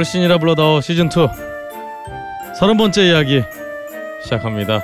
걸신이라 0.00 0.38
불러다오 0.38 0.80
시즌 0.80 1.08
2 1.08 2.54
서른 2.54 2.78
번째 2.78 3.06
이야기 3.06 3.42
시작합니다. 4.22 4.80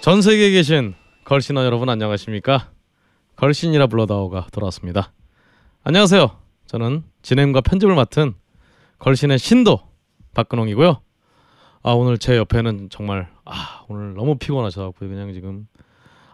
전 0.00 0.22
세계에 0.22 0.50
계신 0.50 0.94
걸신원 1.26 1.66
여러분 1.66 1.90
안녕하십니까? 1.90 2.70
걸신이라 3.36 3.88
불러다오가 3.88 4.46
돌아왔습니다. 4.50 5.12
안녕하세요. 5.84 6.38
저는 6.68 7.04
진행과 7.20 7.60
편집을 7.60 7.94
맡은 7.94 8.32
걸신의 8.98 9.38
신도 9.38 9.78
박근홍이고요. 10.32 11.02
아 11.84 11.92
오늘 11.92 12.16
제 12.18 12.36
옆에는 12.36 12.90
정말 12.90 13.28
아 13.44 13.84
오늘 13.88 14.14
너무 14.14 14.36
피곤하셔갖고 14.36 15.08
그냥 15.08 15.32
지금 15.32 15.66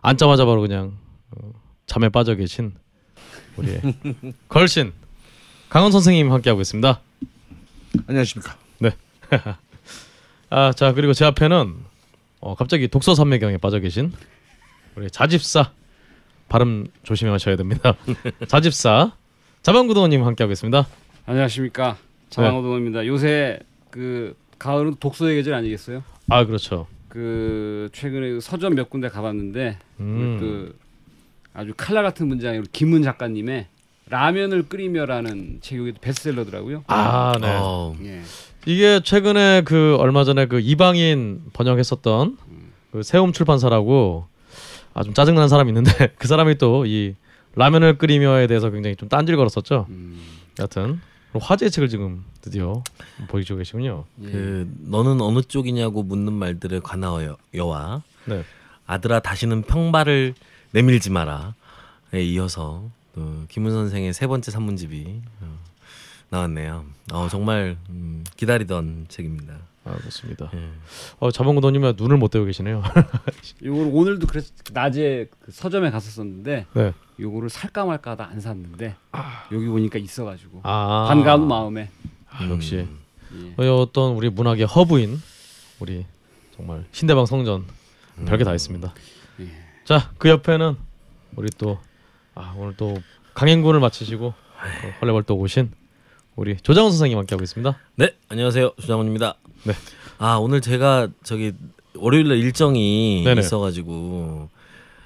앉자마자 0.03 0.45
바로 0.45 0.61
그냥 0.61 0.99
어, 1.31 1.53
잠에 1.87 2.11
빠져 2.11 2.35
계신 2.35 2.75
우리 3.57 3.79
걸신 4.49 4.93
강원 5.71 5.91
선생님 5.91 6.31
함께하고 6.31 6.61
있습니다. 6.61 7.01
안녕하십니까. 8.07 8.57
아자 10.51 10.93
그리고 10.93 11.13
제 11.13 11.25
앞에는 11.25 11.75
어, 12.41 12.55
갑자기 12.55 12.89
독서 12.89 13.15
산매경에 13.15 13.57
빠져 13.57 13.79
계신 13.81 14.13
우리 14.97 15.11
자집사 15.11 15.73
발음 16.49 16.89
조심하셔야 17.05 17.57
됩니다. 17.57 17.95
자집사 18.49 19.13
자방구도님 19.63 20.25
함께하고 20.25 20.53
있습니다. 20.53 20.87
안녕하십니까 21.27 21.97
장황호동입니다. 22.31 23.07
요새 23.07 23.59
그 23.91 24.37
가을은 24.59 24.97
독서의 25.01 25.37
계절 25.37 25.55
아니겠어요? 25.55 26.03
아 26.28 26.45
그렇죠. 26.45 26.87
그 27.09 27.89
최근에 27.92 28.31
그 28.31 28.41
서점 28.41 28.75
몇 28.75 28.91
군데 28.91 29.09
가봤는데 29.09 29.78
음. 30.01 30.37
그 30.41 30.78
아주 31.55 31.73
칼날 31.77 32.05
같은 32.05 32.31
우리 32.31 32.62
김문 32.73 33.03
작가님의 33.03 33.67
라면을 34.11 34.69
끓이며라는 34.69 35.59
책이 35.61 35.95
베스트셀러더라고요. 36.01 36.84
아 36.86 37.34
네. 37.41 37.59
어, 37.61 37.95
예. 38.03 38.23
이게 38.67 39.01
최근에 39.03 39.62
그 39.64 39.97
얼마 39.98 40.25
전에 40.25 40.47
그 40.47 40.61
이방인 40.61 41.42
번역했었던 41.53 42.36
그 42.92 43.03
세움 43.03 43.33
출판사라고 43.33 44.27
아 44.95 45.03
좀 45.05 45.14
짜증나는 45.14 45.48
사람이 45.48 45.70
있는데 45.70 45.91
그 46.19 46.27
사람이 46.27 46.59
또 46.59 46.84
이 46.86 47.14
라면을 47.55 47.98
끓이며에 47.98 48.47
대해서 48.47 48.70
굉장히 48.70 48.95
좀 48.97 49.09
딴질 49.09 49.36
걸었었죠. 49.36 49.86
음, 49.89 50.20
여하튼 50.59 51.01
화제의 51.34 51.70
책을 51.70 51.89
지금 51.89 52.24
드디어 52.40 52.83
보여주고 53.28 53.58
계시군요. 53.58 54.05
예. 54.22 54.30
그 54.30 54.74
너는 54.80 55.20
어느 55.20 55.42
쪽이냐고 55.42 56.02
묻는 56.02 56.33
말들에 56.33 56.80
관하여와 56.80 58.02
네. 58.24 58.44
아들아 58.86 59.20
다시는 59.20 59.62
평발을 59.62 60.34
내밀지 60.70 61.11
마라에 61.11 61.52
이어서 62.24 62.89
또 63.14 63.44
김은 63.48 63.70
선생의 63.70 64.12
세 64.14 64.27
번째 64.27 64.50
산문집이 64.50 65.20
어, 65.40 65.58
나왔네요. 66.30 66.84
어, 67.12 67.28
정말 67.30 67.77
음, 67.90 68.24
기다리던 68.36 69.06
책입니다. 69.08 69.55
아 69.89 69.97
그렇습니다. 69.97 70.51
예. 70.55 70.69
어 71.19 71.31
자방구도님은 71.31 71.95
눈을 71.97 72.19
못 72.19 72.31
떼고 72.31 72.45
계시네요. 72.45 72.83
요걸 73.65 73.91
오늘도 73.93 74.27
그래서 74.27 74.53
낮에 74.73 75.29
그 75.41 75.51
서점에 75.51 75.91
갔었었는데 75.91 76.67
네. 76.75 76.93
요거를 77.19 77.49
살까 77.49 77.87
말까 77.87 78.13
하다 78.13 78.29
안 78.31 78.41
샀는데 78.41 78.97
여기 79.51 79.67
보니까 79.67 79.99
있어가지고 79.99 80.61
아 80.65 81.07
반가운 81.09 81.49
마음에 81.49 81.91
아, 82.29 82.47
역시 82.51 82.87
예. 83.59 83.67
어, 83.67 83.77
어떤 83.81 84.13
우리 84.13 84.29
문학의 84.29 84.67
허브인 84.67 85.21
우리 85.81 86.05
정말 86.55 86.85
신대방 86.93 87.25
성전 87.25 87.65
별게 88.27 88.45
다 88.45 88.53
있습니다. 88.55 88.93
예. 89.41 89.49
자그 89.85 90.29
옆에는 90.29 90.77
우리 91.37 91.49
또 91.57 91.79
아, 92.35 92.55
오늘 92.59 92.77
또 92.77 92.99
강행군을 93.33 93.81
마치시고 93.81 94.27
어, 94.27 94.35
헐레벌떡 95.01 95.41
오신 95.41 95.70
우리 96.37 96.57
조장훈 96.59 96.91
선생님 96.91 97.17
함께하고 97.17 97.43
있습니다. 97.43 97.79
네 97.97 98.15
안녕하세요 98.29 98.75
조장훈입니다. 98.81 99.37
네. 99.64 99.74
아 100.19 100.36
오늘 100.36 100.61
제가 100.61 101.08
저기 101.23 101.52
월요일날 101.95 102.39
일정이 102.39 103.23
네네. 103.24 103.41
있어가지고 103.41 104.48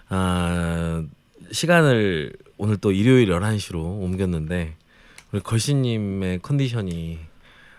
아 0.08 1.04
시간을 1.50 2.32
오늘 2.58 2.76
또 2.76 2.92
일요일 2.92 3.28
11시로 3.30 3.76
옮겼는데 3.76 4.74
우리 5.32 5.40
걸씨님의 5.42 6.40
컨디션이 6.42 7.18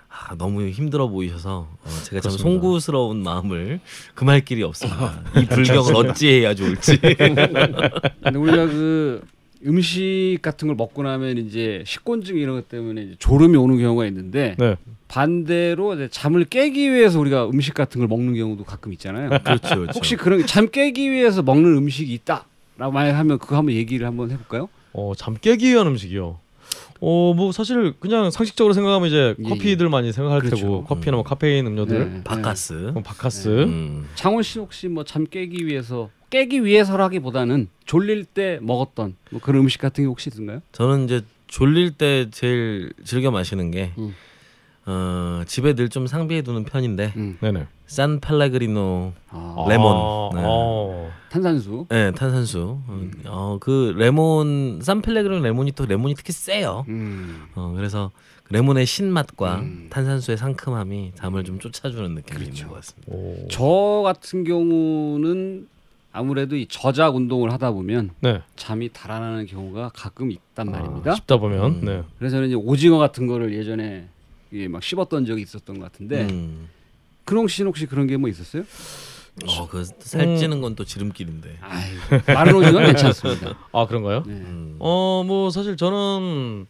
아, 0.10 0.36
너무 0.36 0.68
힘들어 0.68 1.08
보이셔서 1.08 1.68
어, 1.72 1.90
제가 2.04 2.22
참 2.22 2.32
그렇습니다. 2.32 2.44
송구스러운 2.44 3.24
마음을 3.24 3.80
금할 4.14 4.46
길이 4.46 4.62
없습니다. 4.62 5.24
이 5.36 5.46
불경을 5.46 5.96
어찌 5.96 6.30
해야 6.30 6.54
좋을지. 6.54 6.98
근데 7.00 8.38
우리가 8.38 8.68
그 8.68 9.24
음식 9.66 10.40
같은 10.42 10.68
걸 10.68 10.76
먹고 10.76 11.04
나면 11.04 11.38
이제 11.38 11.84
식곤증 11.86 12.38
이런 12.38 12.56
것 12.56 12.68
때문에 12.70 13.02
이제 13.04 13.16
졸음이 13.20 13.56
오는 13.58 13.78
경우가 13.80 14.06
있는데 14.08 14.56
네. 14.60 14.76
반대로 15.08 15.94
이제 15.96 16.08
잠을 16.12 16.46
깨기 16.46 16.92
위해서 16.92 17.20
우리가 17.20 17.48
음식 17.50 17.74
같은 17.74 18.00
걸 18.00 18.08
먹는 18.08 18.36
경우도 18.36 18.64
가끔 18.66 18.92
있잖아요. 18.94 19.30
그렇죠, 19.44 19.76
그렇죠. 19.76 19.92
혹시 19.96 20.16
그런 20.16 20.46
잠 20.46 20.68
깨기 20.70 21.12
위해서 21.12 21.42
먹는 21.44 21.78
음식이 21.78 22.12
있다라고 22.14 22.92
말하면 22.92 23.40
그거 23.40 23.56
한번 23.58 23.74
얘기를 23.76 24.06
한번 24.08 24.32
해볼까요? 24.32 24.70
어, 24.94 25.14
잠 25.16 25.36
깨기 25.40 25.70
위한 25.72 25.88
음식이요. 25.88 26.40
어, 27.06 27.34
뭐 27.36 27.52
사실 27.52 27.94
그냥 28.00 28.32
상식적으로 28.32 28.74
생각하면 28.74 29.08
이제 29.10 29.36
예, 29.38 29.44
커피들 29.50 29.90
많이 29.90 30.14
생각할 30.14 30.40
그렇죠. 30.40 30.56
테고 30.56 30.84
커피나 30.86 31.18
뭐 31.18 31.24
카페인 31.24 31.68
음료들, 31.68 32.00
네. 32.14 32.22
바카스. 32.24 32.92
뭐 32.94 33.04
바카스. 33.04 33.50
음. 33.64 34.08
창원 34.16 34.42
씨 34.44 34.60
혹시 34.60 34.88
뭐 34.88 35.04
잠 35.04 35.26
깨기 35.26 35.66
위해서 35.68 36.10
깨기 36.34 36.66
위해서라기보다는 36.66 37.70
졸릴 37.86 38.26
때 38.26 38.58
먹었던 38.64 39.16
뭐 39.30 39.40
그런 39.40 39.62
음식 39.62 39.80
같은 39.80 40.04
게 40.04 40.08
혹시 40.08 40.32
있는가요? 40.34 40.62
저는 40.72 41.06
이제 41.06 41.22
졸릴 41.46 41.92
때 41.92 42.28
제일 42.32 42.92
즐겨 43.04 43.30
마시는 43.30 43.70
게 43.70 43.92
음. 44.00 44.16
어, 44.88 45.44
집에 45.46 45.74
늘 45.76 45.90
좀 45.90 46.08
상비해 46.08 46.42
두는 46.42 46.64
편인데 46.66 47.14
음. 47.18 47.38
네네. 47.40 47.68
산 47.86 48.20
펠레그리노 48.20 49.14
아, 49.30 49.66
레몬. 49.70 49.92
아, 49.96 50.30
네. 50.34 50.42
어. 50.44 51.12
탄산수. 51.30 51.86
네, 51.90 52.12
탄산수. 52.12 52.80
어, 53.28 53.58
그 53.62 53.94
레몬 53.96 54.80
산 54.82 55.04
펠레그리노 55.04 55.44
레몬이 55.44 55.72
또 55.74 55.86
레몬이 55.86 56.16
특히 56.16 56.34
세요. 56.34 56.84
음. 56.90 57.44
어, 57.54 57.74
그래서 57.76 58.10
레몬의 58.50 58.88
신맛과 58.88 59.60
음. 59.60 59.88
탄산수의 59.92 60.38
상큼함이 60.38 61.12
잠을 61.14 61.44
좀 61.44 61.60
쫓아주는 61.60 62.10
느낌이 62.16 62.40
그렇죠. 62.40 62.50
있는 62.52 62.68
것 62.70 62.76
같습니다. 62.78 63.12
오. 63.14 63.48
저 63.52 64.02
같은 64.04 64.44
경우는 64.44 65.68
아무래도 66.14 66.56
이 66.56 66.68
저작 66.70 67.16
운동을 67.16 67.52
하다 67.52 67.72
보면 67.72 68.12
네. 68.22 68.42
잠이 68.56 68.90
달아나는 68.94 69.48
경우가 69.48 69.90
가끔 69.96 70.32
있단 70.32 70.70
아, 70.70 70.72
말입니다. 70.72 71.16
씹다 71.16 71.38
보면 71.38 71.66
음. 71.82 71.86
네. 71.86 72.04
그래서 72.20 72.36
저는 72.38 72.48
이제 72.50 72.56
오징어 72.56 73.00
같은 73.00 73.26
거를 73.28 73.54
예전에 73.54 74.08
이게 74.52 74.68
막 74.68 74.84
씹었던 74.84 75.26
적이 75.26 75.42
있었던 75.42 75.80
것 75.80 75.92
같은데 75.92 76.22
음. 76.30 76.70
근홍 77.26 77.48
씨는 77.48 77.68
혹시 77.70 77.88
그런 77.88 78.06
게 78.08 78.16
뭐 78.18 78.30
있었어요? 78.30 78.64
어, 79.48 79.68
그 79.68 79.80
음. 79.80 79.86
살찌는 80.00 80.62
건 80.62 80.76
또 80.76 80.86
지름길인데. 80.86 81.58
아이, 81.62 81.84
마른 82.36 82.54
오징어는 82.54 82.88
괜찮습니다. 82.90 83.58
아 83.74 83.88
그런가요? 83.88 84.24
네. 84.28 84.34
음. 84.34 84.76
어뭐 84.78 85.50
사실 85.50 85.76
저는 85.78 86.68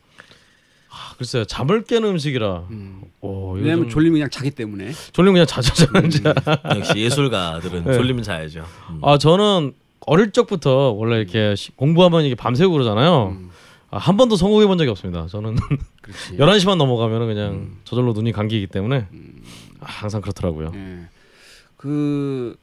아, 0.96 1.16
글쎄요 1.18 1.44
잠을 1.46 1.84
깨는 1.84 2.08
음식이라. 2.10 2.68
음. 2.70 3.02
어, 3.22 3.54
왜냐면 3.56 3.90
졸리면 3.90 4.14
그냥 4.14 4.30
자기 4.30 4.52
때문에. 4.52 4.92
졸리면 5.12 5.34
그냥 5.34 5.48
자죠 5.48 5.74
저는. 5.74 6.10
진짜. 6.12 6.34
역시 6.78 7.00
예술가들은 7.00 7.84
네. 7.86 7.94
졸리면 7.94 8.24
자야죠. 8.24 8.64
음. 8.92 9.00
아 9.02 9.18
저는 9.18 9.74
어릴 10.06 10.32
적부터 10.32 10.92
원래 10.92 11.18
이렇게 11.18 11.56
시- 11.56 11.72
공부하면 11.76 12.26
이게 12.26 12.36
밤새고 12.36 12.72
그러잖아요. 12.74 13.30
음, 13.30 13.50
아, 13.90 13.98
한 13.98 14.18
번도 14.18 14.36
성공해 14.36 14.68
본 14.68 14.78
적이 14.78 14.92
없습니다. 14.92 15.26
저는 15.28 15.56
그렇지. 16.02 16.38
11시만 16.38 16.76
넘어가면 16.78 17.26
그냥 17.28 17.54
음. 17.54 17.78
저절로 17.86 18.14
눈이 18.14 18.32
감기기 18.32 18.68
때문에 18.68 19.08
아, 19.80 19.86
항상 19.86 20.22
그렇더라고요. 20.22 20.72
예. 20.76 21.00
그 21.78 22.56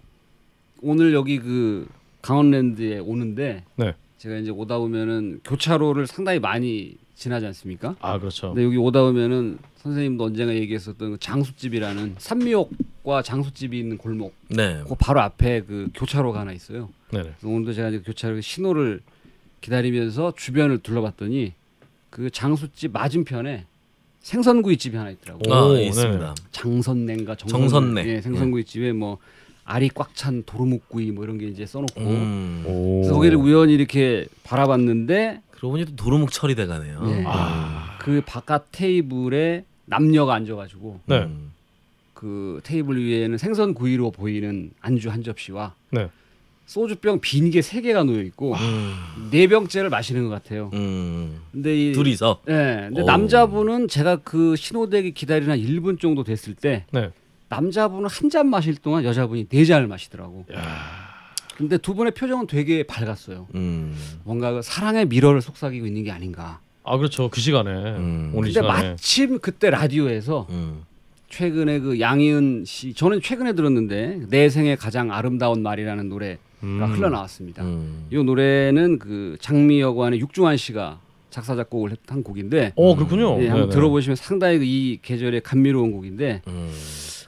오늘 0.83 1.13
여기 1.15 1.39
그 1.39 1.87
강원랜드에 2.23 2.99
오는데 3.01 3.65
네. 3.77 3.95
제가 4.19 4.37
이제 4.37 4.51
오다 4.51 4.79
보면은 4.79 5.41
교차로를 5.45 6.07
상당히 6.07 6.39
많이 6.39 6.95
지나지 7.21 7.45
않습니까? 7.47 7.95
아 8.01 8.19
그렇죠. 8.19 8.49
근데 8.49 8.65
여기 8.65 8.79
오다 8.79 9.03
보면은 9.03 9.59
선생님도 9.77 10.25
언젠가 10.25 10.55
얘기했었던 10.55 11.13
그 11.13 11.19
장수집이라는 11.21 12.15
산미옥과 12.17 13.21
장수집이 13.23 13.79
있는 13.79 13.99
골목 13.99 14.35
네. 14.49 14.81
그 14.89 14.95
바로 14.99 15.21
앞에 15.21 15.61
그 15.63 15.91
교차로가 15.95 16.41
하나 16.41 16.53
있어요. 16.53 16.89
그래서 17.11 17.31
오늘도 17.45 17.75
제가 17.75 17.91
이제 17.91 17.99
교차로 18.01 18.41
신호를 18.41 19.03
기다리면서 19.61 20.33
주변을 20.35 20.79
둘러봤더니 20.79 21.53
그 22.09 22.31
장수집 22.31 22.93
맞은편에 22.93 23.67
생선구이집이 24.21 24.97
하나 24.97 25.11
있더라고. 25.11 25.41
요 25.51 25.55
아, 25.55 25.67
오, 25.67 25.77
예, 25.77 25.85
있습니다. 25.85 26.35
장선내인가 26.53 27.35
정선내. 27.35 27.69
정선내. 27.69 28.07
예, 28.09 28.21
생선구이집에 28.23 28.93
뭐 28.93 29.19
알이 29.65 29.91
꽉 29.91 30.15
찬 30.15 30.43
도루묵구이 30.45 31.11
뭐 31.11 31.25
이런 31.25 31.37
게 31.37 31.49
이제 31.49 31.67
써놓고 31.67 32.01
음. 32.01 32.65
오. 32.67 33.01
그래서 33.03 33.15
거기를 33.15 33.37
우연히 33.37 33.75
이렇게 33.75 34.27
바라봤는데 34.45 35.43
그러고 35.61 35.73
보니 35.73 35.85
또 35.85 35.95
도루묵 35.97 36.33
처리돼 36.33 36.67
가네요. 36.67 37.03
예. 37.11 37.25
아. 37.27 37.99
그 38.01 38.23
바깥 38.25 38.67
테이블에 38.73 39.65
남녀가 39.85 40.35
앉아가지고 40.35 41.01
네. 41.07 41.19
음. 41.19 41.53
그 42.15 42.61
테이블 42.65 42.99
위에는 43.05 43.37
생선 43.39 43.75
구이로 43.75 44.11
보이는 44.11 44.71
안주 44.81 45.11
한 45.11 45.23
접시와 45.23 45.75
네. 45.91 46.09
소주병 46.67 47.21
빈 47.21 47.51
게 47.51 47.61
세 47.63 47.81
개가 47.81 48.05
놓여 48.05 48.23
있고 48.23 48.55
네 49.31 49.47
병째를 49.49 49.91
마시는 49.91 50.29
것 50.29 50.31
같아요. 50.31 50.71
음. 50.73 51.41
근데 51.53 51.91
이 51.91 51.93
둘이서 51.93 52.41
네, 52.47 52.87
근데 52.89 53.03
오. 53.03 53.05
남자분은 53.05 53.89
제가 53.89 54.17
그 54.17 54.55
신호대기 54.57 55.13
기다리는 55.13 55.51
한 55.53 55.59
1분 55.59 56.01
정도 56.01 56.23
됐을 56.25 56.55
때 56.55 56.85
네. 56.93 57.11
남자분은 57.49 58.09
한 58.09 58.31
잔 58.31 58.49
마실 58.49 58.77
동안 58.77 59.03
여자분이 59.05 59.49
네 59.49 59.65
잔을 59.65 59.89
마시더라고. 59.89 60.47
야. 60.55 61.10
근데 61.61 61.77
두 61.77 61.95
분의 61.95 62.13
표정은 62.13 62.47
되게 62.47 62.83
밝았어요. 62.85 63.47
음. 63.55 63.95
뭔가 64.25 64.51
그 64.53 64.63
사랑의 64.63 65.07
미러를 65.07 65.43
속삭이고 65.43 65.87
있는 65.87 66.05
게 66.05 66.11
아닌가. 66.11 66.61
아 66.85 66.97
그렇죠. 66.97 67.29
그 67.29 67.39
시간에 67.43 67.71
음. 67.71 68.33
오늘 68.35 68.49
이 68.49 68.55
근데 68.55 68.67
시간에 68.67 68.89
마침 68.91 69.39
그때 69.41 69.69
라디오에서 69.69 70.47
음. 70.49 70.85
최근에 71.29 71.81
그 71.81 72.01
양희은 72.01 72.65
씨 72.67 72.95
저는 72.95 73.21
최근에 73.21 73.53
들었는데 73.53 74.23
내 74.31 74.49
생의 74.49 74.79
가장 74.79 75.13
아름다운 75.13 75.63
말이라는 75.63 76.09
노래가 76.09 76.39
음. 76.63 76.83
흘러나왔습니다. 76.83 77.63
음. 77.63 78.07
이 78.11 78.17
노래는 78.17 78.99
그 78.99 79.37
장미여관의 79.41 80.19
육중환 80.21 80.57
씨가 80.57 80.99
작사 81.29 81.55
작곡을 81.57 81.95
한 82.09 82.23
곡인데 82.23 82.73
어 82.75 82.97
그렇군요. 82.97 83.35
예, 83.43 83.49
한번 83.49 83.69
네네. 83.69 83.75
들어보시면 83.75 84.17
상당히 84.17 84.59
그이 84.59 84.99
계절에 85.03 85.41
감미로운 85.41 85.93
곡인데 85.93 86.41
음. 86.49 86.73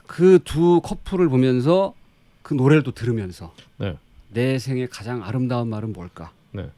그 0.07 0.39
두 0.43 0.81
커플을 0.81 1.29
보면서 1.29 1.93
그 2.41 2.55
노래를 2.55 2.81
또 2.83 2.91
들으면서 2.91 3.53
네. 3.77 3.95
내 4.33 4.57
생의 4.59 4.87
가장 4.89 5.23
아름다운 5.23 5.69
말은 5.69 5.93
뭘까를 5.93 6.31
네. 6.51 6.69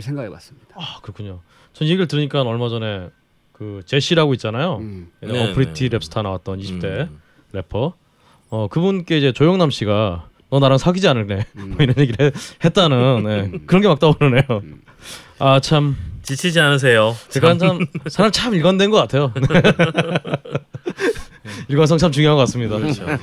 생각해봤습니다. 0.00 0.74
아 0.76 0.98
그렇군요. 1.02 1.40
전 1.72 1.86
얘기를 1.88 2.06
들으니까 2.08 2.42
얼마 2.42 2.68
전에 2.68 3.08
그 3.52 3.82
제시라고 3.86 4.34
있잖아요. 4.34 4.76
음. 4.78 5.10
네, 5.20 5.50
어프리티 5.50 5.88
네. 5.88 5.98
랩스타 5.98 6.22
나왔던 6.22 6.58
20대 6.60 6.84
음. 7.08 7.20
래퍼. 7.52 7.94
어 8.50 8.68
그분께 8.68 9.18
이제 9.18 9.32
조영남 9.32 9.70
씨가 9.70 10.28
너 10.50 10.58
나랑 10.60 10.78
사귀지 10.78 11.08
않을래? 11.08 11.46
음. 11.56 11.70
뭐 11.70 11.78
이런 11.80 11.96
얘기를 11.98 12.26
했- 12.26 12.64
했다는 12.64 13.24
네. 13.24 13.50
그런 13.66 13.82
게 13.82 13.88
막 13.88 13.98
떠오르네요. 13.98 14.42
음. 14.50 14.82
아참 15.38 15.96
지치지 16.22 16.58
않으세요. 16.60 17.14
제가 17.28 17.56
참 17.58 17.86
사람 18.08 18.30
참 18.32 18.54
일관된 18.54 18.90
것 18.90 18.96
같아요. 18.98 19.32
일관성 21.68 21.98
참 21.98 22.10
중요한 22.12 22.36
것 22.36 22.40
같습니다. 22.42 22.78
그렇죠. 22.78 23.04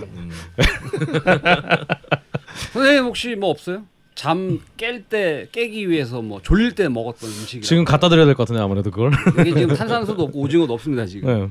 음. 2.69 2.73
선생님 2.73 3.03
혹시 3.05 3.35
뭐 3.35 3.49
없어요? 3.49 3.85
잠 4.15 4.59
깰 4.77 5.03
때 5.09 5.47
깨기 5.51 5.89
위해서 5.89 6.21
뭐 6.21 6.41
졸릴 6.41 6.75
때 6.75 6.87
먹었던 6.89 7.29
음식이 7.29 7.61
지금 7.65 7.85
갖다 7.85 8.09
드려야 8.09 8.25
될 8.25 8.35
것 8.35 8.43
같은데 8.43 8.61
아무래도 8.61 8.91
그걸. 8.91 9.11
이게 9.39 9.53
지금 9.61 9.75
탄산수도 9.75 10.23
없고 10.23 10.39
오징어도 10.39 10.73
없습니다 10.73 11.05
지금. 11.05 11.27
네. 11.27 11.49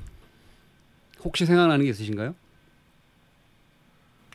혹시 1.25 1.45
생각나는 1.47 1.85
게 1.85 1.91
있으신가요? 1.91 2.35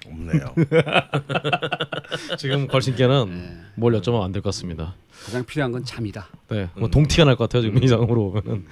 없네요. 0.07 0.53
지금 2.37 2.67
걸신께는 2.67 3.25
네. 3.29 3.57
뭘 3.75 3.93
여쭤보면 3.93 4.21
안 4.23 4.31
될 4.31 4.41
것 4.41 4.49
같습니다. 4.49 4.93
가장 5.25 5.43
필요한 5.45 5.71
건 5.71 5.83
잠이다. 5.83 6.27
네, 6.49 6.69
뭐 6.75 6.89
동티가 6.89 7.25
날 7.25 7.35
것 7.35 7.45
같아요 7.49 7.63
지금 7.63 7.81
이상으로 7.83 8.31
보면. 8.31 8.65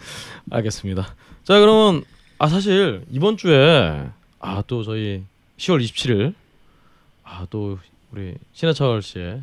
알겠습니다. 0.51 1.15
자 1.43 1.59
그러면 1.59 2.03
아 2.37 2.47
사실 2.47 3.03
이번 3.09 3.37
주에 3.37 4.07
아 4.39 4.63
또 4.67 4.83
저희 4.83 5.23
10월 5.57 5.81
27일 5.83 6.33
아 7.23 7.47
또 7.49 7.79
우리 8.13 8.35
신해철 8.53 9.01
씨의 9.01 9.41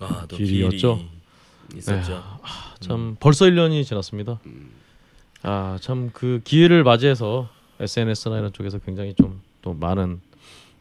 아, 0.00 0.24
또 0.28 0.36
길이었죠? 0.36 0.96
길이 1.68 1.78
있었죠. 1.78 2.22
참 2.80 3.16
벌써 3.18 3.46
1년이 3.46 3.84
지났습니다. 3.84 4.38
아 5.42 5.78
참 5.80 6.10
그 6.12 6.40
기회를 6.44 6.84
맞이해서 6.84 7.48
SNS나 7.80 8.38
이런 8.38 8.52
쪽에서 8.52 8.78
굉장히 8.78 9.14
좀 9.14 9.40
또 9.62 9.74
많은 9.74 10.20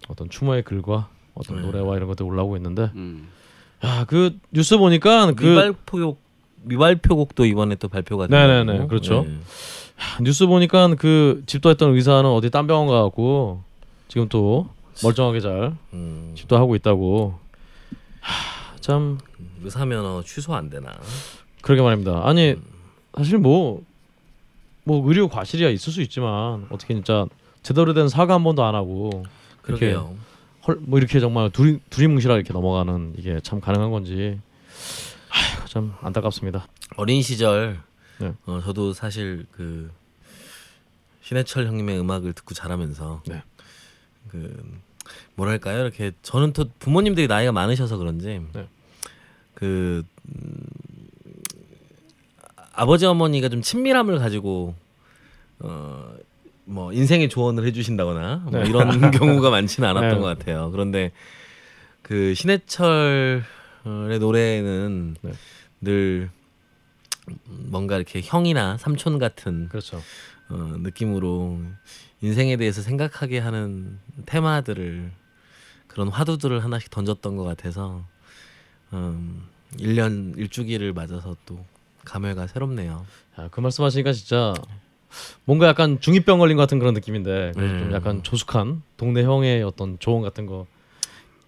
어떤 0.09 0.29
추모의 0.29 0.61
글과 0.61 1.09
어떤 1.33 1.55
네. 1.57 1.61
노래와 1.63 1.95
이런 1.95 2.07
것들 2.07 2.23
올라오고 2.23 2.55
있는데 2.57 2.91
음. 2.93 3.29
야그 3.83 4.37
뉴스 4.51 4.77
보니까 4.77 5.31
그 5.33 5.43
미발표곡 5.43 6.19
미발표곡도 6.61 7.45
이번에 7.45 7.75
또 7.75 7.87
발표가 7.87 8.27
네네네, 8.27 8.73
됐고. 8.73 8.87
그렇죠. 8.87 9.23
네. 9.27 9.39
뉴스 10.21 10.45
보니까 10.45 10.93
그 10.99 11.41
집도했던 11.47 11.95
의사는 11.95 12.29
어디 12.29 12.51
딴 12.51 12.67
병원 12.67 12.87
가고 12.87 13.63
지금 14.07 14.29
또 14.29 14.69
멀쩡하게 15.03 15.39
잘 15.39 15.75
음, 15.93 16.33
집도 16.35 16.57
하고 16.57 16.75
있다고 16.75 17.39
하, 18.21 18.75
참 18.79 19.17
의사 19.63 19.85
면허 19.85 20.21
취소 20.23 20.53
안 20.55 20.69
되나? 20.69 20.91
그러게 21.61 21.81
말입니다. 21.81 22.21
아니 22.27 22.55
사실 23.17 23.37
뭐뭐 23.39 23.83
의료 24.85 25.27
과실이야 25.27 25.69
있을 25.69 25.91
수 25.91 26.01
있지만 26.01 26.67
어떻게 26.69 26.93
진짜 26.93 27.25
제대로 27.63 27.93
된 27.93 28.07
사과 28.07 28.35
한 28.35 28.43
번도 28.43 28.63
안 28.63 28.75
하고 28.75 29.23
그렇게 29.61 29.91
그러게요. 29.91 30.15
헐, 30.67 30.77
뭐 30.81 30.99
이렇게 30.99 31.19
정말 31.19 31.49
두리 31.49 31.79
두리뭉실하게 31.89 32.39
이렇게 32.39 32.53
넘어가는 32.53 33.15
이게 33.17 33.39
참 33.41 33.59
가능한 33.59 33.91
건지 33.91 34.39
아휴, 35.29 35.67
참 35.67 35.95
안타깝습니다. 36.01 36.67
어린 36.97 37.21
시절 37.21 37.79
네. 38.19 38.33
어, 38.45 38.61
저도 38.63 38.93
사실 38.93 39.45
그 39.51 39.91
신해철 41.21 41.65
형님의 41.65 41.99
음악을 41.99 42.33
듣고 42.33 42.53
자라면서 42.53 43.23
네. 43.27 43.41
그 44.29 44.79
뭐랄까요 45.35 45.81
이렇게 45.81 46.11
저는 46.21 46.53
또 46.53 46.65
부모님들이 46.79 47.27
나이가 47.27 47.51
많으셔서 47.51 47.97
그런지 47.97 48.41
네. 48.53 48.67
그 49.53 50.03
음, 50.27 50.63
아버지 52.73 53.05
어머니가 53.05 53.49
좀 53.49 53.61
친밀함을 53.61 54.17
가지고 54.19 54.75
어 55.59 56.15
뭐 56.65 56.91
인생의 56.91 57.29
조언을 57.29 57.65
해주신다거나 57.67 58.47
뭐 58.49 58.63
네. 58.63 58.69
이런 58.69 58.89
경우가 59.11 59.49
많지는 59.51 59.87
않았던 59.87 60.09
네. 60.09 60.19
것 60.19 60.25
같아요. 60.25 60.71
그런데 60.71 61.11
그 62.01 62.33
신해철의 62.33 63.43
노래는 64.19 65.15
네. 65.21 65.31
늘 65.81 66.29
뭔가 67.45 67.95
이렇게 67.95 68.21
형이나 68.23 68.77
삼촌 68.77 69.19
같은 69.19 69.69
그렇죠. 69.69 70.01
어, 70.49 70.75
느낌으로 70.79 71.59
인생에 72.25 72.57
대해서 72.57 72.81
생각하게 72.81 73.37
하는 73.37 73.99
테마들을 74.25 75.11
그런 75.87 76.07
화두들을 76.07 76.63
하나씩 76.63 76.89
던졌던 76.89 77.35
것 77.35 77.43
같아서 77.43 78.03
음, 78.93 79.43
1년 79.77 80.35
일주기를 80.37 80.91
맞아서 80.93 81.35
또 81.45 81.63
감회가 82.03 82.47
새롭네요. 82.47 83.05
야, 83.39 83.47
그 83.51 83.59
말씀하시니까 83.59 84.11
진짜 84.13 84.53
뭔가 85.45 85.67
약간 85.67 85.99
중이병 85.99 86.39
걸린 86.39 86.57
것 86.57 86.63
같은 86.63 86.79
그런 86.79 86.95
느낌인데 86.95 87.51
그래서 87.55 87.77
좀 87.77 87.87
음. 87.89 87.93
약간 87.93 88.23
조숙한 88.23 88.81
동네 88.97 89.23
형의 89.23 89.61
어떤 89.61 89.99
조언 89.99 90.23
같은 90.23 90.47
거. 90.47 90.65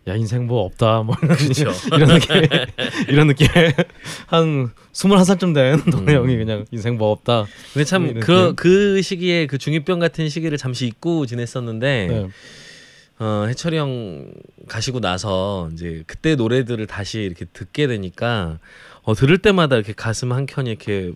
야 0.08 0.16
인생 0.16 0.48
뭐 0.48 0.64
없다 0.64 1.04
뭐 1.04 1.16
이런 1.22 1.38
그렇죠. 1.38 1.72
이런 1.96 2.08
느낌 2.20 2.42
이런 3.10 3.28
느낌 3.28 3.48
한 4.28 4.72
스물한 4.94 5.26
살쯤 5.26 5.54
된 5.54 5.84
동네 5.92 6.16
음. 6.16 6.24
형이 6.24 6.38
그냥 6.38 6.66
인생 6.72 6.98
뭐 6.98 7.12
없다 7.12 7.46
근데 7.74 7.84
참 7.84 8.08
이런 8.08 8.20
그? 8.22 8.54
그 8.56 9.02
시기에 9.02 9.48
그 9.48 9.58
중이병 9.58 10.00
같은 10.00 10.30
시기를 10.30 10.58
잠시 10.58 10.88
잊고 10.88 11.26
지냈었는데 11.26 12.08
네. 12.08 12.28
어, 13.20 13.46
해철이 13.48 13.78
형 13.78 14.32
가시고 14.68 15.00
나서 15.00 15.70
이제 15.74 16.04
그때 16.08 16.36
노래들을 16.36 16.86
다시 16.88 17.20
이렇게 17.20 17.46
듣게 17.46 17.88
되니까 17.88 18.60
어, 19.04 19.14
들을 19.14 19.38
때마다 19.40 19.76
이렇게 19.76 19.94
가슴 19.94 20.32
한 20.32 20.46
켠이 20.46 20.70
이렇게 20.70 21.12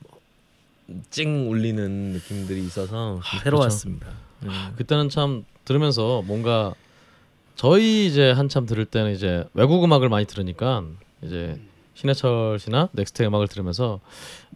찡 1.09 1.49
울리는 1.49 1.89
느낌들이 2.13 2.65
있어서 2.65 3.21
좀 3.23 3.39
새로웠습니다. 3.43 4.07
음. 4.43 4.49
그때는 4.75 5.09
참 5.09 5.45
들으면서 5.63 6.23
뭔가 6.25 6.73
저희 7.65 8.07
이제 8.07 8.31
한참 8.31 8.65
들을 8.65 8.85
때는 8.85 9.13
이제 9.13 9.43
외국 9.53 9.83
음악을 9.83 10.09
많이 10.09 10.25
들으니까 10.25 10.83
이제 11.21 11.61
신해철 11.93 12.57
씨나 12.57 12.89
넥스트 12.93 13.21
음악을 13.21 13.47
들으면서 13.47 13.99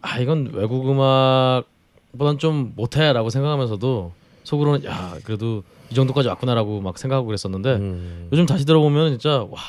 아 0.02 0.18
이건 0.18 0.50
외국 0.52 0.90
음악보단 0.90 2.38
좀 2.38 2.72
못해라고 2.74 3.30
생각하면서도 3.30 4.12
속으로는 4.42 4.84
야 4.86 5.14
그래도 5.22 5.62
이 5.88 5.94
정도까지 5.94 6.26
왔구나라고 6.26 6.80
막 6.80 6.98
생각하고 6.98 7.28
그랬었는데 7.28 7.74
음. 7.76 8.28
요즘 8.32 8.44
다시 8.44 8.64
들어보면 8.66 9.10
진짜 9.10 9.44
와 9.50 9.60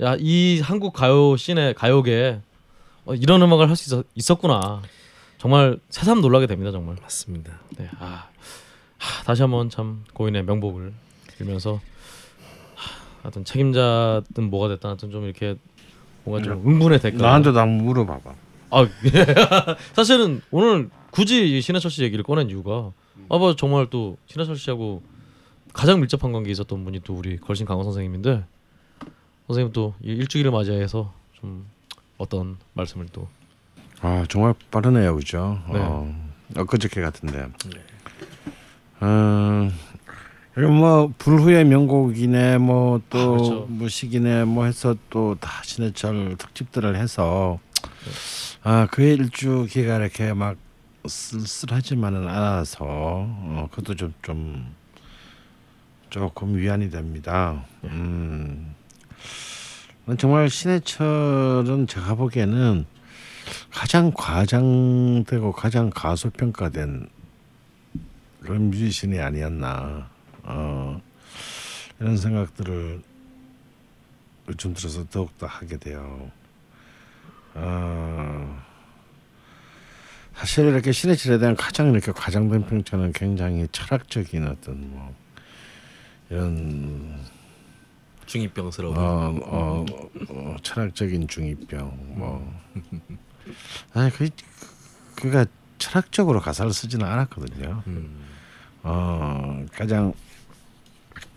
야 0.00 0.14
이 0.20 0.60
한국 0.62 0.92
가요 0.92 1.36
씬의 1.36 1.74
가요계에 1.74 2.40
어, 3.06 3.14
이런 3.14 3.42
음악을 3.42 3.68
할 3.68 3.74
수 3.74 4.04
있었구나 4.14 4.82
정말 5.38 5.80
새삼 5.90 6.20
놀라게 6.20 6.46
됩니다 6.46 6.70
정말. 6.70 6.94
맞습니다. 7.02 7.58
네, 7.76 7.88
아, 7.98 8.28
하, 8.98 9.24
다시 9.24 9.42
한번 9.42 9.68
참 9.68 10.04
고인의 10.12 10.44
명복을 10.44 10.92
빌면서 11.38 11.80
하, 13.26 13.28
하여튼 13.28 13.44
책임자든 13.44 14.50
뭐가 14.50 14.68
됐든 14.68 14.88
하여튼 14.88 15.10
좀 15.10 15.24
이렇게 15.24 15.56
뭔가 16.24 16.44
좀 16.44 16.66
응분의 16.66 17.00
대가. 17.00 17.18
나한테도 17.18 17.58
한번 17.58 17.84
물어봐봐. 17.86 18.34
아 18.70 18.88
사실은 19.94 20.40
오늘 20.50 20.90
굳이 21.10 21.56
이 21.56 21.60
신해철 21.60 21.90
씨 21.90 22.02
얘기를 22.02 22.24
꺼낸 22.24 22.48
이유가 22.50 22.90
아뭐 23.28 23.54
정말 23.56 23.86
또 23.90 24.16
신해철 24.26 24.56
씨하고 24.56 25.02
가장 25.72 26.00
밀접한 26.00 26.32
관계 26.32 26.50
있었던 26.50 26.84
분이 26.84 27.00
또 27.04 27.14
우리 27.14 27.36
걸신 27.38 27.64
강원 27.66 27.84
선생님인데 27.84 28.44
선생님 29.46 29.72
또이 29.72 29.92
일주일을 30.02 30.50
맞이해서 30.50 31.12
좀 31.40 31.66
어떤 32.18 32.56
말씀을 32.74 33.06
또 33.12 33.28
아 34.02 34.24
정말 34.28 34.54
빠르네요, 34.70 35.16
그죠? 35.16 35.58
네. 35.72 35.78
어, 35.80 36.14
엊그저께 36.54 37.00
같은데. 37.00 37.46
어, 39.00 39.70
그리고 39.70 39.70
뭐 40.56 41.12
불후의 41.18 41.64
명곡이네 41.66 42.58
뭐또 42.58 43.18
아, 43.18 43.26
그렇죠. 43.28 43.66
무식이네 43.68 44.44
뭐 44.44 44.64
해서 44.64 44.96
또 45.10 45.36
다 45.38 45.62
신해철 45.62 46.36
특집들을 46.38 46.96
해서 46.96 47.58
아 48.62 48.86
그의 48.90 49.14
일주 49.14 49.66
기가 49.68 49.96
이렇게 49.96 50.32
막 50.32 50.56
쓸쓸하지만은 51.06 52.26
않아서 52.26 52.78
어, 52.84 53.68
그것도 53.70 53.94
좀 53.96 54.14
좀 54.22 54.74
조금 56.08 56.56
위안이 56.56 56.88
됩니다. 56.90 57.64
음. 57.84 58.74
정말 60.18 60.48
신해철은 60.48 61.86
제가 61.88 62.14
보기에는 62.14 62.86
가장 63.70 64.12
과장되고 64.14 65.52
가장 65.52 65.90
가소평가된 65.90 67.08
그런 68.40 68.70
뮤지션이 68.70 69.18
아니었나 69.18 70.08
어, 70.46 71.00
이런 72.00 72.16
생각들을 72.16 73.02
요즘 74.48 74.74
들어서 74.74 75.04
더욱더 75.08 75.46
하게 75.46 75.76
돼요. 75.76 76.30
어, 77.54 78.62
사실 80.34 80.66
이렇게 80.66 80.92
신해철에 80.92 81.38
대한 81.38 81.56
가장 81.56 81.92
이렇게 81.92 82.12
과장된 82.12 82.66
평가는 82.66 83.12
굉장히 83.12 83.66
철학적인 83.72 84.46
어떤 84.46 84.90
뭐 84.90 85.14
이런 86.28 87.20
중이병스러운. 88.26 88.96
어, 88.96 89.34
어, 89.44 89.86
어, 90.28 90.56
철학적인 90.62 91.28
중이병 91.28 92.16
뭐 92.18 92.60
아니 93.94 94.10
그 94.10 94.28
그가 95.14 95.46
철학적으로 95.78 96.40
가사를 96.40 96.72
쓰지는 96.72 97.06
않았거든요. 97.06 97.82
음. 97.86 98.26
어 98.82 99.64
가장 99.72 100.12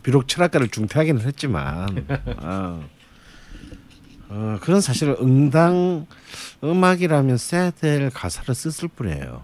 비록 0.03 0.27
철학과를 0.27 0.69
중퇴하기는 0.69 1.21
했지만 1.21 2.05
어, 2.37 2.87
어 4.29 4.57
그런 4.61 4.81
사실을 4.81 5.17
응당 5.19 6.07
음악이라면 6.63 7.37
써야 7.37 7.71
될 7.71 8.09
가사를 8.09 8.53
썼을 8.53 8.89
뿐이에요. 8.95 9.43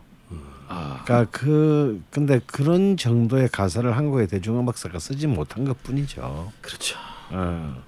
아, 0.67 1.01
그러니까 1.05 1.29
그 1.31 2.01
근데 2.09 2.39
그런 2.45 2.97
정도의 2.97 3.49
가사를 3.49 3.95
한국의 3.95 4.27
대중음악사가 4.27 4.99
쓰지 4.99 5.27
못한 5.27 5.63
것 5.65 5.81
뿐이죠. 5.83 6.51
그렇죠. 6.61 6.97
어, 7.31 7.83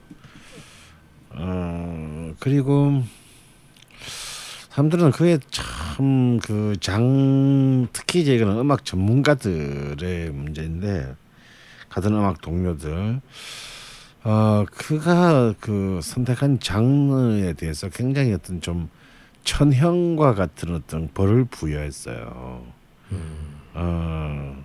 어 1.31 2.33
그리고 2.39 3.03
사람들은 4.69 5.12
그의 5.12 5.39
참그 5.50 6.77
장 6.79 7.88
특히 7.93 8.21
이제 8.21 8.36
이거는 8.36 8.59
음악 8.59 8.86
전문가들의 8.86 10.29
문제인데 10.29 11.15
같은 11.97 12.13
음악 12.13 12.41
동료들 12.41 13.21
어 14.23 14.65
그가 14.71 15.55
그 15.59 15.99
선택한 16.03 16.59
장르에 16.59 17.53
대해서 17.53 17.89
굉장히 17.89 18.33
어떤 18.33 18.61
좀 18.61 18.87
천형과 19.43 20.35
같은 20.35 20.75
어떤 20.75 21.09
벌을 21.11 21.45
부여했어요. 21.45 22.61
어 23.73 24.63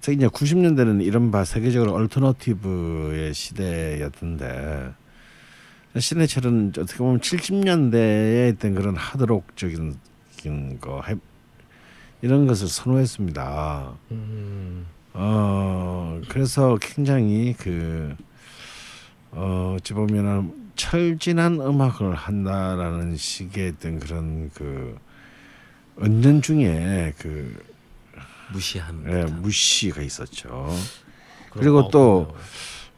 특히 0.00 0.16
이제 0.16 0.26
90년대는 0.26 1.04
이른바 1.04 1.44
세계적으로 1.44 1.92
얼터너티브의 1.94 3.32
시대였던데 3.32 4.94
신해철은 5.96 6.72
어떻게 6.76 6.98
보면 6.98 7.20
70년대에 7.20 8.52
있던 8.54 8.74
그런 8.74 8.96
하드록적인 8.96 9.96
거 10.80 11.02
해- 11.06 11.14
이런 12.20 12.46
것을 12.48 12.66
선호했습니다. 12.66 13.92
음, 14.10 14.86
어 15.18 16.20
그래서 16.28 16.76
굉장히 16.78 17.54
그 17.58 18.14
어, 19.30 19.76
어찌 19.76 19.94
보면은 19.94 20.52
철진한 20.76 21.60
음악을 21.60 22.14
한다라는 22.14 23.16
식의 23.16 23.74
어떤 23.76 23.98
그런 23.98 24.50
그 24.52 24.98
은연 26.02 26.42
중에 26.42 27.14
그 27.18 27.56
무시한. 28.52 29.02
예. 29.08 29.24
무시가 29.24 30.02
있었죠. 30.02 30.68
그리고 31.50 31.78
어, 31.78 31.90
또. 31.90 32.34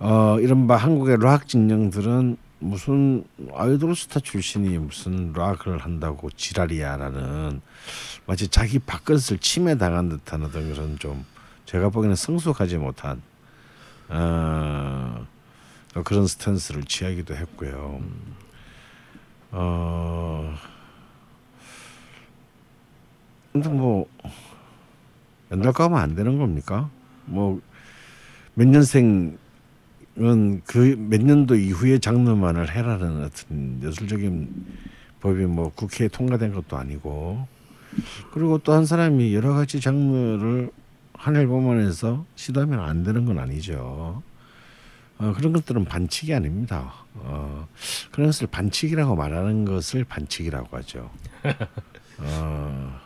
어 0.01 0.39
이른바 0.41 0.77
한국의 0.77 1.19
락 1.21 1.49
진영들은 1.49 2.37
무슨 2.61 3.25
아이돌 3.55 3.97
스타 3.97 4.21
출신이 4.21 4.79
무슨 4.79 5.33
락을 5.33 5.79
한다고 5.79 6.31
지랄이야라는 6.31 7.61
마치 8.27 8.49
자기 8.49 8.79
밥그릇을 8.79 9.39
침해당한 9.39 10.09
듯한 10.09 10.45
어떤 10.45 10.73
그런 10.73 10.99
좀 10.99 11.25
제가 11.69 11.91
보기에는 11.91 12.17
성숙하지 12.17 12.79
못한 12.79 13.21
어, 14.09 15.27
그런 16.03 16.27
스탠스를 16.27 16.85
취하기도 16.85 17.35
했고요. 17.37 18.01
어 19.51 20.55
근데 23.53 23.69
뭐 23.69 24.07
연달 25.51 25.73
가면 25.75 25.99
안 25.99 26.15
되는 26.15 26.39
겁니까? 26.39 26.89
뭐 27.27 27.61
몇 28.55 28.67
년생 28.67 29.37
은 30.21 30.63
그 30.65 30.97
몇 30.99 31.23
년도 31.23 31.55
이후의 31.57 32.01
장르만을 32.01 32.75
해라는 32.75 33.25
어떤 33.25 33.81
예술적인 33.85 34.67
법이 35.21 35.45
뭐 35.47 35.71
국회에 35.75 36.09
통과된 36.09 36.55
것도 36.55 36.77
아니고 36.79 37.47
그리고 38.33 38.57
또 38.59 38.73
한 38.73 38.85
사람이 38.87 39.35
여러 39.35 39.53
가지 39.55 39.81
장르를 39.81 40.71
한 41.19 41.37
앨범 41.37 41.69
안에서 41.69 42.25
시도하면 42.37 42.81
안 42.81 43.03
되는 43.03 43.25
건 43.25 43.39
아니죠. 43.39 44.23
어, 45.19 45.35
그런 45.37 45.53
것들은 45.53 45.85
반칙이 45.85 46.33
아닙니다. 46.33 46.95
어, 47.15 47.67
그런 48.13 48.29
것을 48.29 48.47
반칙이라고 48.47 49.17
말하는 49.17 49.65
것을 49.65 50.05
반칙이라고 50.05 50.77
하죠. 50.79 51.11
어, 52.19 53.01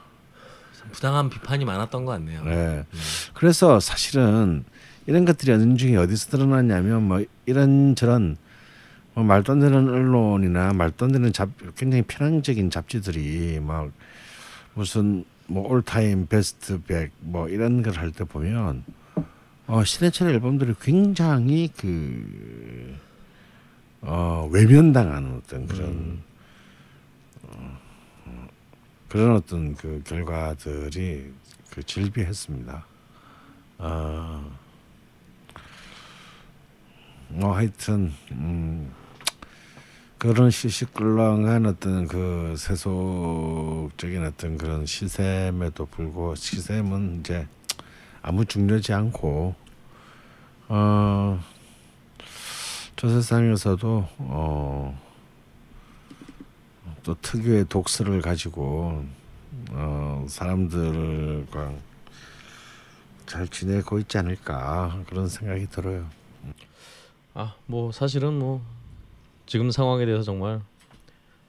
부당한 0.92 1.30
비판이 1.30 1.64
많았던 1.64 2.04
것 2.04 2.12
같네요. 2.12 2.44
네. 2.44 2.84
그래서 3.32 3.80
사실은 3.80 4.64
이런 5.06 5.24
것들이 5.24 5.50
언중에 5.50 5.96
어디서 5.96 6.30
드러났냐면 6.30 7.02
뭐 7.04 7.24
이런 7.46 7.96
저런 7.96 8.36
뭐 9.14 9.24
말도 9.24 9.52
안 9.52 9.60
되는 9.60 9.88
언론이나 9.88 10.74
말도 10.74 11.06
안 11.06 11.12
되는 11.12 11.32
잡 11.32 11.48
굉장히 11.76 12.02
편향적인 12.02 12.70
잡지들이 12.70 13.60
막 13.60 13.90
무슨 14.74 15.24
뭐 15.46 15.68
올타임 15.70 16.26
베스트 16.26 16.80
100뭐 16.82 17.50
이런 17.52 17.82
걸 17.82 17.94
할 17.96 18.12
때 18.12 18.24
보면 18.24 18.84
어 19.66 19.84
신해철 19.84 20.30
앨범들이 20.30 20.74
굉장히 20.80 21.68
그 21.76 22.96
어, 24.00 24.48
외면당하는 24.50 25.36
어떤 25.36 25.66
그런 25.66 26.22
어, 27.44 27.78
그런 29.08 29.36
어떤 29.36 29.74
그 29.76 30.02
결과들이 30.04 31.32
그 31.70 31.82
질비했습니다. 31.84 32.84
어, 33.78 34.52
뭐 37.28 37.54
하여튼 37.56 38.12
음, 38.32 38.92
그런 40.22 40.52
시시끌렁한 40.52 41.66
어떤 41.66 42.06
그 42.06 42.54
세속적인 42.56 44.24
어떤 44.24 44.56
그런 44.56 44.86
시샘에도 44.86 45.86
불구하고 45.86 46.36
시샘은 46.36 47.18
이제 47.18 47.48
아무 48.22 48.44
중요하지 48.44 48.92
않고 48.92 49.56
어, 50.68 51.40
저 52.94 53.08
세상에서도 53.08 54.08
어, 54.18 55.00
또 57.02 57.16
특유의 57.20 57.64
독서를 57.68 58.22
가지고 58.22 59.04
어, 59.72 60.24
사람들과 60.28 61.72
잘 63.26 63.48
지내고 63.48 63.98
있지 63.98 64.18
않을까 64.18 65.02
그런 65.08 65.28
생각이 65.28 65.66
들어요. 65.66 66.08
아, 67.34 67.56
뭐 67.66 67.90
사실은 67.90 68.38
뭐 68.38 68.64
지금 69.52 69.70
상황에 69.70 70.06
대해서 70.06 70.22
정말 70.22 70.62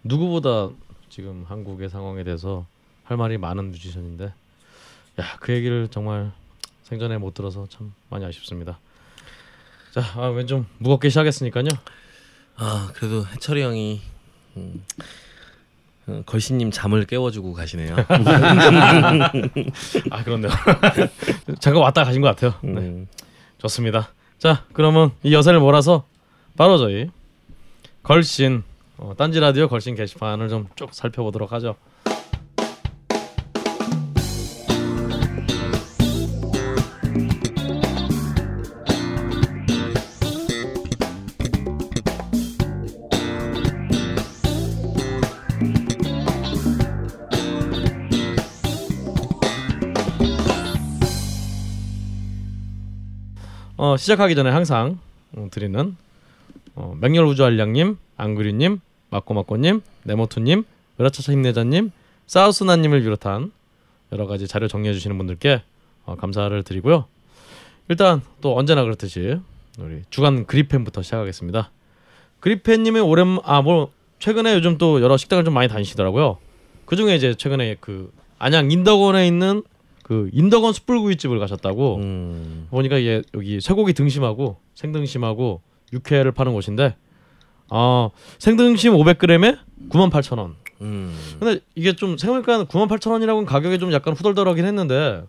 누구보다 0.04 0.72
지금 1.08 1.46
한국의 1.48 1.88
상황에 1.88 2.26
대해서 2.26 2.66
할 3.06 3.16
말이 3.16 3.38
많은 3.38 3.72
뮤지션인데 3.72 4.26
야, 4.26 5.38
그 5.40 5.54
얘기를 5.54 5.88
정말 5.88 6.34
생전에 6.82 7.18
못 7.18 7.34
들어서 7.34 7.66
참 7.70 7.94
많이 8.10 8.26
아쉽습니다. 8.26 8.78
자, 9.94 10.02
아, 10.18 10.28
왠좀 10.28 10.68
무겁게 10.80 11.08
시작했으니까요. 11.08 11.70
아 12.58 12.92
그래도 12.94 13.26
해철이 13.26 13.62
형이 13.62 14.02
음, 14.58 14.84
어, 16.08 16.24
걸신님 16.26 16.72
잠을 16.72 17.06
깨워주고 17.06 17.54
가시네요. 17.54 17.96
아, 20.12 20.24
그렇네요. 20.26 20.52
잠깐 21.62 21.82
왔다 21.82 22.04
가신 22.04 22.22
것 22.22 22.28
같아요. 22.36 22.54
네. 22.64 22.82
음, 22.82 23.08
좋습니다. 23.60 24.10
자, 24.40 24.66
그러면 24.74 25.12
이 25.24 25.34
여세를 25.34 25.62
몰아서 25.62 26.06
바로 26.58 26.78
저희 26.78 27.10
걸신 28.04 28.64
어, 28.98 29.14
딴지 29.18 29.40
라디오 29.40 29.68
걸신 29.68 29.96
게시판을 29.96 30.50
좀 30.50 30.68
쭉 30.76 30.94
살펴보도록 30.94 31.52
하죠. 31.54 31.76
어, 53.78 53.98
시작하기 53.98 54.36
전에 54.36 54.50
항상 54.50 55.00
어, 55.36 55.48
드리는 55.52 55.96
어, 56.76 56.96
맹렬우주알량님, 57.00 57.98
안그리님, 58.18 58.80
마코마코님, 59.10 59.82
네모투님, 60.04 60.64
으라차차 61.00 61.32
힘내자님, 61.32 61.92
사우스나님을 62.28 63.02
비롯한 63.02 63.52
여러 64.12 64.28
가지 64.28 64.48
자료 64.48 64.68
정리해 64.68 64.94
주시는 64.94 65.18
분들께 65.18 65.62
어, 66.06 66.16
감사를 66.16 66.64
드리고요. 66.64 67.06
일단 67.90 68.22
또 68.42 68.58
언제나 68.58 68.84
그렇듯이 68.84 69.38
우리 69.80 70.04
주간 70.10 70.46
그리펜부터 70.46 71.02
시작하겠습니다. 71.02 71.72
그리펜님이 72.40 73.00
오랜 73.00 73.40
아뭐 73.44 73.92
최근에 74.20 74.54
요즘 74.54 74.78
또 74.78 75.02
여러 75.02 75.18
식당을 75.18 75.44
좀 75.44 75.54
많이 75.54 75.68
다니시더라고요. 75.68 76.38
그 76.86 76.96
중에 76.96 77.16
이제 77.16 77.34
최근에 77.34 77.78
그 77.80 78.12
안양 78.40 78.72
인덕원에 78.72 79.28
있는 79.28 79.64
그 80.04 80.30
인덕원 80.34 80.74
숯불구이집을 80.74 81.40
가셨다고 81.40 81.96
음. 81.98 82.68
보니까 82.70 82.98
이게 82.98 83.22
여기 83.34 83.62
쇠고기 83.62 83.94
등심하고 83.94 84.58
생등심하고 84.76 85.62
육회를 85.94 86.32
파는 86.32 86.54
곳인데 86.54 86.96
아 87.70 88.10
생등심 88.40 88.94
500g에 88.94 89.58
98,000원. 89.90 90.56
음. 90.82 91.18
근데 91.40 91.62
이게 91.76 91.96
좀 91.96 92.18
생각해보니까 92.18 92.66
98,000원이라고는 92.66 93.46
가격이 93.46 93.80
좀 93.80 93.94
약간 93.94 94.14
후덜덜하긴 94.14 94.66
했는데 94.66 95.24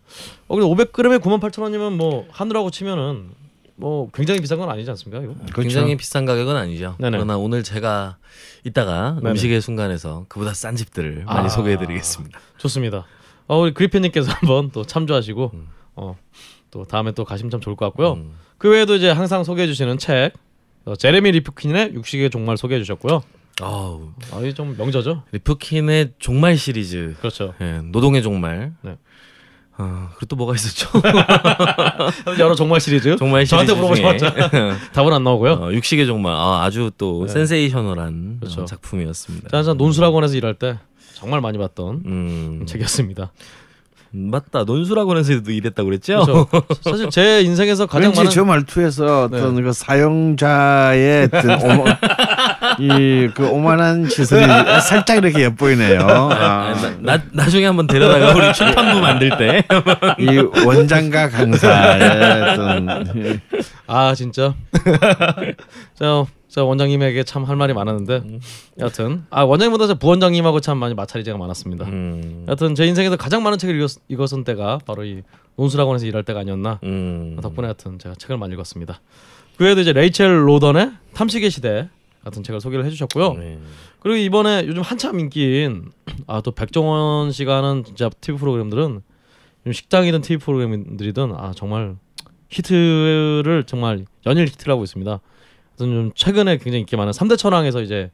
어 0.49 0.57
근데 0.57 0.67
500g에 0.67 1.21
98,000원이면 1.21 1.97
뭐 1.97 2.27
한우라고 2.31 2.71
치면은 2.71 3.31
뭐 3.77 4.09
굉장히 4.13 4.41
비싼 4.41 4.59
건 4.59 4.71
아니지 4.71 4.89
않습니까 4.91 5.23
이거? 5.23 5.35
굉장히 5.55 5.97
비싼 5.97 6.25
가격은 6.25 6.57
아니죠. 6.57 6.97
네네. 6.99 7.17
그러나 7.17 7.37
오늘 7.37 7.63
제가 7.63 8.17
이따가 8.65 9.17
네네. 9.21 9.31
음식의 9.31 9.61
순간에서 9.61 10.27
그보다 10.29 10.55
싼 10.55 10.77
집들을 10.77 11.25
많이 11.25 11.47
아. 11.47 11.49
소개해드리겠습니다. 11.49 12.39
좋습니다. 12.59 13.05
어, 13.47 13.59
우리 13.61 13.75
그리핀님께서 13.75 14.31
한번 14.41 14.71
또 14.71 14.85
참조하시고 14.85 15.51
음. 15.55 15.69
어, 15.97 16.17
또 16.71 16.85
다음에 16.85 17.13
또 17.13 17.25
가시면 17.25 17.51
참 17.51 17.61
좋을 17.61 17.77
것 17.77 17.87
같고요. 17.87 18.15
음. 18.15 18.35
그 18.59 18.71
외에도 18.71 18.95
이제 18.95 19.11
항상 19.11 19.45
소개해 19.45 19.67
주시는 19.67 19.99
책 19.99 20.33
어, 20.35 20.35
제레미 20.99 21.31
리프킨의 21.33 21.95
육식의 21.95 22.31
종말 22.31 22.57
소개해 22.57 22.81
주셨고요. 22.81 23.23
아우, 23.63 24.11
아, 24.33 24.41
이게 24.41 24.53
좀 24.53 24.77
명저죠. 24.77 25.23
리프킨의 25.33 26.15
종말 26.19 26.57
시리즈, 26.57 27.15
그렇죠. 27.19 27.55
예, 27.61 27.81
노동의 27.85 28.23
종말. 28.23 28.73
네. 28.83 28.97
어, 29.77 30.09
그리고 30.11 30.27
또 30.27 30.37
뭐가 30.37 30.55
있었죠? 30.55 30.89
여러 32.39 32.55
종말 32.55 32.81
시리즈. 32.81 33.17
종말 33.17 33.45
시리즈 33.45 33.75
저한테 33.75 33.97
중에 33.97 34.73
답은 34.93 35.13
안 35.13 35.25
나오고요. 35.25 35.53
어, 35.53 35.73
육식의 35.73 36.07
종말. 36.07 36.33
아, 36.33 36.63
아주 36.63 36.91
또 36.97 37.27
네. 37.27 37.33
센세이셔널한 37.33 38.39
그렇죠. 38.41 38.63
어, 38.63 38.65
작품이었습니다. 38.65 39.49
자, 39.49 39.63
저 39.63 39.75
논술학원에서 39.75 40.37
일할 40.37 40.55
때 40.55 40.79
정말 41.15 41.41
많이 41.41 41.59
봤던 41.59 42.03
음, 42.07 42.67
책이었습니다. 42.67 43.33
맞다. 44.17 44.63
논술학원에서도 44.65 45.51
일했다고 45.51 45.89
그랬죠? 45.89 46.47
그렇죠. 46.47 46.67
사실 46.83 47.11
제 47.11 47.41
인생에서 47.43 47.87
가장 47.87 48.11
왠지 48.11 48.19
많은 48.21 48.31
저 48.31 48.45
말투에서 48.45 49.29
네. 49.31 49.39
어떤 49.39 49.63
그 49.63 49.73
사용자의 49.73 51.29
이그 52.79 53.49
오만한 53.49 54.09
시선이 54.09 54.47
살짝 54.81 55.17
이렇게 55.19 55.45
엿보이네요. 55.45 56.01
아, 56.01 56.75
나, 57.01 57.17
나, 57.17 57.23
나중에 57.33 57.67
한번 57.67 57.87
데려다가 57.87 58.35
우리 58.35 58.53
출판부 58.53 59.01
만들 59.01 59.31
때 59.37 59.65
이 60.19 60.39
원장과 60.65 61.29
강사의 61.31 62.43
어떤 62.53 63.41
아 63.87 64.15
진짜 64.15 64.55
자, 65.99 66.25
자 66.55 66.63
원장님에게 66.63 67.25
참 67.25 67.45
할 67.49 67.57
말이 67.57 67.73
많았는데 67.75 68.39
여하튼 68.79 69.25
아 69.31 69.43
원장님보다 69.43 69.89
저 69.89 69.95
부원장님하고 69.99 70.61
참 70.61 70.79
많이 70.79 70.95
마찰이 70.95 71.25
제가 71.25 71.37
많았습니다. 71.37 71.85
음, 71.87 72.45
여하튼 72.47 72.77
제 72.77 72.87
인생에서 72.87 73.17
가장 73.17 73.43
많은 73.43 73.59
책을 73.59 73.75
읽었, 73.75 73.91
읽었 74.09 74.33
은 74.35 74.45
때가 74.45 74.79
바로 74.87 75.05
이 75.05 75.23
논술학원에서 75.57 76.07
일할 76.07 76.23
때가 76.23 76.39
아니었나 76.41 76.79
음. 76.85 77.37
덕분에 77.43 77.67
하여튼 77.67 77.99
제가 77.99 78.15
책을 78.15 78.37
많이 78.39 78.55
읽었습니다. 78.55 79.01
그 79.57 79.65
외에도 79.65 79.81
이제 79.81 79.93
레이첼 79.93 80.49
로던의 80.49 80.93
탐식의 81.15 81.51
시대 81.51 81.89
같은 82.23 82.45
책을 82.45 82.61
소개를 82.61 82.85
해주셨고요. 82.85 83.33
네. 83.35 83.59
그리고 83.99 84.17
이번에 84.19 84.65
요즘 84.69 84.81
한참 84.83 85.19
인기인 85.19 85.91
아 86.29 86.41
또 86.41 86.53
백종원 86.53 87.33
씨가 87.33 87.57
하는 87.65 87.83
진짜 87.83 88.09
TV 88.21 88.39
프로그램들은 88.39 89.01
식당이든 89.73 90.21
TV 90.21 90.37
프로그램들이든 90.39 91.33
아 91.35 91.53
정말 91.57 91.97
히트를 92.49 93.65
정말 93.67 94.05
연일 94.25 94.47
히트를 94.47 94.71
하고 94.73 94.85
있습니다. 94.85 95.19
하여튼 95.79 95.95
좀 95.95 96.13
최근에 96.15 96.59
굉장히 96.59 96.81
인기 96.81 96.97
많은 96.97 97.13
3대 97.13 97.37
천왕에서 97.37 97.83
이제 97.83 98.11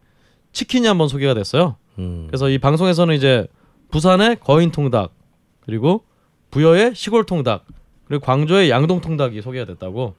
치킨이 0.53 0.87
한번 0.87 1.09
소개가 1.09 1.35
됐어요. 1.35 1.77
음. 1.99 2.27
그래서 2.29 2.49
이 2.49 2.59
방송에서는 2.59 3.15
이제 3.15 3.47
부산의 3.91 4.41
거인 4.41 4.71
통닭 4.71 5.13
그리고 5.61 6.05
부여의 6.51 6.95
시골 6.95 7.25
통닭 7.25 7.67
그리고 8.07 8.25
광주의 8.25 8.71
양동 8.71 9.01
통닭이 9.01 9.41
소개가 9.43 9.67
됐다고. 9.67 10.15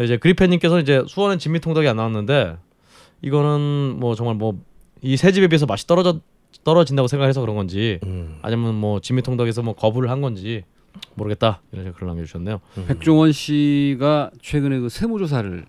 이제 0.00 0.16
그리펜님께서는 0.16 0.82
이제 0.82 1.02
수원의 1.06 1.38
진미 1.38 1.60
통닭이 1.60 1.88
안 1.88 1.96
나왔는데 1.96 2.56
이거는 3.22 3.96
뭐 3.98 4.14
정말 4.14 4.36
뭐이새 4.36 5.32
집에 5.32 5.48
비해서 5.48 5.66
맛이 5.66 5.86
떨어져 5.86 6.20
떨어진다고 6.64 7.08
생각해서 7.08 7.40
그런 7.40 7.56
건지 7.56 7.98
음. 8.04 8.38
아니면 8.42 8.74
뭐 8.74 9.00
진미 9.00 9.22
통닭에서 9.22 9.62
뭐 9.62 9.74
거부를 9.74 10.10
한 10.10 10.20
건지 10.20 10.64
모르겠다 11.14 11.62
이런 11.72 11.84
식으로 11.86 11.94
글을 11.94 12.08
남겨주셨네요. 12.08 12.60
백종원 12.86 13.32
씨가 13.32 14.30
최근에 14.40 14.78
그 14.78 14.88
세무조사를 14.88 15.66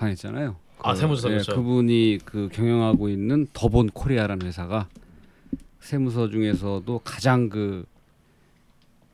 당했잖아요. 0.00 0.56
아 0.82 0.94
세무조사 0.94 1.28
예, 1.28 1.32
그렇죠. 1.34 1.56
그분이 1.56 2.20
그 2.24 2.48
경영하고 2.52 3.10
있는 3.10 3.46
더본 3.52 3.90
코리아라는 3.90 4.46
회사가 4.46 4.88
세무서 5.80 6.30
중에서도 6.30 7.00
가장 7.04 7.48
그, 7.48 7.84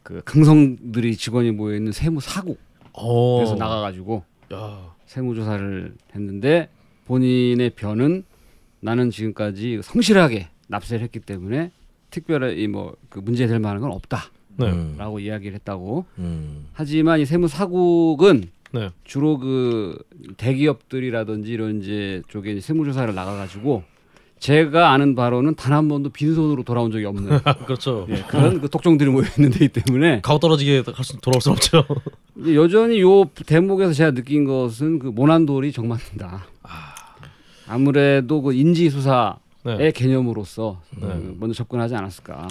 그 0.02 0.22
강성들이 0.24 1.16
직원이 1.16 1.50
모여 1.50 1.76
있는 1.76 1.92
세무 1.92 2.20
사국에서 2.20 2.58
어. 2.92 3.56
나가가지고 3.58 4.22
야. 4.52 4.94
세무조사를 5.06 5.94
했는데 6.14 6.68
본인의 7.06 7.70
변은 7.70 8.24
나는 8.80 9.10
지금까지 9.10 9.80
성실하게 9.82 10.48
납세를 10.68 11.02
했기 11.02 11.20
때문에 11.20 11.70
특별히 12.10 12.66
뭐그 12.68 13.20
문제될 13.20 13.58
만한 13.58 13.80
건 13.80 13.92
없다라고 13.92 14.28
네. 14.58 14.70
음. 14.70 15.20
이야기를 15.20 15.54
했다고. 15.56 16.04
음. 16.18 16.68
하지만 16.72 17.20
이 17.20 17.26
세무 17.26 17.48
사국은 17.48 18.50
네. 18.78 18.90
주로 19.04 19.38
그 19.38 19.98
대기업들이라든지 20.36 21.50
이런 21.50 21.80
이제 21.82 22.22
쪽에 22.28 22.60
세무조사를 22.60 23.14
나가가지고 23.14 23.82
제가 24.38 24.92
아는 24.92 25.14
바로는 25.14 25.54
단 25.54 25.72
한 25.72 25.88
번도 25.88 26.10
빈손으로 26.10 26.62
돌아온 26.62 26.90
적이 26.92 27.06
없는 27.06 27.38
그렇죠. 27.66 28.06
예, 28.10 28.22
그런 28.28 28.60
그 28.60 28.68
독종들이 28.68 29.08
모여 29.10 29.24
있는 29.36 29.50
데이기 29.50 29.80
때문에 29.80 30.20
가오 30.20 30.38
떨어지게 30.38 30.82
돌아올 31.22 31.40
수 31.40 31.50
없죠. 31.50 31.84
여전히 32.54 33.00
요 33.00 33.24
대목에서 33.46 33.92
제가 33.94 34.10
느낀 34.12 34.44
것은 34.44 34.98
그 34.98 35.06
모난돌이 35.08 35.72
정말다. 35.72 36.46
아무래도 37.68 38.42
그 38.42 38.52
인지 38.52 38.90
수사의 38.90 39.34
네. 39.64 39.90
개념으로서 39.90 40.80
네. 41.00 41.08
그 41.08 41.36
먼저 41.38 41.54
접근하지 41.54 41.94
않았을까. 41.94 42.48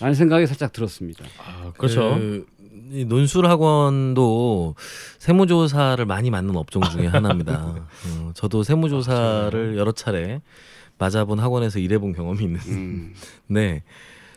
라는 0.00 0.14
생각이 0.14 0.46
살짝 0.46 0.72
들었습니다. 0.72 1.24
아, 1.44 1.72
그렇죠. 1.76 2.14
그, 2.16 2.46
이 2.90 3.04
논술학원도 3.04 4.74
세무조사를 5.18 6.04
많이 6.06 6.30
맞는 6.30 6.56
업종 6.56 6.82
중에 6.82 7.06
하나입니다. 7.08 7.74
어, 8.06 8.30
저도 8.34 8.62
세무조사를 8.62 9.76
여러 9.76 9.92
차례 9.92 10.40
맞아본 10.98 11.38
학원에서 11.38 11.78
일해본 11.78 12.12
경험이 12.12 12.44
있는. 12.44 12.60
음. 12.68 13.14
네. 13.46 13.82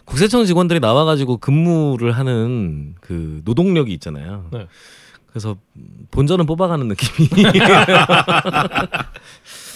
국세청 0.05 0.45
직원들이 0.45 0.79
나와가지고 0.79 1.37
근무를 1.37 2.11
하는 2.11 2.95
그 2.99 3.41
노동력이 3.45 3.93
있잖아요. 3.93 4.47
네. 4.51 4.67
그래서 5.27 5.55
본전은 6.11 6.45
뽑아가는 6.45 6.87
느낌이 6.87 7.29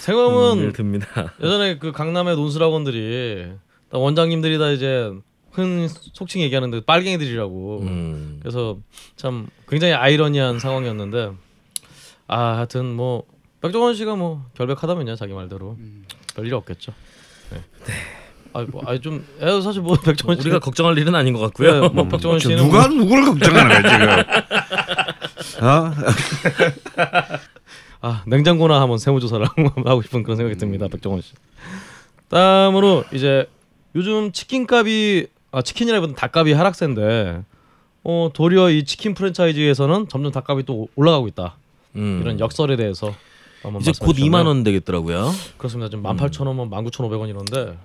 생각은 0.02 0.60
음, 0.60 0.74
듭니다. 0.74 1.34
예전에 1.42 1.78
그 1.78 1.92
강남의 1.94 2.36
논술학원들이 2.36 3.54
다 3.90 3.98
원장님들이 3.98 4.58
다 4.58 4.70
이제 4.72 5.14
흔 5.56 5.88
속칭 5.88 6.42
얘기하는데 6.42 6.82
빨갱이들이라고. 6.82 7.80
음. 7.82 8.40
그래서 8.42 8.78
참 9.16 9.48
굉장히 9.70 9.94
아이러니한 9.94 10.60
상황이었는데 10.60 11.32
아 12.28 12.58
하여튼 12.58 12.94
뭐 12.94 13.24
백종원 13.62 13.96
씨가 13.96 14.16
뭐 14.16 14.46
결백하다면요 14.56 15.16
자기 15.16 15.34
말대로 15.34 15.78
별일 16.36 16.54
없겠죠. 16.56 16.94
네. 17.52 17.62
아이고 18.54 18.82
아좀 18.86 19.26
사실 19.64 19.82
뭐 19.82 19.96
백종원 19.96 20.38
씨가 20.38 20.50
우리가 20.50 20.60
걱정할 20.60 20.98
일은 20.98 21.16
아닌 21.16 21.34
것 21.34 21.40
같고요. 21.40 21.82
네, 21.82 21.90
뭐 21.90 22.08
백종원 22.08 22.40
씨는 22.40 22.58
누가 22.58 22.88
누구를 22.88 23.26
걱정하는 23.26 23.82
거야 23.82 24.26
지금? 25.54 25.66
어? 25.66 25.94
아 28.02 28.24
냉장고나 28.28 28.82
한번 28.82 28.98
세무 28.98 29.22
조사를 29.22 29.46
한번 29.56 29.88
하고 29.88 30.02
싶은 30.02 30.24
그런 30.24 30.36
생각이 30.36 30.58
듭니다 30.58 30.90
백종원 30.90 31.22
씨. 31.22 31.34
다음으로 32.28 33.06
이제 33.14 33.48
요즘 33.96 34.34
치킨값이 34.34 35.28
아 35.56 35.62
치킨이라기보다 35.62 36.16
닭값이 36.16 36.52
하락세인데 36.52 37.44
어 38.04 38.30
도리어 38.34 38.72
이 38.72 38.84
치킨 38.84 39.14
프랜차이즈에서는 39.14 40.10
점점 40.10 40.34
닭값이 40.34 40.66
또 40.66 40.90
올라가고 40.96 41.30
있다 41.30 41.56
음. 41.96 42.20
이런 42.22 42.42
역설에 42.42 42.76
대해서 42.76 43.16
한번 43.64 43.82
이제 43.82 43.94
곧 43.98 44.14
주셨나요? 44.14 44.44
2만 44.44 44.48
원 44.48 44.64
되겠더라고요. 44.64 45.32
그렇습니다 45.58 45.90
지금 45.90 46.04
18,000원, 46.04 46.70
19,500원 46.70 47.30
이런데 47.30 47.78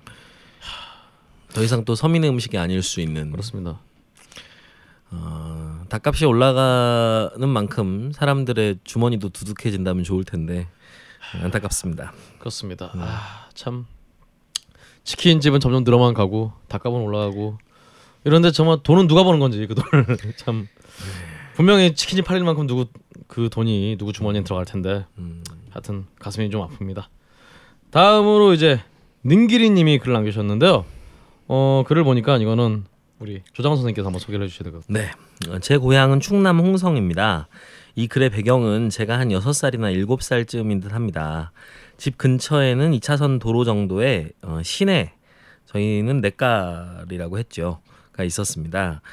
더 1.53 1.63
이상 1.63 1.85
또 1.85 1.95
서민의 1.95 2.29
음식이 2.29 2.57
아닐 2.57 2.83
수 2.83 2.99
있는. 2.99 3.31
그렇습니다. 3.31 3.79
어, 5.09 5.83
닭값이 5.89 6.25
올라가는 6.25 7.47
만큼 7.47 8.11
사람들의 8.13 8.79
주머니도 8.83 9.29
두둑해진다면 9.29 10.03
좋을 10.03 10.25
텐데 10.25 10.67
안타깝습니다. 11.41 12.13
그렇습니다. 12.37 12.91
아, 12.95 13.47
참 13.53 13.85
치킨 15.03 15.39
집은 15.39 15.59
점점 15.59 15.83
늘어만 15.83 16.13
가고 16.13 16.51
닭값은 16.67 16.99
올라가고 16.99 17.57
이런데 18.23 18.51
정말 18.51 18.77
돈은 18.83 19.07
누가 19.07 19.23
버는 19.23 19.39
건지 19.39 19.65
그 19.67 19.75
돈을 19.75 20.05
참 20.37 20.67
분명히 21.55 21.95
치킨이 21.95 22.21
팔릴 22.21 22.43
만큼 22.43 22.67
누구 22.67 22.85
그 23.27 23.49
돈이 23.51 23.97
누구 23.97 24.13
주머니에 24.13 24.43
들어갈 24.43 24.65
텐데 24.65 25.05
음, 25.17 25.43
하여튼 25.71 26.05
가슴이 26.19 26.49
좀 26.49 26.67
아픕니다. 26.67 27.05
다음으로 27.89 28.53
이제 28.53 28.79
능기리님이 29.23 29.99
글을 29.99 30.13
남기셨는데요. 30.13 30.85
어 31.47 31.83
글을 31.87 32.03
보니까 32.03 32.37
이거는 32.37 32.85
우리 33.19 33.41
조장원 33.53 33.77
선생님께서 33.77 34.07
한번 34.07 34.19
소개를 34.19 34.45
해주셔야 34.45 34.63
될 34.63 34.71
것 34.73 34.87
같아요. 34.87 35.05
네, 35.05 35.51
어, 35.51 35.59
제 35.59 35.77
고향은 35.77 36.19
충남 36.21 36.59
홍성입니다. 36.59 37.47
이 37.95 38.07
글의 38.07 38.29
배경은 38.29 38.89
제가 38.89 39.19
한 39.19 39.29
6살이나 39.29 39.93
7살쯤인 40.07 40.81
듯 40.81 40.93
합니다. 40.93 41.51
집 42.01 42.17
근처에는 42.17 42.93
2차선 42.93 43.39
도로 43.39 43.63
정도의 43.63 44.31
어, 44.41 44.61
시내 44.63 45.13
저희는 45.67 46.21
냇가리라고 46.21 47.37
했죠.가 47.37 48.23
있었습니다. 48.23 49.03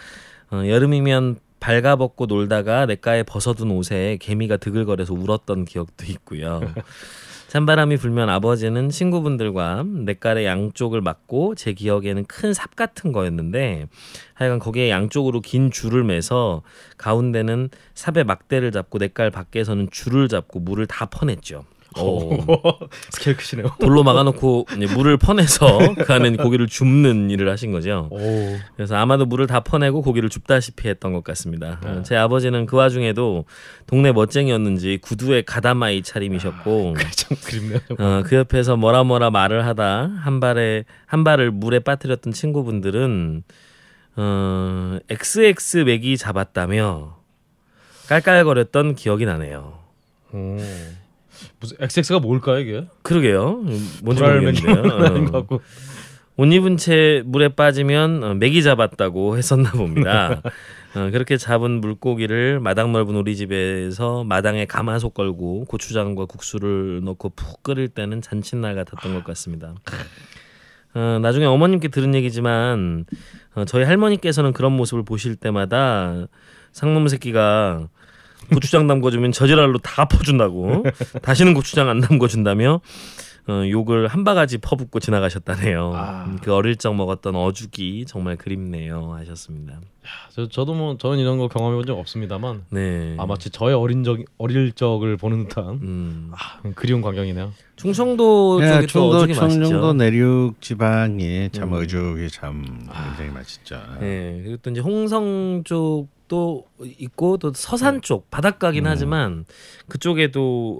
어, 0.50 0.62
여름이면 0.66 1.36
발가벗고 1.60 2.24
놀다가 2.24 2.86
냇가에 2.86 3.24
벗어둔 3.24 3.72
옷에 3.72 4.16
개미가 4.22 4.56
드글거려서 4.56 5.12
울었던 5.12 5.66
기억도 5.66 6.06
있고요. 6.06 6.62
찬바람이 7.48 7.98
불면 7.98 8.30
아버지는 8.30 8.88
친구분들과 8.88 9.84
냇가의 9.84 10.46
양쪽을 10.46 11.02
막고 11.02 11.56
제 11.56 11.74
기억에는 11.74 12.24
큰 12.24 12.54
삽 12.54 12.74
같은 12.74 13.12
거였는데 13.12 13.86
하여간 14.32 14.60
거기에 14.60 14.88
양쪽으로 14.88 15.42
긴 15.42 15.70
줄을 15.70 16.04
매서 16.04 16.62
가운데는 16.96 17.68
삽의 17.92 18.24
막대를 18.24 18.72
잡고 18.72 18.96
냇가 18.96 19.28
밖에서는 19.28 19.88
줄을 19.90 20.28
잡고 20.28 20.60
물을 20.60 20.86
다 20.86 21.04
퍼냈죠. 21.04 21.66
오. 21.96 22.36
스케일 23.10 23.36
크시네요. 23.36 23.70
돌로 23.80 24.02
막아놓고 24.02 24.66
물을 24.94 25.16
퍼내서 25.16 25.94
그 26.04 26.12
안에 26.12 26.36
고기를 26.36 26.66
줍는 26.66 27.30
일을 27.30 27.48
하신 27.50 27.72
거죠. 27.72 28.08
오. 28.10 28.18
그래서 28.76 28.96
아마도 28.96 29.24
물을 29.26 29.46
다 29.46 29.60
퍼내고 29.60 30.02
고기를 30.02 30.28
줍다시피 30.28 30.88
했던 30.88 31.12
것 31.12 31.24
같습니다. 31.24 31.80
어, 31.84 32.02
제 32.04 32.16
아버지는 32.16 32.66
그 32.66 32.76
와중에도 32.76 33.44
동네 33.86 34.12
멋쟁이였는지 34.12 34.98
구두에 35.02 35.42
가다마이 35.42 36.02
차림이셨고 36.02 36.94
참 37.16 37.36
그립네요. 37.44 37.80
어, 37.98 38.22
그 38.24 38.36
옆에서 38.36 38.76
뭐라 38.76 39.04
뭐라 39.04 39.30
말을 39.30 39.66
하다 39.66 40.10
한 40.20 40.40
발에 40.40 40.84
한 41.06 41.24
발을 41.24 41.50
물에 41.50 41.80
빠뜨렸던 41.80 42.32
친구분들은 42.32 43.42
어, 44.16 44.98
XX 45.08 45.78
맥이 45.78 46.16
잡았다며 46.16 47.16
깔깔거렸던 48.08 48.94
기억이 48.94 49.24
나네요. 49.26 49.78
오. 50.32 50.56
무슨 51.60 51.76
XX가 51.80 52.18
뭘까요 52.20 52.58
이게? 52.58 52.86
그러게요. 53.02 53.64
뭔지 54.02 54.22
모르겠네요. 54.22 54.82
어. 54.92 55.30
같고. 55.30 55.60
옷 56.40 56.52
입은 56.52 56.76
채 56.76 57.22
물에 57.26 57.48
빠지면 57.48 58.22
어, 58.22 58.34
맥이 58.34 58.62
잡았다고 58.62 59.36
했었나 59.36 59.72
봅니다. 59.72 60.40
어, 60.94 61.10
그렇게 61.10 61.36
잡은 61.36 61.80
물고기를 61.80 62.60
마당 62.60 62.92
넓은 62.92 63.16
우리 63.16 63.34
집에서 63.34 64.22
마당에 64.22 64.64
가마솥 64.64 65.14
걸고 65.14 65.64
고추장과 65.64 66.26
국수를 66.26 67.02
넣고 67.02 67.30
푹 67.30 67.64
끓일 67.64 67.88
때는 67.88 68.22
잔칫날 68.22 68.76
같았던 68.76 69.14
것 69.14 69.24
같습니다. 69.24 69.74
어, 70.94 71.18
나중에 71.20 71.44
어머님께 71.44 71.88
들은 71.88 72.14
얘기지만 72.14 73.04
어, 73.56 73.64
저희 73.64 73.82
할머니께서는 73.82 74.52
그런 74.52 74.72
모습을 74.72 75.04
보실 75.04 75.34
때마다 75.34 76.28
상놈 76.70 77.08
새끼가 77.08 77.88
고추장 78.52 78.86
담궈주면 78.86 79.32
저지랄로 79.32 79.78
다 79.78 80.06
퍼준다고 80.06 80.84
다시는 81.22 81.54
고추장 81.54 81.88
안 81.88 82.00
담궈준다며 82.00 82.80
어, 83.50 83.66
욕을 83.66 84.08
한 84.08 84.24
바가지 84.24 84.58
퍼붓고 84.58 85.00
지나가셨다네요. 85.00 85.92
아. 85.94 86.24
음, 86.28 86.38
그 86.42 86.52
어릴 86.54 86.76
적 86.76 86.94
먹었던 86.94 87.34
어죽이 87.34 88.04
정말 88.06 88.36
그립네요 88.36 89.14
하셨습니다. 89.20 89.80
저 90.30 90.46
저도 90.46 90.74
뭐 90.74 90.98
저는 90.98 91.18
이런 91.18 91.38
거 91.38 91.48
경험해 91.48 91.76
본 91.76 91.86
적 91.86 91.98
없습니다만 91.98 92.64
네. 92.70 93.14
아 93.18 93.24
마치 93.24 93.48
저의 93.48 93.74
어린 93.74 94.04
적 94.04 94.18
어릴 94.36 94.72
적을 94.72 95.16
보는 95.16 95.48
듯한 95.48 95.64
음. 95.80 96.30
아, 96.32 96.60
그리운 96.74 97.00
광경이네요. 97.00 97.50
충청도 97.76 98.60
예, 98.62 98.66
쪽이 98.68 98.80
또 98.82 98.86
충도 98.86 99.16
어죽이 99.16 99.34
충청도 99.34 99.60
맛있죠. 99.60 99.92
내륙 99.94 100.60
지방이 100.60 101.48
참 101.50 101.72
음. 101.72 101.80
어죽이 101.80 102.28
참 102.28 102.62
굉장히 102.92 103.30
맛있죠. 103.32 103.80
네. 103.98 104.40
그리고 104.44 104.58
또 104.60 104.70
이제 104.70 104.82
홍성 104.82 105.62
쪽 105.64 106.08
도 106.28 106.66
있고 106.80 107.38
또 107.38 107.52
서산 107.54 108.02
쪽 108.02 108.30
바닷가긴 108.30 108.84
음. 108.86 108.90
하지만 108.90 109.44
그쪽에도 109.88 110.78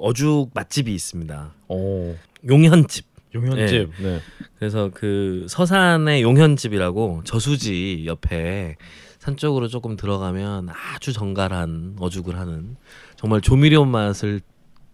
어, 0.00 0.06
어죽 0.06 0.50
맛집이 0.54 0.92
있습니다. 0.94 1.52
오 1.68 2.16
용현집. 2.48 3.06
용현집. 3.34 3.92
네. 4.02 4.20
그래서 4.58 4.90
그 4.92 5.46
서산의 5.48 6.22
용현집이라고 6.22 7.22
저수지 7.24 8.04
옆에 8.06 8.76
산 9.18 9.36
쪽으로 9.36 9.68
조금 9.68 9.96
들어가면 9.96 10.68
아주 10.70 11.12
정갈한 11.12 11.96
어죽을 12.00 12.38
하는 12.38 12.76
정말 13.16 13.42
조미료 13.42 13.84
맛을 13.84 14.40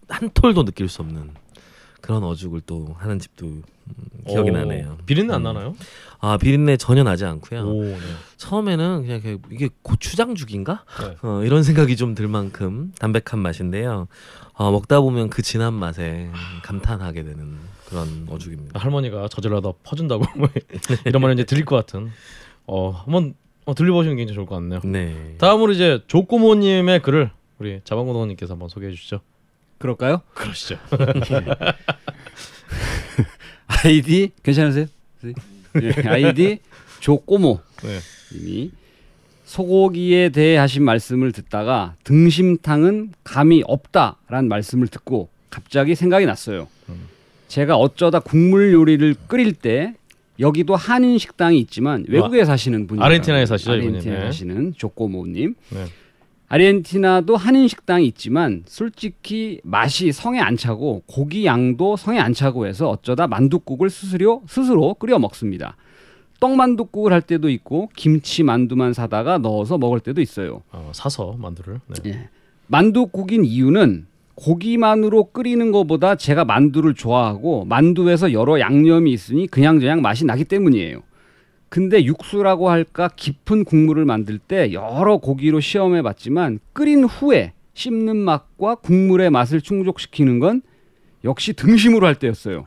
한 0.09 0.29
톨도 0.33 0.65
느낄 0.65 0.89
수 0.89 1.01
없는 1.01 1.31
그런 2.01 2.23
어죽을 2.23 2.61
또 2.65 2.95
하는 2.97 3.17
집도 3.17 3.45
음, 3.45 3.63
기억이 4.27 4.49
오, 4.49 4.53
나네요. 4.53 4.97
비린내 5.05 5.33
안 5.33 5.41
음. 5.41 5.43
나나요? 5.43 5.75
아 6.19 6.37
비린내 6.37 6.77
전혀 6.77 7.03
나지 7.03 7.25
않고요. 7.25 7.61
오 7.61 7.83
네. 7.83 7.97
처음에는 8.37 9.01
그냥 9.03 9.21
이렇게 9.23 9.37
이게 9.51 9.69
고추장죽인가? 9.81 10.83
네. 11.01 11.17
어, 11.21 11.41
이런 11.43 11.63
생각이 11.63 11.95
좀 11.95 12.15
들 12.15 12.27
만큼 12.27 12.91
담백한 12.99 13.39
맛인데요. 13.39 14.07
어, 14.53 14.71
먹다 14.71 15.01
보면 15.01 15.29
그 15.29 15.41
진한 15.41 15.73
맛에 15.73 16.29
감탄하게 16.63 17.23
되는 17.23 17.57
그런 17.87 18.27
어죽입니다. 18.29 18.79
할머니가 18.79 19.27
저질러다 19.27 19.73
퍼준다고 19.83 20.23
뭐 20.37 20.47
이런 21.05 21.21
말이 21.21 21.33
이제 21.33 21.43
들릴 21.43 21.65
것 21.65 21.75
같은. 21.75 22.11
어 22.67 22.89
한번 22.91 23.35
어, 23.65 23.73
들려보시는 23.75 24.15
게 24.15 24.21
굉장히 24.21 24.35
좋을 24.35 24.45
것 24.47 24.55
같네요. 24.55 24.79
네. 24.83 25.35
다음으로 25.39 25.71
이제 25.73 26.01
조꼬모님의 26.07 27.01
글을 27.01 27.31
우리 27.59 27.81
자방고등님께서 27.83 28.53
한번 28.53 28.69
소개해 28.69 28.91
주시죠. 28.91 29.19
그럴까요? 29.77 30.21
그러시죠. 30.33 30.77
아이디 33.67 34.31
괜찮으세요? 34.43 34.85
네, 35.79 35.93
아이디 36.07 36.59
조꼬모 36.99 37.59
네. 37.83 37.99
님이 38.37 38.71
소고기에 39.45 40.29
대해 40.29 40.57
하신 40.57 40.83
말씀을 40.83 41.31
듣다가 41.31 41.95
등심탕은 42.03 43.13
감이 43.23 43.63
없다라는 43.67 44.49
말씀을 44.49 44.87
듣고 44.87 45.29
갑자기 45.49 45.95
생각이 45.95 46.25
났어요. 46.25 46.67
음. 46.89 47.07
제가 47.47 47.77
어쩌다 47.77 48.19
국물 48.19 48.73
요리를 48.73 49.15
끓일 49.27 49.53
때 49.53 49.93
여기도 50.39 50.75
한인 50.75 51.17
식당이 51.17 51.59
있지만 51.59 52.05
외국에 52.09 52.43
사시는 52.43 52.87
분이 52.87 53.01
아르헨티나에 53.01 53.45
사시죠. 53.45 53.71
아르헨티나에 53.71 54.19
네. 54.19 54.25
사시는 54.25 54.73
조꼬모님. 54.75 55.55
네. 55.69 55.85
아르헨티나도 56.47 57.35
한인 57.35 57.67
식당이 57.67 58.05
있지만 58.07 58.63
솔직히 58.67 59.59
맛이 59.63 60.11
성에 60.11 60.39
안 60.39 60.57
차고 60.57 61.03
고기 61.07 61.45
양도 61.45 61.95
성에 61.97 62.19
안 62.19 62.33
차고 62.33 62.67
해서 62.67 62.89
어쩌다 62.89 63.27
만둣국을 63.27 63.89
스스로 63.89 64.43
스스로 64.47 64.93
끓여 64.93 65.17
먹습니다. 65.17 65.75
떡만둣국을 66.39 67.13
할 67.13 67.21
때도 67.21 67.49
있고 67.49 67.89
김치 67.95 68.43
만두만 68.43 68.93
사다가 68.93 69.37
넣어서 69.37 69.77
먹을 69.77 69.99
때도 69.99 70.21
있어요. 70.21 70.61
어, 70.71 70.91
사서 70.93 71.35
만두를. 71.39 71.79
네. 72.03 72.11
예. 72.11 72.29
만둣국인 72.67 73.45
이유는 73.45 74.05
고기만으로 74.35 75.31
끓이는 75.31 75.71
것보다 75.71 76.15
제가 76.15 76.45
만두를 76.45 76.93
좋아하고 76.93 77.65
만두에서 77.65 78.33
여러 78.33 78.59
양념이 78.59 79.11
있으니 79.11 79.47
그냥저냥 79.47 80.01
맛이 80.01 80.25
나기 80.25 80.43
때문이에요. 80.43 81.01
근데 81.75 82.05
육수라고 82.05 82.69
할까 82.69 83.09
깊은 83.13 83.65
국물을 83.65 84.05
만들 84.05 84.39
때 84.39 84.71
여러 84.71 85.17
고기로 85.17 85.59
시험해 85.59 86.03
봤지만 86.03 86.59
끓인 86.71 87.03
후에 87.03 87.51
씹는 87.73 88.15
맛과 88.15 88.75
국물의 88.75 89.29
맛을 89.29 89.59
충족시키는 89.59 90.39
건 90.39 90.61
역시 91.25 91.51
등심으로 91.51 92.07
할 92.07 92.15
때였어요. 92.15 92.63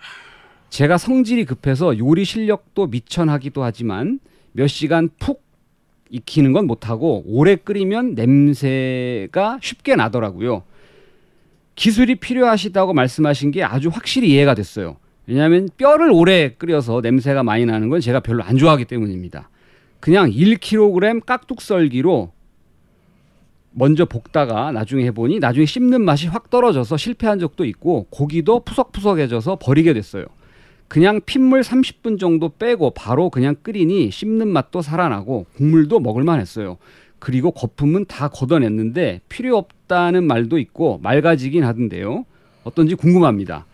제가 0.69 0.99
성질이 0.99 1.47
급해서 1.47 1.97
요리 1.97 2.27
실력도 2.27 2.89
미천하기도 2.89 3.65
하지만 3.65 4.21
몇 4.53 4.67
시간 4.67 5.09
푹 5.19 5.43
익히는 6.11 6.53
건 6.53 6.67
못하고 6.67 7.25
오래 7.29 7.57
끓이면 7.57 8.15
냄새가 8.15 9.61
쉽게 9.63 9.97
나더라고요. 9.97 10.65
기술이 11.77 12.17
필요하시다고 12.17 12.93
말씀하신 12.93 13.53
게 13.53 13.65
아주 13.65 13.89
확실히 13.89 14.29
이해가 14.33 14.53
됐어요. 14.53 14.99
왜냐하면 15.29 15.69
뼈를 15.77 16.11
오래 16.11 16.55
끓여서 16.55 17.03
냄새가 17.03 17.43
많이 17.43 17.67
나는 17.67 17.91
건 17.91 18.01
제가 18.01 18.21
별로 18.21 18.43
안 18.43 18.57
좋아하기 18.57 18.87
때문입니다. 18.87 19.51
그냥 20.01 20.31
1kg 20.31 21.25
깍둑썰기로 21.27 22.33
먼저 23.73 24.07
볶다가 24.07 24.73
나중에 24.73 25.05
해보니 25.05 25.39
나중에 25.39 25.67
씹는 25.67 26.01
맛이 26.01 26.29
확 26.29 26.49
떨어져서 26.49 26.97
실패한 26.97 27.39
적도 27.41 27.67
있고 27.67 28.07
고기도 28.09 28.61
푸석푸석해져서 28.61 29.57
버리게 29.57 29.93
됐어요. 29.93 30.25
그냥 30.89 31.21
핏물 31.27 31.61
30분 31.61 32.19
정도 32.19 32.49
빼고 32.49 32.93
바로 32.93 33.29
그냥 33.29 33.55
끓이니 33.63 34.11
씹는 34.11 34.49
맛도 34.49 34.81
살아나고 34.81 35.45
국물도 35.57 36.01
먹을만 36.01 36.41
했어요. 36.41 36.79
그리고 37.19 37.51
거품은 37.51 38.07
다 38.07 38.29
걷어냈는데 38.29 39.21
필요 39.29 39.59
없다는 39.59 40.25
말도 40.25 40.57
있고 40.59 40.99
맑아지긴 41.03 41.65
하던데요. 41.65 42.25
어떤지 42.65 42.95
궁금합니다. 42.95 43.67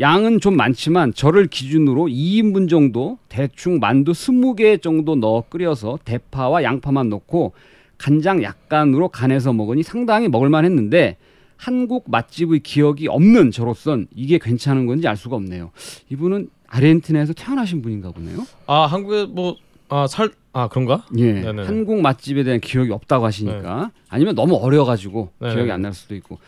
양은 0.00 0.40
좀 0.40 0.56
많지만 0.56 1.12
저를 1.12 1.46
기준으로 1.48 2.06
2인분 2.06 2.68
정도 2.68 3.18
대충 3.28 3.80
만두 3.80 4.12
20개 4.12 4.80
정도 4.80 5.16
넣어 5.16 5.42
끓여서 5.48 5.98
대파와 6.04 6.62
양파만 6.62 7.08
넣고 7.08 7.52
간장 7.98 8.42
약간으로 8.44 9.08
간해서 9.08 9.52
먹으니 9.52 9.82
상당히 9.82 10.28
먹을만 10.28 10.64
했는데 10.64 11.16
한국 11.56 12.04
맛집의 12.08 12.60
기억이 12.60 13.08
없는 13.08 13.50
저로선 13.50 14.06
이게 14.14 14.38
괜찮은 14.38 14.86
건지 14.86 15.08
알 15.08 15.16
수가 15.16 15.34
없네요. 15.34 15.72
이분은 16.10 16.50
아르헨티나에서 16.68 17.32
태어나신 17.32 17.82
분인가 17.82 18.12
보네요. 18.12 18.46
아 18.66 18.82
한국에 18.82 19.26
뭐아살 19.26 20.30
아 20.52 20.68
그런가? 20.68 21.04
예. 21.16 21.32
네네. 21.32 21.64
한국 21.64 22.00
맛집에 22.00 22.44
대한 22.44 22.60
기억이 22.60 22.92
없다고 22.92 23.24
하시니까 23.24 23.90
아니면 24.08 24.36
너무 24.36 24.54
어려가지고 24.54 25.30
네네. 25.40 25.54
기억이 25.54 25.72
안 25.72 25.82
날 25.82 25.92
수도 25.92 26.14
있고 26.14 26.38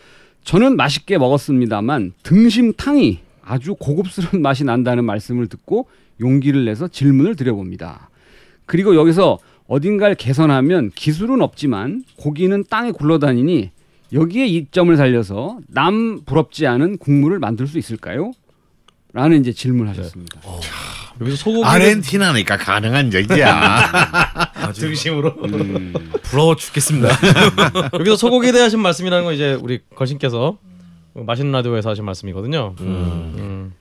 저는 0.44 0.76
맛있게 0.76 1.18
먹었습니다만 1.18 2.12
등심탕이 2.22 3.18
아주 3.44 3.74
고급스러운 3.74 4.42
맛이 4.42 4.64
난다는 4.64 5.04
말씀을 5.04 5.46
듣고 5.46 5.88
용기를 6.20 6.64
내서 6.64 6.88
질문을 6.88 7.36
드려봅니다. 7.36 8.10
그리고 8.66 8.94
여기서 8.94 9.38
어딘가를 9.66 10.14
개선하면 10.16 10.90
기술은 10.94 11.40
없지만 11.42 12.04
고기는 12.16 12.64
땅에 12.68 12.90
굴러다니니 12.92 13.70
여기에 14.12 14.46
이점을 14.46 14.96
살려서 14.96 15.58
남 15.68 16.22
부럽지 16.24 16.66
않은 16.66 16.98
국물을 16.98 17.38
만들 17.38 17.66
수 17.66 17.78
있을까요? 17.78 18.32
라는 19.12 19.40
이제 19.40 19.52
질문하셨습니다. 19.52 20.40
여기서 21.20 21.36
소고기 21.36 21.64
아르헨티나니까 21.64 22.56
가능한 22.56 23.12
얘기야. 23.12 23.90
아주 24.54 24.80
등심으로 24.82 25.34
음, 25.44 25.92
부러워 26.22 26.56
죽겠습니다. 26.56 27.08
여기서 27.92 28.16
소고기에 28.16 28.52
대하신 28.52 28.80
말씀이라는 28.80 29.24
건 29.24 29.34
이제 29.34 29.58
우리 29.60 29.80
걸신께서 29.94 30.58
맛있는 31.14 31.52
라디오에서 31.52 31.90
하신 31.90 32.04
말씀이거든요. 32.04 32.74
음. 32.80 33.72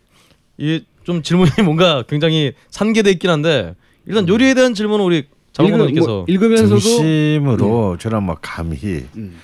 이좀 0.58 1.22
질문이 1.24 1.52
뭔가 1.63 2.04
굉장히 2.04 2.54
산계돼 2.70 3.12
있긴 3.12 3.30
한데 3.30 3.76
일단 4.06 4.28
요리에 4.28 4.54
대한 4.54 4.74
질문은 4.74 5.06
우리 5.06 5.26
자몽님께서 5.54 5.89
읽으, 5.89 6.00
뭐, 6.10 6.26
읽으면서도 6.28 6.80
중심으로 6.80 7.98
저는 8.00 8.24
뭐 8.24 8.38
감히 8.42 9.06
음. 9.15 9.38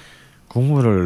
국물을 0.48 1.06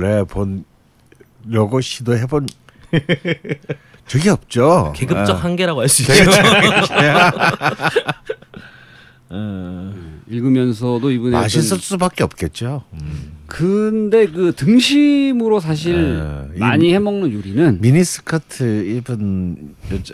내본려고 1.45 1.81
시도해본 1.81 2.47
적이 4.07 4.29
없죠. 4.29 4.93
계급적 4.95 5.35
아. 5.37 5.39
한계라고 5.39 5.81
할 5.81 5.89
수 5.89 6.01
있죠. 6.01 6.13
어, 9.31 9.93
읽으면서도 10.27 11.11
이분의 11.11 11.31
맛있을 11.39 11.67
어떤- 11.75 11.79
수밖에 11.79 12.23
없겠죠. 12.23 12.83
음. 12.93 13.38
근데 13.49 14.27
그 14.27 14.53
등심으로 14.55 15.59
사실 15.59 15.95
에, 16.53 16.55
이- 16.55 16.59
많이 16.59 16.93
해먹는 16.93 17.33
요리는 17.33 17.79
미니스커트 17.81 18.85
입은 18.85 19.75
여자 19.91 20.13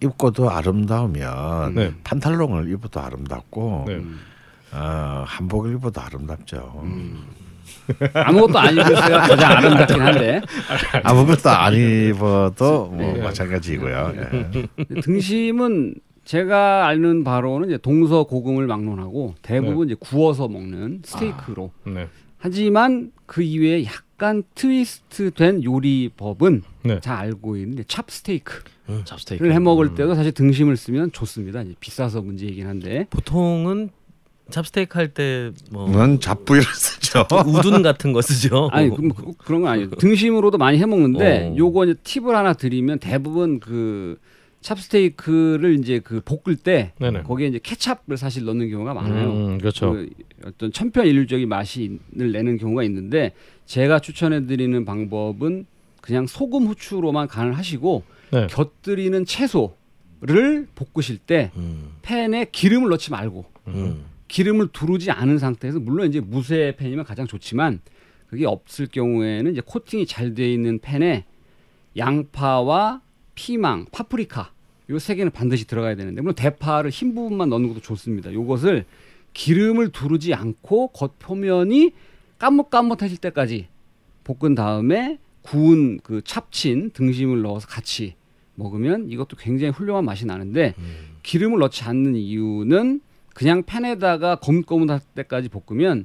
입고도 0.00 0.50
아름다우면 0.50 1.74
네. 1.76 1.92
판탈롱을 2.02 2.70
입어도 2.72 3.00
아름답고 3.00 3.84
네. 3.86 4.00
어, 4.72 5.24
한복을 5.26 5.74
입어도 5.74 6.00
아름답죠. 6.00 6.82
아무것도 8.14 8.58
안 8.58 8.72
입으세요 8.74 8.94
가장 9.18 9.52
아름답긴 9.52 10.00
한데 10.00 10.40
아무것도 11.04 11.50
안 11.50 11.74
입어도 11.74 12.86
뭐 12.86 12.96
네. 13.12 13.22
마찬가지고요. 13.22 14.12
예. 14.16 15.00
등심은 15.02 15.94
제가 16.24 16.86
아는 16.86 17.24
바로는 17.24 17.68
이제 17.68 17.78
동서 17.78 18.24
고금을 18.24 18.66
막론하고 18.66 19.34
대부분 19.42 19.88
이제 19.88 19.96
구워서 19.98 20.48
먹는 20.48 21.02
스테이크로 21.04 21.70
네. 21.86 22.08
하지만 22.42 23.12
그 23.26 23.40
이외에 23.42 23.84
약간 23.84 24.42
트위스트 24.56 25.30
된 25.30 25.62
요리법은 25.62 26.62
네. 26.82 26.98
잘 27.00 27.16
알고 27.18 27.56
있는데 27.58 27.84
찹스테이크를 27.86 28.62
음. 28.88 29.02
잡스테이크 29.04 29.48
해 29.48 29.58
먹을 29.60 29.94
때도 29.94 30.16
사실 30.16 30.32
등심을 30.32 30.76
쓰면 30.76 31.12
좋습니다. 31.12 31.62
이제 31.62 31.74
비싸서 31.78 32.20
문제이긴 32.20 32.66
한데 32.66 33.06
보통은 33.10 33.90
찹스테이크 34.50 34.98
할 34.98 35.14
때뭐 35.14 35.88
는 35.90 36.18
잡부위를 36.18 36.66
쓰죠. 36.74 37.26
우둔 37.46 37.82
같은 37.82 38.12
거 38.12 38.20
쓰죠. 38.20 38.68
아니 38.72 38.90
그, 38.90 38.96
그, 38.96 39.32
그 39.38 39.52
런 39.52 39.62
건 39.62 39.70
아니에요. 39.70 39.90
등심으로도 39.96 40.58
많이 40.58 40.78
해 40.78 40.84
먹는데 40.84 41.52
어. 41.52 41.56
요거 41.56 41.84
이제 41.84 41.94
팁을 42.02 42.34
하나 42.34 42.52
드리면 42.54 42.98
대부분 42.98 43.60
그 43.60 44.18
찹스테이크를 44.62 45.78
이제 45.78 45.98
그 45.98 46.20
볶을 46.20 46.56
때 46.56 46.92
네네. 46.98 47.22
거기에 47.22 47.48
이제 47.48 47.60
케찹을 47.62 48.16
사실 48.16 48.44
넣는 48.44 48.70
경우가 48.70 48.94
많아요. 48.94 49.30
음, 49.32 49.58
그렇죠. 49.58 49.92
그 49.92 50.08
어떤 50.44 50.72
천편일률적인 50.72 51.48
맛을 51.48 51.98
내는 52.10 52.56
경우가 52.56 52.82
있는데 52.84 53.32
제가 53.66 53.98
추천해 53.98 54.46
드리는 54.46 54.84
방법은 54.84 55.66
그냥 56.00 56.26
소금 56.26 56.66
후추로만 56.66 57.28
간을 57.28 57.52
하시고 57.52 58.02
네. 58.32 58.46
곁들이는 58.48 59.24
채소를 59.24 60.68
볶으실 60.74 61.18
때 61.18 61.50
음. 61.56 61.92
팬에 62.02 62.46
기름을 62.50 62.88
넣지 62.90 63.10
말고 63.10 63.44
음. 63.68 64.04
기름을 64.28 64.68
두르지 64.72 65.10
않은 65.10 65.38
상태에서 65.38 65.78
물론 65.78 66.08
이제 66.08 66.20
무쇠 66.20 66.74
팬이면 66.76 67.04
가장 67.04 67.26
좋지만 67.26 67.80
그게 68.28 68.46
없을 68.46 68.86
경우에는 68.86 69.52
이제 69.52 69.60
코팅이 69.64 70.06
잘 70.06 70.34
돼 70.34 70.50
있는 70.50 70.78
팬에 70.78 71.26
양파와 71.98 73.02
피망, 73.34 73.86
파프리카 73.92 74.52
요 74.90 74.98
세 74.98 75.14
개는 75.14 75.30
반드시 75.32 75.66
들어가야 75.66 75.94
되는데 75.94 76.20
물론 76.20 76.34
대파를 76.34 76.90
흰 76.90 77.14
부분만 77.14 77.48
넣는 77.48 77.68
것도 77.68 77.80
좋습니다. 77.80 78.32
요것을 78.32 78.84
기름을 79.32 79.90
두르지 79.90 80.34
않고 80.34 80.88
겉 80.88 81.18
표면이 81.18 81.92
까뭇까뭇해질 82.38 83.18
때까지 83.18 83.68
볶은 84.24 84.54
다음에 84.54 85.18
구운 85.42 85.98
그 86.02 86.20
찹친 86.22 86.90
등심을 86.90 87.42
넣어서 87.42 87.66
같이 87.68 88.14
먹으면 88.54 89.08
이것도 89.08 89.36
굉장히 89.38 89.72
훌륭한 89.72 90.04
맛이 90.04 90.26
나는데 90.26 90.74
기름을 91.22 91.58
넣지 91.60 91.84
않는 91.84 92.14
이유는 92.16 93.00
그냥 93.34 93.62
팬에다가 93.62 94.36
거뭇거뭇할 94.36 95.00
때까지 95.14 95.48
볶으면 95.48 96.04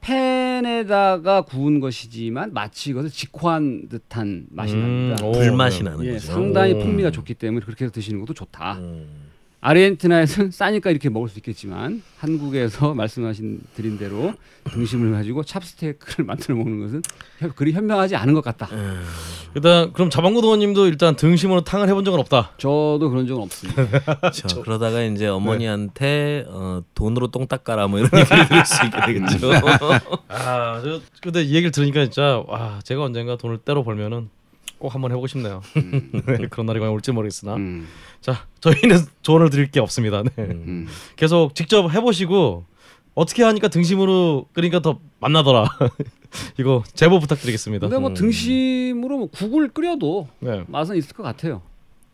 팬에다가 0.00 1.42
구운 1.42 1.80
것이지만 1.80 2.52
마치 2.52 2.90
이것을 2.90 3.10
직화한 3.10 3.88
듯한 3.88 4.46
맛이 4.50 4.74
음, 4.74 4.80
납니다. 4.80 5.26
오, 5.26 5.32
불맛이 5.32 5.78
네. 5.82 5.90
나는 5.90 6.04
예, 6.06 6.12
거죠. 6.12 6.26
상당히 6.32 6.72
오. 6.72 6.78
풍미가 6.78 7.10
좋기 7.10 7.34
때문에 7.34 7.64
그렇게 7.64 7.84
해서 7.84 7.92
드시는 7.92 8.20
것도 8.20 8.34
좋다. 8.34 8.78
음. 8.78 9.29
아르헨티나에서는 9.60 10.50
싸니까 10.52 10.90
이렇게 10.90 11.08
먹을 11.10 11.28
수 11.28 11.38
있겠지만 11.38 12.02
한국에서 12.18 12.92
말씀하신 12.94 13.60
드린 13.74 13.98
대로 13.98 14.32
등심을 14.64 15.12
가지고 15.12 15.42
찹스테이크를 15.44 16.24
만들어 16.26 16.54
먹는 16.56 16.80
것은 16.80 17.02
현- 17.38 17.52
그리 17.54 17.72
현명하지 17.72 18.16
않은 18.16 18.34
것 18.34 18.42
같다. 18.42 18.68
음. 18.72 19.02
일단 19.54 19.92
그럼 19.92 20.10
자방고등원님도 20.10 20.86
일단 20.86 21.16
등심으로 21.16 21.62
탕을 21.62 21.88
해본 21.88 22.04
적은 22.04 22.20
없다. 22.20 22.52
저도 22.56 23.10
그런 23.10 23.26
적은 23.26 23.42
없습니다. 23.42 23.86
그렇죠. 24.20 24.62
그러다가 24.62 25.02
이제 25.02 25.26
어머니한테 25.26 26.44
어, 26.48 26.82
돈으로 26.94 27.28
똥 27.28 27.46
닦아라 27.46 27.88
뭐 27.88 27.98
이런 27.98 28.10
얘기를 28.14 28.48
들을 28.48 28.64
수 28.64 28.84
있게 28.86 29.00
되겠죠. 29.06 29.50
아, 30.28 30.80
저 30.82 31.00
근데 31.20 31.42
이 31.42 31.48
얘기를 31.54 31.70
들으니까 31.72 32.04
진짜 32.04 32.42
와, 32.46 32.78
제가 32.84 33.02
언젠가 33.02 33.36
돈을 33.36 33.58
때로 33.58 33.82
벌면은 33.82 34.28
꼭 34.80 34.94
한번 34.94 35.12
해보고 35.12 35.26
싶네요. 35.28 35.62
네, 35.74 36.48
그런 36.48 36.66
날이 36.66 36.80
과연 36.80 36.92
올지 36.92 37.12
모르겠으나. 37.12 37.54
음, 37.54 37.86
자, 38.20 38.46
저희는 38.60 38.98
조언을 39.22 39.50
드릴 39.50 39.70
게 39.70 39.78
없습니다. 39.78 40.22
네. 40.22 40.30
음. 40.38 40.88
계속 41.16 41.54
직접 41.54 41.92
해보시고 41.92 42.64
어떻게 43.14 43.44
하니까 43.44 43.68
등심으로 43.68 44.46
끓이니까 44.54 44.80
더 44.80 44.98
맛나더라. 45.20 45.66
이거 46.58 46.82
제보 46.94 47.20
부탁드리겠습니다. 47.20 47.88
근데 47.88 48.00
뭐 48.00 48.10
음. 48.10 48.14
등심으로 48.14 49.18
뭐 49.18 49.28
국을 49.30 49.68
끓여도 49.68 50.28
네, 50.40 50.64
맛은 50.66 50.96
있을 50.96 51.14
것 51.14 51.22
같아요. 51.22 51.60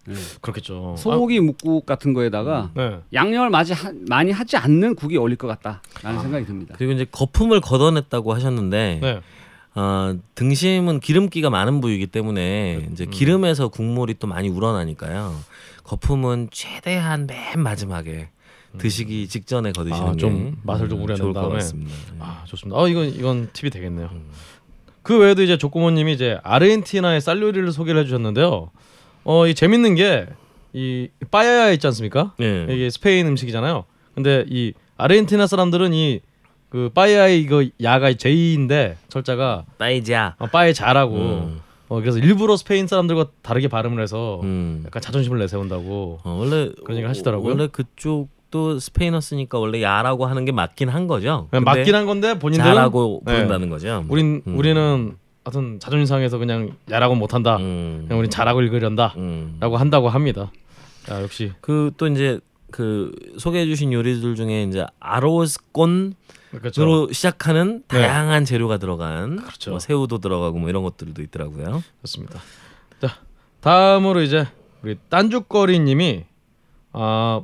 네. 0.07 0.14
그렇겠죠. 0.40 0.94
소고기 0.98 1.40
묵국 1.40 1.87
같은 1.87 2.14
거에다가 2.14 2.57
아, 2.57 2.70
네. 2.74 2.98
양념을 3.12 3.50
많이, 3.50 3.72
하, 3.72 3.92
많이 4.09 4.31
하지 4.33 4.57
않는 4.57 4.94
국이 4.94 5.16
어울릴 5.16 5.37
것 5.37 5.46
같다라는 5.48 6.20
생각이 6.22 6.46
듭니다. 6.46 6.74
그리고 6.79 6.92
이제 6.92 7.07
거품을 7.11 7.61
걷어냈다고 7.61 8.33
하셨는데 8.35 8.98
네. 9.02 9.20
어, 9.76 10.16
등심은 10.34 11.00
기름기가 11.00 11.50
많은 11.50 11.80
부위이기 11.80 12.06
때문에 12.08 12.88
이제 12.92 13.04
기름에서 13.06 13.68
국물이 13.68 14.14
또 14.18 14.26
많이 14.26 14.48
우러나니까요. 14.48 15.38
거품은 15.84 16.48
최대한 16.50 17.26
맨 17.26 17.60
마지막에 17.60 18.30
드시기 18.78 19.28
직전에 19.28 19.72
거드시는 19.72 20.08
아, 20.08 20.12
게좀 20.12 20.58
맛을 20.64 20.88
좀 20.88 20.98
음, 20.98 21.04
우려낸 21.04 21.16
좋을 21.22 21.32
것 21.32 21.40
다음에. 21.40 21.54
같습니다. 21.56 21.92
아 22.18 22.42
좋습니다. 22.46 22.80
아 22.80 22.88
이건 22.88 23.06
이건 23.08 23.50
팁이 23.52 23.70
되겠네요. 23.70 24.10
그 25.02 25.18
외에도 25.18 25.42
이제 25.42 25.56
조코모님이 25.56 26.14
이제 26.14 26.38
아르헨티나의 26.42 27.20
쌀 27.20 27.40
요리를 27.40 27.70
소개를 27.72 28.00
해주셨는데요. 28.02 28.70
어이 29.24 29.54
재밌는 29.54 29.94
게 29.94 30.26
이 30.72 31.08
빠야야 31.30 31.70
있지 31.72 31.86
않습니까? 31.86 32.34
예. 32.38 32.66
이게 32.68 32.90
스페인 32.90 33.26
음식이잖아요. 33.28 33.84
근데 34.14 34.44
이 34.46 34.74
아르헨티나 34.98 35.46
사람들은 35.46 35.94
이 35.94 36.20
그 36.76 36.90
빠야야 36.92 37.28
이거 37.28 37.64
야가 37.82 38.12
제이인데 38.12 38.98
철자가 39.08 39.64
빠이자. 39.78 40.34
어, 40.38 40.46
빠에 40.46 40.74
자라고 40.74 41.14
음. 41.16 41.60
어, 41.88 42.00
그래서 42.02 42.18
일부러 42.18 42.54
스페인 42.58 42.86
사람들과 42.86 43.28
다르게 43.40 43.68
발음을 43.68 44.02
해서 44.02 44.40
음. 44.42 44.82
약간 44.84 45.00
자존심을 45.00 45.38
내세운다고. 45.38 46.20
어, 46.22 46.36
원래 46.38 46.70
그런 46.84 46.98
얘기 46.98 47.06
하시더라고요. 47.06 47.48
원래 47.48 47.66
그쪽도 47.68 48.78
스페인어 48.78 49.22
쓰니까 49.22 49.58
원래 49.58 49.80
야라고 49.80 50.26
하는 50.26 50.44
게 50.44 50.52
맞긴 50.52 50.90
한 50.90 51.06
거죠. 51.06 51.48
근데 51.50 51.64
맞긴 51.64 51.94
한 51.94 52.04
건데 52.04 52.38
본인들은 52.38 52.74
자라고 52.74 53.22
네. 53.24 53.32
부른다는 53.32 53.70
거죠. 53.70 54.04
우린 54.10 54.42
음. 54.46 54.58
우리는 54.58 55.16
하여튼 55.44 55.80
자존심 55.80 56.04
상해서 56.04 56.36
그냥 56.36 56.72
야라고 56.90 57.14
못 57.14 57.32
한다. 57.32 57.56
음. 57.56 58.04
그냥 58.06 58.18
우린 58.18 58.30
잘하고 58.30 58.60
읽으련다라고 58.60 59.18
음. 59.18 59.58
한다고 59.60 60.10
합니다. 60.10 60.52
야, 61.10 61.22
역시 61.22 61.52
그 61.62 61.90
또 61.96 62.06
이제 62.06 62.38
그 62.70 63.12
소개해 63.38 63.64
주신 63.64 63.92
요리들 63.92 64.34
중에 64.34 64.64
이제 64.64 64.84
아로스콘으로 64.98 66.10
그렇죠. 66.50 67.12
시작하는 67.12 67.82
네. 67.88 67.98
다양한 68.02 68.44
재료가 68.44 68.78
들어간 68.78 69.37
그렇죠. 69.37 69.70
뭐 69.70 69.78
새우도 69.78 70.18
들어가고 70.18 70.59
뭐 70.59 70.68
이런 70.68 70.82
것들도 70.82 71.20
있더라고요. 71.22 71.82
그렇습니다. 71.98 72.40
자 73.00 73.18
다음으로 73.61 74.22
이제 74.22 74.46
우리 74.82 74.96
딴죽거리님이 75.09 76.24
아 76.92 77.42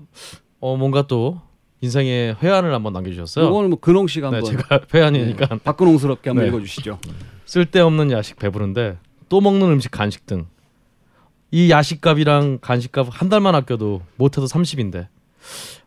어, 0.60 0.76
뭔가 0.76 1.02
또 1.06 1.40
인생의 1.80 2.36
회한을 2.42 2.72
한번 2.72 2.92
남겨주셨어요. 2.92 3.48
이거는 3.48 3.70
뭐 3.70 3.80
근홍 3.80 4.06
씨가 4.06 4.30
네, 4.30 4.36
한번 4.36 4.50
제가 4.52 4.80
회한이니까 4.94 5.58
박근홍스럽게 5.64 6.30
한번 6.30 6.44
네. 6.44 6.48
읽어주시죠. 6.48 6.98
쓸데없는 7.44 8.12
야식 8.12 8.38
배부른데 8.38 8.98
또 9.28 9.40
먹는 9.40 9.66
음식 9.68 9.90
간식 9.90 10.24
등. 10.26 10.46
이 11.50 11.70
야식값이랑 11.70 12.60
간식값 12.62 13.08
한 13.10 13.28
달만 13.28 13.54
아껴도 13.54 14.00
못해도 14.16 14.46
30인데 14.46 15.08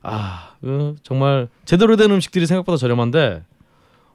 아 0.02 0.54
그, 0.62 0.96
정말 1.04 1.48
제대로 1.65 1.96
된 1.96 2.12
음식들이 2.12 2.46
생각보다 2.46 2.78
저렴한데 2.78 3.44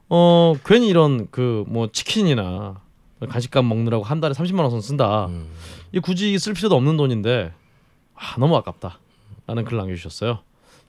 어 0.09 0.53
괜히 0.65 0.87
이런 0.89 1.29
그 1.31 1.63
뭐 1.67 1.89
치킨이나 1.91 2.81
간식값 3.29 3.63
먹느라고 3.65 4.03
한 4.03 4.19
달에 4.19 4.33
30만 4.33 4.59
원 4.59 4.81
쓴다 4.81 5.27
음. 5.27 5.47
이 5.91 5.99
굳이 5.99 6.37
쓸 6.39 6.53
필요도 6.53 6.75
없는 6.75 6.97
돈인데 6.97 7.53
아 8.15 8.35
너무 8.39 8.55
아깝다 8.57 8.99
라는 9.47 9.63
글 9.65 9.77
남겨주셨어요 9.77 10.39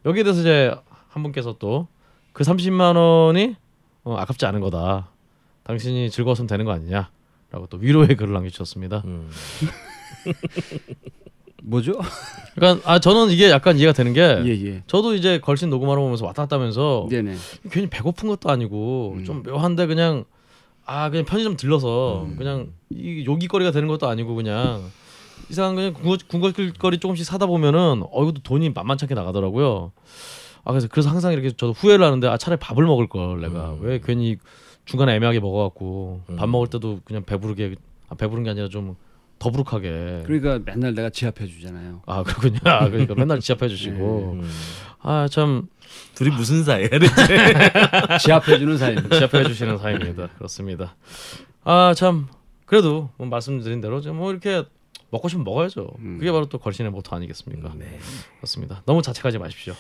여기에 0.07 0.23
대해서 0.25 0.41
이제 0.41 0.75
한 1.09 1.23
분께서 1.23 1.57
또 1.59 1.89
그 2.33 2.45
30만 2.45 2.97
원이 2.97 3.57
어, 4.05 4.17
아깝지 4.17 4.47
않은 4.47 4.61
거다 4.61 5.11
당신이 5.65 6.11
즐거웠으면 6.11 6.47
되는 6.47 6.65
거 6.65 6.73
아니냐라고 6.73 7.67
또 7.69 7.77
위로의 7.77 8.17
글을 8.17 8.33
남겨주셨습니다 8.33 9.03
음. 9.05 9.31
뭐죠? 11.63 11.93
그러니까 12.63 12.89
아 12.89 13.01
저는 13.01 13.31
이게 13.33 13.51
약간 13.51 13.77
이해가 13.77 13.93
되는 13.93 14.13
게 14.13 14.23
예 14.45 14.51
예. 14.51 14.83
저도 14.87 15.17
이제 15.17 15.41
걸신 15.41 15.69
녹음하러 15.69 16.01
오면서 16.01 16.25
왔다 16.25 16.43
갔다 16.45 16.55
하면서 16.57 17.09
네네. 17.11 17.35
괜히 17.73 17.89
배고픈 17.89 18.29
것도 18.29 18.51
아니고 18.51 19.15
음. 19.17 19.25
좀 19.25 19.43
묘한데 19.43 19.87
그냥 19.87 20.25
아 20.87 21.11
그냥 21.11 21.25
편의점 21.25 21.57
들러서 21.57 22.23
음. 22.25 22.37
그냥 22.37 22.69
이 22.89 23.25
요기거리가 23.27 23.73
되는 23.73 23.89
것도 23.89 24.09
아니고 24.09 24.37
그냥 24.37 24.81
이상한 25.51 25.75
그냥 25.75 25.93
군것거리 26.29 26.99
조금씩 26.99 27.27
사다 27.27 27.47
보면은 27.47 28.05
어 28.13 28.23
이것도 28.23 28.43
돈이 28.45 28.71
만만찮게 28.71 29.17
나가더라고요. 29.17 29.91
아 30.63 30.71
그래서 30.71 30.87
그래서 30.89 31.11
항상 31.11 31.33
이렇게 31.33 31.51
저도 31.51 31.73
후회를 31.73 32.05
하는데 32.05 32.29
아 32.29 32.37
차라리 32.37 32.61
밥을 32.61 32.85
먹을 32.87 33.09
걸 33.09 33.41
내가 33.41 33.73
음. 33.73 33.79
왜 33.81 34.01
괜히 34.01 34.37
중간에 34.85 35.17
애매하게 35.17 35.41
먹어갖고 35.41 36.21
밥 36.37 36.45
음. 36.45 36.53
먹을 36.53 36.69
때도 36.69 37.01
그냥 37.05 37.25
배부르게 37.25 37.75
아, 38.09 38.15
배부른 38.15 38.45
게 38.45 38.51
아니라 38.51 38.69
좀 38.69 38.95
더부룩하게 39.43 40.23
그러니까 40.27 40.61
맨날 40.65 40.95
내가 40.95 41.11
지압해 41.11 41.47
주잖아요. 41.47 42.03
아 42.07 42.23
그렇군요. 42.23 42.59
아, 42.65 42.89
그러니까 42.89 43.15
맨날 43.15 43.41
지압해 43.41 43.69
주시고 43.69 44.39
음. 44.41 44.51
아참 45.01 45.69
둘이 46.15 46.31
무슨 46.31 46.63
사이야? 46.65 46.89
대체? 46.89 47.55
지압해 48.23 48.59
주는 48.59 48.79
사이입니다. 48.79 49.19
지압해 49.19 49.45
주시는 49.45 49.79
사이입니다. 49.79 50.29
그렇습니다. 50.37 50.97
아 51.65 51.93
참 51.97 52.29
그래도 52.67 53.11
뭐 53.17 53.27
말씀드린 53.27 53.81
대로 53.81 54.01
좀뭐 54.01 54.31
이렇게 54.31 54.65
먹고 55.11 55.29
싶으면 55.29 55.45
먹어야죠. 55.45 55.89
음. 55.99 56.17
그게 56.19 56.33
바로 56.33 56.47
또 56.47 56.59
걸신의 56.59 56.91
모토 56.93 57.15
아니겠습니까? 57.15 57.73
네. 57.77 57.99
그렇습니다. 58.39 58.83
너무 58.87 59.03
자책하지 59.03 59.39
마십시오. 59.39 59.75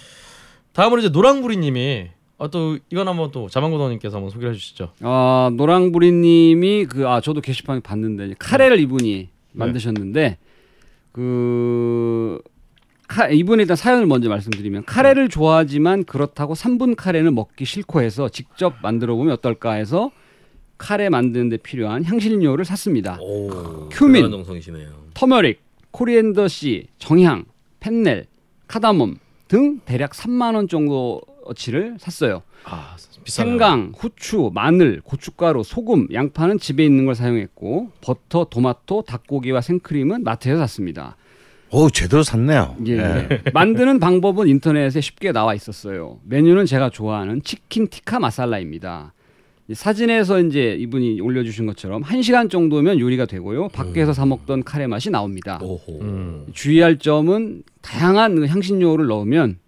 다음으로 0.72 1.00
이제 1.00 1.08
노랑부리님이 1.08 2.08
아, 2.38 2.48
또 2.48 2.76
이건 2.90 3.06
한번 3.08 3.30
또 3.30 3.48
자만구도님께서 3.48 4.16
한번 4.16 4.30
소개해 4.30 4.52
주시죠. 4.52 4.92
아 5.00 5.50
노랑부리님이 5.56 6.86
그 6.86 7.06
아 7.06 7.20
저도 7.20 7.40
게시판에 7.40 7.80
봤는데 7.80 8.34
카레를 8.38 8.76
네. 8.78 8.82
이분이 8.82 9.28
만드셨는데 9.52 10.38
그 11.12 12.40
카, 13.08 13.28
이분이 13.28 13.62
일단 13.62 13.76
사연을 13.76 14.06
먼저 14.06 14.28
말씀드리면 14.28 14.84
카레를 14.84 15.28
좋아하지만 15.28 16.04
그렇다고 16.04 16.54
3분 16.54 16.94
카레는 16.96 17.34
먹기 17.34 17.64
싫고 17.64 18.00
해서 18.00 18.28
직접 18.28 18.74
만들어 18.82 19.14
보면 19.16 19.34
어떨까 19.34 19.72
해서 19.72 20.10
카레 20.78 21.08
만드는데 21.10 21.58
필요한 21.58 22.04
향신료를 22.04 22.64
샀습니다. 22.64 23.18
오. 23.20 23.88
큐민. 23.90 24.24
터머릭, 25.14 25.60
코리앤더 25.90 26.48
씨, 26.48 26.88
정향, 26.98 27.44
펜넬, 27.80 28.26
카다몬 28.66 29.18
등 29.46 29.80
대략 29.84 30.12
3만 30.12 30.54
원 30.54 30.66
정도어치를 30.66 31.96
샀어요. 31.98 32.42
아. 32.64 32.96
생강, 33.24 33.92
후추, 33.96 34.50
마늘, 34.54 35.00
고춧가루, 35.02 35.62
소금, 35.62 36.08
양파는 36.12 36.58
집에 36.58 36.84
있는 36.84 37.06
걸 37.06 37.14
사용했고 37.14 37.90
버터, 38.00 38.44
토마토, 38.44 39.02
닭고기와 39.02 39.60
생크림은 39.60 40.24
마트에서 40.24 40.58
샀습니다. 40.60 41.16
오 41.70 41.88
제대로 41.88 42.22
샀네요. 42.22 42.76
예, 42.86 42.92
예. 42.92 43.28
예. 43.30 43.42
만드는 43.54 43.98
방법은 43.98 44.46
인터넷에 44.46 45.00
쉽게 45.00 45.32
나와 45.32 45.54
있었어요. 45.54 46.18
메뉴는 46.24 46.66
제가 46.66 46.90
좋아하는 46.90 47.42
치킨 47.42 47.88
티카 47.88 48.20
마살라입니다. 48.20 49.14
이 49.68 49.74
사진에서 49.74 50.40
이제 50.40 50.76
이분이 50.78 51.20
올려주신 51.22 51.64
것처럼 51.66 52.02
1시간 52.02 52.50
정도면 52.50 53.00
요리가 53.00 53.24
되고요. 53.24 53.68
밖에서 53.68 54.12
사 54.12 54.26
먹던 54.26 54.64
카레 54.64 54.86
맛이 54.86 55.08
나옵니다. 55.08 55.60
음. 56.02 56.46
주의할 56.52 56.98
점은 56.98 57.62
다양한 57.80 58.34
그 58.34 58.46
향신료를 58.46 59.06
넣으면 59.06 59.58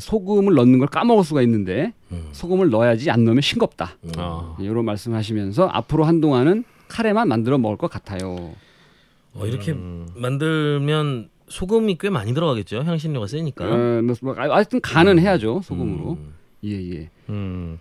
소금을 0.00 0.54
넣는 0.54 0.78
걸 0.78 0.88
까먹을 0.88 1.24
수가 1.24 1.42
있는데 1.42 1.92
음. 2.12 2.28
소금을 2.32 2.70
넣어야지 2.70 3.10
안 3.10 3.24
넣으면 3.24 3.40
싱겁다. 3.40 3.96
음. 4.04 4.12
아. 4.16 4.56
이런 4.60 4.84
말씀하시면서 4.84 5.66
앞으로 5.68 6.04
한동안은 6.04 6.64
카레만 6.88 7.28
만들어 7.28 7.58
먹을 7.58 7.76
것 7.76 7.90
같아요. 7.90 8.54
어, 9.34 9.46
이렇게 9.46 9.72
음. 9.72 10.08
만들면 10.14 11.28
소금이 11.48 11.98
꽤 12.00 12.10
많이 12.10 12.32
들어가겠죠. 12.34 12.82
향신료가 12.82 13.26
세니까. 13.26 13.64
어, 13.64 14.02
뭐, 14.02 14.14
뭐, 14.22 14.34
하여튼 14.34 14.80
간은 14.80 15.18
해야죠 15.18 15.60
소금으로. 15.62 16.12
음. 16.12 16.34
예예 16.64 17.10
음. 17.28 17.78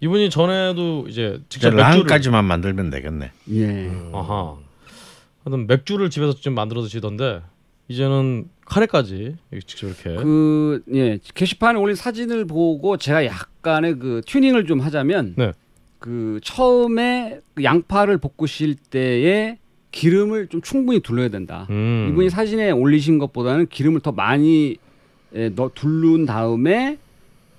이분이 0.00 0.30
전에도 0.30 1.06
이제 1.08 1.40
직접 1.48 1.70
랑까지만 1.70 2.44
만들면 2.44 2.90
되겠네. 2.90 3.30
예. 3.50 3.66
음. 3.66 4.10
아하. 4.14 4.56
하여튼 5.44 5.66
맥주를 5.66 6.10
집에서 6.10 6.32
좀 6.34 6.54
만들어 6.54 6.82
드시던데 6.82 7.42
이제는 7.88 8.48
카레까지 8.72 9.36
직접 9.66 9.86
이렇게 9.86 10.22
그 10.22 10.82
예, 10.94 11.18
게시판에 11.34 11.78
올린 11.78 11.94
사진을 11.94 12.46
보고 12.46 12.96
제가 12.96 13.26
약간의 13.26 13.98
그 13.98 14.22
튜닝을 14.26 14.66
좀 14.66 14.80
하자면 14.80 15.34
네. 15.36 15.52
그 15.98 16.40
처음에 16.42 17.40
그 17.54 17.64
양파를 17.64 18.18
볶으실 18.18 18.74
때에 18.74 19.58
기름을 19.90 20.46
좀 20.48 20.62
충분히 20.62 21.00
둘러야 21.00 21.28
된다. 21.28 21.66
음. 21.68 22.08
이분이 22.10 22.30
사진에 22.30 22.70
올리신 22.70 23.18
것보다는 23.18 23.66
기름을 23.66 24.00
더 24.00 24.10
많이 24.10 24.78
에, 25.34 25.50
넣 25.50 25.70
둘른 25.74 26.24
다음에 26.24 26.98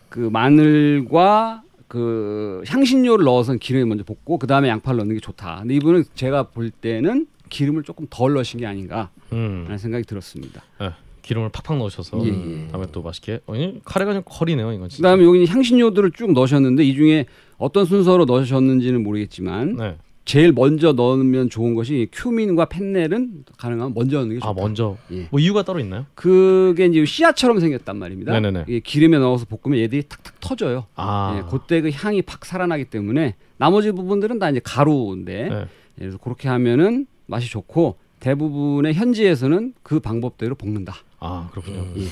그 0.10 0.20
마늘과 0.20 1.64
그 1.88 2.64
향신료를 2.68 3.24
넣어서 3.26 3.54
기름에 3.54 3.86
먼저 3.86 4.04
볶고 4.04 4.40
그 4.40 4.48
다음에 4.48 4.68
양파를 4.68 4.98
넣는 4.98 5.14
게 5.14 5.20
좋다. 5.20 5.60
근데 5.60 5.76
이분은 5.76 6.06
제가 6.16 6.50
볼 6.50 6.72
때는 6.72 7.28
기름을 7.50 7.84
조금 7.84 8.08
덜 8.10 8.34
넣으신 8.34 8.60
게 8.60 8.66
아닌가라는 8.66 9.10
음. 9.32 9.78
생각이 9.78 10.06
들었습니다. 10.06 10.64
예, 10.82 10.92
기름을 11.24 11.50
팍팍 11.50 11.78
넣으셔서 11.80 12.24
예, 12.26 12.30
예. 12.30 12.68
다음에 12.68 12.86
또 12.92 13.02
맛있게 13.02 13.40
아니 13.48 13.80
카레가 13.84 14.12
아니고 14.12 14.26
컬이네요 14.26 14.72
이건 14.74 14.90
진짜. 14.90 15.02
그다음에 15.02 15.24
여기 15.24 15.46
향신료들을 15.48 16.12
쭉 16.12 16.34
넣으셨는데 16.34 16.84
이 16.84 16.94
중에 16.94 17.26
어떤 17.58 17.86
순서로 17.86 18.26
넣으셨는지는 18.26 19.02
모르겠지만 19.04 19.78
네. 19.78 19.96
제일 20.26 20.54
먼저 20.54 20.94
넣으면 20.94 21.50
좋은 21.50 21.76
것이 21.76 22.08
큐민과 22.14 22.66
펜넬은 22.66 23.46
가능하면 23.58 23.94
먼저 23.94 24.18
넣는 24.20 24.36
게 24.36 24.40
좋다. 24.40 24.50
아 24.50 24.54
먼저 24.54 24.98
예. 25.12 25.28
뭐 25.32 25.40
이유가 25.40 25.64
따로 25.64 25.80
있나요? 25.80 26.06
그게 26.16 26.86
이제 26.86 27.04
씨앗처럼 27.04 27.60
생겼단 27.60 27.98
말입니다. 27.98 28.32
네네네. 28.34 28.66
이게 28.68 28.80
기름에 28.80 29.18
넣어서 29.20 29.46
볶으면 29.46 29.80
얘들이 29.80 30.04
탁탁 30.08 30.40
터져요. 30.40 30.86
아. 30.96 31.38
예, 31.38 31.50
그때 31.50 31.82
그 31.82 31.90
향이 31.92 32.22
팍 32.22 32.46
살아나기 32.46 32.86
때문에 32.86 33.36
나머지 33.58 33.92
부분들은 33.92 34.40
다 34.40 34.50
이제 34.50 34.62
가루인데 34.64 35.50
네. 35.50 35.56
예, 35.56 35.68
그래서 36.00 36.18
그렇게 36.18 36.48
하면은 36.48 37.06
맛이 37.28 37.50
좋고 37.50 37.98
대부분의 38.22 38.94
현지에서는 38.94 39.74
그 39.84 40.00
방법대로 40.00 40.56
볶는다. 40.56 40.96
아 41.24 41.50
그렇군요. 41.52 41.80
음. 41.80 41.94
예. 41.98 42.08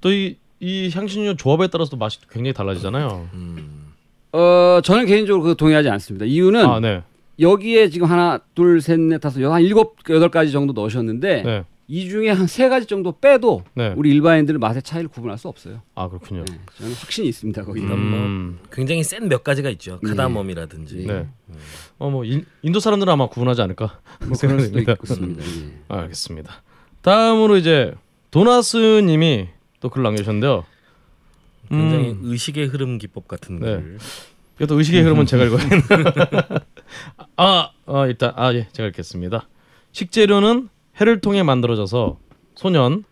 또이 0.00 0.36
이 0.60 0.90
향신료 0.92 1.36
조합에 1.36 1.68
따라서 1.68 1.90
또 1.90 1.96
맛이 1.96 2.18
굉장히 2.30 2.52
달라지잖아요. 2.52 3.28
음. 3.34 3.92
어 4.32 4.80
저는 4.82 5.06
개인적으로 5.06 5.42
그 5.44 5.54
동의하지 5.56 5.88
않습니다. 5.88 6.26
이유는 6.26 6.64
아 6.66 6.80
네. 6.80 7.02
여기에 7.38 7.90
지금 7.90 8.06
하나, 8.10 8.38
둘, 8.54 8.80
셋, 8.80 8.98
넷, 8.98 9.18
다섯, 9.18 9.40
여섯, 9.42 9.52
한 9.54 9.62
일곱, 9.62 9.96
여덟 10.08 10.30
가지 10.30 10.52
정도 10.52 10.72
넣으셨는데 10.72 11.42
네. 11.42 11.64
이 11.88 12.08
중에 12.08 12.30
한 12.30 12.46
세 12.48 12.68
가지 12.70 12.86
정도 12.86 13.12
빼도 13.12 13.62
네. 13.74 13.92
우리 13.96 14.10
일반인들은 14.10 14.58
맛의 14.58 14.82
차이를 14.82 15.08
구분할 15.08 15.36
수 15.38 15.46
없어요. 15.48 15.82
아 15.94 16.08
그렇군요. 16.08 16.44
네, 16.48 16.58
저는 16.78 16.92
확신이 16.94 17.28
있습니다 17.28 17.62
거기. 17.64 17.80
음. 17.82 18.58
굉장히 18.72 19.04
센 19.04 19.28
몇 19.28 19.44
가지가 19.44 19.68
있죠. 19.70 20.00
카다멈이라든지. 20.00 21.06
네. 21.06 21.28
어뭐 21.98 22.24
인도 22.62 22.80
사람들은 22.80 23.12
아마 23.12 23.28
구분하지 23.28 23.60
않을까 23.62 24.00
뭐 24.26 24.34
생각됩니다. 24.34 24.92
있겠습니다. 24.94 25.42
예. 25.44 25.72
알겠습니다. 25.88 26.62
다음으로 27.02 27.56
이제 27.58 27.94
도나스님이 28.30 29.48
또글 29.80 30.02
남겨주셨는데요. 30.02 30.64
굉장히 31.68 32.10
음, 32.10 32.20
의식의 32.24 32.66
흐름 32.66 32.98
기법 32.98 33.26
같은 33.28 33.58
네. 33.58 33.66
글. 33.66 33.98
이것도 34.56 34.78
의식의 34.78 35.02
흐름은 35.02 35.26
제가 35.26 35.44
읽어야겠네. 35.44 35.82
아, 37.36 37.70
아 37.86 38.06
일단 38.06 38.32
아 38.36 38.52
예 38.54 38.68
제가 38.72 38.88
읽겠습니다. 38.88 39.48
식재료는 39.92 40.68
해를 41.00 41.20
통해 41.20 41.42
만들어져서 41.42 42.18
소년 42.54 43.04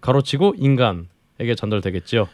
가로치고 0.00 0.54
인간에게 0.58 1.54
전달되겠지요. 1.56 2.28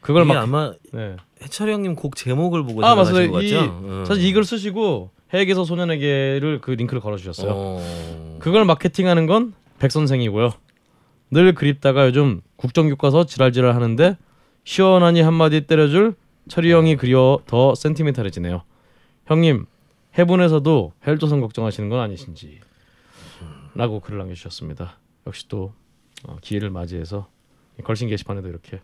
그걸 0.00 0.24
막 0.24 0.38
아마 0.38 0.72
네. 0.92 1.16
해철이 1.42 1.70
형님 1.72 1.94
곡 1.94 2.16
제목을 2.16 2.64
보고 2.64 2.84
아 2.84 2.94
맞습니다. 2.94 3.30
것 3.30 3.42
이? 3.42 3.54
어. 3.56 4.04
사실 4.06 4.24
이 4.24 4.32
글 4.32 4.44
쓰시고 4.44 5.10
해에게서 5.34 5.64
소년에게를 5.64 6.60
그 6.62 6.70
링크를 6.72 7.00
걸어주셨어요. 7.00 7.52
어. 7.54 8.36
그걸 8.40 8.64
마케팅하는 8.64 9.26
건 9.26 9.54
백 9.78 9.90
선생이고요. 9.92 10.52
늘 11.30 11.54
그립다가 11.54 12.06
요즘 12.06 12.40
국정교과서 12.56 13.24
지랄지랄 13.26 13.74
하는데 13.74 14.16
시원하니 14.64 15.20
한마디 15.20 15.62
때려줄 15.62 16.14
철이 16.48 16.72
형이 16.72 16.96
그리워 16.96 17.40
더 17.46 17.74
센티멘탈해지네요. 17.74 18.62
형님 19.26 19.66
해분에서도 20.18 20.92
헬조선 21.06 21.40
걱정하시는 21.40 21.88
건 21.88 22.00
아니신지 22.00 22.58
라고 23.74 24.00
글을 24.00 24.18
남겨주셨습니다. 24.18 24.98
역시 25.26 25.46
또 25.48 25.72
어, 26.26 26.36
기회를 26.40 26.70
맞이해서 26.70 27.28
이 27.78 27.82
걸신 27.82 28.08
게시판에도 28.08 28.48
이렇게 28.48 28.80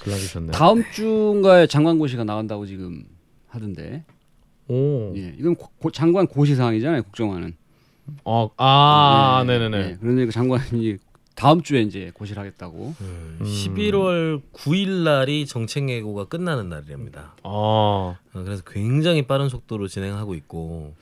글 0.00 0.10
남겨주셨네요. 0.12 0.52
다음 0.52 0.82
주인가에 0.92 1.66
장관고시가 1.68 2.24
나간다고 2.24 2.66
지금 2.66 3.04
하던데. 3.48 4.04
오, 4.66 5.14
예, 5.16 5.34
이건 5.38 5.54
고- 5.54 5.70
고- 5.78 5.90
장관 5.90 6.26
고시 6.26 6.54
사항이잖아요. 6.54 7.02
국정화는. 7.04 7.56
어, 8.24 8.50
아, 8.58 9.44
네, 9.46 9.58
네네네. 9.58 9.86
네, 9.88 9.96
그러니까 10.00 10.30
장관이 10.32 10.96
다음 11.38 11.62
주에 11.62 11.82
이제 11.82 12.10
고시를 12.14 12.40
하겠다고. 12.40 12.96
음, 13.00 13.38
11월 13.40 14.42
9일 14.52 15.04
날이 15.04 15.46
정책 15.46 15.88
예고가 15.88 16.24
끝나는 16.24 16.68
날이랍니다. 16.68 17.36
아, 17.44 17.48
어, 17.48 18.16
그래서 18.32 18.64
굉장히 18.66 19.22
빠른 19.24 19.48
속도로 19.48 19.86
진행하고 19.86 20.34
있고 20.34 20.96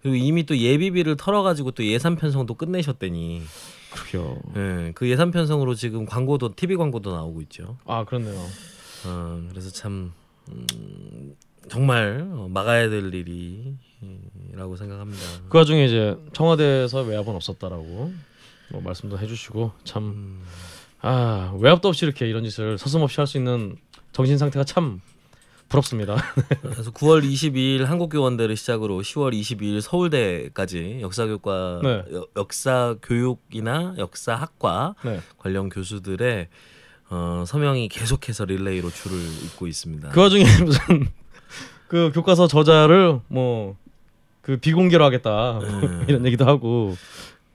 그리고 0.00 0.16
이미 0.16 0.46
또 0.46 0.56
예비비를 0.56 1.18
털어가지고 1.18 1.72
또 1.72 1.84
예산 1.84 2.16
편성도 2.16 2.54
끝내셨다니 2.54 3.42
그렇요. 3.92 4.38
예, 4.56 4.92
그 4.94 5.06
예산 5.10 5.30
편성으로 5.30 5.74
지금 5.74 6.06
광고도 6.06 6.54
TV 6.56 6.76
광고도 6.76 7.14
나오고 7.14 7.42
있죠. 7.42 7.76
아, 7.84 8.06
그렇네요. 8.06 8.40
어, 9.04 9.46
그래서 9.50 9.68
참 9.68 10.14
음, 10.50 11.36
정말 11.68 12.26
어, 12.32 12.48
막아야 12.50 12.88
될 12.88 13.12
일이라고 13.12 14.76
생각합니다. 14.76 15.22
그 15.50 15.58
와중에 15.58 15.84
이제 15.84 16.16
청와대에서 16.32 17.02
외압은 17.02 17.34
없었다라고 17.34 18.14
뭐 18.70 18.80
말씀도 18.82 19.18
해주시고 19.18 19.72
참 19.84 20.02
음, 20.04 20.42
아 21.00 21.52
외압도 21.58 21.88
없이 21.88 22.04
이렇게 22.04 22.26
이런 22.28 22.44
짓을 22.44 22.78
서슴없이 22.78 23.16
할 23.20 23.26
수 23.26 23.36
있는 23.36 23.76
정신 24.12 24.38
상태가 24.38 24.64
참 24.64 25.00
부럽습니다. 25.68 26.16
그래서 26.62 26.90
9월 26.92 27.24
22일 27.24 27.84
한국교원대를 27.84 28.54
시작으로 28.56 29.00
10월 29.00 29.32
22일 29.38 29.80
서울대까지 29.80 30.98
역사교과 31.00 31.80
네. 31.82 32.02
여- 32.14 32.26
역사 32.36 32.96
교육이나 33.02 33.94
역사학과 33.98 34.94
네. 35.04 35.20
관련 35.38 35.68
교수들의 35.70 36.48
어, 37.10 37.44
서명이 37.46 37.88
계속해서 37.88 38.44
릴레이로 38.44 38.90
줄을 38.90 39.18
잇고 39.44 39.66
있습니다. 39.66 40.10
그 40.10 40.20
와중에 40.20 40.44
무슨 40.64 41.08
그 41.88 42.10
교과서 42.14 42.46
저자를 42.46 43.20
뭐 43.28 43.76
그 44.44 44.58
비공개로 44.58 45.02
하겠다 45.02 45.58
네. 45.58 46.04
이런 46.12 46.26
얘기도 46.26 46.44
하고 46.44 46.94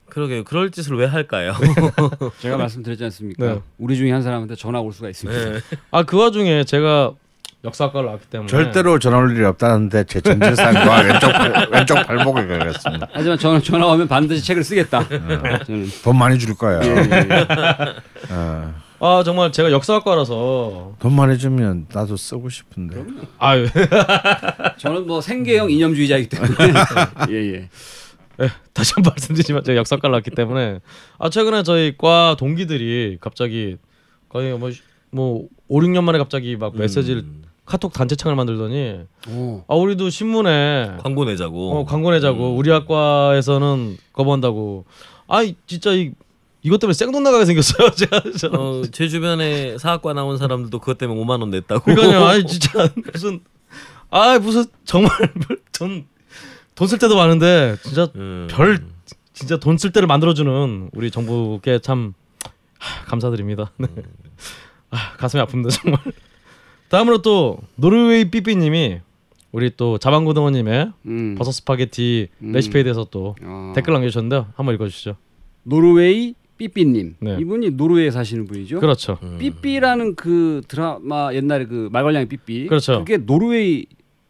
그러게요. 0.10 0.43
그럴 0.43 0.72
짓을 0.72 0.97
왜 0.97 1.05
할까요? 1.05 1.53
제가 2.39 2.57
말씀드렸지 2.57 3.03
않습니까? 3.05 3.45
네. 3.45 3.60
우리 3.78 3.95
중에 3.97 4.12
한 4.12 4.22
사람한테 4.22 4.55
전화 4.55 4.80
올 4.80 4.91
수가 4.93 5.10
있습니다. 5.10 5.51
네. 5.51 5.60
아그 5.91 6.18
와중에 6.18 6.64
제가 6.64 7.12
역사학과를 7.66 8.05
나왔기 8.07 8.26
때문에 8.28 8.47
절대로 8.47 8.99
전화 8.99 9.18
올 9.18 9.36
일이 9.36 9.43
없다는데 9.43 10.05
제 10.05 10.22
전재산과 10.22 11.01
왼쪽 11.03 11.32
팔- 11.32 11.68
왼쪽 11.72 11.95
발목을 12.07 12.47
걸겠습니다. 12.47 13.07
하지만 13.12 13.38
저는 13.38 13.62
전화 13.64 13.86
오면 13.88 14.07
반드시 14.07 14.43
책을 14.45 14.64
쓰겠다. 14.64 15.05
저는 15.10 15.88
돈 16.03 16.18
많이 16.18 16.39
줄 16.39 16.55
거예요. 16.55 16.82
예, 16.84 16.95
예. 16.95 17.47
어, 18.30 18.74
아 19.01 19.24
정말 19.24 19.51
제가 19.51 19.72
역사학과라서 19.72 20.93
돈 20.99 21.14
많이 21.16 21.38
주면 21.38 21.88
나도 21.93 22.16
쓰고 22.18 22.49
싶은데. 22.49 23.03
아유 23.39 23.68
저는 24.78 25.05
뭐 25.07 25.20
생계형 25.22 25.70
이념주의자이기 25.70 26.30
때문에 26.30 26.55
예, 27.30 27.53
예. 27.55 27.70
예, 28.41 28.49
다시 28.73 28.93
한 28.95 29.03
번 29.03 29.11
말씀드리지만 29.17 29.63
제가 29.63 29.77
역사과 29.77 30.07
나왔기 30.07 30.31
때문에 30.31 30.79
아 31.17 31.29
최근에 31.29 31.63
저희 31.63 31.97
과 31.97 32.35
동기들이 32.39 33.17
갑자기 33.19 33.77
거의 34.29 34.57
뭐, 34.57 34.69
뭐 35.11 35.47
5, 35.67 35.79
6년 35.81 36.03
만에 36.03 36.17
갑자기 36.17 36.55
막 36.55 36.75
메시지를 36.77 37.21
음, 37.23 37.43
카톡 37.65 37.93
단체창을 37.93 38.35
만들더니 38.35 39.01
오. 39.29 39.63
아 39.67 39.75
우리도 39.75 40.09
신문에 40.09 40.97
광고 41.01 41.25
내자고. 41.25 41.71
어, 41.79 41.85
광고 41.85 42.11
내자고 42.11 42.55
우리 42.55 42.69
학과에서는 42.71 43.97
거부한다고 44.13 44.85
아 45.27 45.43
진짜 45.67 45.91
이 45.93 46.11
이것 46.61 46.79
때문에 46.79 46.93
생돈 46.93 47.23
나가게 47.23 47.45
생겼어요 47.45 47.89
제가. 47.95 48.21
어, 48.57 48.81
제 48.91 49.07
주변에 49.07 49.77
사학과 49.77 50.13
나온 50.13 50.37
사람들도 50.37 50.79
그것 50.79 50.97
때문에 50.97 51.19
5만 51.21 51.39
원 51.41 51.49
냈다고. 51.51 51.83
그러니까요 51.85 52.25
아니 52.25 52.45
진짜 52.47 52.89
무슨 53.13 53.41
아 54.09 54.39
무슨 54.39 54.65
정말 54.85 55.11
전 55.71 56.05
돈 56.80 56.88
쓸 56.88 56.97
데도 56.97 57.15
많은데 57.17 57.75
진짜 57.84 58.07
음. 58.15 58.47
별 58.49 58.80
진짜 59.34 59.57
돈 59.57 59.75
쓸 59.77 59.91
데를 59.91 60.07
만들어주는 60.07 60.89
우리 60.93 61.11
정부께 61.11 61.80
참 61.80 62.13
하, 62.77 63.05
감사드립니다. 63.05 63.71
네. 63.77 63.88
아, 64.89 65.11
가슴이 65.17 65.43
아픕니다 65.43 65.71
정말. 65.71 65.99
다음으로 66.89 67.21
또 67.21 67.59
노르웨이 67.75 68.32
삐삐님이 68.32 68.99
우리 69.51 69.71
또 69.75 69.97
자방고등어님의 69.97 70.91
음. 71.05 71.36
버섯 71.36 71.51
스파게티 71.51 72.30
음. 72.43 72.51
레시피에 72.53 72.84
대해서 72.84 73.05
또 73.11 73.36
어. 73.43 73.73
댓글 73.75 73.93
남겨주셨는데요. 73.93 74.47
한번 74.55 74.75
읽어주시죠. 74.75 75.15
노르웨이 75.63 76.34
삐삐님 76.57 77.15
네. 77.19 77.38
이분이 77.39 77.71
노르웨이에 77.71 78.11
사시는 78.11 78.45
분이죠. 78.47 78.80
그렇죠. 78.80 79.17
음. 79.23 79.38
삐삐라는 79.39 80.15
그 80.15 80.61
드라마 80.67 81.34
옛날에 81.34 81.65
그 81.65 81.89
말괄량이 81.91 82.28
삐삐 82.27 82.67
그렇죠. 82.67 82.99
그게 82.99 83.17
노르웨이 83.17 83.86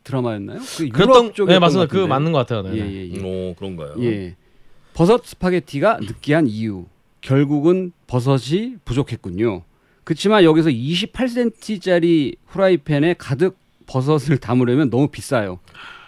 드라마였나요? 0.10 0.60
그 0.60 0.84
유럽 0.86 0.93
그랬던 0.93 1.34
쪽에 1.34 1.53
네 1.53 1.60
맞습니다. 1.60 1.91
그 1.91 1.97
맞는 2.05 2.32
것 2.32 2.39
같아요. 2.39 2.64
네. 2.64 2.78
예예 2.78 3.12
예. 3.14 3.20
오 3.49 3.53
그런가요? 3.55 3.95
예. 3.99 4.36
버섯 4.93 5.24
스파게티가 5.24 5.99
느끼한 6.01 6.47
이유. 6.47 6.86
결국은 7.22 7.91
버섯이 8.07 8.76
부족했군요. 8.86 9.64
그렇지만 10.03 10.43
여기서 10.43 10.70
28cm짜리 10.70 12.36
후라이팬에 12.47 13.16
가득 13.18 13.57
버섯을 13.86 14.38
담으려면 14.38 14.89
너무 14.89 15.07
비싸요. 15.07 15.60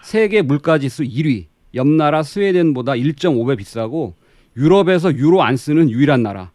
세계 0.03 0.41
물가지수 0.41 1.03
1위. 1.03 1.45
옆 1.75 1.87
나라 1.87 2.23
스웨덴보다 2.23 2.93
1.5배 2.93 3.57
비싸고 3.57 4.15
유럽에서 4.57 5.13
유로 5.15 5.43
안 5.43 5.55
쓰는 5.55 5.89
유일한 5.89 6.23
나라. 6.23 6.51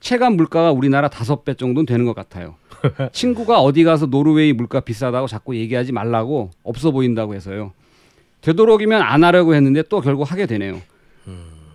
체감 0.00 0.36
물가가 0.36 0.70
우리나라 0.72 1.08
5배 1.08 1.58
정도는 1.58 1.86
되는 1.86 2.04
것 2.04 2.14
같아요. 2.14 2.56
친구가 3.12 3.60
어디 3.60 3.84
가서 3.84 4.06
노르웨이 4.06 4.52
물가 4.52 4.80
비싸다고 4.80 5.26
자꾸 5.26 5.56
얘기하지 5.56 5.92
말라고 5.92 6.50
없어 6.62 6.90
보인다고 6.90 7.34
해서요. 7.34 7.72
되도록이면 8.40 9.02
안 9.02 9.24
하려고 9.24 9.54
했는데 9.54 9.82
또 9.82 10.00
결국 10.00 10.30
하게 10.30 10.46
되네요. 10.46 10.80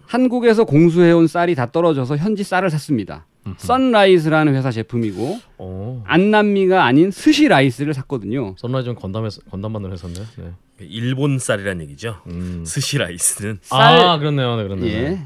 한국에서 0.06 0.66
공수해온 0.66 1.28
쌀이 1.28 1.56
다 1.56 1.72
떨어져서 1.72 2.18
현지 2.18 2.44
쌀을 2.44 2.70
샀습니다. 2.70 3.26
선라이스라는 3.58 4.54
회사 4.56 4.70
제품이고 4.70 5.40
오. 5.58 6.04
안남미가 6.06 6.86
아닌 6.86 7.10
스시 7.12 7.48
라이스를 7.48 7.94
샀거든요. 7.96 8.54
선라이즈는 8.58 8.96
건담에 8.96 9.30
건담 9.50 9.72
만든 9.72 9.92
회사인데. 9.92 10.22
네. 10.38 10.52
일본 10.82 11.40
쌀이란 11.40 11.82
얘기죠. 11.82 12.18
음. 12.28 12.64
스시 12.66 12.98
라이스는. 12.98 13.60
쌀 13.62 13.98
아 14.00 14.18
그렇네요. 14.18 14.58
네 14.58 14.64
그렇네요. 14.64 14.92
예. 14.94 15.20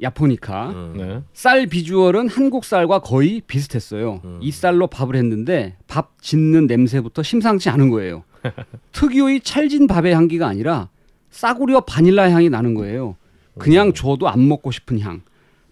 야포니카. 0.00 0.70
음. 0.70 0.94
네. 0.96 1.22
쌀 1.32 1.66
비주얼은 1.66 2.28
한국 2.28 2.64
쌀과 2.64 3.00
거의 3.00 3.40
비슷했어요. 3.46 4.20
음. 4.24 4.38
이 4.40 4.50
쌀로 4.50 4.86
밥을 4.86 5.16
했는데 5.16 5.76
밥 5.86 6.20
짓는 6.20 6.66
냄새부터 6.66 7.22
심상치 7.22 7.68
않은 7.70 7.90
거예요. 7.90 8.24
특유의 8.92 9.42
찰진 9.42 9.86
밥의 9.86 10.14
향기가 10.14 10.46
아니라 10.46 10.88
싸구려 11.30 11.82
바닐라 11.82 12.30
향이 12.30 12.50
나는 12.50 12.74
거예요. 12.74 13.16
그냥 13.58 13.92
줘도 13.92 14.28
안 14.28 14.48
먹고 14.48 14.70
싶은 14.70 14.98
향. 15.00 15.22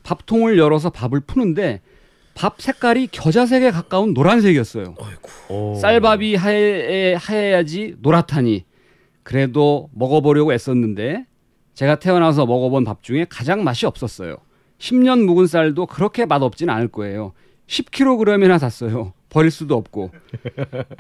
밥통을 0.02 0.58
열어서 0.58 0.90
밥을 0.90 1.20
푸는데 1.20 1.80
밥 2.34 2.60
색깔이 2.60 3.08
겨자색에 3.08 3.70
가까운 3.70 4.14
노란색이었어요. 4.14 4.94
오. 5.48 5.74
쌀밥이 5.74 6.34
하얘, 6.36 7.14
하얘야지 7.18 7.96
노랗다니. 8.00 8.64
그래도 9.22 9.90
먹어보려고 9.94 10.52
애썼는데 10.52 11.26
제가 11.80 11.94
태어나서 11.94 12.44
먹어본 12.44 12.84
밥 12.84 13.02
중에 13.02 13.24
가장 13.30 13.64
맛이 13.64 13.86
없었어요. 13.86 14.36
10년 14.78 15.24
묵은 15.24 15.46
쌀도 15.46 15.86
그렇게 15.86 16.26
맛없진 16.26 16.68
않을 16.68 16.88
거예요. 16.88 17.32
10kg이나 17.68 18.58
샀어요. 18.58 19.14
버릴 19.30 19.50
수도 19.50 19.76
없고. 19.76 20.10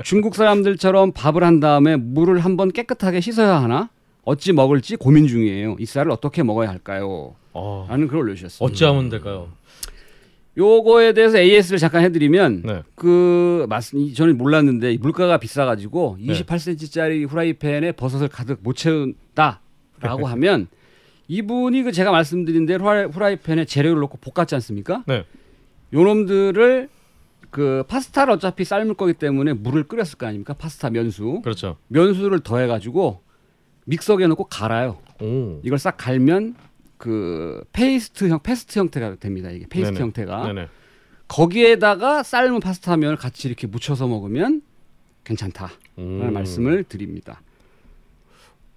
중국 0.04 0.34
사람들처럼 0.34 1.12
밥을 1.12 1.44
한 1.44 1.60
다음에 1.60 1.96
물을 1.96 2.38
한번 2.38 2.72
깨끗하게 2.72 3.20
씻어야 3.20 3.60
하나? 3.60 3.90
어찌 4.24 4.54
먹을지 4.54 4.96
고민 4.96 5.26
중이에요. 5.26 5.76
이 5.78 5.84
쌀을 5.84 6.10
어떻게 6.10 6.42
먹어야 6.42 6.70
할까요? 6.70 7.34
어, 7.52 7.86
라는 7.90 8.08
글을 8.08 8.22
올려주셨습니다. 8.22 8.64
어찌하면 8.64 9.10
될까요? 9.10 9.48
요거에 10.56 11.12
대해서 11.12 11.38
AS를 11.38 11.78
잠깐 11.78 12.04
해드리면 12.04 12.62
네. 12.64 12.82
그 12.94 13.66
맞습니다. 13.68 14.14
저는 14.14 14.38
몰랐는데 14.38 14.96
물가가 14.98 15.36
비싸가지고 15.36 16.16
네. 16.20 16.32
28cm짜리 16.32 17.28
후라이팬에 17.28 17.92
버섯을 17.92 18.28
가득 18.28 18.60
못 18.62 18.76
채운다 18.76 19.60
라고 20.00 20.26
하면 20.28 20.68
이분이 21.28 21.82
그 21.84 21.92
제가 21.92 22.10
말씀드린 22.10 22.66
대로 22.66 22.84
후라이- 22.84 23.12
후라이팬에 23.12 23.64
재료를 23.66 24.00
넣고 24.02 24.18
볶았지 24.18 24.54
않습니까? 24.56 25.04
네. 25.06 25.24
요놈들을 25.92 26.88
그 27.50 27.84
파스타를 27.88 28.32
어차피 28.34 28.64
삶을 28.64 28.94
거기 28.94 29.12
때문에 29.12 29.52
물을 29.54 29.84
끓였을 29.84 30.18
거 30.18 30.26
아닙니까? 30.26 30.54
파스타 30.54 30.90
면수 30.90 31.40
그렇죠. 31.42 31.76
면수를 31.88 32.40
더해 32.40 32.66
가지고 32.66 33.22
믹서기에 33.86 34.26
넣고 34.28 34.44
갈아요. 34.44 34.98
오. 35.20 35.60
이걸 35.64 35.78
싹 35.78 35.96
갈면 35.96 36.54
그 36.96 37.64
페이스트 37.72 38.28
형 38.28 38.40
페스트 38.42 38.78
형태가 38.78 39.16
됩니다. 39.16 39.50
이게 39.50 39.66
페이스트 39.68 39.94
네네. 39.94 40.02
형태가 40.04 40.46
네네. 40.52 40.68
거기에다가 41.28 42.22
삶은 42.22 42.60
파스타면을 42.60 43.16
같이 43.16 43.48
이렇게 43.48 43.66
묻혀서 43.66 44.06
먹으면 44.08 44.62
괜찮다라는 45.24 45.74
음. 45.98 46.32
말씀을 46.32 46.84
드립니다. 46.84 47.40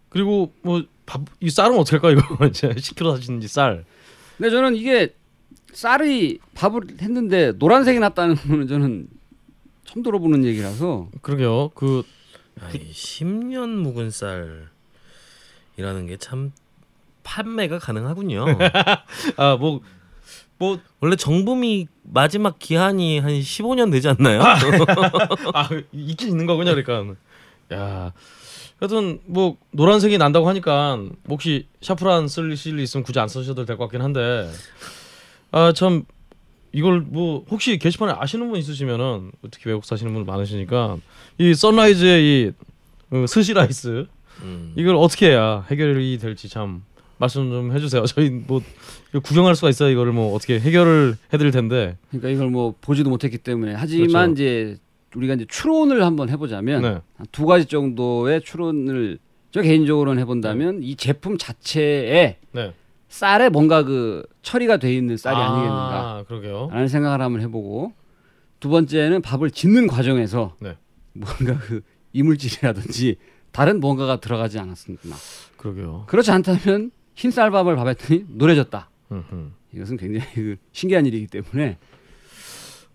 그리고 0.09 0.51
뭐 0.61 0.83
밥 1.05 1.21
이 1.41 1.49
쌀은 1.49 1.77
어떻게 1.77 1.97
할까 1.97 2.11
이거 2.11 2.45
이제 2.47 2.69
10kg 2.69 3.15
사시는지 3.17 3.47
쌀. 3.47 3.85
근데 4.37 4.49
저는 4.49 4.75
이게 4.75 5.13
쌀이 5.73 6.39
밥을 6.55 6.81
했는데 7.01 7.51
노란색이 7.53 7.99
났다는 7.99 8.35
거는 8.35 8.67
저는 8.67 9.07
처음 9.85 10.03
들어보는 10.03 10.45
얘기라서 10.45 11.09
그러게요. 11.21 11.69
그 11.69 12.03
아이, 12.61 12.91
10년 12.91 13.69
묵은 13.69 14.11
쌀이라는 14.11 16.07
게 16.07 16.17
참 16.17 16.51
판매가 17.23 17.79
가능하군요. 17.79 18.45
아 19.37 19.55
뭐 19.57 19.81
뭐, 20.59 20.79
원래 21.01 21.15
정부미 21.17 21.87
마지막 22.03 22.57
기한이 22.59 23.19
한 23.19 23.31
15년 23.31 23.91
되지 23.91 24.07
않나요? 24.07 24.41
아, 25.53 25.67
있긴 25.91 26.29
있는 26.29 26.45
거군요, 26.45 26.73
그러니까. 26.75 27.15
야, 27.73 28.13
하여튼 28.79 29.19
뭐 29.25 29.57
노란색이 29.71 30.17
난다고 30.17 30.47
하니까 30.49 30.99
혹시 31.29 31.67
샤프란 31.81 32.27
쓸실 32.27 32.73
일 32.73 32.79
있으면 32.83 33.03
굳이 33.03 33.19
안 33.19 33.27
쓰셔도 33.27 33.65
될 33.65 33.77
것 33.77 33.85
같긴 33.85 34.01
한데, 34.01 34.49
아 35.51 35.71
참 35.73 36.03
이걸 36.73 37.01
뭐 37.01 37.45
혹시 37.49 37.77
게시판에 37.77 38.13
아시는 38.17 38.49
분 38.49 38.59
있으시면은 38.59 39.31
특히 39.51 39.69
외국 39.69 39.85
사시는 39.85 40.13
분 40.13 40.25
많으시니까 40.25 40.97
이 41.37 41.53
선라이즈의 41.53 42.23
이 42.23 42.51
어, 43.15 43.25
스시라이스 43.27 44.07
음. 44.41 44.73
이걸 44.75 44.95
어떻게 44.95 45.27
해야 45.29 45.63
해결이 45.69 46.17
될지 46.17 46.49
참 46.49 46.83
말씀 47.19 47.49
좀 47.51 47.71
해주세요. 47.73 48.05
저희 48.09 48.31
뭐 48.31 48.61
구경할 49.21 49.55
수가 49.55 49.69
있어야 49.69 49.91
이거를 49.91 50.11
뭐 50.11 50.33
어떻게 50.33 50.59
해결을 50.59 51.15
해드릴 51.31 51.51
텐데. 51.51 51.95
그러니까 52.09 52.29
이걸 52.29 52.49
뭐 52.49 52.73
보지도 52.81 53.11
못했기 53.11 53.37
때문에 53.37 53.75
하지만 53.77 54.33
그렇죠. 54.33 54.33
이제 54.33 54.77
우리가 55.15 55.35
이제 55.35 55.45
추론을 55.47 56.03
한번 56.03 56.29
해보자면 56.29 56.81
네. 56.81 57.01
한두 57.17 57.45
가지 57.45 57.65
정도의 57.65 58.41
추론을 58.41 59.19
저 59.51 59.61
개인적으로는 59.61 60.19
해본다면 60.21 60.81
이 60.83 60.95
제품 60.95 61.37
자체에 61.37 62.37
네. 62.51 62.73
쌀에 63.09 63.49
뭔가 63.49 63.83
그 63.83 64.25
처리가 64.41 64.77
돼 64.77 64.93
있는 64.93 65.17
쌀이 65.17 65.35
아, 65.35 65.51
아니겠는가 65.51 66.17
아, 66.17 66.23
그러게요. 66.27 66.69
라는 66.71 66.87
생각을 66.87 67.21
한번 67.21 67.41
해보고 67.41 67.93
두 68.59 68.69
번째는 68.69 69.21
밥을 69.21 69.51
짓는 69.51 69.87
과정에서 69.87 70.55
네. 70.59 70.77
뭔가 71.13 71.59
그 71.59 71.81
이물질이라든지 72.13 73.17
다른 73.51 73.79
뭔가가 73.79 74.19
들어가지 74.19 74.57
않았습니까? 74.57 75.09
그러게요. 75.57 76.05
그렇지 76.07 76.31
않다면 76.31 76.91
흰 77.13 77.29
쌀밥을 77.29 77.75
밥했더니 77.75 78.25
노래졌다. 78.29 78.89
음흠. 79.11 79.51
이것은 79.75 79.97
굉장히 79.97 80.25
그 80.33 80.55
신기한 80.71 81.05
일이기 81.05 81.27
때문에 81.27 81.77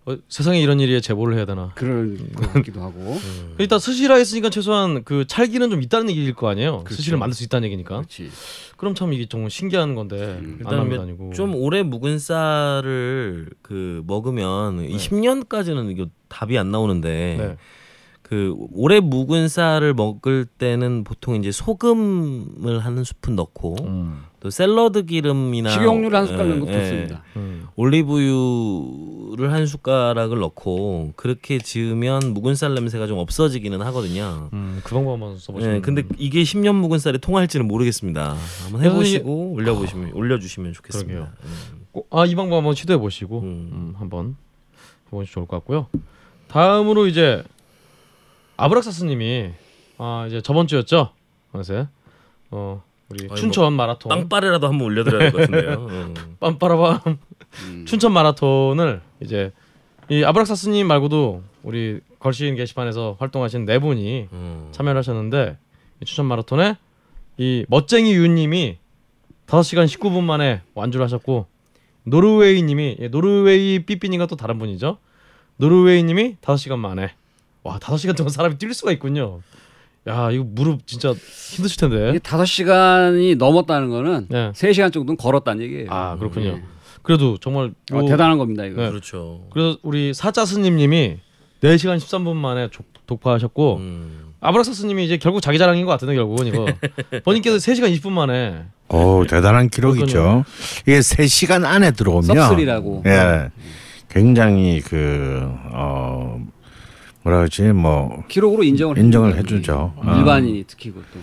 어, 0.09 0.16
세상에 0.28 0.59
이런 0.59 0.80
일이 0.80 1.00
제보를 1.02 1.36
해야 1.36 1.44
되나? 1.44 1.72
그런 1.74 2.32
것 2.32 2.50
같기도 2.54 2.80
하고 2.80 2.98
음. 3.22 3.54
일단 3.59 3.78
스시라 3.78 4.14
했으니까 4.14 4.48
최소한 4.48 5.04
그 5.04 5.26
찰기는 5.26 5.68
좀 5.68 5.82
있다는 5.82 6.09
얘기일 6.09 6.34
거 6.34 6.48
아니에요. 6.48 6.78
그렇죠. 6.84 6.94
스시를 6.96 7.18
만들 7.18 7.34
수 7.34 7.44
있다는 7.44 7.66
얘기니까. 7.66 7.96
그렇지. 7.96 8.30
그럼 8.78 8.94
참 8.94 9.12
이게 9.12 9.26
정말 9.28 9.50
신기한 9.50 9.94
건데 9.94 10.38
음. 10.40 10.61
안게 10.64 10.94
일단 10.94 11.00
아니고. 11.00 11.32
좀 11.34 11.54
오래 11.54 11.82
묵은 11.82 12.18
쌀을 12.18 13.50
그 13.61 14.02
먹으면 14.06 14.84
이 14.84 14.96
10년까지는 14.96 15.90
이거 15.90 16.06
답이 16.28 16.56
안 16.56 16.70
나오는데 16.70 17.36
네. 17.38 17.56
그 18.22 18.54
오래 18.72 19.00
묵은 19.00 19.48
쌀을 19.48 19.92
먹을 19.92 20.46
때는 20.46 21.04
보통 21.04 21.36
이제 21.36 21.50
소금을 21.50 22.78
한 22.78 23.04
스푼 23.04 23.36
넣고 23.36 23.76
음. 23.84 24.22
또 24.41 24.51
샐러드 24.51 25.05
기름이나 25.05 25.70
식용유를 25.70 26.16
한 26.16 26.26
숟갈 26.26 26.49
넣는 26.49 26.61
것도 26.61 26.72
예, 26.72 26.78
좋습니다. 26.80 27.22
음. 27.36 27.66
올리브유를 27.74 29.53
한 29.53 29.66
숟가락을 29.66 30.39
넣고 30.39 31.12
그렇게 31.16 31.59
지으면 31.59 32.34
묵은 32.34 32.55
쌀 32.55 32.74
냄새가 32.74 33.07
좀 33.09 33.18
없어지기는 33.18 33.80
하거든요. 33.82 34.49
음, 34.53 34.80
그 34.84 34.95
방법만 34.95 35.39
써보시면. 35.39 35.76
예, 35.76 35.80
근데 35.80 36.05
이게 36.18 36.43
10년 36.43 36.74
묵은 36.76 36.99
쌀이 37.01 37.18
통할지는 37.18 37.66
모르겠습니다. 37.66 38.36
한번 38.64 38.82
해보시고 38.84 39.53
올려보시면 39.55 40.12
올려주시면 40.12 40.72
좋겠습니다. 40.74 41.32
그러게요. 41.93 42.05
아, 42.11 42.24
이 42.24 42.34
방법 42.36 42.59
한번 42.59 42.74
시도해 42.74 42.99
보시고 42.99 43.41
음. 43.41 43.70
음, 43.72 43.95
한번 43.99 44.36
해보시면 45.09 45.26
좋을 45.26 45.47
것 45.47 45.57
같고요. 45.59 45.89
다음으로 46.47 47.09
이제 47.09 47.43
아브락사스님이 48.57 49.51
아 49.99 50.26
이제 50.28 50.41
저번 50.41 50.66
주였죠, 50.68 51.11
어느새 51.53 51.89
어 52.51 52.82
우리 53.11 53.26
아니, 53.30 53.40
춘천 53.40 53.72
마라톤 53.72 54.11
빵빠레라도 54.11 54.68
한번 54.68 54.86
올려드려야 54.86 55.30
될 55.30 55.32
것 55.32 55.38
같은데요. 55.50 55.86
음. 55.88 56.14
빰빠라밤 56.40 57.18
음. 57.64 57.84
춘천 57.86 58.12
마라톤을 58.12 59.00
이제 59.20 59.52
이 60.11 60.22
아브락사스님 60.24 60.86
말고도 60.86 61.42
우리 61.62 62.00
걸신 62.18 62.54
게시판에서 62.56 63.16
활동하신 63.18 63.64
네 63.64 63.78
분이 63.78 64.28
음. 64.32 64.68
참여를 64.72 64.98
하셨는데 64.98 65.56
이 66.00 66.04
춘천 66.04 66.26
마라톤에 66.26 66.76
이 67.38 67.64
멋쟁이 67.68 68.14
유님이 68.14 68.78
5시간 69.46 69.86
19분 69.86 70.22
만에 70.24 70.61
완주를 70.74 71.04
하셨고 71.04 71.46
노르웨이님이 72.04 72.96
예, 73.00 73.09
노르웨이 73.09 73.78
삐삐님과 73.84 74.26
또 74.26 74.36
다른 74.36 74.59
분이죠. 74.59 74.98
노르웨이님이 75.56 76.36
5시간 76.42 76.78
만에 76.78 77.12
와 77.62 77.78
5시간 77.78 78.16
동안 78.16 78.30
사람이 78.30 78.56
뛸 78.59 78.72
수가 78.74 78.92
있군요. 78.92 79.40
야 80.09 80.30
이거 80.30 80.44
무릎 80.48 80.86
진짜 80.86 81.12
힘드실 81.12 81.78
텐데. 81.78 82.11
이게 82.11 82.18
다섯 82.18 82.44
시간이 82.44 83.34
넘었다는 83.36 83.90
거는 83.90 84.26
네. 84.30 84.52
세 84.54 84.72
시간 84.72 84.90
정도는 84.90 85.16
걸었다는 85.16 85.62
얘기예요. 85.64 85.86
아 85.90 86.16
그렇군요. 86.18 86.52
네. 86.56 86.62
그래도 87.02 87.36
정말 87.38 87.72
어, 87.92 87.98
요- 87.98 88.06
대단한 88.06 88.38
겁니다 88.38 88.64
이거. 88.64 88.82
네. 88.82 88.90
그렇죠. 88.90 89.42
그래서 89.52 89.78
우리 89.82 90.12
사자 90.14 90.44
스님님이 90.44 91.18
4시간 91.62 91.98
13분 91.98 92.34
만에 92.36 92.68
조- 92.70 92.84
독파하셨고 93.06 93.76
음. 93.76 94.24
아브락사 94.40 94.72
스님이 94.72 95.04
이제 95.04 95.16
결국 95.16 95.40
자기 95.40 95.59
자랑인 95.59 95.84
것 95.84 95.90
같은데 95.90 96.14
결국은 96.14 96.46
이거 96.46 96.66
본인께서 97.24 97.56
3시간 97.56 97.92
20분 97.96 98.11
만에 98.11 98.64
오 98.90 99.24
대단한 99.28 99.68
기록이죠. 99.68 100.44
이게 100.82 101.00
3시간 101.00 101.64
안에 101.64 101.90
들어오면 101.90 102.22
섭슬이라고. 102.22 103.02
예. 103.06 103.50
굉장히 104.09 104.80
그 104.80 105.50
어 105.72 106.40
뭐라 107.29 107.39
그러지 107.41 107.62
뭐 107.72 108.24
기록으로 108.29 108.62
인정을 108.64 108.99
인정을 108.99 109.37
해주죠. 109.37 109.93
어. 109.97 110.14
일반인이 110.18 110.64
특히 110.66 110.91
그것도. 110.91 111.20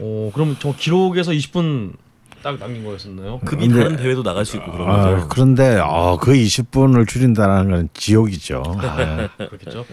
어 0.00 0.30
그럼 0.34 0.56
저 0.60 0.74
기록에서 0.76 1.32
20분 1.32 1.94
딱 2.42 2.58
남긴 2.58 2.84
거였었나요? 2.84 3.40
급이 3.44 3.66
근데- 3.66 3.82
다른 3.82 3.96
대회도 3.96 4.22
나갈 4.22 4.44
수 4.44 4.58
있고 4.58 4.70
그런 4.70 4.88
아, 4.88 5.10
거죠. 5.10 5.28
그런데 5.28 5.78
어, 5.82 6.18
그 6.20 6.32
20분을 6.34 7.08
줄인다는 7.08 7.70
건 7.70 7.88
지옥이죠. 7.94 8.62
예. 8.98 9.28
그렇겠죠. 9.48 9.84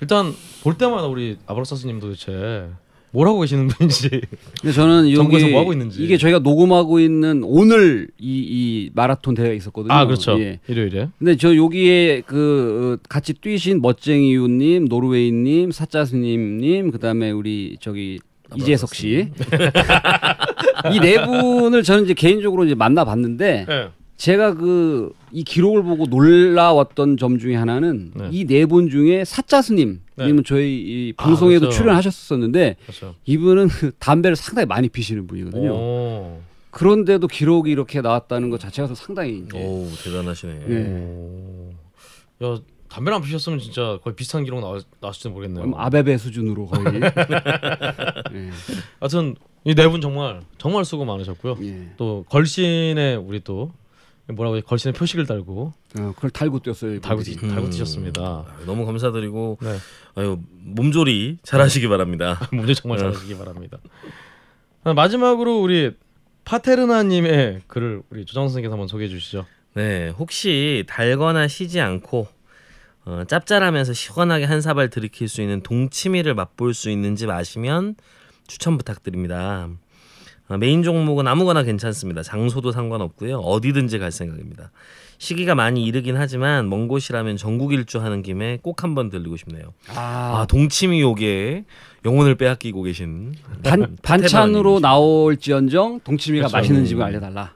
일단 0.00 0.32
볼 0.62 0.76
때마다 0.78 1.06
우리 1.08 1.38
아브락사스님 1.46 1.98
도대체 1.98 2.68
뭘 3.12 3.28
하고 3.28 3.40
계시는 3.40 3.68
분인지 3.68 4.08
근데 4.60 4.72
저는 4.72 5.14
정부에서 5.14 5.48
뭐 5.48 5.60
하고 5.60 5.72
있는지. 5.72 6.02
이게 6.02 6.16
저희가 6.16 6.38
녹음하고 6.38 6.98
있는 6.98 7.42
오늘 7.44 8.08
이, 8.18 8.38
이 8.40 8.90
마라톤 8.94 9.34
대회가 9.34 9.52
있었거든요. 9.54 9.92
아 9.92 10.06
그렇죠 10.06 10.40
예. 10.40 10.60
일요일에 10.66 11.08
근데 11.18 11.36
저 11.36 11.54
여기에 11.54 12.22
그 12.26 12.98
어, 13.02 13.06
같이 13.08 13.34
뛰신 13.34 13.82
멋쟁이 13.82 14.34
유님, 14.34 14.86
노르웨이님, 14.86 15.70
사짜스님님, 15.72 16.90
그다음에 16.90 17.30
우리 17.30 17.76
저기 17.80 18.18
이재석 18.56 18.94
씨. 18.94 19.28
이 20.92 20.98
네 21.00 21.24
분을 21.24 21.82
저는 21.82 22.04
이제 22.04 22.14
개인적으로 22.14 22.64
이제 22.64 22.74
만나봤는데 22.74 23.66
네. 23.68 23.88
제가 24.16 24.54
그 24.54 25.12
이 25.32 25.44
기록을 25.44 25.82
보고 25.82 26.06
놀라웠던 26.06 27.16
점 27.16 27.38
중에 27.38 27.54
하나는 27.56 28.12
네. 28.14 28.28
이네 28.30 28.66
분 28.66 28.90
중에 28.90 29.24
사짜스님 29.24 30.00
네. 30.16 30.26
님은 30.26 30.44
저희 30.44 30.74
이 30.80 31.14
아, 31.16 31.22
방송에도 31.24 31.60
그렇죠. 31.66 31.76
출연하셨었는데 31.78 32.76
그렇죠. 32.82 33.14
이분은 33.24 33.68
그 33.68 33.92
담배를 33.98 34.36
상당히 34.36 34.66
많이 34.66 34.88
피시는 34.88 35.26
분이거든요. 35.26 35.70
오. 35.72 36.40
그런데도 36.70 37.26
기록이 37.28 37.70
이렇게 37.70 38.00
나왔다는 38.00 38.50
것 38.50 38.58
자체가 38.60 38.94
상당히 38.94 39.44
이제 39.46 39.58
오 39.58 39.86
대단하시네. 40.04 40.60
예. 40.68 40.74
오. 41.06 41.70
야 42.44 42.58
담배를 42.88 43.16
안 43.16 43.22
피셨으면 43.22 43.58
진짜 43.58 43.98
거의 44.02 44.14
비슷한 44.14 44.44
기록 44.44 44.60
나왔, 44.60 44.84
나왔을지도 45.00 45.30
모르겠네요. 45.30 45.66
뭐 45.66 45.78
아베베 45.80 46.18
수준으로 46.18 46.66
거의. 46.66 46.84
예. 46.96 47.00
하여튼 49.00 49.34
이 49.64 49.74
네 49.74 49.86
분 49.88 50.00
정말 50.00 50.40
정말 50.58 50.84
수고 50.84 51.04
많으셨고요. 51.04 51.56
예. 51.62 51.88
또 51.96 52.24
걸신에 52.28 53.14
우리 53.14 53.40
또 53.40 53.70
뭐라고 54.28 54.56
해야 54.56 54.62
걸신의 54.62 54.94
표식을 54.94 55.26
달고 55.26 55.72
어, 55.98 56.12
그걸 56.14 56.30
달고 56.30 56.60
뛰었어요. 56.60 57.00
달고. 57.00 57.22
뛰, 57.22 57.36
달고 57.36 57.64
음. 57.64 57.70
뛰셨습니다. 57.70 58.22
아, 58.22 58.56
너무 58.66 58.86
감사드리고 58.86 59.58
네. 59.60 59.76
아유 60.14 60.38
몸조리 60.48 61.38
잘하시기 61.42 61.88
바랍니다. 61.88 62.38
문제 62.52 62.74
정말 62.74 62.98
잘하시기 62.98 63.36
바랍니다. 63.36 63.78
아, 64.84 64.94
마지막으로 64.94 65.60
우리 65.60 65.92
파테르나님의 66.44 67.62
글을 67.66 68.02
우리 68.10 68.24
조장 68.24 68.44
선생님께서 68.44 68.72
한번 68.72 68.88
소개해 68.88 69.08
주시죠. 69.08 69.46
네, 69.74 70.10
혹시 70.10 70.84
달거나 70.86 71.48
시지 71.48 71.80
않고 71.80 72.28
어, 73.04 73.24
짭짤하면서 73.26 73.92
시원하게 73.92 74.44
한 74.44 74.60
사발 74.60 74.88
들이킬 74.88 75.28
수 75.28 75.40
있는 75.40 75.62
동치미를 75.62 76.34
맛볼 76.34 76.74
수 76.74 76.90
있는 76.90 77.16
집 77.16 77.30
아시면 77.30 77.96
추천 78.46 78.76
부탁드립니다. 78.76 79.68
어, 80.52 80.58
메인 80.58 80.82
종목은 80.82 81.26
아무거나 81.26 81.62
괜찮습니다. 81.62 82.22
장소도 82.22 82.72
상관없고요. 82.72 83.38
어디든지 83.38 83.98
갈 83.98 84.12
생각입니다. 84.12 84.70
시기가 85.18 85.54
많이 85.54 85.84
이르긴 85.84 86.16
하지만 86.16 86.68
먼 86.68 86.88
곳이라면 86.88 87.36
전국 87.36 87.72
일주하는 87.72 88.22
김에 88.22 88.58
꼭 88.60 88.82
한번 88.82 89.08
들리고 89.08 89.36
싶네요. 89.36 89.72
아, 89.94 90.40
아, 90.42 90.46
동치미 90.48 91.00
요게 91.00 91.64
영혼을 92.04 92.34
빼앗기고 92.34 92.82
계신 92.82 93.34
반, 93.62 93.96
반찬으로 94.02 94.80
나올지언정 94.80 96.00
동치미가 96.02 96.48
그렇죠. 96.48 96.56
맛있는 96.56 96.84
집을 96.86 97.02
알려달라. 97.04 97.52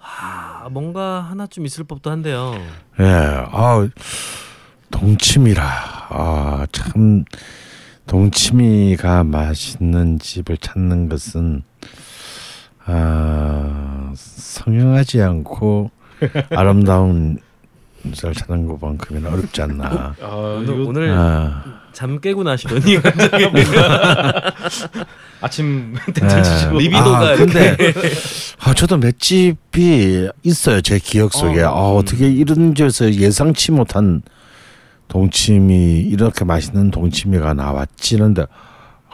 아, 0.00 0.68
뭔가 0.70 1.20
하나쯤 1.22 1.66
있을 1.66 1.82
법도 1.84 2.10
한데요. 2.10 2.54
예, 3.00 3.04
아 3.04 3.86
동치미라, 4.92 5.62
아 6.10 6.66
참 6.70 7.24
동치미가 8.06 9.24
맛있는 9.24 10.18
집을 10.18 10.56
찾는 10.58 11.08
것은 11.08 11.62
아 12.84 14.12
성형하지 14.14 15.22
않고 15.22 15.90
아름다운 16.50 17.38
걸 18.20 18.32
찾는 18.34 18.68
것만큼은 18.68 19.26
어렵지 19.26 19.62
않나. 19.62 20.14
아, 20.22 20.28
오늘, 20.60 20.80
오늘 20.80 21.10
아, 21.12 21.80
잠 21.92 22.20
깨고 22.20 22.44
나시더니 22.44 23.02
갑자기 23.02 23.44
아침 25.40 25.94
리비도가 26.72 27.18
아, 27.18 27.32
이렇게 27.34 27.44
근데 27.44 27.76
아, 28.60 28.72
저도 28.74 28.96
맷집이 28.98 30.28
있어요 30.44 30.80
제 30.80 31.00
기억 31.00 31.32
속에. 31.32 31.62
어, 31.62 31.68
아, 31.68 31.90
어떻게 31.96 32.30
이런 32.30 32.74
집에서 32.76 33.12
예상치 33.12 33.72
못한 33.72 34.22
동치미 35.08 36.00
이렇게 36.00 36.44
맛있는 36.44 36.90
동치미가 36.90 37.54
나왔지는데 37.54 38.46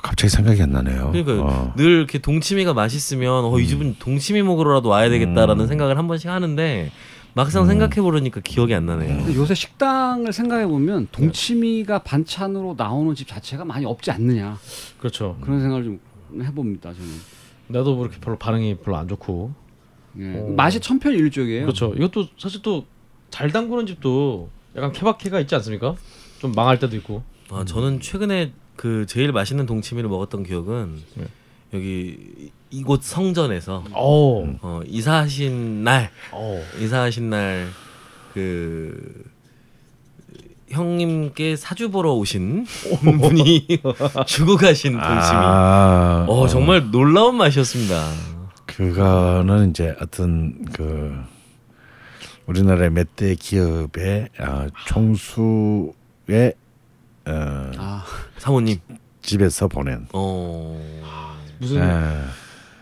갑자기 0.02 0.30
생각이 0.30 0.60
안 0.62 0.72
나네요. 0.72 1.12
그러니까 1.12 1.44
어. 1.44 1.74
늘 1.76 1.86
이렇게 1.90 2.18
동치미가 2.18 2.74
맛있으면 2.74 3.44
어, 3.44 3.58
이 3.58 3.66
집은 3.66 3.96
동치미 3.98 4.42
먹으러라도 4.42 4.88
와야 4.88 5.08
되겠다라는 5.08 5.64
음. 5.64 5.68
생각을 5.68 5.96
한 5.96 6.08
번씩 6.08 6.28
하는데 6.28 6.90
막상 7.34 7.66
생각해 7.66 8.02
보려니까 8.02 8.40
기억이 8.40 8.74
안 8.74 8.86
나네요. 8.86 9.16
근데 9.24 9.34
요새 9.36 9.54
식당을 9.54 10.32
생각해 10.32 10.66
보면 10.66 11.08
동치미가 11.12 12.00
반찬으로 12.00 12.74
나오는 12.76 13.14
집 13.14 13.28
자체가 13.28 13.64
많이 13.64 13.86
없지 13.86 14.10
않느냐 14.10 14.58
그렇죠. 14.98 15.38
그런 15.40 15.60
생각을 15.60 15.84
좀 15.84 16.00
해봅니다 16.42 16.92
저는. 16.92 17.08
나도 17.68 17.96
그렇게 17.96 18.18
별로 18.20 18.36
반응이 18.36 18.78
별로 18.78 18.96
안 18.96 19.08
좋고. 19.08 19.52
예. 20.18 20.34
오. 20.40 20.54
맛이 20.54 20.80
천편일조예요. 20.80 21.62
그렇죠. 21.62 21.94
이것도 21.94 22.26
사실 22.38 22.60
또 22.62 22.84
잘 23.32 23.50
담그는 23.50 23.86
집도 23.86 24.50
약간 24.76 24.92
케바케가 24.92 25.40
있지 25.40 25.54
않습니까? 25.56 25.94
좀 26.38 26.52
망할 26.52 26.78
때도 26.78 26.96
있고. 26.96 27.22
아, 27.50 27.64
저는 27.66 28.00
최근에 28.00 28.52
그 28.76 29.06
제일 29.06 29.32
맛있는 29.32 29.66
동치미를 29.66 30.08
먹었던 30.08 30.44
기억은 30.44 30.98
네. 31.16 31.24
여기 31.74 32.50
이곳 32.70 33.02
성전에서 33.02 33.84
오. 33.94 34.46
어, 34.62 34.80
이사하신 34.86 35.84
날 35.84 36.10
오. 36.32 36.62
이사하신 36.80 37.30
날 37.30 37.68
그 38.32 39.24
형님께 40.70 41.56
사주 41.56 41.90
보러 41.90 42.14
오신 42.14 42.64
분이 43.20 43.66
주고 44.26 44.56
가신 44.56 44.92
동치미. 44.92 45.10
아, 45.12 46.24
어 46.26 46.48
정말 46.48 46.90
놀라운 46.90 47.36
맛이었습니다. 47.36 48.08
그거는 48.64 49.68
이제 49.70 49.94
어떤 50.00 50.64
그 50.72 51.14
우리나라의 52.52 52.90
몇 52.90 53.06
대 53.16 53.34
기업의 53.34 54.28
어, 54.40 54.66
총수의 54.86 56.52
어, 57.26 57.70
아, 57.78 58.04
사모님. 58.38 58.78
집에서 59.22 59.68
보낸. 59.68 60.06
어. 60.12 60.78
무슨 61.58 61.76
예. 61.76 61.80
아, 61.82 62.26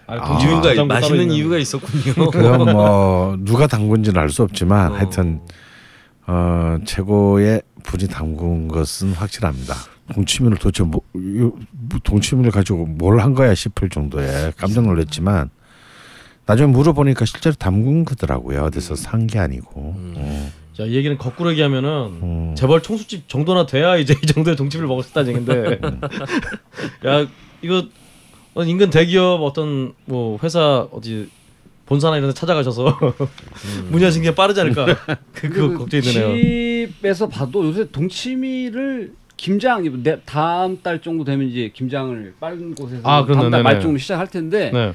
아, 0.07 0.39
이유가 0.43 0.63
따로 0.75 0.87
맛있는 0.87 1.23
있는. 1.23 1.35
이유가 1.37 1.59
있었군요. 1.59 2.31
그건 2.31 2.73
뭐 2.73 3.37
누가 3.41 3.67
담근지는 3.67 4.21
알 4.21 4.31
수 4.31 4.43
없지만 4.43 4.93
어. 4.93 4.95
하여튼 4.97 5.41
어, 6.27 6.79
최고의 6.85 7.63
분이 7.85 8.09
담근 8.09 8.69
것은 8.69 9.13
확실합니다. 9.13 9.75
동치미를 10.15 10.59
도대체 10.59 10.83
뭐, 10.83 11.01
이- 11.15 11.39
뭐 11.71 12.01
동치미를 12.03 12.51
가지고 12.51 12.87
뭘 12.87 13.21
한 13.21 13.35
거야 13.35 13.55
싶을 13.55 13.89
정도에 13.91 14.53
깜짝 14.57 14.83
놀랐지만 14.85 15.51
나중에 16.51 16.67
물어보니까 16.73 17.25
실제로 17.27 17.55
담근 17.55 18.05
거더라고요. 18.05 18.63
어디서 18.65 18.97
산 18.97 19.29
게 19.29 19.39
아니고. 19.39 19.95
음. 19.97 20.15
어. 20.17 20.51
자, 20.77 20.83
이 20.85 20.95
얘기는 20.97 21.17
거꾸로 21.17 21.51
얘기하면은 21.53 21.89
음. 22.23 22.55
재벌 22.57 22.83
총수집 22.83 23.29
정도나 23.29 23.67
돼야 23.67 23.97
이제 23.97 24.15
이 24.21 24.27
정도의 24.27 24.57
동치미를 24.57 24.89
먹을 24.89 25.05
수 25.05 25.11
있다는 25.11 25.31
얘긴데. 25.31 25.79
야, 27.07 27.27
이거 27.63 27.85
어, 28.55 28.65
인근 28.65 28.91
대기업 28.91 29.41
어떤 29.43 29.93
뭐 30.07 30.39
회사 30.43 30.89
어디 30.91 31.29
본사나 31.87 32.17
이런 32.17 32.31
데 32.31 32.35
찾아가셔서 32.35 32.99
문의하신 33.91 34.23
게 34.23 34.35
빠르지 34.35 34.61
않을까? 34.61 34.87
그, 35.33 35.49
그 35.51 35.75
걱정이 35.79 36.03
드네요. 36.03 36.35
집에서 36.35 37.29
봐도 37.29 37.65
요새 37.65 37.89
동치미를 37.93 39.13
김장 39.37 40.03
내 40.03 40.19
다음 40.25 40.83
달 40.83 41.01
정도 41.01 41.23
되면 41.25 41.47
이제 41.49 41.71
김장을 41.73 42.35
빠른 42.41 42.75
곳에서 42.75 43.01
아, 43.09 43.25
다음 43.25 43.51
달. 43.51 43.63
말 43.63 43.81
정도 43.81 43.99
시작할 43.99 44.27
텐데 44.29 44.71
네. 44.73 44.93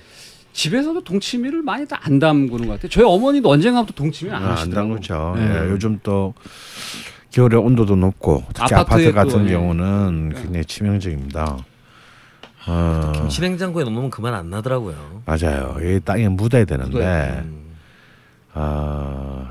집에서도 0.59 1.03
동치미를 1.03 1.61
많이 1.61 1.85
다 1.85 1.99
안 2.01 2.17
담그는 2.19 2.67
것 2.67 2.73
같아요. 2.75 2.89
저희 2.89 3.03
어머니도 3.03 3.49
언젠가부터 3.49 3.93
동치미를 3.93 4.35
안 4.37 4.43
아, 4.43 4.45
안 4.47 4.51
하시더라고요. 4.53 4.93
담그죠. 4.95 5.33
네. 5.37 5.43
예, 5.65 5.69
요즘 5.69 5.99
또 6.03 6.33
겨울에 7.31 7.57
온도도 7.57 7.95
높고 7.95 8.43
특히 8.53 8.73
아파트 8.75 9.11
같은 9.11 9.39
또, 9.39 9.45
예. 9.47 9.51
경우는 9.53 10.33
굉장히 10.35 10.63
치명적입니다. 10.65 11.57
어, 12.67 13.11
김치 13.15 13.41
냉장고에 13.41 13.83
넣으면 13.83 14.09
그만 14.09 14.33
안 14.33 14.49
나더라고요. 14.49 15.23
맞아요. 15.25 15.75
이 15.81 15.99
땅에 16.03 16.27
묻어야 16.29 16.63
되는데 16.65 17.41
음. 17.43 17.75
아 18.53 19.49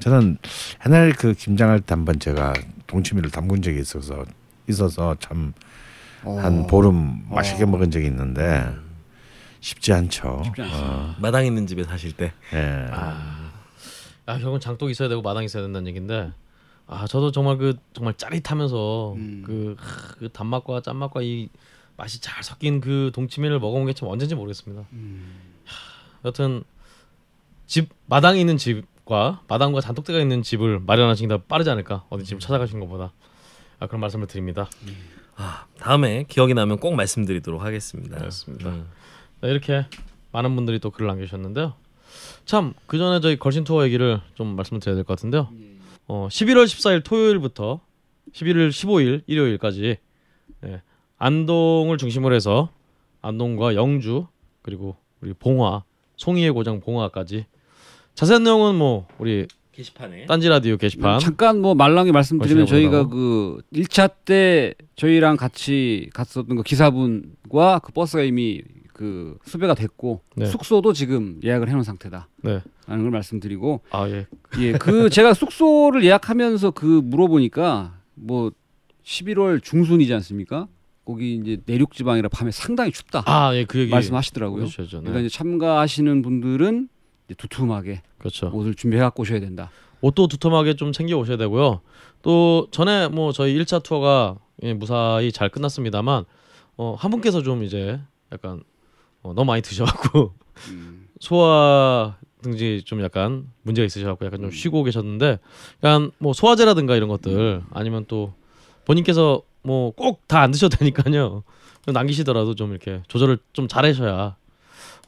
저는 0.00 0.38
옛날 0.86 1.12
그 1.12 1.34
김장할 1.34 1.80
때 1.80 1.94
한번 1.94 2.18
제가 2.18 2.54
동치미를 2.86 3.30
담근 3.30 3.60
적이 3.62 3.80
있어서 3.80 4.24
있어서 4.68 5.16
참한 5.20 5.52
어. 6.24 6.66
보름 6.68 7.22
맛있게 7.30 7.64
어. 7.64 7.66
먹은 7.66 7.90
적이 7.90 8.06
있는데 8.06 8.66
쉽지 9.66 9.92
않죠. 9.92 10.42
쉽지. 10.44 10.62
어, 10.62 11.16
마당 11.18 11.44
있는 11.44 11.66
집에 11.66 11.82
사실 11.82 12.12
때. 12.12 12.32
예. 12.52 12.86
아, 12.92 13.50
아 14.24 14.34
결국은 14.34 14.60
장독 14.60 14.90
있어야 14.90 15.08
되고 15.08 15.22
마당 15.22 15.42
있어야 15.42 15.64
된다는 15.64 15.88
얘긴데. 15.88 16.30
아, 16.86 17.06
저도 17.08 17.32
정말 17.32 17.56
그 17.56 17.74
정말 17.92 18.14
짜릿하면서 18.16 19.14
음. 19.14 19.42
그, 19.44 19.74
하, 19.76 20.14
그 20.18 20.28
단맛과 20.28 20.82
짠맛과 20.82 21.22
이 21.22 21.48
맛이 21.96 22.20
잘 22.20 22.44
섞인 22.44 22.80
그 22.80 23.10
동치미를 23.12 23.58
먹어본 23.58 23.86
게 23.86 23.92
참 23.92 24.08
언제인지 24.08 24.36
모르겠습니다. 24.36 24.86
음. 24.92 25.34
여튼 26.24 26.62
집 27.66 27.88
마당에 28.06 28.38
있는 28.38 28.58
집과 28.58 29.42
마당과 29.48 29.80
잔독대가 29.80 30.20
있는 30.20 30.42
집을 30.42 30.78
마련하시는 30.78 31.28
게더 31.28 31.42
빠르지 31.48 31.70
않을까 31.70 32.04
어디 32.08 32.22
집 32.22 32.38
찾아가신 32.38 32.78
것보다 32.78 33.12
아, 33.80 33.88
그런 33.88 34.00
말씀을 34.00 34.28
드립니다. 34.28 34.70
아, 35.34 35.66
다음에 35.80 36.24
기억이 36.28 36.54
나면 36.54 36.78
꼭 36.78 36.94
말씀드리도록 36.94 37.62
하겠습니다. 37.62 38.16
알겠습니다. 38.18 38.70
음. 38.70 38.86
네, 39.42 39.50
이렇게 39.50 39.86
많은 40.32 40.54
분들이 40.56 40.78
또 40.78 40.90
글을 40.90 41.06
남겨주셨는데요. 41.08 41.74
참 42.44 42.74
그 42.86 42.98
전에 42.98 43.20
저희 43.20 43.36
걸신 43.38 43.64
투어 43.64 43.84
얘기를 43.84 44.20
좀 44.34 44.56
말씀을 44.56 44.80
드려야 44.80 44.94
될 44.96 45.04
것 45.04 45.14
같은데요. 45.16 45.48
어, 46.08 46.28
11월 46.30 46.64
14일 46.64 47.04
토요일부터 47.04 47.80
11월 48.32 48.68
15일 48.70 49.22
일요일까지 49.26 49.96
예, 50.64 50.82
안동을 51.18 51.98
중심으로 51.98 52.34
해서 52.34 52.70
안동과 53.22 53.74
영주 53.74 54.26
그리고 54.62 54.96
우리 55.20 55.32
봉화 55.32 55.82
송이의 56.16 56.52
고장 56.52 56.80
봉화까지 56.80 57.46
자세한 58.14 58.44
내용은 58.44 58.74
뭐 58.76 59.06
우리 59.18 59.46
게시판에 59.72 60.26
딴지 60.26 60.48
라디오 60.48 60.76
게시판 60.76 61.18
잠깐 61.18 61.60
뭐 61.60 61.74
말랑이 61.74 62.12
말씀드리면 62.12 62.66
저희가. 62.66 63.08
그 63.08 63.60
1차 63.74 64.10
때 64.24 64.74
저희랑 64.94 65.36
같이 65.36 66.08
갔었던 66.14 66.56
그 66.56 66.62
기사분과 66.62 67.80
그 67.80 67.92
버스가 67.92 68.22
이미 68.22 68.62
그 68.96 69.36
수배가 69.44 69.74
됐고 69.74 70.22
네. 70.36 70.46
숙소도 70.46 70.94
지금 70.94 71.38
예약을 71.44 71.68
해놓은 71.68 71.84
상태다. 71.84 72.28
네. 72.42 72.62
라는 72.86 73.02
걸 73.04 73.10
말씀드리고 73.10 73.82
아 73.90 74.08
예. 74.08 74.26
예, 74.58 74.72
그 74.72 75.10
제가 75.12 75.34
숙소를 75.34 76.02
예약하면서 76.02 76.70
그 76.70 76.86
물어보니까 77.04 77.92
뭐 78.14 78.52
11월 79.04 79.62
중순이지 79.62 80.14
않습니까? 80.14 80.66
거기 81.04 81.34
이제 81.36 81.58
내륙 81.66 81.92
지방이라 81.92 82.30
밤에 82.30 82.50
상당히 82.50 82.90
춥다 82.90 83.22
아 83.26 83.54
예 83.54 83.66
그 83.66 83.80
얘기 83.80 83.90
말씀하시더라고요. 83.90 84.62
해주셔야죠. 84.62 84.96
네. 84.98 85.02
그러니까 85.02 85.26
이제 85.26 85.36
참가하시는 85.36 86.22
분들은 86.22 86.88
이제 87.26 87.34
두툼하게 87.34 88.00
그렇죠. 88.16 88.50
옷을 88.54 88.74
준비해 88.74 89.02
갖고 89.02 89.22
오셔야 89.24 89.40
된다. 89.40 89.70
옷도 90.00 90.26
두툼하게 90.26 90.74
좀 90.76 90.92
챙겨 90.92 91.18
오셔야 91.18 91.36
되고요. 91.36 91.82
또 92.22 92.68
전에 92.70 93.08
뭐 93.08 93.32
저희 93.32 93.54
1차 93.58 93.82
투어가 93.82 94.36
예, 94.62 94.72
무사히 94.72 95.30
잘 95.32 95.50
끝났습니다만 95.50 96.24
어, 96.78 96.94
한 96.98 97.10
분께서 97.10 97.42
좀 97.42 97.62
이제 97.62 98.00
약간 98.32 98.62
어, 99.26 99.32
너무 99.34 99.46
많이 99.46 99.62
드셔갖고 99.62 100.32
음. 100.70 101.08
소화 101.20 102.16
등지 102.42 102.82
좀 102.84 103.02
약간 103.02 103.46
문제가 103.62 103.84
있으셔갖고 103.86 104.24
약간 104.26 104.40
좀 104.40 104.50
쉬고 104.50 104.84
계셨는데 104.84 105.38
약간 105.82 106.10
뭐 106.18 106.32
소화제라든가 106.32 106.94
이런 106.96 107.08
것들 107.08 107.62
아니면 107.72 108.04
또 108.08 108.32
본인께서 108.84 109.42
뭐 109.62 109.90
꼭 109.92 110.20
다 110.28 110.40
안 110.42 110.50
드셔도 110.52 110.76
되니까요. 110.76 111.42
좀 111.84 111.92
남기시더라도 111.92 112.54
좀 112.54 112.70
이렇게 112.70 113.02
조절을 113.08 113.38
좀 113.52 113.66
잘하셔야 113.68 114.36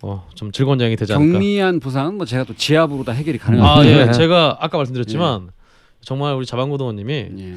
어, 0.03 0.29
좀 0.35 0.51
즐거운 0.53 0.81
여행이 0.81 0.97
되지 0.97 1.13
않을까. 1.13 1.33
경미한 1.33 1.81
부상은 1.81 2.15
뭐 2.17 2.27
제가 2.27 2.45
또 2.45 2.55
지압으로 2.55 3.05
다 3.05 3.13
해결이 3.13 3.39
가능합니다. 3.39 3.81
아 3.81 4.07
예, 4.09 4.11
제가 4.13 4.57
아까 4.61 4.79
말씀드렸지만 4.79 5.51
정말 6.01 6.35
우리 6.35 6.47
자방고등원님이 6.47 7.13
예. 7.39 7.55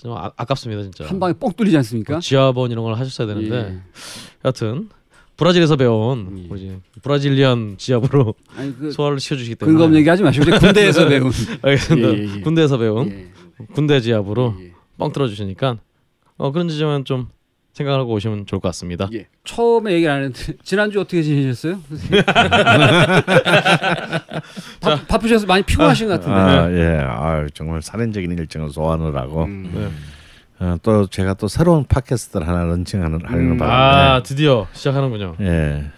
좀 0.00 0.12
아, 0.16 0.30
아깝습니다 0.36 0.82
진짜. 0.82 1.06
한 1.06 1.18
방에 1.18 1.32
뻥 1.34 1.52
뚫리지 1.52 1.76
않습니까? 1.78 2.14
뭐 2.14 2.20
지하번 2.20 2.70
이런 2.70 2.84
걸 2.84 2.94
하셨어야 2.94 3.26
되는데 3.26 3.56
예. 3.56 3.78
여하튼 4.44 4.88
브라질에서 5.36 5.76
배운 5.76 6.42
예. 6.44 6.48
뭐지 6.48 6.80
브라질리안 7.02 7.76
지압으로 7.78 8.34
아니 8.56 8.76
그 8.76 8.90
소화를 8.90 9.20
시켜주시기 9.20 9.56
때문에 9.56 9.72
근거 9.72 9.84
없는 9.84 9.98
얘기 10.00 10.08
하지 10.08 10.22
마시고 10.22 10.46
군대에서 10.58 11.08
배운 11.08 11.30
알겠습니다. 11.62 12.08
예, 12.08 12.12
예, 12.18 12.36
예. 12.36 12.40
군대에서 12.40 12.78
배운 12.78 13.10
예. 13.10 13.26
군대 13.74 14.00
지압으로 14.00 14.54
예. 14.60 14.72
뻥 14.98 15.12
뚫어주시니까 15.12 15.78
어 16.38 16.52
그런 16.52 16.68
지점은 16.68 17.04
좀 17.04 17.28
생각하고 17.72 18.12
오시면 18.14 18.46
좋을 18.46 18.60
것 18.60 18.68
같습니다. 18.68 19.08
예. 19.12 19.26
처음에 19.44 19.92
얘기를 19.92 20.10
안 20.10 20.24
했는데 20.24 20.54
지난주 20.64 20.98
어떻게 21.00 21.22
지내셨어요? 21.22 21.78
바, 24.80 24.96
바쁘셔서 25.06 25.46
많이 25.46 25.62
피곤하신 25.62 26.08
것 26.08 26.14
같은데. 26.14 26.34
아, 26.38 26.72
예. 26.72 27.00
아, 27.02 27.46
정말 27.52 27.82
살인적인 27.82 28.32
일정을 28.32 28.70
소화하느라고 28.70 29.44
음. 29.44 29.70
네. 29.74 29.88
어, 30.58 30.76
또 30.82 31.06
제가 31.06 31.34
또 31.34 31.48
새로운 31.48 31.84
팟캐스트를 31.84 32.48
하나 32.48 32.64
런칭하는 32.64 33.20
하려는 33.24 33.52
음. 33.52 33.58
바람에 33.58 34.10
아 34.10 34.22
드디어 34.22 34.66
시작하는군요. 34.72 35.36
예. 35.40 35.90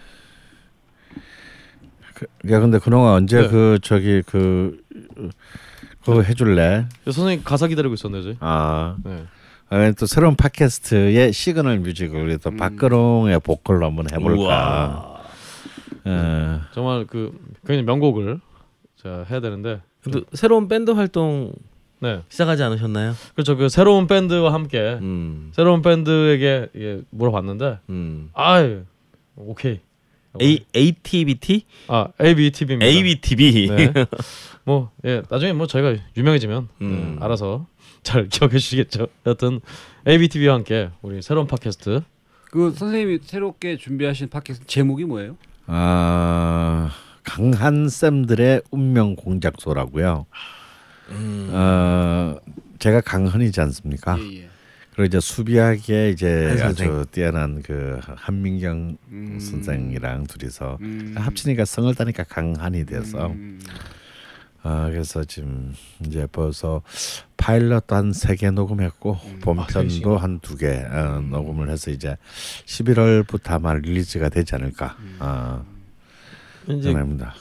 그, 2.13 2.25
야 2.51 2.59
근데 2.59 2.79
그동안 2.79 3.13
언제 3.13 3.41
네. 3.41 3.47
그 3.47 3.79
저기 3.81 4.21
그 4.25 4.81
그거 6.03 6.21
해줄래? 6.21 6.87
선생님 7.05 7.43
가사 7.43 7.67
기다리고 7.67 7.93
있었네요. 7.93 8.23
저희. 8.23 8.37
아, 8.39 8.97
네. 9.03 9.25
아, 9.69 9.91
또 9.91 10.05
새로운 10.05 10.35
팟캐스트의 10.35 11.31
시그널 11.31 11.79
뮤직을 11.79 12.21
우리 12.21 12.37
또 12.37 12.51
박근홍의 12.51 13.39
보컬로 13.41 13.85
한번 13.85 14.07
해볼까? 14.11 14.35
우와. 14.35 15.19
어, 16.05 16.61
정말 16.73 17.05
그 17.05 17.31
굉장히 17.65 17.83
명곡을 17.83 18.39
제가 19.01 19.25
해야 19.29 19.39
되는데 19.39 19.81
또 20.11 20.23
새로운 20.33 20.67
밴드 20.67 20.91
활동 20.91 21.53
네 21.99 22.21
시작하지 22.29 22.63
않으셨나요? 22.63 23.13
그렇죠 23.33 23.57
그 23.57 23.69
새로운 23.69 24.07
밴드와 24.07 24.53
함께 24.53 24.97
음. 25.01 25.51
새로운 25.53 25.81
밴드에게 25.81 26.67
예, 26.75 27.01
물어봤는데 27.09 27.79
음. 27.89 28.29
아 28.33 28.59
오케이 29.35 29.79
A 30.41 30.65
ATBT? 30.75 31.65
아 31.87 32.07
ABTV입니다. 32.21 32.85
ABTV. 32.85 33.67
네. 33.69 33.93
뭐 34.63 34.91
예, 35.05 35.23
나중에 35.29 35.53
뭐 35.53 35.67
저희가 35.67 35.95
유명해지면 36.15 36.69
음. 36.81 37.17
네, 37.19 37.25
알아서 37.25 37.65
잘 38.03 38.27
기억해 38.29 38.57
주시겠죠. 38.59 39.07
여튼 39.25 39.59
ABTV와 40.07 40.53
함께 40.55 40.89
우리 41.01 41.21
새로운 41.21 41.47
팟캐스트 41.47 42.01
그 42.51 42.71
선생님이 42.71 43.19
새롭게 43.23 43.77
준비하신 43.77 44.29
팟캐스트 44.29 44.67
제목이 44.67 45.05
뭐예요? 45.05 45.37
아, 45.67 46.89
강한 47.23 47.89
쌤들의 47.89 48.63
운명 48.71 49.15
공작소라고요. 49.15 50.25
음. 51.11 51.49
어, 51.51 52.37
제가 52.79 53.01
강헌이지 53.01 53.59
않습니까? 53.61 54.17
예, 54.19 54.41
예. 54.43 54.49
그리고 54.91 55.05
이제 55.05 55.19
수비하게 55.19 56.09
이제. 56.11 56.57
아주 56.61 57.05
뛰어난 57.11 57.61
그 57.61 57.99
한민경 58.15 58.97
음. 59.11 59.39
선생이랑 59.39 60.25
둘이서 60.27 60.77
음. 60.81 61.15
합치니까 61.17 61.65
성을 61.65 61.93
따니까 61.95 62.23
강한이 62.23 62.85
돼서 62.85 63.27
음. 63.27 63.59
아 64.61 64.89
그래서 64.91 65.23
지금 65.23 65.73
이제 66.05 66.27
벌써 66.29 66.81
파일럿도 67.37 67.95
한 67.95 68.09
세 68.11 68.35
개 68.35 68.51
녹음했고 68.51 69.13
아, 69.15 69.19
세 69.23 69.39
본편도 69.39 69.81
개씩이나. 69.83 70.15
한두개 70.17 70.67
어, 70.91 71.21
녹음을 71.29 71.69
해서 71.69 71.91
이제 71.91 72.17
11월부터 72.65 73.51
아마 73.51 73.73
릴리즈가 73.75 74.27
되지 74.27 74.55
않을까 74.55 74.97
아, 75.19 75.63
이제 76.67 76.81
생각합니다. 76.83 77.35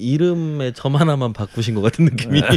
이름에 0.00 0.72
점 0.72 0.96
하나만 0.96 1.32
바꾸신 1.32 1.74
것 1.74 1.82
같은 1.82 2.04
느낌이. 2.06 2.40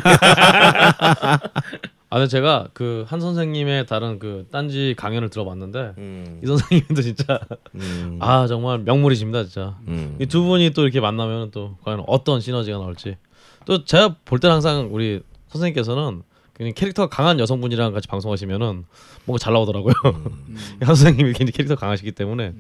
아 2.10 2.18
근데 2.20 2.28
제가 2.28 2.68
그 2.74 3.06
한 3.08 3.20
선생님의 3.20 3.86
다른 3.88 4.20
그 4.20 4.48
딴지 4.52 4.94
강연을 4.98 5.30
들어봤는데 5.30 5.94
음. 5.98 6.40
이 6.44 6.48
선생님도 6.48 7.02
진짜 7.02 7.40
음. 7.76 8.18
아 8.22 8.46
정말 8.48 8.80
명물이십니다 8.80 9.44
진짜. 9.44 9.78
음. 9.88 10.16
이두 10.20 10.44
분이 10.44 10.72
또 10.72 10.84
이렇게 10.84 11.00
만나면 11.00 11.52
또 11.52 11.76
과연 11.84 12.04
어떤 12.08 12.40
시너지가 12.40 12.78
나올지 12.78 13.18
또 13.66 13.84
제가 13.84 14.16
볼 14.26 14.40
때는 14.40 14.54
항상 14.56 14.90
우리 14.92 15.22
선생님께서는 15.50 16.22
그냥 16.54 16.74
캐릭터가 16.76 17.10
강한 17.10 17.40
여성분이랑 17.40 17.94
같이 17.94 18.08
방송하시면은 18.08 18.86
뭔가 19.26 19.44
잘 19.44 19.54
나오더라고요. 19.54 19.94
한 20.82 20.96
선생님이 20.96 21.34
굉장히 21.34 21.52
캐릭터 21.52 21.76
강하시기 21.76 22.12
때문에 22.12 22.54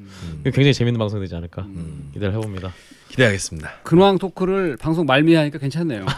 굉장히 0.46 0.74
재밌는 0.74 0.98
방송이 0.98 1.22
되지 1.22 1.36
않을까 1.36 1.62
음. 1.64 2.10
기대를 2.14 2.34
해봅니다. 2.34 2.74
기대하겠습니다. 3.14 3.70
근황 3.84 4.18
토크를 4.18 4.78
방송 4.78 5.06
말미에 5.06 5.38
하니까 5.38 5.60
괜찮네요. 5.60 6.06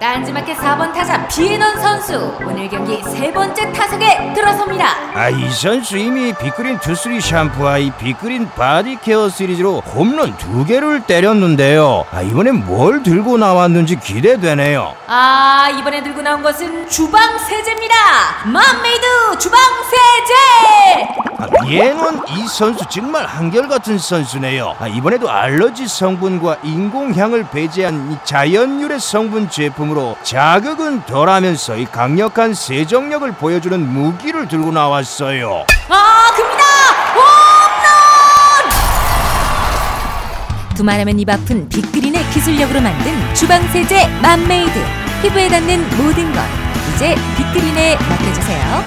딴지마켓 0.00 0.56
4번 0.56 0.94
타자 0.94 1.28
비에넌 1.28 1.78
선수 1.78 2.34
오늘 2.46 2.66
경기 2.70 3.02
세 3.02 3.30
번째 3.30 3.70
타석에 3.70 4.32
들어섭니다. 4.32 4.86
아, 5.14 5.28
이 5.28 5.50
선수 5.50 5.98
이미 5.98 6.32
빅그린 6.32 6.78
투쓰리 6.80 7.20
샴푸와 7.20 7.76
이 7.78 7.90
빅그린 7.98 8.48
body 8.48 8.96
care 9.02 9.28
시리즈로 9.28 9.80
홈런 9.80 10.34
두 10.38 10.64
개를 10.64 11.02
때렸는데요. 11.06 12.06
아, 12.10 12.22
이번엔 12.22 12.64
뭘 12.64 13.02
들고 13.02 13.36
나왔는지 13.36 14.00
기대되네요. 14.00 14.94
아 15.06 15.68
이번에 15.78 16.02
들고 16.02 16.22
나온 16.22 16.42
것은 16.42 16.88
주방 16.88 17.38
세제입니다. 17.38 17.94
맘메이드 18.46 19.38
주방 19.38 19.60
세제. 19.84 20.34
아, 21.40 21.46
비에논 21.66 22.22
이 22.28 22.48
선수 22.48 22.86
정말 22.88 23.26
한결같은 23.26 23.98
선수네요. 23.98 24.76
아, 24.78 24.88
이번 24.88 25.09
에도 25.12 25.28
알러지 25.28 25.88
성분과 25.88 26.60
인공향을 26.62 27.50
배제한 27.50 28.12
이 28.12 28.16
자연 28.24 28.80
유래 28.80 28.98
성분 28.98 29.50
제품으로 29.50 30.16
자극은 30.22 31.04
덜하면서 31.06 31.78
이 31.78 31.84
강력한 31.86 32.54
세정력을 32.54 33.32
보여주는 33.32 33.80
무기를 33.80 34.46
들고 34.46 34.70
나왔어요. 34.70 35.64
아 35.88 36.30
큽니다. 36.36 36.64
홈런. 37.14 38.70
두말하면 40.76 41.18
입 41.18 41.28
아픈 41.28 41.68
빅그린의 41.68 42.22
기술력으로 42.30 42.80
만든 42.80 43.34
주방 43.34 43.66
세제 43.72 44.06
맘메이드 44.22 44.72
피부에 45.22 45.48
닿는 45.48 45.80
모든 45.96 46.32
것 46.32 46.40
이제 46.94 47.16
빅그린에 47.36 47.96
맡겨주세요. 47.96 48.84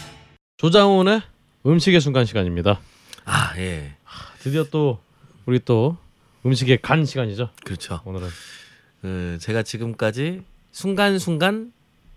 조장훈의 0.56 1.22
음식의 1.66 2.00
순간 2.00 2.26
시간입니다. 2.26 2.80
아 3.26 3.52
예. 3.58 3.96
드디어 4.42 4.64
또 4.72 5.00
우리 5.46 5.60
또 5.60 5.98
음식의 6.46 6.80
간 6.82 7.06
시간이죠. 7.06 7.50
그렇죠. 7.64 8.02
오늘은 8.06 8.28
그 9.02 9.38
제가 9.42 9.64
지금까지 9.64 10.42
순간순간 10.72 11.72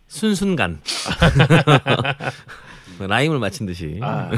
순순간 0.08 0.80
라임을 2.98 3.38
맞춘 3.38 3.66
듯이 3.66 3.98
아, 4.02 4.30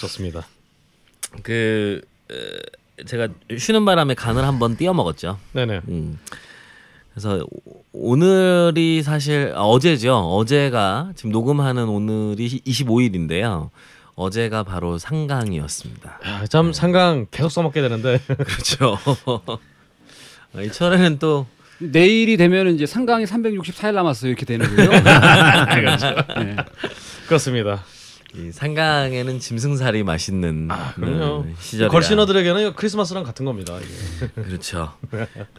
좋습니다. 0.00 0.46
그 1.42 2.00
어, 2.30 2.34
제가 3.06 3.28
쉬는 3.56 3.84
바람에 3.84 4.14
간을 4.14 4.44
한번 4.44 4.76
띄워 4.76 4.94
먹었죠. 4.94 5.38
네네. 5.52 5.82
음. 5.88 6.18
그래서 7.12 7.44
오- 7.50 7.82
오늘이 7.92 9.02
사실 9.02 9.52
아, 9.54 9.62
어제죠. 9.62 10.16
어제가 10.16 11.12
지금 11.14 11.30
녹음하는 11.30 11.88
오늘이 11.88 12.60
25일인데요. 12.66 13.70
어제가 14.16 14.62
바로 14.62 14.98
상강이었습니다. 14.98 16.20
아, 16.24 16.46
참 16.48 16.72
상강 16.72 17.26
계속 17.30 17.48
써먹게 17.48 17.80
되는데 17.82 18.18
그렇죠. 18.26 18.96
아, 20.54 20.60
이 20.60 20.70
철에는 20.70 21.18
또 21.18 21.46
내일이 21.78 22.36
되면 22.36 22.68
이제 22.74 22.86
상강이 22.86 23.24
364일 23.24 23.94
남았어요. 23.94 24.30
이렇게 24.30 24.46
되는 24.46 24.66
거죠. 24.68 24.90
네. 26.40 26.56
그렇습니다. 27.26 27.84
이 28.36 28.50
상강에는 28.50 29.38
짐승살이 29.38 30.02
맛있는 30.02 30.68
아, 30.70 30.92
그럼요. 30.94 31.44
네, 31.46 31.54
시절이야. 31.60 31.88
걸신어들에게는 31.88 32.74
크리스마스랑 32.74 33.22
같은 33.24 33.44
겁니다. 33.44 33.78
이게. 33.78 34.28
그렇죠. 34.42 34.92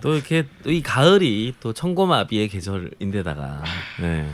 또 0.02 0.14
이렇게 0.16 0.46
또 0.64 0.70
이 0.72 0.82
가을이 0.82 1.56
또 1.62 1.72
청고마비의 1.74 2.50
계절인데다가 2.50 3.64
네. 4.02 4.30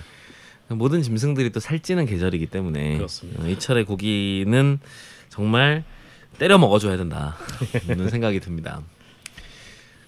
모든 0.76 1.02
짐승들이 1.02 1.52
또 1.52 1.60
살찌는 1.60 2.06
계절이기 2.06 2.48
때문에 2.48 2.98
그렇습니다. 2.98 3.44
어, 3.44 3.48
이 3.48 3.58
철의 3.60 3.86
고기는 3.86 4.80
정말 5.30 5.84
때려 6.38 6.58
먹어줘야 6.58 6.98
된다는 6.98 8.10
생각이 8.10 8.40
듭니다. 8.40 8.82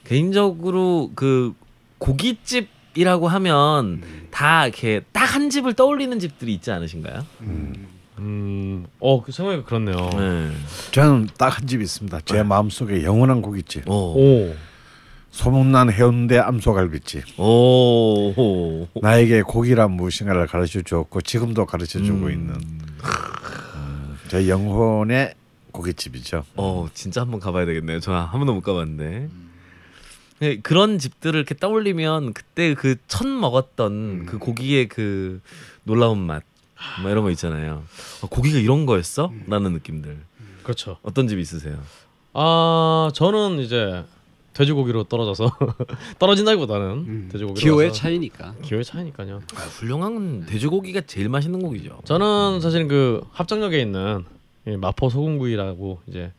개인적으로 0.06 1.12
그 1.16 1.54
고깃집이라고 2.00 3.28
하면 3.28 4.02
다 4.32 4.66
이렇게 4.68 5.02
딱 5.12 5.24
한 5.34 5.50
집을 5.50 5.74
떠올리는 5.74 6.20
집들이 6.20 6.54
있지 6.54 6.70
않으신가요? 6.70 7.26
음, 8.20 8.86
어, 9.00 9.24
그 9.24 9.32
생각이 9.32 9.64
그렇네요. 9.64 10.10
네. 10.14 10.52
저는 10.92 11.28
딱 11.40 11.58
한 11.58 11.66
집 11.68 11.82
있습니다. 11.82 12.20
제 12.26 12.44
마음속에 12.44 13.04
영원한 13.04 13.42
고깃집. 13.42 13.90
오. 13.90 13.94
오, 13.94 14.56
소문난 15.34 15.92
해운대 15.92 16.38
암소갈비집. 16.38 17.40
오. 17.40 18.88
나에게 19.02 19.42
고기란 19.42 19.92
무엇인가를 19.94 20.46
가르쳐 20.46 20.82
주었고 20.84 21.22
지금도 21.22 21.66
가르쳐 21.66 22.00
주고 22.04 22.28
음. 22.28 22.32
있는 22.32 22.56
음, 22.56 24.18
제 24.28 24.48
영혼의 24.48 25.34
고깃집이죠. 25.72 26.46
어 26.56 26.88
진짜 26.94 27.22
한번 27.22 27.40
가봐야 27.40 27.66
되겠네요. 27.66 28.00
저 28.00 28.12
한 28.14 28.32
번도 28.40 28.54
못 28.54 28.62
가봤는데. 28.62 29.30
네, 30.40 30.60
그런 30.62 31.00
집들을 31.00 31.36
이렇게 31.36 31.56
떠올리면 31.56 32.34
그때 32.34 32.76
그 32.76 32.96
첫 33.08 33.26
먹었던 33.28 34.28
그 34.28 34.38
고기의 34.38 34.88
그 34.88 35.42
놀라운 35.84 36.20
맛, 36.20 36.44
뭐 37.02 37.10
이런 37.10 37.24
거 37.24 37.32
있잖아요. 37.32 37.84
어, 38.22 38.28
고기가 38.28 38.60
이런 38.60 38.86
거였어?라는 38.86 39.74
느낌들. 39.74 40.16
그렇죠. 40.62 40.98
어떤 41.02 41.28
집 41.28 41.40
있으세요? 41.40 41.80
아, 42.34 43.10
저는 43.16 43.60
이제 43.60 44.04
돼지고기로 44.54 45.06
떨어져서 45.06 45.52
떨어진다기보다는 46.20 46.88
음. 47.08 47.30
돼지고기로 47.32 47.60
기호의 47.62 47.94
차이니까. 47.94 48.56
기호의 48.62 48.84
차이니까요. 48.86 49.42
아, 49.56 49.60
훌륭한 49.60 50.46
돼지고기가 50.46 51.02
제일 51.02 51.30
맛있는 51.30 51.62
고기죠. 51.62 52.00
저는 52.06 52.62
사실 52.62 52.88
그 52.88 53.22
합정역에 53.32 53.80
있는 53.82 54.24
이 54.68 54.72
마포 54.78 55.10
소금구이라고 55.10 56.00
이제 56.08 56.32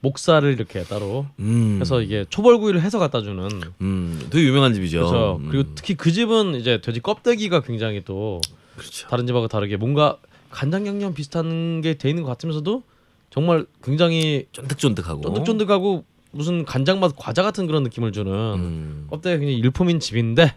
목살을 0.00 0.52
이렇게 0.52 0.82
따로 0.84 1.26
음. 1.40 1.78
해서 1.80 2.00
이게 2.00 2.24
초벌구이를 2.30 2.80
해서 2.80 2.98
갖다 2.98 3.20
주는 3.20 3.48
음, 3.80 4.26
되게 4.30 4.46
유명한 4.46 4.72
집이죠. 4.74 4.98
그렇죠. 4.98 5.36
음. 5.40 5.48
그리고 5.50 5.70
특히 5.74 5.94
그 5.94 6.10
집은 6.12 6.54
이제 6.54 6.80
돼지 6.80 7.00
껍데기가 7.00 7.60
굉장히 7.62 8.02
또 8.04 8.40
그렇죠. 8.76 9.08
다른 9.08 9.26
집하고 9.26 9.48
다르게 9.48 9.76
뭔가 9.76 10.18
간장 10.50 10.86
양념 10.86 11.14
비슷한 11.14 11.80
게 11.82 11.94
돼 11.94 12.08
있는 12.08 12.22
것 12.22 12.28
같으면서도 12.30 12.82
정말 13.30 13.66
굉장히 13.82 14.46
쫀득쫀득하고. 14.52 15.20
쫀득쫀득하고 15.22 16.04
무슨 16.30 16.64
간장 16.64 17.00
맛 17.00 17.14
과자 17.16 17.42
같은 17.42 17.66
그런 17.66 17.82
느낌을 17.84 18.12
주는 18.12 18.32
음. 18.32 19.06
껍데기 19.10 19.38
굉장히 19.40 19.58
일품인 19.58 20.00
집인데 20.00 20.54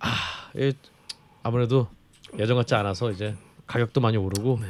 아 0.00 0.08
예, 0.58 0.72
아무래도 1.42 1.88
예전 2.38 2.56
같지 2.56 2.74
않아서 2.74 3.10
이제 3.10 3.34
가격도 3.66 4.00
많이 4.00 4.16
오르고 4.16 4.58
네. 4.60 4.66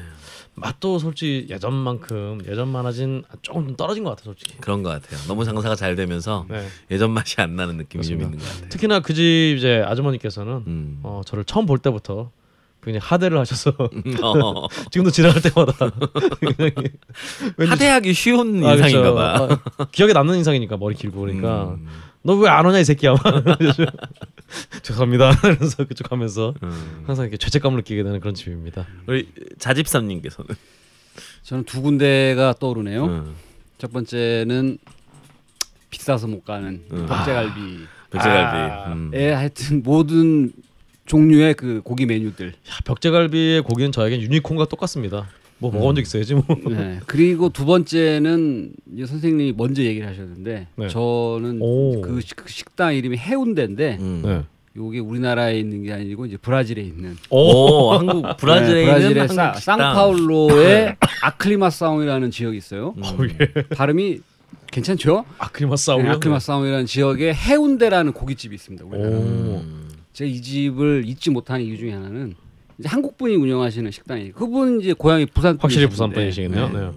맛도 0.56 1.00
솔직히 1.00 1.48
예전만큼 1.50 2.42
예전만하진 2.46 3.24
조금 3.42 3.66
좀 3.66 3.76
떨어진 3.76 4.04
것 4.04 4.10
같아 4.10 4.22
솔직히. 4.22 4.56
그런 4.58 4.84
것 4.84 4.90
같아요. 4.90 5.18
너무 5.26 5.44
장사가 5.44 5.74
잘 5.74 5.96
되면서 5.96 6.46
네. 6.48 6.68
예전 6.92 7.10
맛이 7.10 7.40
안 7.40 7.56
나는 7.56 7.76
느낌이 7.76 8.04
좀 8.04 8.18
그렇습니다. 8.18 8.24
있는 8.26 8.38
것 8.38 8.52
같아요. 8.54 8.68
특히나 8.68 9.00
그 9.00 9.14
집 9.14 9.56
이제 9.58 9.82
아주머니께서는 9.84 10.52
음. 10.66 11.00
어, 11.02 11.22
저를 11.26 11.42
처음 11.44 11.66
볼 11.66 11.78
때부터 11.78 12.30
굉장히 12.84 12.98
하대를 13.04 13.38
하셔서 13.38 13.72
어. 14.22 14.68
지금도 14.90 15.10
지나갈 15.10 15.40
때마다 15.42 15.90
하대하기 17.68 18.12
쉬운 18.12 18.64
아, 18.64 18.72
인상인가 18.74 19.12
그렇죠. 19.12 19.14
봐. 19.14 19.60
아, 19.78 19.86
기억에 19.90 20.12
남는 20.12 20.36
인상이니까 20.36 20.76
머리 20.76 20.94
길고 20.94 21.20
그러니까 21.22 21.74
음. 21.78 21.88
너왜 22.22 22.48
안 22.48 22.64
오냐 22.66 22.78
이 22.78 22.84
새끼야 22.84 23.14
죄송합니다 24.82 25.32
이러면서 25.44 25.84
그쪽 25.84 26.10
하면서 26.12 26.54
음. 26.62 27.02
항상 27.06 27.24
이렇게 27.24 27.36
죄책감을 27.36 27.78
느끼게 27.78 28.02
되는 28.02 28.20
그런 28.20 28.34
집입니다 28.34 28.86
우리 29.06 29.28
자집사님께서는 29.58 30.54
저는 31.42 31.64
두 31.64 31.82
군데가 31.82 32.54
떠오르네요. 32.58 33.04
음. 33.04 33.34
첫 33.78 33.92
번째는 33.92 34.78
비싸서 35.90 36.26
못 36.26 36.44
가는 36.44 36.82
음. 36.90 37.06
벽제갈비. 37.06 37.86
벽제갈비. 38.10 38.72
아. 38.72 38.92
음. 38.92 39.10
에 39.12 39.30
하여튼 39.30 39.82
모든 39.84 40.52
종류의 41.06 41.54
그 41.54 41.80
고기 41.84 42.06
메뉴들. 42.06 42.48
야, 42.48 42.52
벽제갈비의 42.84 43.62
고기는 43.62 43.92
저에겐 43.92 44.20
유니콘과 44.22 44.66
똑같습니다 44.66 45.28
뭐 45.58 45.70
먹어본 45.70 45.94
적 45.96 46.02
있어야지 46.02 46.34
뭐 46.34 46.44
네. 46.68 46.98
그리고 47.06 47.48
두 47.48 47.64
번째는 47.64 48.72
이제 48.94 49.06
선생님이 49.06 49.54
먼저 49.56 49.82
얘기를 49.82 50.08
하셨는데 50.08 50.66
네. 50.74 50.88
저는 50.88 51.58
오. 51.60 52.00
그, 52.00 52.20
식- 52.20 52.36
그 52.36 52.48
식당 52.50 52.94
이름이 52.94 53.16
해운대인데 53.16 53.98
음. 54.00 54.22
네. 54.24 54.42
요게 54.76 54.98
우리나라에 54.98 55.56
있는 55.60 55.84
게 55.84 55.92
아니고 55.92 56.26
이제 56.26 56.36
브라질에 56.36 56.82
있는 56.82 57.16
오, 57.30 57.92
한국 57.92 58.36
브라질에 58.38 58.98
네, 58.98 59.08
있는 59.08 59.28
사. 59.28 59.52
상파울로의 59.54 60.96
아클리마사움이라는 61.22 62.30
지역이 62.32 62.56
있어요. 62.56 62.94
음. 62.96 63.02
어, 63.04 63.16
예. 63.40 63.62
발음이 63.76 64.18
괜찮죠? 64.72 65.24
아크리마 65.38 65.76
싸우요 65.76 66.02
네, 66.02 66.08
아클리마사움이라는 66.10 66.86
지역에 66.86 67.32
해운대라는 67.32 68.12
고깃집이 68.12 68.54
있습니다. 68.56 68.84
우리나라. 68.84 69.16
오. 69.16 69.62
음. 70.14 70.16
제가 70.16 70.30
이 70.30 70.40
집을 70.40 71.04
잊지 71.06 71.30
못하는 71.30 71.64
이유 71.64 71.76
중에 71.76 71.92
하나는 71.92 72.34
이제 72.78 72.88
한국 72.88 73.18
분이 73.18 73.34
운영하시는 73.36 73.90
식당이에요. 73.90 74.32
그분 74.34 74.80
이제 74.80 74.92
고향이 74.92 75.26
부산 75.26 75.58
확실히 75.60 75.86
부산 75.88 76.10
분이시겠네요 76.10 76.68
네. 76.68 76.80
네. 76.80 76.90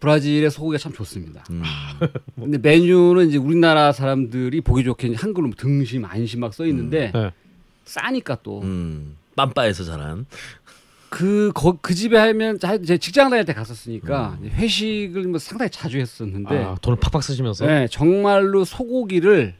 브라질의 0.00 0.50
소고기가 0.50 0.78
참 0.78 0.92
좋습니다. 0.92 1.42
음. 1.50 1.62
근데 2.36 2.58
메뉴는 2.58 3.28
이제 3.28 3.38
우리나라 3.38 3.92
사람들이 3.92 4.60
보기 4.60 4.84
좋게 4.84 5.14
한글로 5.14 5.46
뭐 5.48 5.54
등심, 5.56 6.04
안심 6.04 6.40
막 6.40 6.52
써 6.52 6.66
있는데 6.66 7.10
네. 7.14 7.32
싸니까 7.86 8.38
또 8.42 8.60
음. 8.62 9.16
빰빠에서 9.36 9.86
자란. 9.86 10.26
그, 11.08 11.50
거, 11.54 11.78
그 11.80 11.94
집에 11.94 12.18
하면 12.18 12.58
자- 12.58 12.76
제 12.82 12.98
직장 12.98 13.30
다닐 13.30 13.44
때 13.46 13.54
갔었으니까 13.54 14.36
음. 14.42 14.50
회식을 14.50 15.22
뭐 15.24 15.38
상당히 15.38 15.70
자주 15.70 15.98
했었는데 15.98 16.62
아, 16.64 16.76
돈을 16.82 16.98
팍팍 17.00 17.22
쓰시면서 17.22 17.64
네, 17.66 17.86
정말로 17.88 18.64
소고기를 18.64 19.54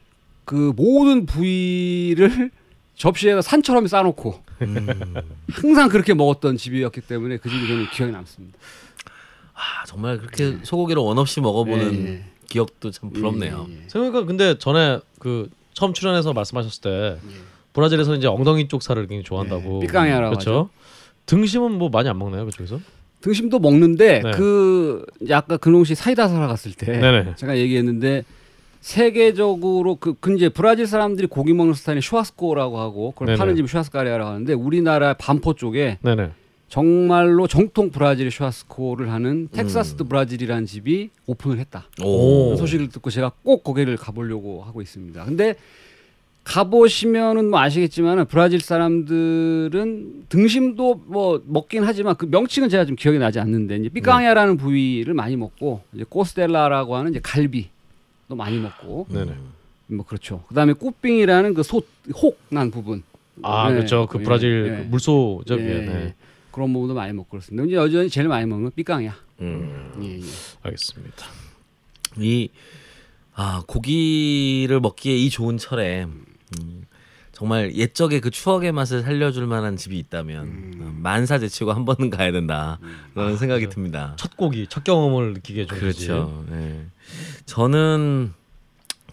그 0.47 0.71
모든 0.77 1.25
부위를 1.25 2.51
접시에다 2.95 3.41
산처럼 3.41 3.85
싸놓고 3.85 4.41
음. 4.61 4.87
항상 5.51 5.89
그렇게 5.89 6.13
먹었던 6.13 6.55
집이었기 6.55 7.01
때문에 7.01 7.35
그 7.35 7.49
집이 7.49 7.67
저는 7.67 7.89
기억에 7.91 8.11
남습니다. 8.13 8.57
아, 9.53 9.85
정말 9.85 10.17
그렇게 10.17 10.57
소고기를 10.63 11.01
원 11.01 11.17
없이 11.17 11.41
먹어보는 11.41 12.07
예, 12.07 12.11
예. 12.13 12.23
기억도 12.47 12.91
참 12.91 13.09
부럽네요. 13.09 13.67
예, 13.69 13.73
예. 13.73 13.89
생각해보니까 13.89 14.25
근데 14.25 14.57
전에 14.57 14.99
그 15.19 15.49
처음 15.73 15.93
출연해서 15.93 16.31
말씀하셨을 16.31 16.81
때 16.81 16.89
예. 16.89 17.33
브라질에서 17.73 18.15
이제 18.15 18.27
엉덩이 18.27 18.69
쪽 18.69 18.81
살을 18.81 19.03
굉장히 19.07 19.25
좋아한다고 19.25 19.81
예, 19.83 19.85
삐까냐라고 19.85 20.29
그렇죠 20.29 20.69
등심은 21.25 21.73
뭐 21.73 21.89
많이 21.89 22.07
안 22.07 22.17
먹나요 22.17 22.45
그쪽에서 22.45 22.79
등심도 23.19 23.59
먹는데 23.59 24.21
네. 24.23 24.31
그 24.31 25.05
아까 25.29 25.57
근홍 25.57 25.83
씨 25.83 25.93
사이다 25.93 26.29
사러 26.29 26.47
갔을 26.47 26.71
때 26.71 26.85
네네. 26.85 27.35
제가 27.35 27.57
얘기했는데 27.57 28.23
세계적으로 28.81 29.95
그, 29.95 30.13
그 30.19 30.35
이제 30.35 30.49
브라질 30.49 30.87
사람들이 30.87 31.27
고기 31.27 31.53
먹는 31.53 31.73
스타일이 31.73 32.01
슈아스코라고 32.01 32.79
하고 32.79 33.11
그걸 33.11 33.27
네네. 33.27 33.37
파는 33.37 33.55
집이 33.55 33.67
슈아스카레라고 33.67 34.29
하는데 34.29 34.53
우리나라 34.53 35.13
반포 35.13 35.53
쪽에 35.53 35.97
네네 36.01 36.31
정말로 36.69 37.47
정통 37.47 37.91
브라질 37.91 38.29
슈아스코를 38.29 39.11
하는 39.11 39.47
텍사스 39.51 39.95
드 39.95 40.03
브라질이라는 40.03 40.65
집이 40.65 41.09
오픈을 41.25 41.59
했다. 41.59 41.87
오. 42.03 42.51
그 42.51 42.57
소식을 42.57 42.89
듣고 42.89 43.09
제가 43.09 43.31
꼭 43.43 43.63
거기를 43.63 43.95
가보려고 43.95 44.63
하고 44.63 44.81
있습니다. 44.81 45.23
근데 45.25 45.55
가보시면은 46.43 47.49
뭐 47.49 47.59
아시겠지만은 47.59 48.25
브라질 48.25 48.61
사람들은 48.61 50.25
등심도 50.29 51.03
뭐 51.05 51.41
먹긴 51.45 51.83
하지만 51.83 52.15
그 52.15 52.25
명칭은 52.25 52.69
제가 52.69 52.85
좀 52.85 52.95
기억이 52.95 53.19
나지 53.19 53.39
않는데 53.39 53.77
이제 53.77 53.89
picanha라는 53.89 54.55
부위를 54.55 55.13
많이 55.13 55.35
먹고 55.35 55.81
이제 55.93 56.05
costela라고 56.07 56.95
하는 56.95 57.11
이제 57.11 57.19
갈비 57.21 57.69
도 58.27 58.35
많이 58.35 58.57
먹고 58.59 59.07
네네 59.09 59.33
뭐 59.87 60.05
그렇죠. 60.05 60.43
그다음에 60.49 60.73
꾸빙이라는 60.73 61.53
그소혹난 61.53 62.71
부분. 62.71 63.03
아 63.41 63.69
네. 63.69 63.75
그렇죠 63.75 64.07
그 64.07 64.19
예, 64.19 64.23
브라질 64.23 64.67
예, 64.67 64.89
예, 65.69 65.75
예. 65.75 65.85
네. 65.85 66.15
그런 66.51 66.73
부분도 66.73 66.93
많이 66.93 67.13
먹고 67.13 67.29
그렇습니다. 67.29 67.63
근데 67.63 67.75
여전히 67.75 68.09
제일 68.09 68.27
많이 68.27 68.45
먹는 68.45 68.65
건 68.65 68.71
삐까냐. 68.75 69.15
음. 69.39 69.93
예, 70.01 70.17
예. 70.17 70.21
알겠습니다 70.63 71.25
이 72.17 72.49
아, 73.35 73.63
고기를 73.67 74.79
먹기에 74.79 75.15
이 75.15 75.29
좋은 75.29 75.57
철에 75.59 76.05
음, 76.05 76.86
정말 77.37 77.75
옛적의 77.75 78.19
그 78.19 78.31
추억의 78.31 78.71
맛을 78.71 79.03
살려줄 79.03 79.45
만한 79.45 79.77
집이 79.77 79.95
있다면 79.99 80.79
어, 80.81 80.91
만사 80.95 81.37
제치고 81.37 81.71
한 81.71 81.85
번은 81.85 82.09
가야 82.09 82.31
된다 82.31 82.79
그런 83.13 83.37
생각이 83.37 83.69
듭니다. 83.69 84.15
첫 84.17 84.35
고기 84.35 84.65
첫 84.65 84.83
경험을 84.83 85.33
느끼게 85.33 85.61
해주는 85.61 85.79
그렇죠. 85.79 86.43
네. 86.49 86.87
저는 87.45 88.33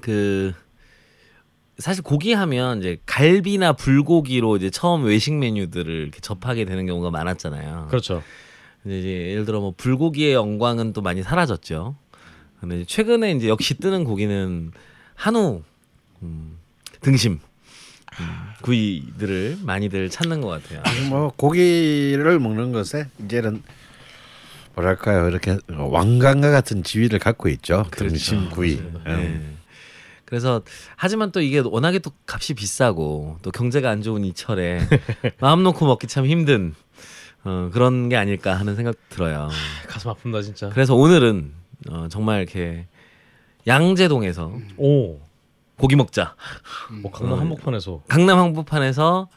그 0.01 0.55
사실 1.77 2.03
고기 2.03 2.33
하면 2.33 2.79
이제 2.79 2.97
갈비나 3.05 3.75
불고기로 3.75 4.57
이제 4.57 4.71
처음 4.71 5.05
외식 5.05 5.35
메뉴들을 5.35 5.95
이렇게 5.95 6.21
접하게 6.21 6.65
되는 6.65 6.87
경우가 6.87 7.11
많았잖아요. 7.11 7.89
그렇죠. 7.91 8.23
근데 8.83 9.01
이제 9.01 9.09
예를 9.33 9.45
들어 9.45 9.61
뭐 9.61 9.75
불고기의 9.77 10.33
영광은 10.33 10.95
또 10.95 11.03
많이 11.03 11.23
사라졌죠. 11.23 11.95
근데 12.59 12.77
이제 12.77 12.85
최근에 12.87 13.33
이제 13.33 13.49
역시 13.49 13.75
뜨는 13.75 14.05
고기는 14.05 14.73
한우 15.15 15.63
음, 16.23 16.57
등심 17.03 17.33
음, 17.33 17.54
구이들을 18.63 19.59
많이들 19.63 20.09
찾는 20.09 20.41
것 20.41 20.49
같아요. 20.49 20.83
뭐 21.09 21.33
고기를 21.37 22.39
먹는 22.39 22.73
것에 22.73 23.07
이제는 23.25 23.63
뭐랄까요 24.75 25.29
이렇게 25.29 25.57
왕관과 25.69 26.51
같은 26.51 26.83
지위를 26.83 27.19
갖고 27.19 27.49
있죠. 27.49 27.85
등심 27.93 28.51
구이. 28.51 28.77
음. 28.77 29.03
네. 29.07 29.55
그래서 30.25 30.63
하지만 30.97 31.31
또 31.31 31.41
이게 31.41 31.61
워낙에 31.61 31.99
또 31.99 32.11
값이 32.27 32.55
비싸고 32.55 33.39
또 33.43 33.51
경제가 33.51 33.91
안 33.91 34.03
좋은 34.03 34.25
이 34.25 34.33
철에 34.33 34.81
마음 35.39 35.63
놓고 35.63 35.87
먹기 35.87 36.07
참 36.07 36.27
힘든 36.27 36.75
어, 37.45 37.71
그런 37.73 38.09
게 38.09 38.17
아닐까 38.17 38.55
하는 38.55 38.75
생각 38.75 38.97
들어요. 39.11 39.49
가슴 39.87 40.11
아픕니다 40.11 40.43
진짜. 40.43 40.71
그래서 40.71 40.95
오늘은 40.95 41.53
어, 41.91 42.09
정말 42.11 42.41
이렇게 42.41 42.87
양재동에서 43.67 44.59
오, 44.79 45.21
고기 45.79 45.97
먹자. 45.97 46.35
뭐 47.03 47.11
강남 47.11 47.39
한복판에서 47.41 48.03
강남 48.09 48.39
한복판에서 48.39 49.29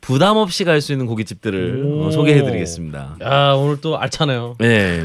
부담 0.00 0.36
없이 0.36 0.64
갈 0.64 0.80
수 0.80 0.92
있는 0.92 1.06
고깃집들을 1.06 1.82
어, 1.84 2.06
오. 2.06 2.10
소개해드리겠습니다. 2.10 3.16
야 3.22 3.52
오늘 3.52 3.80
또 3.80 3.98
알차네요. 3.98 4.56
네. 4.58 5.04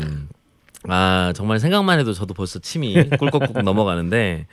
아 0.88 1.32
정말 1.36 1.60
생각만 1.60 2.00
해도 2.00 2.14
저도 2.14 2.34
벌써 2.34 2.60
침이 2.60 2.94
꿀꺽꿀꺽 3.18 3.64
넘어가는데 3.64 4.48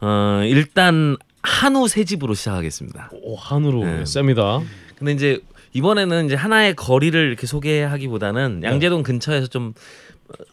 어, 0.00 0.42
일단 0.44 1.16
한우 1.42 1.88
세 1.88 2.04
집으로 2.04 2.34
시작하겠습니다. 2.34 3.10
오 3.12 3.36
한우로 3.36 3.84
네. 3.84 4.04
셉니다. 4.04 4.60
근데 4.96 5.12
이제 5.12 5.40
이번에는 5.72 6.26
이제 6.26 6.34
하나의 6.34 6.74
거리를 6.74 7.18
이렇게 7.28 7.46
소개하기보다는 7.46 8.62
양재동 8.64 9.02
근처에서 9.02 9.46
좀 9.46 9.74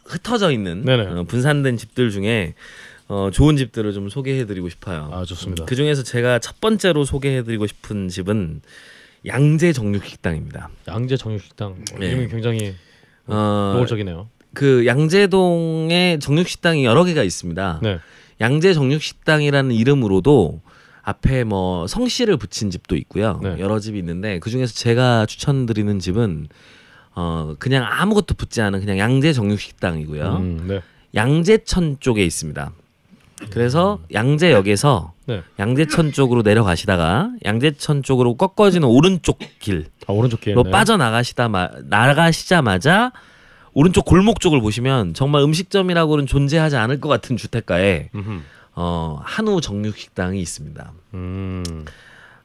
흩어져 0.04 0.50
있는 0.52 0.84
네네. 0.84 1.02
어, 1.06 1.24
분산된 1.24 1.76
집들 1.76 2.10
중에 2.10 2.54
어, 3.08 3.30
좋은 3.32 3.56
집들을 3.56 3.92
좀 3.92 4.08
소개해드리고 4.08 4.68
싶어요. 4.68 5.10
아 5.12 5.24
좋습니다. 5.24 5.64
그 5.64 5.76
중에서 5.76 6.02
제가 6.02 6.38
첫 6.38 6.60
번째로 6.60 7.04
소개해드리고 7.04 7.66
싶은 7.66 8.08
집은 8.08 8.62
양재 9.26 9.72
정육식당입니다. 9.72 10.70
양재 10.88 11.16
정육식당 11.16 11.84
네. 11.98 12.06
이름이 12.06 12.28
굉장히 12.28 12.74
어, 13.26 13.72
노골적이네요. 13.74 14.28
그 14.54 14.86
양재동에 14.86 16.18
정육식당이 16.20 16.84
여러 16.84 17.04
개가 17.04 17.22
있습니다. 17.22 17.80
네. 17.82 17.98
양재 18.40 18.72
정육식당이라는 18.74 19.72
이름으로도 19.72 20.60
앞에 21.02 21.44
뭐 21.44 21.86
성씨를 21.86 22.36
붙인 22.36 22.70
집도 22.70 22.96
있고요. 22.96 23.38
네. 23.42 23.56
여러 23.58 23.78
집이 23.78 23.98
있는데 23.98 24.38
그 24.40 24.50
중에서 24.50 24.74
제가 24.74 25.26
추천드리는 25.26 25.98
집은 26.00 26.48
어 27.14 27.54
그냥 27.58 27.84
아무것도 27.88 28.34
붙지 28.34 28.60
않은 28.60 28.80
그냥 28.80 28.98
양재 28.98 29.32
정육식당이고요. 29.32 30.36
음, 30.36 30.64
네. 30.68 30.82
양재천 31.14 31.98
쪽에 32.00 32.24
있습니다. 32.24 32.72
그래서 33.50 33.98
양재역에서 34.12 35.12
네. 35.26 35.42
양재천 35.58 36.12
쪽으로 36.12 36.42
내려가시다가 36.42 37.30
양재천 37.44 38.02
쪽으로 38.02 38.36
꺾어지는 38.36 38.88
오른쪽 38.88 39.38
길로 39.58 39.84
아 40.06 40.12
오른쪽 40.12 40.40
길에 40.40 40.54
빠져나가시다 40.70 41.48
마, 41.48 41.68
나가시자마자 41.84 43.12
오른쪽 43.74 44.06
골목 44.06 44.40
쪽을 44.40 44.60
보시면 44.60 45.12
정말 45.12 45.42
음식점이라고는 45.42 46.26
존재하지 46.26 46.76
않을 46.76 47.00
것 47.00 47.08
같은 47.08 47.36
주택가에 47.36 48.08
음흠. 48.14 48.40
어, 48.74 49.20
한우 49.22 49.60
정육식당이 49.60 50.40
있습니다. 50.40 50.92
음. 51.14 51.84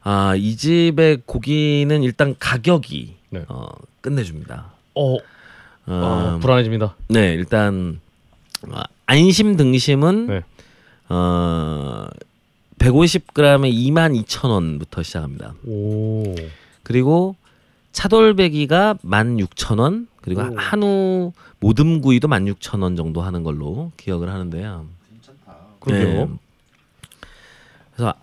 아, 0.02 0.34
이 0.36 0.56
집의 0.56 1.22
고기는 1.24 2.02
일단 2.02 2.34
가격이 2.38 3.16
네. 3.30 3.44
어, 3.48 3.68
끝내줍니다. 4.00 4.72
어, 4.94 5.14
어, 5.14 5.18
아, 5.86 6.38
불안해집니다. 6.40 6.96
네, 7.08 7.32
일단 7.34 8.00
어, 8.68 8.82
안심 9.06 9.56
등심은 9.56 10.26
네. 10.26 10.42
어 11.12 12.06
150g에 12.78 14.24
22,000원부터 14.24 15.04
시작합니다. 15.04 15.54
오. 15.66 16.34
그리고 16.82 17.36
차돌배기가 17.92 18.94
16,000원, 19.04 20.06
그리고 20.22 20.40
오. 20.40 20.54
한우 20.56 21.32
모듬구이도 21.60 22.28
16,000원 22.28 22.96
정도 22.96 23.20
하는 23.20 23.42
걸로 23.42 23.92
기억을 23.98 24.30
하는데요. 24.30 24.86
그러게요. 25.80 26.26
네. 26.26 26.28
그래서 27.94 28.14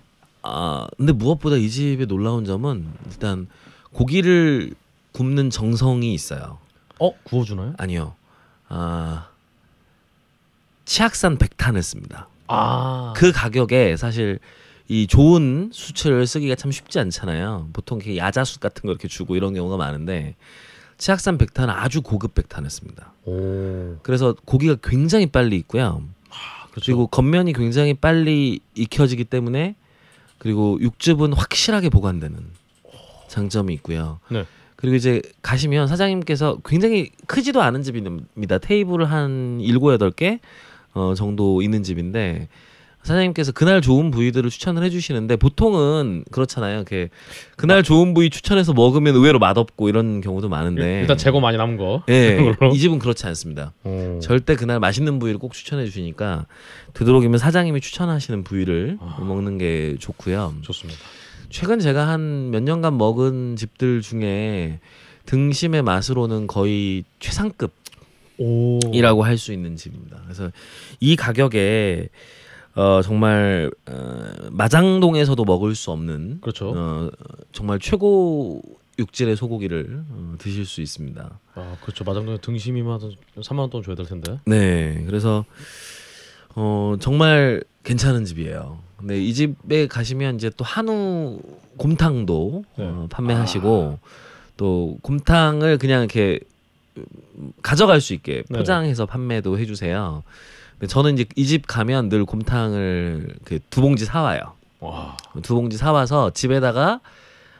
아 0.42 0.88
근데 0.98 1.14
무엇보다 1.14 1.58
이 1.58 1.70
집의 1.70 2.08
놀라운 2.08 2.44
점은 2.44 2.88
일단 3.06 3.48
고기를 3.92 4.74
굽는 5.12 5.52
정성이 5.52 6.14
있어요. 6.16 6.58
어 7.00 7.12
구워주나요? 7.24 7.76
아니요. 7.78 8.16
아 8.68 9.30
치악산 10.86 11.38
백탄을 11.38 11.84
씁니다. 11.84 12.28
아. 12.50 13.14
그 13.16 13.32
가격에 13.32 13.96
사실 13.96 14.40
이 14.88 15.06
좋은 15.08 15.70
수치를 15.72 16.26
쓰기가 16.26 16.56
참 16.56 16.72
쉽지 16.72 17.00
않잖아요. 17.00 17.70
보통 17.74 18.00
이렇게 18.00 18.18
야자수 18.18 18.60
같은 18.60 18.84
거 18.84 18.90
이렇게 18.90 19.08
주고 19.08 19.36
이런 19.36 19.54
경우가 19.54 19.78
많은데 19.78 20.36
치악산 20.98 21.38
백탄은 21.38 21.74
아주 21.74 22.02
고급. 22.02 22.34
오. 23.26 23.98
그래서 24.02 24.36
고기가 24.46 24.76
굉장히 24.84 25.28
빨리 25.28 25.58
익고요. 25.58 26.04
그렇죠. 26.72 26.86
그리고 26.86 27.08
겉면이 27.08 27.54
굉장히 27.54 27.94
빨리 27.94 28.60
익혀지기 28.76 29.26
때문에 29.26 29.76
그리고 30.40 30.78
육즙은 30.82 31.34
확실하게 31.34 31.90
보관되는 31.90 32.38
장점이 33.28 33.74
있고요. 33.76 34.20
네. 34.30 34.46
그리고 34.76 34.96
이제 34.96 35.22
가시면 35.42 35.88
사장님께서 35.88 36.60
굉장히 36.66 37.12
크지도 37.28 37.62
않은 37.62 37.84
집입니다. 37.84 38.58
테이블을 38.58 39.12
한 39.12 39.60
일곱 39.60 39.92
여덟 39.92 40.10
개 40.10 40.40
어, 40.94 41.14
정도 41.16 41.62
있는 41.62 41.84
집인데 41.84 42.48
사장님께서 43.04 43.54
그날 43.54 43.82
좋은 43.82 44.12
부위들을 44.12 44.50
추천을 44.50 44.84
해주시는데 44.84 45.38
보통은 45.38 46.26
그렇잖아요. 46.32 46.76
이렇게 46.76 47.10
그날 47.56 47.82
좋은 47.82 48.14
부위 48.14 48.30
추천해서 48.30 48.74
먹으면 48.74 49.16
의외로 49.16 49.40
맛없고 49.40 49.88
이런 49.88 50.20
경우도 50.20 50.50
많은데 50.50 51.00
일단 51.02 51.18
재고 51.18 51.40
많이 51.40 51.58
남은 51.58 51.78
거. 51.78 52.04
예? 52.10 52.38
이 52.74 52.78
집은 52.78 53.00
그렇지 53.00 53.26
않습니다. 53.28 53.72
오. 53.86 54.20
절대 54.22 54.56
그날 54.58 54.82
맛있는 54.82 55.18
부위를 55.18 55.40
꼭 55.40 55.54
추천해 55.54 55.86
주시니까 55.86 56.46
되도록이면 56.94 57.38
사장님이 57.40 57.80
추천하시는 57.80 58.44
부위를 58.44 58.98
아. 59.00 59.18
먹는 59.22 59.58
게 59.58 59.96
좋고요. 60.00 60.56
좋습니다. 60.62 61.00
최근 61.50 61.80
제가 61.80 62.08
한 62.08 62.52
몇 62.52 62.64
년간 62.64 62.98
먹은 62.98 63.56
집들 63.56 64.02
중에 64.02 64.80
등심의 65.26 65.84
맛으로는 65.84 66.48
거의 66.48 67.04
최상급 67.20 67.72
이라고 68.40 69.22
오. 69.22 69.24
할수 69.24 69.52
있는 69.54 69.76
집입니다. 69.76 70.22
그래서 70.24 70.52
이 71.00 71.16
가격에 71.16 72.10
어 72.76 73.02
정말 73.04 73.72
어, 73.88 74.30
마장동에서도 74.52 75.44
먹을 75.44 75.76
수 75.76 75.92
없는 75.92 76.40
그렇죠. 76.42 76.74
어 76.76 77.10
정말 77.52 77.80
최고 77.80 78.62
육질의 78.98 79.36
소고기를 79.36 80.04
어, 80.10 80.36
드실 80.38 80.66
수 80.66 80.82
있습니다. 80.82 81.40
아 81.56 81.78
그렇죠. 81.82 82.04
마장동에 82.04 82.38
등심이면 82.38 83.02
한 83.02 83.12
3만 83.42 83.60
원돈 83.60 83.84
줘야 83.84 83.96
될 83.96 84.06
텐데. 84.06 84.40
네, 84.46 85.04
그래서 85.06 85.46
어 86.56 86.96
정말 87.00 87.64
괜찮은 87.84 88.26
집이에요. 88.26 88.80
근데 88.98 89.22
이 89.22 89.34
집에 89.34 89.88
가시면 89.88 90.36
이제 90.36 90.52
또 90.56 90.64
한우 90.66 91.40
곰탕도 91.78 92.64
네. 92.78 92.86
어, 92.86 93.08
판매하시고 93.10 94.00
또 94.58 94.98
곰탕을 95.02 95.78
그냥 95.78 96.02
이렇게 96.02 96.40
음, 96.44 96.59
가져갈 97.62 98.02
수 98.02 98.14
있게 98.14 98.44
네. 98.50 98.58
포장해서 98.58 99.06
판매도 99.06 99.58
해주세요. 99.60 100.24
근데 100.74 100.88
저는 100.88 101.14
이제 101.16 101.26
이 101.36 101.46
집 101.46 101.68
가면 101.68 102.10
늘 102.10 102.26
곰탕을 102.26 103.28
이렇게 103.30 103.60
두 103.70 103.82
봉지 103.82 104.06
사와요. 104.06 104.40
와. 104.80 105.18
두 105.42 105.56
봉지 105.56 105.78
사와서 105.78 106.32
집에다가 106.32 107.02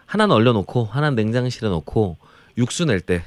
하나는 0.06 0.34
얼려놓고 0.36 0.86
하나는 0.86 1.16
냉장실에 1.16 1.70
넣고 1.70 2.18
육수 2.58 2.86
낼때 2.86 3.24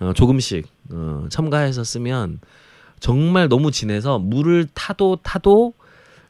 어, 0.00 0.12
조금씩 0.14 0.66
어, 0.90 1.26
첨가해서 1.30 1.84
쓰면 1.84 2.40
정말 3.00 3.48
너무 3.48 3.70
진해서 3.70 4.18
물을 4.18 4.66
타도 4.74 5.16
타도 5.22 5.74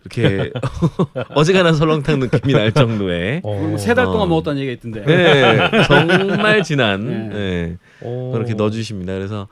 이렇게 0.04 0.52
어지간한 1.34 1.74
설렁탕 1.74 2.20
느낌이 2.20 2.52
날 2.52 2.72
정도의 2.72 3.40
어. 3.42 3.76
세달 3.78 4.06
동안 4.06 4.22
어. 4.22 4.26
먹었다는 4.26 4.60
얘기가 4.60 4.74
있던데. 4.74 5.04
네, 5.04 5.70
정말 5.86 6.62
진한 6.62 7.06
네. 7.06 7.28
네. 7.28 7.76
오. 8.02 8.32
그렇게 8.32 8.54
넣어주십니다. 8.54 9.14
그래서 9.14 9.48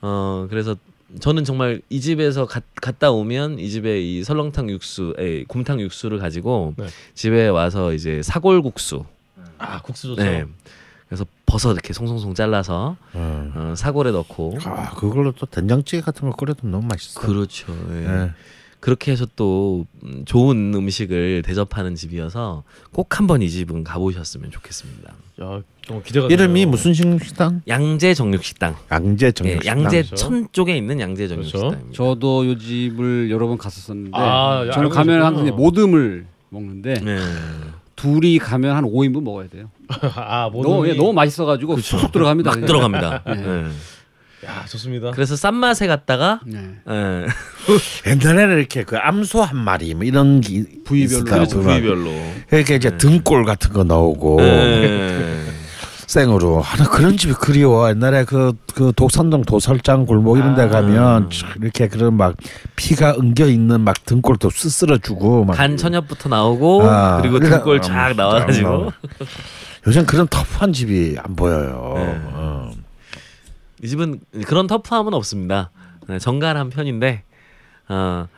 어 0.00 0.46
그래서 0.48 0.76
저는 1.18 1.44
정말 1.44 1.82
이 1.90 2.00
집에서 2.00 2.46
가, 2.46 2.60
갔다 2.80 3.10
오면 3.10 3.58
이 3.58 3.68
집에 3.68 4.00
이 4.00 4.22
설렁탕 4.22 4.70
육수, 4.70 5.14
에 5.18 5.44
곰탕 5.44 5.80
육수를 5.80 6.18
가지고 6.18 6.74
네. 6.76 6.86
집에 7.14 7.48
와서 7.48 7.92
이제 7.92 8.22
사골국수, 8.22 9.04
아 9.58 9.82
국수 9.82 10.08
좋죠. 10.08 10.22
네. 10.22 10.44
그래서 11.08 11.26
버섯 11.44 11.72
이렇게 11.72 11.92
송송송 11.92 12.34
잘라서 12.34 12.96
어. 13.12 13.52
어, 13.54 13.74
사골에 13.76 14.12
넣고 14.12 14.58
아 14.64 14.90
그걸로 14.94 15.32
또 15.32 15.44
된장찌개 15.46 16.00
같은 16.00 16.30
거 16.30 16.36
끓여도 16.36 16.68
너무 16.68 16.86
맛있어. 16.86 17.20
그렇죠. 17.20 17.76
예. 17.90 18.06
예. 18.06 18.30
그렇게 18.80 19.12
해서 19.12 19.26
또 19.36 19.86
음, 20.02 20.22
좋은 20.24 20.72
음식을 20.74 21.42
대접하는 21.44 21.94
집이어서 21.94 22.62
꼭 22.92 23.18
한번 23.18 23.42
이 23.42 23.50
집은 23.50 23.84
가보셨으면 23.84 24.50
좋겠습니다. 24.50 25.10
야, 25.42 25.60
너무 25.86 26.02
기대가 26.02 26.26
이름이. 26.28 26.64
무슨 26.66 26.94
식당? 26.94 27.60
양재 27.68 28.14
정육식당. 28.14 28.76
양재 28.90 29.26
예, 29.26 29.32
정육식당. 29.32 29.84
양재천 29.84 30.48
쪽에 30.52 30.76
있는 30.76 30.98
양재 30.98 31.28
그렇죠. 31.28 31.50
정육식당입니다. 31.58 31.96
저도 31.96 32.46
요 32.48 32.58
집을 32.58 33.30
여러 33.30 33.46
번 33.48 33.58
갔었었는데 33.58 34.12
아, 34.14 34.66
야, 34.66 34.70
저는 34.70 34.88
가면. 34.88 35.22
항상 35.22 35.54
모듬을 35.56 36.26
먹는데 36.48 36.94
네. 36.94 37.18
둘이 37.96 38.38
가면 38.38 38.74
한 38.74 38.84
5인분 38.84 39.22
먹어야 39.22 39.48
돼요. 39.48 39.70
아, 40.16 40.48
너무 40.50 40.62
너무 40.62 40.88
예, 40.88 40.94
너무 40.94 41.12
맛있어가지고 41.12 41.76
쑥 41.80 42.10
들어갑니다. 42.12 42.50
막 42.50 42.54
그냥. 42.54 42.66
들어갑니다. 42.66 43.22
네. 43.26 43.66
네. 44.42 44.48
야, 44.48 44.64
좋습니다. 44.68 45.10
그래서 45.12 45.36
싼 45.36 45.54
맛에 45.54 45.86
갔다가 45.86 46.40
네. 46.46 46.58
예, 46.88 47.26
옛날에는 48.10 48.58
이렇게 48.58 48.84
그 48.84 48.96
암소 48.96 49.42
한 49.42 49.56
마리 49.58 49.94
뭐 49.94 50.04
이런 50.04 50.40
게 50.40 50.64
부위별로. 50.84 51.24
그렇죠, 51.24 51.58
막 51.58 51.64
부위별로. 51.64 52.10
이렇게 52.52 52.76
이제 52.76 52.96
등골 52.96 53.44
같은 53.44 53.72
거 53.72 53.84
나오고 53.84 54.38
예. 54.42 55.44
생으로 56.10 56.60
하나 56.60 56.88
그런 56.90 57.16
집이 57.16 57.34
그리워 57.34 57.88
옛날에 57.88 58.24
그 58.24 58.52
그 58.74 58.92
독산동 58.96 59.42
도설장 59.42 60.06
골목 60.06 60.38
이런 60.38 60.54
데 60.56 60.62
아. 60.62 60.68
가면 60.68 61.28
이렇게 61.60 61.86
그런 61.86 62.14
막 62.16 62.34
피가 62.76 63.14
엉겨 63.18 63.46
있는 63.46 63.82
막 63.82 64.04
등골도 64.06 64.50
쓰스러 64.50 64.96
주고 64.98 65.44
막 65.44 65.54
간 65.56 65.76
천엽부터 65.76 66.28
나오고 66.30 66.82
아, 66.88 67.18
그리고 67.20 67.34
그러니까, 67.34 67.58
등골 67.58 67.76
음, 67.76 67.82
쫙 67.82 68.14
나와가지고 68.16 68.68
나오고. 68.68 68.92
요즘 69.86 70.04
그런 70.06 70.26
터프한 70.28 70.72
집이 70.72 71.16
안 71.22 71.36
보여요. 71.36 71.92
네. 71.96 72.20
어. 72.32 72.59
이 73.82 73.88
집은 73.88 74.20
그런 74.46 74.66
터프함은 74.66 75.14
없습니다. 75.14 75.70
네, 76.08 76.18
정갈한 76.18 76.70
편인데 76.70 77.24
어, 77.88 78.28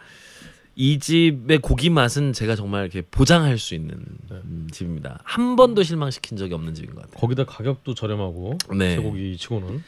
이 0.74 0.98
집의 0.98 1.58
고기 1.58 1.90
맛은 1.90 2.32
제가 2.32 2.56
정말 2.56 2.82
이렇게 2.82 3.02
보장할 3.02 3.58
수 3.58 3.74
있는 3.74 3.94
음, 4.30 4.68
집입니다. 4.70 5.20
한 5.24 5.56
번도 5.56 5.82
실망시킨 5.82 6.38
적이 6.38 6.54
없는 6.54 6.74
집인 6.74 6.94
것 6.94 7.02
같아요. 7.02 7.20
거기다 7.20 7.44
가격도 7.44 7.94
저렴하고 7.94 8.58
네. 8.74 8.96
쇠고기 8.96 9.36
치고는 9.36 9.82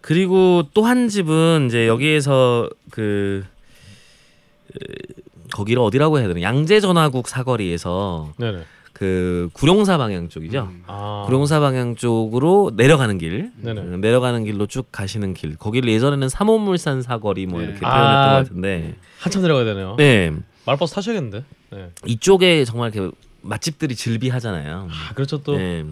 그리고 0.00 0.64
또 0.74 0.84
한 0.84 1.08
집은 1.08 1.66
이제 1.68 1.86
여기에서 1.88 2.68
그 2.90 3.44
에, 4.74 4.94
거기를 5.52 5.80
어디라고 5.82 6.18
해야 6.18 6.28
되나 6.28 6.42
양재 6.42 6.80
전화국 6.80 7.28
사거리에서 7.28 8.32
네네. 8.38 8.64
그 8.98 9.50
구룡사 9.52 9.98
방향 9.98 10.30
쪽이죠. 10.30 10.72
아, 10.86 11.24
구룡사 11.26 11.60
방향 11.60 11.96
쪽으로 11.96 12.72
내려가는 12.74 13.18
길, 13.18 13.52
네네. 13.58 13.80
음, 13.82 14.00
내려가는 14.00 14.42
길로 14.44 14.66
쭉 14.66 14.90
가시는 14.90 15.34
길. 15.34 15.54
거기를 15.56 15.92
예전에는 15.92 16.30
삼호물산 16.30 17.02
사거리 17.02 17.44
뭐 17.44 17.60
네. 17.60 17.66
이렇게 17.66 17.84
아. 17.84 17.90
표현했던 17.90 18.30
것 18.30 18.48
같은데, 18.48 18.94
한참 19.18 19.42
내려가야 19.42 19.66
되네요. 19.66 19.96
네 19.98 20.32
말버스 20.64 20.94
타셔야겠는데. 20.94 21.44
네. 21.72 21.90
이쪽에 22.06 22.64
정말 22.64 22.90
이렇게 22.94 23.14
맛집들이 23.42 23.94
즐비하잖아요. 23.94 24.88
아, 24.90 25.12
그렇죠 25.12 25.42
또. 25.42 25.58
네. 25.58 25.84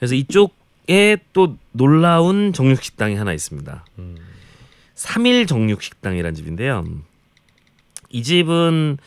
그래서 0.00 0.16
이쪽에 0.16 1.18
또 1.32 1.56
놀라운 1.70 2.52
정육 2.52 2.82
식당이 2.82 3.14
하나 3.14 3.32
있습니다. 3.32 3.84
음. 4.00 4.16
삼일 4.96 5.46
정육 5.46 5.80
식당이라는 5.80 6.34
집인데요. 6.34 6.84
이 8.10 8.24
집은 8.24 8.98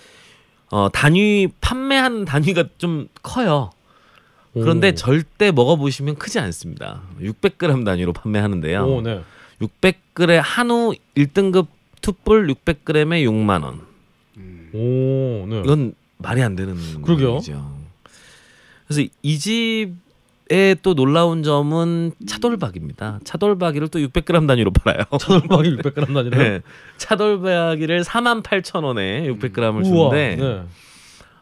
어, 0.72 0.90
단위 0.92 1.48
판매하는 1.62 2.26
단위가 2.26 2.66
좀 2.78 3.08
커요. 3.24 3.72
그런데 4.54 4.90
오. 4.90 4.96
절대 4.96 5.52
먹어보시면 5.52 6.16
크지 6.16 6.40
않습니다. 6.40 7.02
600g 7.22 7.86
단위로 7.86 8.14
판매하는데요. 8.14 8.84
오, 8.86 9.02
네. 9.02 9.22
600g 9.62 10.40
한우 10.44 10.94
1등급 11.16 11.68
투뿔 12.02 12.48
600g에 12.48 13.06
6만 13.26 13.64
원. 13.64 13.82
오, 14.74 15.46
네. 15.48 15.62
이건 15.64 15.94
말이 16.18 16.42
안 16.42 16.56
되는. 16.56 16.76
거죠. 17.02 17.40
그래서 18.88 19.08
이 19.22 19.38
집 19.40 19.92
의또 20.50 20.94
놀라운 20.96 21.44
점은 21.44 22.12
차돌박입니다. 22.26 23.20
차돌박이를 23.24 23.88
또 23.90 24.00
600g 24.00 24.48
단위로 24.48 24.72
팔아요. 24.72 25.04
차돌박이 25.20 25.78
600g 25.78 26.14
단위로. 26.14 26.38
네. 26.38 26.62
차돌박이를 26.98 28.04
48,000원에 28.04 29.38
600g을 29.40 29.74
우와. 29.76 29.84
주는데 29.84 30.36
네. 30.36 30.64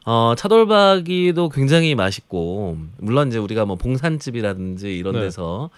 어, 0.06 0.34
차돌박이도 0.38 1.50
굉장히 1.50 1.96
맛있고 1.96 2.78
물론 2.98 3.28
이제 3.30 3.38
우리가 3.40 3.66
뭐 3.66 3.76
봉산집이라든지 3.76 4.96
이런 4.96 5.16
네. 5.16 5.22
데서 5.22 5.70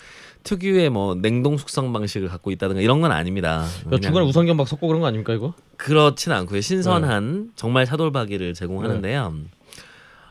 특유의 0.44 0.90
뭐 0.90 1.16
냉동 1.16 1.58
숙성 1.58 1.92
방식을 1.94 2.28
갖고 2.30 2.52
있다든가 2.52 2.82
이런 2.82 3.02
건 3.02 3.12
아닙니다. 3.12 3.64
야, 3.64 3.84
그냥 3.84 4.02
중간에 4.02 4.26
우성견 4.26 4.56
막 4.56 4.68
섞고 4.68 4.88
그런 4.88 5.02
거 5.02 5.08
아닙니까 5.08 5.34
이거? 5.34 5.54
그렇진 5.78 6.32
않고요. 6.32 6.62
신선한 6.62 7.52
정말 7.56 7.86
차돌박이를 7.86 8.54
제공하는데요. 8.54 9.34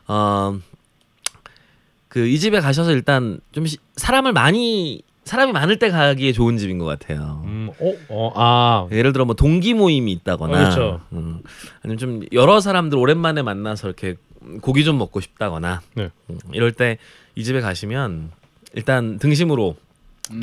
어, 0.08 0.58
그 2.16 2.26
이 2.26 2.38
집에 2.38 2.60
가셔서 2.60 2.92
일단 2.92 3.40
좀 3.52 3.66
시- 3.66 3.76
사람을 3.96 4.32
많이 4.32 5.02
사람이 5.24 5.52
많을 5.52 5.78
때 5.78 5.90
가기에 5.90 6.32
좋은 6.32 6.56
집인 6.56 6.78
것 6.78 6.84
같아요. 6.86 7.42
음, 7.44 7.68
어, 7.80 7.92
어, 8.08 8.32
아, 8.36 8.88
예를 8.92 9.12
들어 9.12 9.24
뭐 9.24 9.34
동기 9.34 9.74
모임이 9.74 10.12
있다거나, 10.12 10.52
어, 10.54 10.56
그렇죠. 10.62 11.00
음, 11.12 11.40
아니면 11.82 11.98
좀 11.98 12.22
여러 12.32 12.60
사람들 12.60 12.96
오랜만에 12.96 13.42
만나서 13.42 13.88
이렇게 13.88 14.14
고기 14.62 14.84
좀 14.84 14.96
먹고 14.98 15.20
싶다거나, 15.20 15.82
네. 15.94 16.10
음, 16.30 16.38
이럴 16.52 16.72
때 16.72 16.98
이 17.34 17.44
집에 17.44 17.60
가시면 17.60 18.30
일단 18.74 19.18
등심으로 19.18 19.76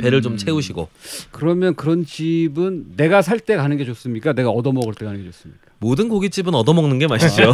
배를 0.00 0.22
좀 0.22 0.36
채우시고 0.36 0.88
그러면 1.32 1.74
그런 1.74 2.04
집은 2.06 2.94
내가 2.96 3.20
살 3.20 3.40
때 3.40 3.56
가는 3.56 3.76
게 3.76 3.84
좋습니까? 3.84 4.32
내가 4.32 4.50
얻어 4.50 4.70
먹을 4.70 4.94
때 4.94 5.04
가는 5.04 5.18
게 5.18 5.26
좋습니까? 5.26 5.60
모든 5.80 6.08
고깃집은 6.08 6.54
얻어 6.54 6.72
먹는 6.72 7.00
게 7.00 7.06
맛이죠. 7.08 7.52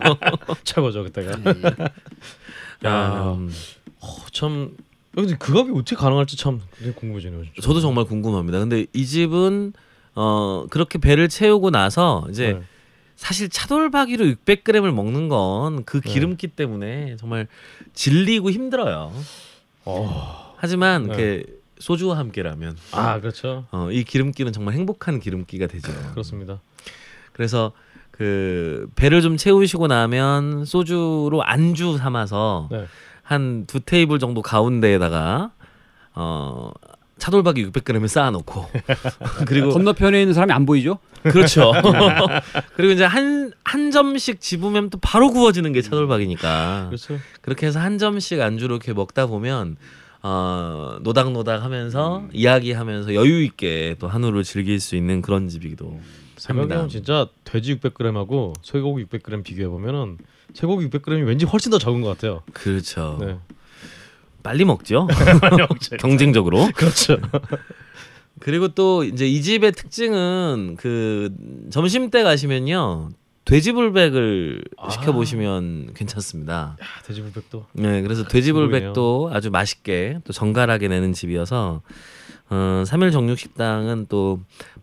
최고죠 0.64 1.04
그때가. 1.04 1.36
야, 2.84 3.34
음, 3.36 3.52
어, 4.00 4.06
참, 4.32 4.76
근데 5.14 5.36
그 5.36 5.52
가격이 5.52 5.72
어떻게 5.78 5.96
가능할지 5.96 6.36
참 6.36 6.60
궁금해지네요. 6.96 7.44
진짜. 7.44 7.60
저도 7.62 7.80
정말 7.80 8.04
궁금합니다. 8.04 8.58
근데 8.58 8.86
이 8.92 9.06
집은 9.06 9.72
어 10.14 10.66
그렇게 10.70 10.98
배를 10.98 11.28
채우고 11.28 11.70
나서 11.70 12.26
이제 12.30 12.54
네. 12.54 12.62
사실 13.16 13.48
차돌박이로 13.48 14.24
600g을 14.24 14.92
먹는 14.92 15.28
건그 15.28 16.00
네. 16.00 16.12
기름기 16.12 16.48
때문에 16.48 17.16
정말 17.18 17.48
질리고 17.92 18.50
힘들어요. 18.50 19.12
어, 19.84 20.54
하지만 20.56 21.08
네. 21.08 21.16
그 21.16 21.60
소주와 21.80 22.16
함께라면 22.18 22.76
아, 22.92 23.20
그렇죠. 23.20 23.66
어, 23.72 23.90
이 23.90 24.04
기름기는 24.04 24.52
정말 24.52 24.74
행복한 24.74 25.20
기름기가 25.20 25.66
되죠. 25.66 25.92
그렇습니다. 26.12 26.60
그래서 27.32 27.72
그 28.20 28.86
배를 28.96 29.22
좀 29.22 29.36
채우시고 29.36 29.86
나면 29.86 30.66
소주로 30.66 31.42
안주 31.42 31.96
삼아서 31.96 32.68
네. 32.70 32.84
한두 33.22 33.80
테이블 33.80 34.18
정도 34.18 34.42
가운데에다가 34.42 35.52
어 36.14 36.70
차돌박이 37.18 37.70
600g을 37.70 38.06
쌓아놓고 38.08 38.66
그리고 39.46 39.70
건너편에 39.70 40.20
있는 40.20 40.34
사람이 40.34 40.52
안 40.52 40.66
보이죠? 40.66 40.98
그렇죠. 41.22 41.72
그리고 42.76 42.92
이제 42.92 43.04
한 43.04 43.40
한 43.70 43.92
점씩 43.92 44.40
집으면 44.40 44.90
또 44.90 44.98
바로 44.98 45.30
구워지는 45.30 45.72
게 45.72 45.80
차돌박이니까 45.80 46.86
그렇죠. 46.88 47.18
그렇게 47.40 47.68
해서 47.68 47.78
한 47.78 47.98
점씩 47.98 48.40
안주로 48.40 48.74
이렇게 48.74 48.92
먹다 48.92 49.26
보면 49.26 49.76
어 50.22 50.98
노닥노닥하면서 51.02 52.30
이야기하면서 52.32 53.14
여유 53.14 53.44
있게 53.44 53.94
또 54.00 54.08
한우를 54.08 54.42
즐길 54.42 54.80
수 54.80 54.96
있는 54.96 55.22
그런 55.22 55.48
집이기도 55.48 56.00
합니다. 56.48 56.76
생각해보면 56.76 56.88
진짜 56.88 57.26
돼지 57.44 57.76
600g하고 57.76 58.54
쇠고기 58.62 59.04
600g 59.04 59.44
비교해 59.44 59.68
보면은 59.68 60.18
쇠고기 60.54 60.88
600g이 60.88 61.26
왠지 61.26 61.44
훨씬 61.44 61.70
더 61.70 61.78
적은 61.78 62.00
것 62.00 62.08
같아요. 62.08 62.42
그렇죠. 62.52 63.18
네. 63.20 63.38
빨리 64.42 64.64
먹죠. 64.64 65.06
경쟁적으로. 66.00 66.68
그렇죠. 66.74 67.18
그리고 68.40 68.68
또 68.68 69.04
이제 69.04 69.26
이 69.26 69.42
집의 69.42 69.72
특징은 69.72 70.76
그 70.78 71.34
점심 71.70 72.10
때 72.10 72.22
가시면요 72.22 73.10
돼지불백을 73.44 74.62
아. 74.78 74.90
시켜 74.90 75.12
보시면 75.12 75.92
괜찮습니다. 75.94 76.76
야, 76.80 77.02
돼지 77.04 77.20
불백도. 77.20 77.66
네, 77.72 78.00
그래서 78.02 78.26
돼지불백도 78.28 79.30
아주 79.32 79.50
맛있게 79.50 80.20
또 80.24 80.32
정갈하게 80.32 80.88
내는 80.88 81.12
집이어서 81.12 81.82
어, 82.50 82.82
3일 82.86 83.12
정육 83.12 83.38
식당은 83.38 84.06
또 84.08 84.40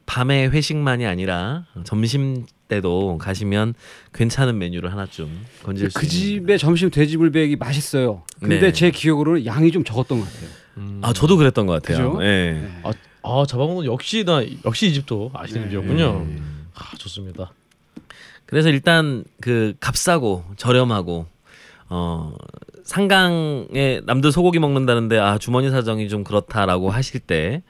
밤의 0.08 0.50
회식만이 0.52 1.06
아니라 1.06 1.66
점심 1.84 2.46
때도 2.70 3.18
가시면 3.20 3.76
괜찮은 4.14 4.58
메뉴를 4.58 4.92
하나쯤 4.92 5.30
건질 5.64 5.92
수 5.92 6.00
그 6.00 6.06
있는. 6.06 6.10
집의 6.40 6.58
점심 6.60 6.90
돼지불백이 6.90 7.58
맛있어요. 7.58 8.24
근데 8.40 8.60
네. 8.60 8.72
제 8.72 8.90
기억으로는 8.90 9.46
양이 9.46 9.72
좀 9.72 9.84
적었던 9.84 10.20
것 10.20 10.26
같아요. 10.26 10.50
음. 10.78 11.02
아 11.04 11.14
저도 11.14 11.38
그랬던 11.38 11.66
것 11.68 11.82
같아요. 11.82 12.14
그죠? 12.14 12.24
예. 12.26 12.68
아, 12.84 12.92
아 13.24 13.46
잡아먹는 13.48 13.86
역시 13.86 14.24
나 14.24 14.42
역시 14.66 14.88
이 14.88 14.94
집도 14.94 15.30
아시는 15.34 15.64
네. 15.64 15.70
집이었군요. 15.70 16.26
네. 16.28 16.42
아, 16.74 16.96
좋습니다. 16.98 17.52
그래서 18.46 18.70
일단 18.70 19.24
그 19.42 19.76
값싸고 19.82 20.46
저렴하고 20.56 21.26
어 21.90 22.34
상강에 22.84 24.02
남들 24.06 24.32
소고기 24.32 24.60
먹는다는데 24.60 25.18
아 25.20 25.38
주머니 25.38 25.70
사정이 25.70 26.08
좀 26.10 26.24
그렇다라고 26.24 26.90
하실 26.92 27.20
때 27.20 27.62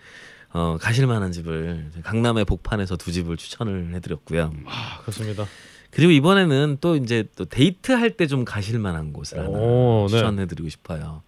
어, 0.53 0.77
가실 0.79 1.07
만한 1.07 1.31
집을 1.31 1.91
강남의 2.03 2.45
복판에서 2.45 2.95
두 2.97 3.11
집을 3.11 3.37
추천을 3.37 3.93
해드렸고요. 3.95 4.53
아, 4.65 4.99
그렇습니다. 5.01 5.45
그리고 5.91 6.11
이번에는 6.11 6.77
또 6.81 6.95
이제 6.95 7.25
또 7.35 7.45
데이트 7.45 7.91
할 7.91 8.11
때 8.17 8.27
좀 8.27 8.45
가실 8.45 8.79
만한 8.79 9.13
곳을 9.13 9.39
하나 9.39 9.49
오, 9.49 10.07
네. 10.09 10.17
추천해드리고 10.17 10.69
싶어요. 10.69 11.21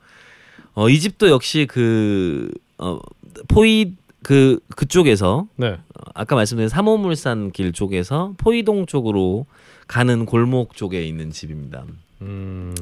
어, 0.74 0.90
이 0.90 1.00
집도 1.00 1.30
역시 1.30 1.66
그 1.70 2.52
어, 2.78 3.00
포이 3.48 3.94
그 4.22 4.60
그쪽에서 4.76 5.48
네. 5.56 5.68
어, 5.70 6.02
아까 6.14 6.36
말씀드린 6.36 6.70
삼호물산 6.70 7.52
길 7.52 7.72
쪽에서 7.74 8.34
포이동 8.38 8.86
쪽으로 8.86 9.46
가는 9.88 10.26
골목 10.26 10.76
쪽에 10.76 11.04
있는 11.06 11.32
집입니다. 11.32 11.84
음. 12.22 12.76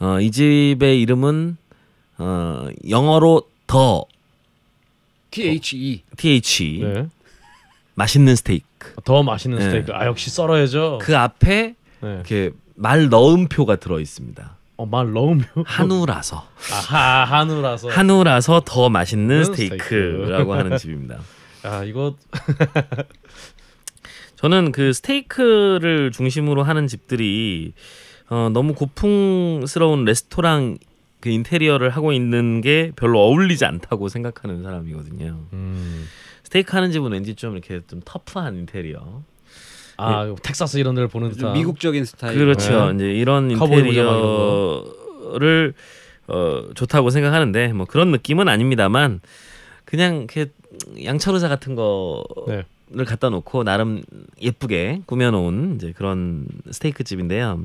어, 0.00 0.20
이 0.20 0.30
집의 0.30 1.00
이름은 1.02 1.56
어, 2.18 2.68
영어로 2.88 3.42
더 3.66 4.04
THE 5.34 6.02
TH 6.16 6.80
네. 6.82 7.06
맛있는 7.94 8.36
스테이크. 8.36 8.94
더 9.04 9.22
맛있는 9.22 9.58
네. 9.58 9.64
스테이크. 9.64 9.92
아, 9.92 10.06
역시 10.06 10.30
썰어야죠. 10.30 10.98
그 11.02 11.16
앞에 11.16 11.74
네. 12.00 12.14
이렇게 12.14 12.50
말 12.76 13.08
넣음표가 13.08 13.76
들어 13.76 14.00
있습니다. 14.00 14.56
어, 14.76 14.86
말 14.86 15.12
넣으면 15.12 15.46
한우라서 15.64 16.48
아하, 16.72 17.24
한우라서. 17.24 17.90
한우라서 17.90 18.62
더 18.64 18.88
맛있는 18.88 19.38
음, 19.38 19.44
스테이크라고 19.44 20.54
하는 20.54 20.76
집입니다. 20.78 21.18
아, 21.62 21.84
이거 21.84 22.16
저는 24.36 24.72
그 24.72 24.92
스테이크를 24.92 26.10
중심으로 26.12 26.64
하는 26.64 26.86
집들이 26.86 27.72
어, 28.28 28.50
너무 28.52 28.74
고풍스러운 28.74 30.04
레스토랑 30.04 30.76
그 31.24 31.30
인테리어를 31.30 31.88
하고 31.88 32.12
있는 32.12 32.60
게 32.60 32.92
별로 32.96 33.20
어울리지 33.20 33.64
않다고 33.64 34.10
생각하는 34.10 34.62
사람이거든요. 34.62 35.46
음. 35.54 36.06
스테이크 36.42 36.76
하는 36.76 36.92
집은 36.92 37.12
왠지 37.12 37.34
좀 37.34 37.54
이렇게 37.54 37.80
좀 37.86 38.02
터프한 38.04 38.56
인테리어. 38.56 39.22
아, 39.96 40.34
텍사스 40.42 40.76
이런 40.76 40.94
데를 40.94 41.08
보는 41.08 41.30
좀 41.30 41.38
듯한 41.38 41.54
미국적인 41.54 42.04
스타일. 42.04 42.36
그렇죠. 42.36 42.92
네. 42.92 42.96
이제 42.96 43.10
이런 43.18 43.50
인테리어를 43.50 44.82
어, 46.26 46.68
좋다고 46.74 47.08
생각하는데 47.08 47.72
뭐 47.72 47.86
그런 47.86 48.10
느낌은 48.10 48.46
아닙니다만 48.46 49.22
그냥 49.86 50.16
이렇게 50.16 50.50
양철의자 51.02 51.48
같은 51.48 51.74
거를 51.74 52.66
네. 52.88 53.04
갖다 53.04 53.30
놓고 53.30 53.64
나름 53.64 54.02
예쁘게 54.42 55.00
꾸며놓은 55.06 55.76
이제 55.76 55.94
그런 55.96 56.48
스테이크 56.70 57.02
집인데요. 57.02 57.64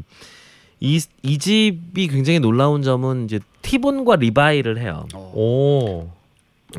이, 0.79 0.99
이 1.23 1.37
집이 1.37 2.07
굉장히 2.07 2.39
놀라운 2.39 2.81
점은 2.81 3.25
이제 3.25 3.39
티본과 3.61 4.15
리바이를 4.17 4.79
해요. 4.79 5.05
어. 5.13 5.31
오. 5.35 6.09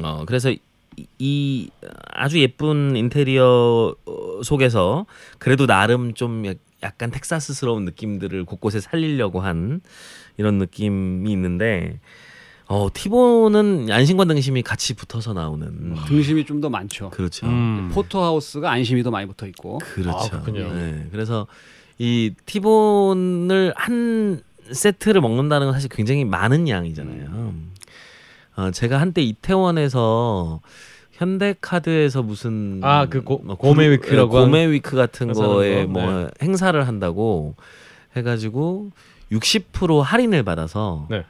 어 0.02 0.24
그래서 0.26 0.50
이, 0.50 0.58
이 1.18 1.70
아주 2.12 2.40
예쁜 2.40 2.96
인테리어 2.96 3.94
어, 4.06 4.42
속에서 4.42 5.06
그래도 5.38 5.66
나름 5.66 6.14
좀 6.14 6.46
약- 6.46 6.56
약간 6.82 7.10
텍사스스러운 7.10 7.84
느낌들을 7.84 8.44
곳곳에 8.44 8.80
살리려고 8.80 9.40
한 9.40 9.80
이런 10.38 10.58
느낌이 10.58 11.30
있는데 11.32 11.98
어 12.66 12.88
티본은 12.94 13.88
안심과 13.90 14.24
등심이 14.26 14.62
같이 14.62 14.94
붙어서 14.94 15.32
나오는 15.34 15.94
등심이 16.06 16.44
좀 16.46 16.60
더 16.60 16.70
많죠. 16.70 17.10
그렇죠. 17.10 17.46
음. 17.46 17.90
포토하우스가 17.92 18.70
안심이 18.70 19.02
더 19.02 19.10
많이 19.10 19.26
붙어 19.26 19.46
있고. 19.48 19.78
그렇죠. 19.78 20.36
아. 20.36 20.44
네, 20.44 21.08
그래서 21.10 21.46
이 22.02 22.32
티본을 22.46 23.74
한 23.76 24.40
세트를 24.72 25.20
먹는다는 25.20 25.66
건 25.66 25.74
사실 25.74 25.90
굉장히 25.90 26.24
많은 26.24 26.66
양이잖아요. 26.66 27.52
어, 28.56 28.70
제가 28.70 28.98
한때 28.98 29.20
이태원에서 29.20 30.62
현대카드에서 31.12 32.22
무슨 32.22 32.80
아, 32.82 33.04
그 33.04 33.22
고- 33.22 33.42
뭐 33.44 33.54
gourmet 33.56 33.86
그- 33.86 33.92
week라고 33.92 34.38
예, 34.38 34.40
gourmet 34.44 34.70
week 34.70 34.96
같은 34.96 35.34
거에 35.34 35.84
거? 35.84 35.92
뭐 35.92 36.02
네. 36.10 36.28
행사를 36.42 36.86
한다고 36.88 37.54
해가지고 38.16 38.92
60% 39.30 40.00
할인을 40.00 40.42
받아서 40.42 41.06
네. 41.10 41.24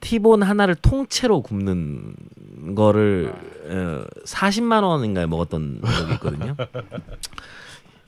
티본 0.00 0.42
하나를 0.42 0.74
통째로 0.74 1.42
굽는 1.42 2.16
거를 2.74 3.32
어, 3.68 4.04
40만 4.24 4.82
원인가에 4.82 5.26
먹었던 5.26 5.82
적이 5.84 6.12
있거든요. 6.14 6.56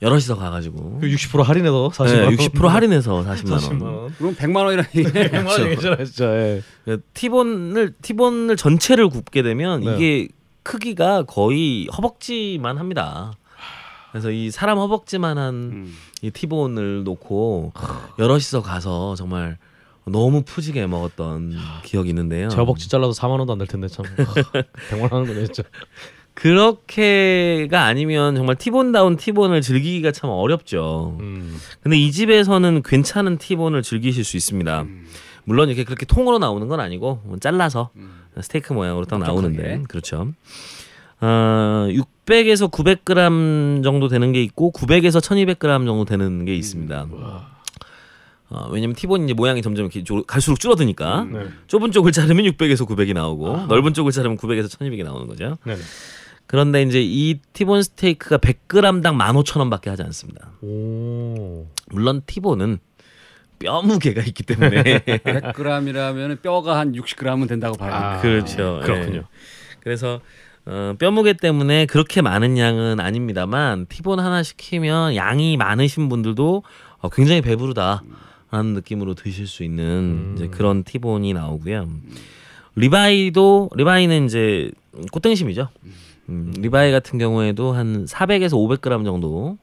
여럿이서 0.01 0.37
가가지고 0.37 0.99
그 1.03 1.23
60% 1.23 1.43
할인해서 1.43 1.89
40만 1.93 2.05
네, 2.13 2.21
원. 2.25 2.35
60% 2.35 2.67
할인해서 2.67 3.11
40만 3.23 3.51
원. 3.51 3.59
40만 3.59 3.81
원. 3.83 4.13
그럼 4.17 4.35
100만 4.35 4.55
원이라는 4.65 4.89
얘기. 4.95 5.09
100만 5.11 5.45
원 5.47 5.69
괜찮아 5.69 6.03
진짜. 6.05 6.25
예. 6.35 6.61
그 6.85 7.01
티본을 7.13 7.95
티본을 8.01 8.55
전체를 8.55 9.09
굽게 9.09 9.41
되면 9.43 9.81
네. 9.81 9.95
이게 9.95 10.27
크기가 10.63 11.23
거의 11.23 11.87
허벅지만 11.95 12.77
합니다. 12.77 13.33
그래서 14.11 14.31
이 14.31 14.49
사람 14.51 14.77
허벅지만한 14.77 15.53
음. 15.53 15.95
이 16.21 16.31
티본을 16.31 17.03
놓고 17.03 17.73
여럿이서 18.17 18.61
가서 18.61 19.15
정말 19.15 19.57
너무 20.05 20.41
푸지게 20.43 20.87
먹었던 20.87 21.55
기억이 21.83 22.09
있는데요. 22.09 22.49
제 22.49 22.55
허벅지 22.57 22.89
잘라도 22.89 23.11
4만 23.13 23.37
원도 23.37 23.53
안 23.53 23.59
될 23.59 23.67
텐데 23.67 23.87
참. 23.87 24.05
100만 24.89 25.01
원 25.01 25.11
하는 25.11 25.27
거네 25.27 25.45
진짜. 25.45 25.63
그렇게가 26.39 27.83
아니면 27.85 28.35
정말 28.35 28.55
티본다운 28.55 29.17
티본을 29.17 29.61
즐기기가 29.61 30.11
참 30.11 30.29
어렵죠. 30.29 31.17
음. 31.19 31.57
근데 31.81 31.97
이 31.97 32.11
집에서는 32.11 32.81
괜찮은 32.83 33.37
티본을 33.37 33.81
즐기실 33.83 34.23
수 34.23 34.37
있습니다. 34.37 34.85
물론 35.43 35.67
이렇게 35.69 35.83
그렇게 35.83 36.05
통으로 36.05 36.39
나오는 36.39 36.67
건 36.67 36.79
아니고 36.79 37.21
뭐 37.25 37.37
잘라서 37.39 37.89
스테이크 38.41 38.71
모양으로 38.73 39.05
딱 39.05 39.19
나오는데. 39.19 39.63
그렇죠. 39.89 40.27
어, 41.21 41.87
600에서 41.89 42.71
900g 42.71 43.83
정도 43.83 44.07
되는 44.07 44.31
게 44.31 44.41
있고 44.43 44.71
900에서 44.71 45.19
1200g 45.21 45.59
정도 45.85 46.05
되는 46.05 46.45
게 46.45 46.55
있습니다. 46.55 47.07
어, 48.51 48.67
왜냐면 48.71 48.95
티본이 48.95 49.25
이제 49.25 49.33
모양이 49.33 49.61
점점 49.61 49.85
이렇게 49.85 50.03
조- 50.03 50.23
갈수록 50.23 50.59
줄어드니까 50.59 51.27
네. 51.31 51.39
좁은 51.67 51.91
쪽을 51.91 52.11
자르면 52.11 52.45
600에서 52.45 52.87
900이 52.87 53.13
나오고 53.13 53.65
넓은 53.67 53.93
쪽을 53.93 54.11
자르면 54.11 54.37
900에서 54.37 54.65
1200이 54.69 55.03
나오는 55.03 55.27
거죠. 55.27 55.57
네. 55.65 55.75
그런데 56.49 56.81
이제 56.81 56.99
이 56.99 57.39
티본 57.53 57.83
스테이크가 57.83 58.39
100g당 58.39 59.03
15,000원밖에 59.19 59.85
하지 59.89 60.01
않습니다. 60.01 60.49
오. 60.63 61.67
물론 61.91 62.23
티본은 62.25 62.79
뼈 63.59 63.83
무게가 63.83 64.23
있기 64.23 64.41
때문에 64.41 64.81
100g이라면 65.05 66.41
뼈가 66.41 66.79
한 66.79 66.93
60g은 66.93 67.47
된다고 67.47 67.77
봐요. 67.77 67.93
아, 67.93 68.21
그렇죠. 68.21 68.79
그렇군요. 68.83 69.17
예. 69.17 69.23
그래서 69.81 70.21
어, 70.65 70.95
뼈 70.97 71.11
무게 71.11 71.33
때문에 71.33 71.85
그렇게 71.85 72.23
많은 72.23 72.57
양은 72.57 72.99
아닙니다만 72.99 73.85
티본 73.87 74.19
하나 74.19 74.41
시키면 74.41 75.15
양이 75.15 75.55
많으신 75.55 76.09
분들도 76.09 76.63
어, 76.97 77.09
굉장히 77.09 77.41
배부르다 77.41 78.01
라는 78.49 78.73
느낌으로 78.73 79.13
드실 79.13 79.45
수 79.45 79.63
있는 79.63 79.83
음. 79.85 80.33
이제 80.35 80.47
그런 80.47 80.83
티본이 80.83 81.31
나오고요. 81.33 81.87
ribeye도 82.75 83.69
ribeye는 83.75 84.25
이제 84.25 84.71
꽃등심이죠. 85.11 85.69
음, 86.29 86.53
ribeye 86.57 86.91
같은 86.91 87.19
경우에도 87.19 87.73
한 87.73 88.05
400에서 88.05 88.51
500g 88.51 89.03
정도 89.03 89.57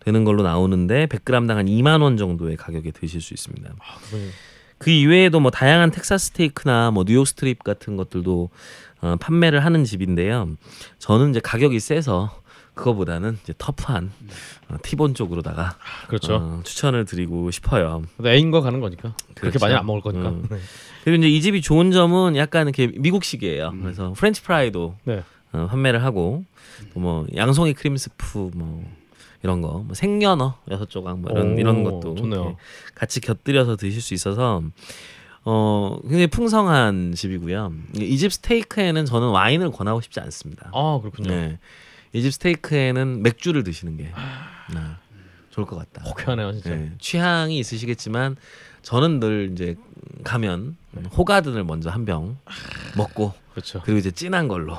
되는 0.00 0.24
걸로 0.24 0.42
나오는데 0.42 1.06
100g당 1.06 1.54
한 1.54 1.66
2만 1.66 2.02
원 2.02 2.16
정도의 2.16 2.56
가격에 2.56 2.90
드실 2.90 3.20
수 3.20 3.34
있습니다. 3.34 3.70
그러면 4.08 4.30
그 4.78 4.90
이외에도 4.90 5.38
뭐 5.38 5.50
다양한 5.50 5.90
텍사스 5.92 6.28
스테이크나 6.28 6.90
뭐 6.90 7.04
뉴욕 7.04 7.26
strip 7.26 7.62
같은 7.62 7.96
것들도 7.96 8.50
어, 9.00 9.16
판매를 9.20 9.64
하는 9.64 9.84
집인데요. 9.84 10.48
저는 10.98 11.30
이제 11.30 11.40
가격이 11.40 11.78
세서 11.78 12.42
그거보다는 12.74 13.38
이제 13.42 13.52
터프한 13.58 14.10
어, 14.68 14.76
티본 14.82 15.14
쪽으로다가 15.14 15.76
그렇죠. 16.08 16.34
어, 16.36 16.60
추천을 16.64 17.04
드리고 17.04 17.50
싶어요. 17.50 18.02
애인과 18.24 18.60
가는 18.60 18.80
거니까. 18.80 19.14
그렇게 19.34 19.58
그렇죠. 19.58 19.58
많이 19.60 19.74
안 19.74 19.86
먹을 19.86 20.00
거니까. 20.00 20.30
음. 20.30 20.46
네. 20.50 20.58
그리고 21.04 21.18
이제 21.18 21.28
이 21.28 21.40
집이 21.40 21.62
좋은 21.62 21.90
점은 21.90 22.36
약간 22.36 22.66
이렇게 22.66 22.86
미국식이에요. 22.98 23.74
그래서 23.82 24.12
프렌치 24.16 24.42
프라이도 24.42 24.96
네. 25.04 25.22
어, 25.52 25.66
판매를 25.70 26.02
하고 26.02 26.44
또뭐 26.94 27.26
양송이 27.34 27.74
크림 27.74 27.96
스프 27.96 28.50
뭐 28.54 28.84
이런 29.42 29.60
거, 29.60 29.82
뭐 29.84 29.94
생연어 29.94 30.56
여섯 30.70 30.88
조각 30.88 31.18
뭐 31.18 31.30
이런 31.32 31.54
오, 31.54 31.58
이런 31.58 31.84
것도 31.84 32.14
같이 32.94 33.20
곁들여서 33.20 33.76
드실 33.76 34.00
수 34.00 34.14
있어서 34.14 34.62
어 35.44 35.98
굉장히 36.02 36.28
풍성한 36.28 37.14
집이고요. 37.14 37.72
이 37.96 38.16
집 38.18 38.32
스테이크에는 38.32 39.04
저는 39.04 39.28
와인을 39.30 39.72
권하고 39.72 40.00
싶지 40.00 40.20
않습니다. 40.20 40.70
아 40.72 40.98
그렇군요. 41.00 41.28
네. 41.30 41.58
이 42.12 42.22
집 42.22 42.32
스테이크에는 42.34 43.22
맥주를 43.22 43.64
드시는 43.64 43.96
게 43.96 44.04
네, 44.04 44.80
좋을 45.50 45.66
것 45.66 45.76
같다. 45.76 46.08
호쾌하네요 46.08 46.52
진짜. 46.52 46.70
네, 46.70 46.92
취향이 47.00 47.58
있으시겠지만 47.58 48.36
저는 48.82 49.18
늘 49.18 49.50
이제 49.52 49.74
가면 50.22 50.76
호가든을 51.16 51.64
먼저 51.64 51.90
한 51.90 52.04
병 52.04 52.36
먹고 52.96 53.32
그렇죠. 53.52 53.80
그리고 53.84 53.98
이제 53.98 54.10
진한 54.10 54.48
걸로 54.48 54.76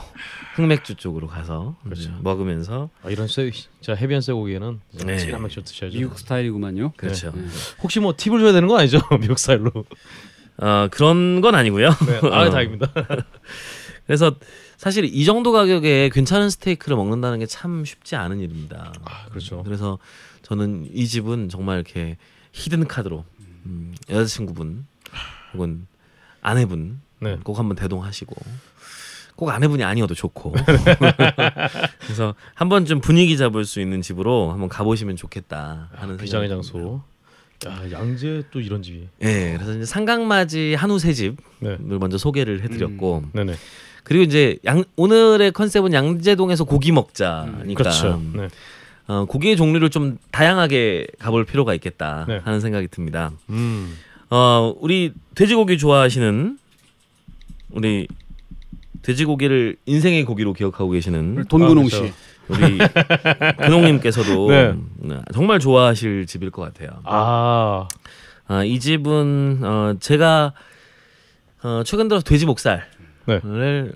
흑맥주 0.55 0.95
쪽으로 0.95 1.27
가서 1.27 1.75
그렇죠. 1.83 2.11
먹으면서 2.21 2.89
아, 3.03 3.09
이런 3.09 3.27
쇠, 3.27 3.51
진짜 3.51 3.93
해변 3.95 4.21
쇠고기에는 4.21 4.79
네. 5.05 5.17
진한 5.17 5.41
맥주 5.43 5.61
드셔야죠. 5.63 5.97
미국 5.97 6.17
스타일이구만요. 6.19 6.93
그렇죠. 6.97 7.31
네. 7.35 7.45
혹시 7.81 7.99
뭐 7.99 8.13
팁을 8.17 8.39
줘야 8.39 8.51
되는 8.51 8.67
거 8.67 8.77
아니죠? 8.77 8.99
미국 9.21 9.37
스타일로. 9.39 9.71
어, 10.57 10.87
그런 10.91 11.41
건 11.41 11.55
아니고요. 11.55 11.89
네. 11.89 12.19
아 12.31 12.41
어. 12.43 12.49
다행입니다. 12.49 12.91
그래서 14.05 14.35
사실 14.77 15.05
이 15.05 15.23
정도 15.25 15.51
가격에 15.51 16.09
괜찮은 16.11 16.49
스테이크를 16.49 16.97
먹는다는 16.97 17.39
게 17.39 17.45
참 17.47 17.85
쉽지 17.85 18.15
않은 18.15 18.39
일입니다. 18.39 18.91
아, 19.05 19.25
그렇죠. 19.29 19.63
그래서 19.63 19.97
저는 20.41 20.89
이 20.93 21.07
집은 21.07 21.47
정말 21.49 21.77
이렇게 21.77 22.17
히든 22.51 22.87
카드로 22.87 23.23
음, 23.65 23.95
여자친구분 24.09 24.85
혹은 25.53 25.87
아내분 26.41 26.99
네. 27.23 27.37
꼭 27.43 27.57
한번 27.59 27.75
대동하시고 27.75 28.35
꼭 29.35 29.49
아내분이 29.49 29.83
아니어도 29.83 30.13
좋고 30.13 30.53
그래서 32.03 32.35
한번 32.53 32.85
좀 32.85 33.01
분위기 33.01 33.37
잡을 33.37 33.65
수 33.65 33.81
있는 33.81 34.01
집으로 34.01 34.51
한번 34.51 34.69
가보시면 34.69 35.15
좋겠다 35.15 35.89
하는 35.93 36.17
비장의 36.17 36.49
생각이 36.49 36.67
장소. 36.67 37.01
야, 37.65 37.91
양재 37.91 38.43
또 38.51 38.59
이런 38.59 38.83
집이. 38.83 39.07
예, 39.21 39.53
그래서 39.55 39.73
이제 39.75 39.85
상강맞이 39.85 40.75
한우 40.75 40.99
새 40.99 41.13
집을 41.13 41.37
네. 41.59 41.77
먼저 41.79 42.17
소개를 42.17 42.61
해드렸고 42.63 43.23
네네. 43.33 43.55
그리고 44.03 44.23
이제 44.23 44.57
양 44.65 44.83
오늘의 44.97 45.51
컨셉은 45.53 45.93
양재동에서 45.93 46.65
고기 46.65 46.91
먹자니까 46.91 47.73
그렇죠. 47.75 48.21
네. 48.35 48.49
어, 49.07 49.25
고기의 49.25 49.57
종류를 49.57 49.89
좀 49.89 50.17
다양하게 50.31 51.07
가볼 51.19 51.45
필요가 51.45 51.73
있겠다 51.73 52.25
네. 52.27 52.39
하는 52.43 52.59
생각이 52.59 52.87
듭니다. 52.89 53.31
음. 53.49 53.97
어, 54.29 54.73
우리 54.79 55.13
돼지고기 55.35 55.77
좋아하시는 55.77 56.57
우리 57.73 58.07
돼지고기를 59.01 59.75
인생의 59.85 60.23
고기로 60.25 60.53
기억하고 60.53 60.91
계시는 60.91 61.45
돈근홍 61.49 61.85
아, 61.85 61.89
씨. 61.89 62.13
우리 62.47 62.77
근홍님께서도 63.57 64.47
네. 64.51 64.73
네, 64.97 65.21
정말 65.33 65.59
좋아하실 65.59 66.25
집일 66.25 66.51
것 66.51 66.61
같아요. 66.61 67.01
아, 67.03 67.87
아, 68.47 68.63
이 68.63 68.79
집은 68.79 69.59
어, 69.63 69.95
제가 69.99 70.53
어, 71.63 71.81
최근 71.85 72.07
들어 72.07 72.21
돼지 72.21 72.45
목살을 72.45 72.83
네. 73.27 73.41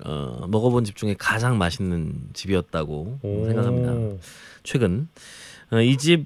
어, 0.06 0.46
먹어본 0.48 0.84
집 0.86 0.96
중에 0.96 1.16
가장 1.18 1.58
맛있는 1.58 2.14
집이었다고 2.34 3.20
오. 3.22 3.46
생각합니다. 3.48 4.18
최근 4.64 5.08
어, 5.72 5.80
이 5.82 5.98
집의 5.98 6.26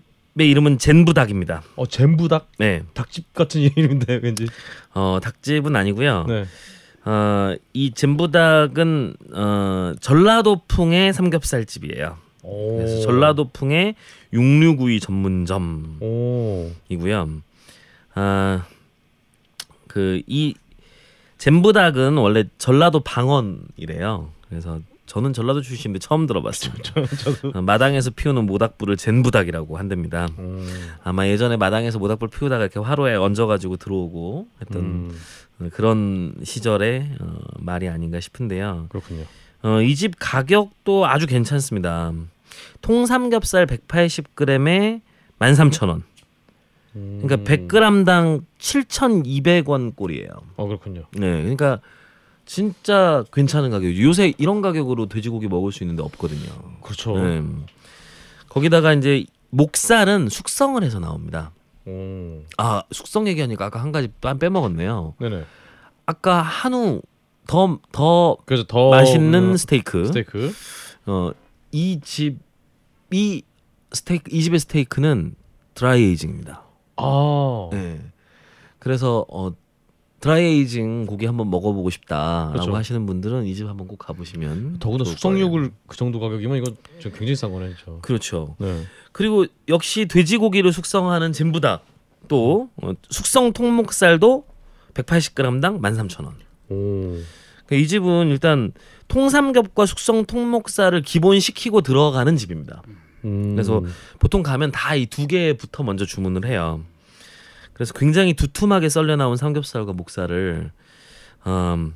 이름은 0.50 0.78
젠부닭입니다. 0.78 1.64
어, 1.76 1.86
젠부닭 1.88 2.52
네, 2.60 2.84
닭집 2.94 3.34
같은 3.34 3.62
이름인데 3.76 4.20
왠지. 4.24 4.48
어, 4.94 5.20
닭집은 5.22 5.76
아니고요. 5.76 6.26
네. 6.28 6.46
어, 7.06 7.56
이 7.74 7.92
젠부닭은 7.92 9.16
어, 9.34 9.94
전라도풍의 10.00 11.14
삼겹살 11.14 11.66
집이에요. 11.66 12.18
오. 12.44 12.78
그래서 12.78 13.02
전라도풍의 13.02 13.96
육류구이 14.34 15.00
전문점이고요. 15.00 16.00
오. 16.02 16.72
아, 18.14 18.66
그이 19.88 20.56
젠부닭은 21.38 22.18
원래 22.18 22.44
전라도 22.58 23.00
방언이래요. 23.00 24.30
그래서 24.48 24.80
저는 25.08 25.34
전라도 25.34 25.62
출신인데 25.62 26.00
처음 26.00 26.26
들어봤습니다. 26.28 26.94
어, 27.56 27.62
마당에서 27.62 28.12
피우는 28.12 28.46
모닥불을 28.46 28.96
젠부닭이라고 28.96 29.78
한답니다. 29.78 30.28
음. 30.40 30.66
아마 31.04 31.28
예전에 31.28 31.58
마당에서 31.58 32.00
모닥불 32.00 32.30
피우다가 32.30 32.64
이렇게 32.64 32.80
화로에 32.80 33.16
얹어가지고 33.16 33.78
들어오고 33.78 34.48
했던 34.62 34.82
음. 34.82 35.12
어, 35.62 35.70
그런 35.72 36.36
시절의 36.44 37.18
어, 37.20 37.38
말이 37.60 37.88
아닌가 37.88 38.20
싶은데요. 38.20 38.88
그렇군요. 38.90 39.24
어, 39.64 39.82
이 39.82 39.96
집 39.96 40.16
가격도 40.20 41.06
아주 41.06 41.28
괜찮습니다. 41.28 42.12
통삼겹살 42.82 43.66
180g에 43.68 45.02
13,000원. 45.40 46.02
음. 46.96 47.22
그러니까 47.24 47.50
100g당 47.50 48.44
7,200원 48.60 49.96
꼴이에요. 49.96 50.30
어, 50.58 50.68
그렇군요. 50.68 51.04
네, 51.14 51.42
그러니까 51.42 51.80
진짜 52.46 53.24
괜찮은 53.32 53.70
가격이죠. 53.70 54.02
요새 54.04 54.34
이런 54.38 54.62
가격으로 54.62 55.06
돼지고기 55.08 55.48
먹을 55.48 55.72
수 55.72 55.84
있는데 55.84 56.04
없거든요. 56.04 56.50
그렇죠. 56.82 57.18
네. 57.18 57.42
거기다가 58.50 58.94
이제 58.94 59.26
목살은 59.52 60.28
숙성을 60.30 60.82
해서 60.84 61.00
나옵니다. 61.00 61.52
오. 61.88 62.44
아 62.58 62.84
숙성 62.92 63.28
얘기하니까 63.28 63.66
아까 63.66 63.82
한 63.82 63.92
가지 63.92 64.08
빠- 64.22 64.34
빼먹었네요. 64.36 65.16
네네. 65.20 65.46
아까 66.06 66.42
한우 66.42 67.02
더 67.48 67.80
더 67.92 68.38
그래서 68.46 68.64
더 68.68 68.90
맛있는 68.90 69.54
어, 69.54 69.58
스테이크. 69.58 70.06
스테이크. 70.06 70.54
어이 71.06 72.00
집이 72.02 73.44
스테이크 73.92 74.30
이 74.32 74.44
집의 74.44 74.60
스테이크는 74.60 75.36
드라이 75.74 76.04
에이징입니다. 76.04 76.64
아. 76.98 77.70
네. 77.72 78.00
그래서 78.80 79.26
어 79.30 79.52
드라이 80.22 80.44
에이징 80.46 81.08
고기 81.08 81.26
한번 81.26 81.50
먹어보고 81.50 81.90
싶다라고 81.90 82.52
그렇죠. 82.54 82.76
하시는 82.76 83.06
분들은 83.06 83.46
이 83.48 83.56
집 83.56 83.68
한번 83.68 83.88
꼭 83.88 83.98
가보시면 83.98 84.78
더구나 84.80 85.04
숙성육을 85.04 85.72
그 85.88 85.98
정도 85.98 86.20
가격이면 86.20 86.58
이건 86.60 86.78
좀 87.00 87.12
굉장히 87.12 87.36
싼 87.36 87.52
거네. 87.52 87.74
거예요. 87.86 88.00
그렇죠. 88.02 88.56
네. 88.60 88.84
그리고 89.12 89.46
역시 89.68 90.06
돼지고기를 90.06 90.72
숙성하는 90.72 91.34
젠부닭 91.34 91.84
또 92.28 92.70
어, 92.82 92.94
숙성 93.10 93.52
통목살도 93.52 94.46
180g당 94.94 95.82
13,000원. 95.82 96.34
오. 96.70 97.18
그러니까 97.66 97.76
이 97.76 97.88
집은 97.88 98.30
일단 98.30 98.72
통삼겹과 99.08 99.86
숙성 99.86 100.26
통목살을 100.26 101.02
기본 101.02 101.40
시키고 101.40 101.82
들어가는 101.82 102.38
집입니다. 102.38 102.82
음. 103.26 103.52
그래서 103.56 103.84
보통 104.20 104.44
가면 104.44 104.72
다 104.72 104.96
이 104.96 105.06
두 105.08 105.28
개부터 105.28 105.84
먼저 105.84 106.06
주문을 106.06 106.46
해요. 106.46 106.82
그래서 107.74 107.94
굉장히 107.94 108.34
두툼하게 108.34 108.90
썰려 108.90 109.16
나온 109.16 109.38
삼겹살과 109.38 109.94
목살을 109.94 110.72
음, 111.48 111.96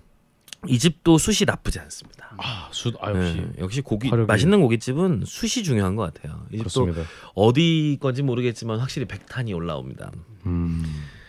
이 0.67 0.79
집도 0.79 1.17
숯이 1.17 1.45
나쁘지 1.45 1.79
않습니다. 1.79 2.33
아, 2.37 2.69
수 2.71 2.91
아, 2.99 3.11
역시. 3.11 3.35
네, 3.35 3.51
역시 3.59 3.81
고기 3.81 4.09
화력이- 4.09 4.25
맛있는 4.27 4.61
고깃집은 4.61 5.23
숯이 5.25 5.63
중요한 5.63 5.95
것 5.95 6.11
같아요. 6.13 6.43
이 6.51 6.57
집도 6.57 6.85
그렇습니다. 6.85 7.03
어디 7.35 7.97
건지 8.01 8.23
모르겠지만 8.23 8.79
확실히 8.79 9.05
백탄이 9.05 9.53
올라옵니다. 9.53 10.11
음. 10.47 10.83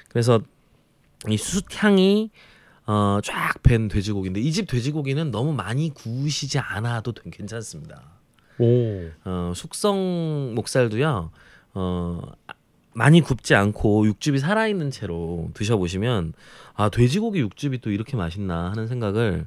그래서 0.08 0.40
이 1.28 1.36
숯향이 1.36 2.30
어, 2.88 3.18
쫙밴 3.22 3.88
돼지고기인데 3.88 4.40
이 4.40 4.52
집 4.52 4.68
돼지고기는 4.68 5.30
너무 5.32 5.52
많이 5.52 5.90
구우시지 5.92 6.58
않아도 6.60 7.12
되- 7.12 7.28
괜찮습니다. 7.30 8.00
오. 8.58 9.10
어, 9.24 9.52
숙성 9.54 10.54
목살도요. 10.54 11.30
어, 11.74 12.20
아, 12.45 12.45
많이 12.96 13.20
굽지 13.20 13.54
않고 13.54 14.06
육즙이 14.06 14.38
살아있는 14.38 14.90
채로 14.90 15.50
드셔보시면 15.52 16.32
아 16.74 16.88
돼지고기 16.88 17.40
육즙이 17.40 17.80
또 17.82 17.90
이렇게 17.90 18.16
맛있나 18.16 18.70
하는 18.70 18.86
생각을 18.86 19.46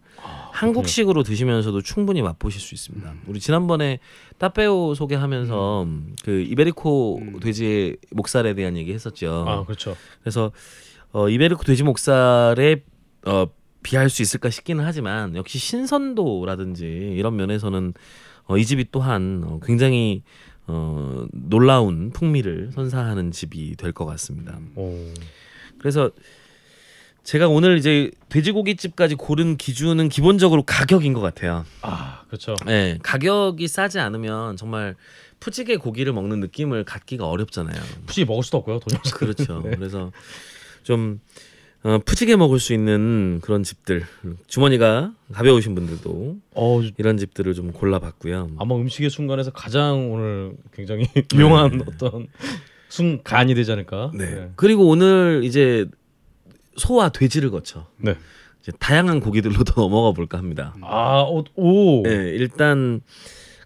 한국식으로 0.52 1.24
드시면서도 1.24 1.82
충분히 1.82 2.22
맛보실 2.22 2.62
수 2.62 2.76
있습니다. 2.76 3.12
우리 3.26 3.40
지난번에 3.40 3.98
따페오 4.38 4.94
소개하면서 4.94 5.88
그 6.24 6.42
이베리코 6.42 7.22
돼지의 7.42 7.98
목살에 8.12 8.54
대한 8.54 8.78
얘기 8.78 8.94
했었죠. 8.94 9.46
아, 9.48 9.64
그렇죠. 9.66 9.96
그래서 10.22 10.52
어, 11.12 11.28
이베리코 11.28 11.64
돼지 11.64 11.82
목살에 11.82 12.84
어, 13.26 13.48
비할 13.82 14.12
수 14.12 14.22
있을까 14.22 14.52
싶기는 14.52 14.86
하지만 14.86 15.36
역시 15.36 15.58
신선도라든지 15.58 16.86
이런 16.86 17.36
면에서는 17.36 17.96
어, 18.46 18.58
이 18.58 18.66
집이 18.66 18.88
또한 18.92 19.44
어, 19.46 19.60
굉장히 19.64 20.22
어, 20.72 21.26
놀라운 21.34 22.12
풍미를 22.12 22.72
선사하는 22.74 23.32
집이 23.32 23.76
될 23.76 23.92
것 23.92 24.06
같습니다. 24.06 24.60
오. 24.76 24.96
그래서 25.80 26.12
제가 27.24 27.48
오늘 27.48 27.78
이제 27.78 28.12
돼지고기 28.30 28.76
집까지 28.76 29.16
고른 29.16 29.58
기준은 29.58 30.10
기본적으로 30.10 30.64
가격인 30.64 31.14
것 31.14 31.22
같아요. 31.22 31.66
아, 31.82 32.22
그렇죠. 32.28 32.56
네, 32.66 32.98
가격이 33.04 33.68
싸지 33.68 34.00
않으면 34.00 34.58
정말 34.58 34.96
푸지게 35.40 35.78
고기를 35.78 36.14
먹는 36.14 36.40
느낌을 36.40 36.84
갖기가 36.86 37.28
어렵잖아요. 37.28 37.82
굳이 38.06 38.26
먹을 38.26 38.44
수도 38.44 38.58
없고요. 38.60 38.80
돈이. 38.80 39.00
그렇죠. 39.14 39.62
네. 39.66 39.72
그래서 39.76 40.12
좀 40.84 41.20
어, 41.84 41.98
푸지게 42.04 42.36
먹을 42.36 42.60
수 42.60 42.74
있는 42.74 43.40
그런 43.42 43.64
집들 43.64 44.06
주머니가 44.48 45.14
가벼우신 45.32 45.76
분들도 45.76 46.38
어, 46.56 46.82
이런 46.98 47.18
집들을 47.18 47.54
좀 47.54 47.72
골라봤고요. 47.72 48.52
아마 48.58 48.76
음식의 48.76 49.10
순간에서 49.10 49.52
가장 49.52 50.12
오늘 50.12 50.54
굉장히 50.74 51.08
유용한 51.34 51.78
네. 51.78 51.84
어떤 51.88 52.28
순간이 52.90 53.56
되지 53.56 53.72
않을까. 53.72 54.12
네. 54.14 54.52
그리고 54.56 54.88
오늘 54.90 55.42
이제 55.46 55.86
소와 56.76 57.10
돼지를 57.10 57.50
거쳐 57.50 57.88
네. 57.98 58.16
이제 58.62 58.74
다양한 58.78 59.22
고기들로 59.22 59.64
더 59.64 59.82
넘어가 59.82 60.12
볼까 60.12 60.38
합니다. 60.38 60.76
아, 60.82 61.22
오. 61.22 61.46
오. 61.56 62.04
네, 62.04 62.32
일단 62.32 63.00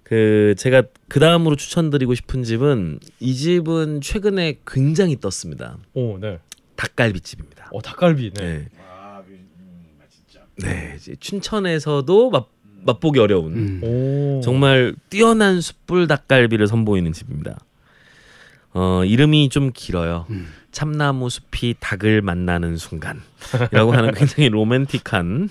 그 0.04 0.54
제가 0.58 0.84
그 1.08 1.20
다음으로 1.20 1.56
추천드리고 1.56 2.14
싶은 2.14 2.44
집은 2.44 3.00
이 3.20 3.34
집은 3.34 4.02
최근에 4.02 4.60
굉장히 4.68 5.20
떴습니다. 5.20 5.78
오, 5.94 6.20
네. 6.20 6.38
닭갈비집입니다. 6.76 7.63
어, 7.74 7.82
닭갈비. 7.82 8.32
네. 8.36 8.44
네. 8.44 8.68
네, 10.56 10.94
이제 10.96 11.16
춘천에서도 11.20 12.30
맛 12.30 12.48
맛보기 12.86 13.20
어려운 13.20 13.54
음. 13.54 13.82
오. 13.84 14.42
정말 14.44 14.94
뛰어난 15.10 15.62
숯불 15.62 16.08
닭갈비를 16.08 16.68
선보이는 16.68 17.14
집입니다. 17.14 17.58
어, 18.74 19.04
이름이 19.06 19.50
좀 19.50 19.72
길어요. 19.74 20.28
참나무 20.72 21.30
숲이 21.30 21.76
닭을 21.80 22.22
만나는 22.22 22.78
순간이라고 22.78 23.94
하는 23.94 24.12
굉장히 24.16 24.50
로맨틱한 24.50 25.50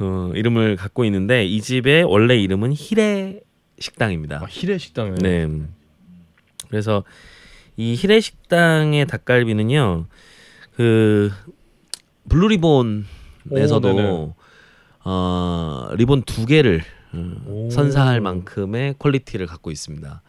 어, 0.00 0.32
이름을 0.34 0.76
갖고 0.76 1.04
있는데 1.04 1.44
이 1.44 1.60
집의 1.60 2.04
원래 2.04 2.36
이름은 2.36 2.72
히레 2.74 3.40
식당입니다. 3.78 4.40
아, 4.42 4.46
히레 4.48 4.78
식당이네. 4.78 5.46
네. 5.46 5.62
그래서 6.68 7.04
이 7.76 7.94
히레 7.94 8.20
식당의 8.20 9.06
닭갈비는요. 9.06 10.06
그 10.78 11.32
블루리본에서도. 12.28 14.34
어, 15.10 15.88
리본 15.96 16.22
두 16.22 16.46
개를 16.46 16.82
어, 17.12 17.32
오. 17.46 17.70
선사할 17.70 18.20
만큼의 18.20 18.94
퀄리티를 18.98 19.46
갖고 19.46 19.70
있습니다. 19.70 20.22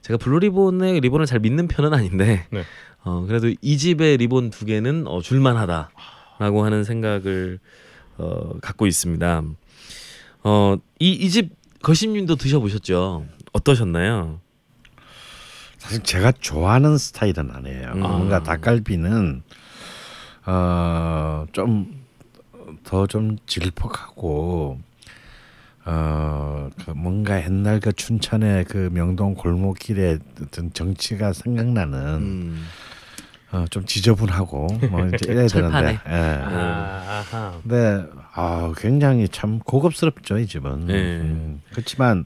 제가 0.00 0.16
블루리본의 0.16 1.00
리본을 1.00 1.26
잘 1.26 1.40
믿는 1.40 1.68
편은 1.68 1.92
아닌데 1.92 2.46
네. 2.50 2.62
어, 3.04 3.24
그래도 3.26 3.52
이 3.60 3.76
집의 3.76 4.16
리본 4.18 4.50
두 4.50 4.64
개는 4.64 5.06
어, 5.08 5.20
줄만하다라고 5.20 6.64
하는 6.64 6.84
생각을 6.84 7.58
어, 8.16 8.58
갖고 8.60 8.86
있습니다. 8.86 9.42
어, 10.44 10.76
이이 11.00 11.28
집 11.28 11.50
거심님도 11.82 12.36
드셔보셨죠? 12.36 13.26
어떠셨나요? 13.52 14.40
사실 15.78 16.02
제가 16.02 16.32
좋아하는 16.32 16.96
스타일은 16.96 17.50
아니에요. 17.50 17.92
음. 17.96 18.00
뭔가 18.00 18.42
닭갈비는 18.42 19.42
어 20.46 21.46
좀 21.52 21.86
더 22.84 23.06
좀 23.06 23.36
질퍽하고 23.46 24.78
어 25.84 26.70
그 26.84 26.90
뭔가 26.92 27.42
옛날 27.42 27.80
그 27.80 27.92
춘천의 27.92 28.64
그 28.64 28.88
명동 28.92 29.34
골목길에 29.34 30.18
어떤 30.40 30.72
정치가 30.72 31.32
생각나는 31.32 31.98
음. 32.22 32.64
어, 33.50 33.64
좀 33.68 33.84
지저분하고 33.84 34.68
뭐 34.90 35.06
이제 35.08 35.18
이래야. 35.30 35.46
되는데. 35.48 35.98
예. 36.08 36.40
아. 36.42 37.60
근데 37.62 38.06
아 38.32 38.72
굉장히 38.78 39.28
참 39.28 39.58
고급스럽죠 39.58 40.38
이 40.38 40.46
집은. 40.46 40.86
네. 40.86 40.94
음, 41.20 41.60
그렇지만 41.70 42.24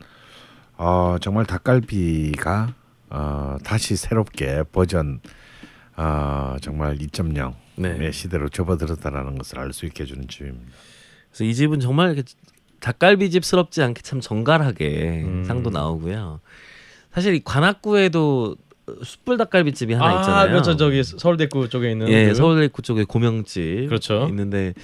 어 0.76 1.16
정말 1.20 1.47
닭갈비가 1.47 2.72
어 3.10 3.56
다시 3.64 3.97
새롭게 3.97 4.62
버전 4.70 5.20
어 5.97 6.56
정말 6.60 6.97
2.0의 6.98 7.55
네. 7.76 8.10
시대로 8.12 8.48
접어들었다라는 8.48 9.38
것을 9.38 9.58
알 9.58 9.72
수 9.72 9.86
있게 9.86 10.04
해주는 10.04 10.28
집입니다. 10.28 10.72
그래서 11.30 11.44
이 11.44 11.54
집은 11.54 11.80
정말 11.80 12.12
이렇게 12.14 12.22
닭갈비 12.80 13.30
집스럽지 13.30 13.82
않게 13.82 14.02
참 14.02 14.20
정갈하게 14.20 15.22
음. 15.24 15.44
상도 15.46 15.70
나오고요. 15.70 16.40
사실 17.12 17.34
이 17.34 17.40
관악구에도 17.44 18.56
숯불 19.02 19.36
닭갈비집이 19.36 19.94
하나 19.94 20.18
아, 20.18 20.20
있잖아요. 20.20 20.48
그렇죠. 20.48 20.76
저기 20.76 21.02
서울대구 21.02 21.68
쪽에 21.68 21.90
있는 21.90 22.08
예, 22.08 22.28
그- 22.28 22.34
서울대구 22.34 22.82
쪽에 22.82 23.04
고명집 23.04 23.88
그렇죠. 23.88 24.26
있는데 24.28 24.74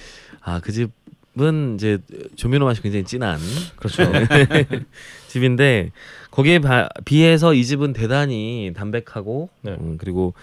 아 0.41 0.59
그 0.59 0.71
집은 0.73 1.75
이제 1.75 1.99
조미료 2.35 2.65
맛이 2.65 2.81
굉장히 2.81 3.05
진한 3.05 3.39
그렇죠. 3.77 4.03
집인데 5.27 5.91
거기에 6.31 6.59
바- 6.59 6.89
비해서 7.05 7.53
이 7.53 7.63
집은 7.65 7.93
대단히 7.93 8.73
담백하고 8.75 9.49
네. 9.61 9.71
음, 9.79 9.97
그리고 9.97 10.33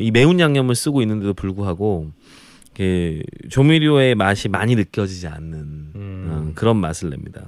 이 0.00 0.10
매운 0.10 0.40
양념을 0.40 0.74
쓰고 0.74 1.02
있는데도 1.02 1.34
불구하고 1.34 2.10
이게 2.72 3.22
조미료의 3.50 4.14
맛이 4.14 4.48
많이 4.48 4.74
느껴지지 4.76 5.26
않는 5.28 5.58
음. 5.94 6.28
어, 6.30 6.52
그런 6.54 6.76
맛을 6.78 7.10
냅니다. 7.10 7.46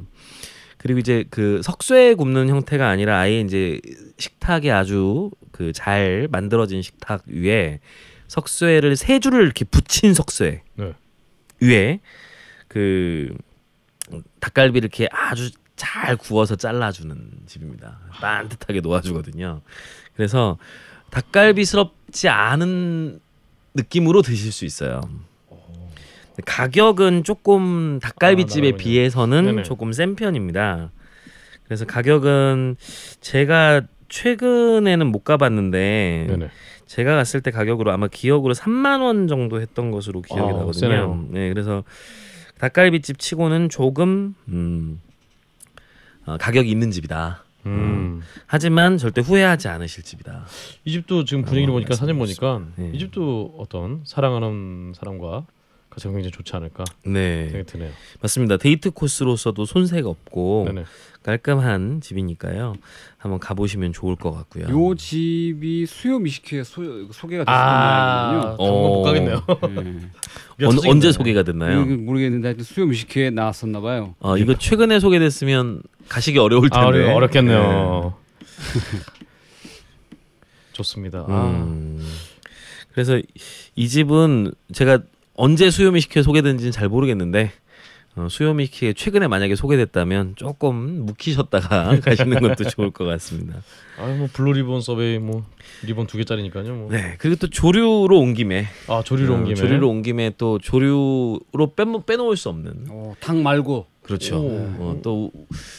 그리고 0.78 0.98
이제 0.98 1.24
그 1.30 1.62
석쇠에 1.62 2.14
굽는 2.14 2.48
형태가 2.48 2.88
아니라 2.88 3.18
아예 3.20 3.40
이제 3.40 3.80
식탁에 4.18 4.70
아주 4.70 5.30
그 5.50 5.72
잘 5.72 6.28
만들어진 6.30 6.82
식탁 6.82 7.22
위에 7.26 7.80
석쇠를 8.28 8.96
세 8.96 9.18
줄을 9.20 9.44
이렇게 9.44 9.64
붙인 9.64 10.12
석쇠 10.12 10.62
네. 10.74 10.92
위에 11.60 12.00
그 12.68 13.34
닭갈비를 14.40 14.84
이렇게 14.84 15.08
아주 15.10 15.50
잘 15.76 16.16
구워서 16.16 16.56
잘라주는 16.56 17.16
집입니다. 17.46 18.00
반듯하게 18.10 18.80
놓아주거든요. 18.80 19.62
그래서 20.14 20.58
닭갈비스럽지 21.14 22.28
않은 22.28 23.20
느낌으로 23.74 24.22
드실 24.22 24.50
수 24.52 24.64
있어요. 24.64 25.00
가격은 26.44 27.22
조금 27.22 28.00
닭갈비집에 28.00 28.72
아. 28.72 28.76
비해서는 28.76 29.44
네네. 29.44 29.62
조금 29.62 29.92
센 29.92 30.16
편입니다. 30.16 30.90
그래서 31.64 31.84
가격은 31.84 32.76
제가 33.20 33.82
최근에는 34.08 35.06
못 35.06 35.24
가봤는데 35.24 36.26
네네. 36.28 36.48
제가 36.86 37.14
갔을 37.14 37.40
때 37.40 37.50
가격으로 37.50 37.92
아마 37.92 38.08
기억으로 38.08 38.52
3만 38.54 39.00
원 39.00 39.28
정도 39.28 39.60
했던 39.60 39.90
것으로 39.90 40.20
기억이 40.22 40.42
아, 40.42 40.58
나거든요. 40.58 40.72
세네요. 40.72 41.26
네, 41.30 41.48
그래서 41.48 41.84
닭갈비집 42.58 43.18
치고는 43.18 43.68
조금 43.68 44.34
음, 44.48 45.00
어, 46.26 46.36
가격이 46.38 46.70
있는 46.70 46.90
집이다. 46.90 47.43
음. 47.66 48.22
하지만 48.46 48.98
절대 48.98 49.20
후회하지 49.20 49.68
않으실 49.68 50.04
집이다. 50.04 50.46
이 50.84 50.92
집도 50.92 51.24
지금 51.24 51.42
분위기를 51.44 51.70
어, 51.70 51.74
보니까 51.74 51.94
사진 51.94 52.18
보니까 52.18 52.62
네. 52.76 52.90
이 52.92 52.98
집도 52.98 53.54
어떤 53.58 54.02
사랑하는 54.04 54.92
사람과 54.94 55.46
같이 55.90 56.08
굉장히 56.08 56.30
좋지 56.30 56.54
않을까 56.56 56.84
네, 57.06 57.48
생각이 57.50 57.64
드네요. 57.66 57.90
맞습니다. 58.20 58.56
데이트 58.56 58.90
코스로서도 58.90 59.64
손색 59.64 60.06
없고 60.06 60.64
네네. 60.66 60.84
깔끔한 61.24 62.02
집이니까요. 62.02 62.74
한번 63.16 63.40
가보시면 63.40 63.94
좋을 63.94 64.14
것 64.14 64.30
같고요. 64.30 64.66
요 64.68 64.94
집이 64.94 65.86
수요 65.86 66.18
미식회에 66.18 66.62
소, 66.64 66.82
소개가 67.10 67.44
됐었던 67.44 67.46
아. 67.48 68.56
당분 68.58 68.58
못 68.58 69.02
가겠네요. 69.02 69.42
네. 70.58 70.66
언, 70.66 70.78
언제 70.86 71.12
소개가 71.12 71.42
됐나요? 71.42 71.80
이거 71.80 71.96
모르겠는데 71.96 72.48
하여튼 72.48 72.64
수요 72.64 72.84
미식회에 72.86 73.30
나왔었나 73.30 73.80
봐요. 73.80 74.14
어, 74.20 74.36
이거 74.36 74.54
최근에 74.56 75.00
소개됐으면 75.00 75.82
가시기 76.10 76.38
어려울 76.38 76.68
아, 76.70 76.82
텐데. 76.82 77.04
어려, 77.04 77.14
어렵겠네요. 77.14 78.14
좋습니다. 80.72 81.24
아, 81.26 81.46
음. 81.50 82.06
그래서 82.92 83.18
이 83.74 83.88
집은 83.88 84.52
제가 84.72 85.00
언제 85.34 85.70
수요미식회 85.70 86.22
소개된지는 86.22 86.70
잘 86.70 86.88
모르겠는데 86.88 87.50
어, 88.16 88.28
수요미식회 88.30 88.92
최근에 88.92 89.26
만약에 89.26 89.56
소개됐다면 89.56 90.34
조금 90.36 91.04
묵히셨다가 91.06 91.98
가시는 92.00 92.40
것도 92.40 92.64
좋을 92.64 92.90
것 92.90 93.04
같습니다. 93.04 93.60
아, 93.98 94.06
뭐 94.06 94.28
블루 94.32 94.52
리본 94.52 94.80
서베이 94.80 95.18
뭐 95.18 95.44
리본 95.82 96.06
두 96.06 96.16
개짜리니까요. 96.18 96.74
뭐. 96.74 96.90
네 96.90 97.16
그리고 97.18 97.36
또 97.36 97.48
조류로 97.48 98.18
온 98.18 98.34
김에 98.34 98.66
아 98.86 99.02
조류로 99.04 99.34
온 99.34 99.40
어, 99.40 99.44
김에 99.44 99.54
조류로 99.54 99.88
온 99.88 100.02
김에 100.02 100.32
또 100.38 100.58
조류로 100.58 101.74
빼, 101.76 101.84
빼놓을 102.06 102.36
수 102.36 102.48
없는 102.48 102.86
어, 102.88 103.14
닭 103.20 103.36
말고 103.36 103.86
그렇죠. 104.04 104.38
오. 104.38 104.50
어, 104.78 105.00
또 105.02 105.32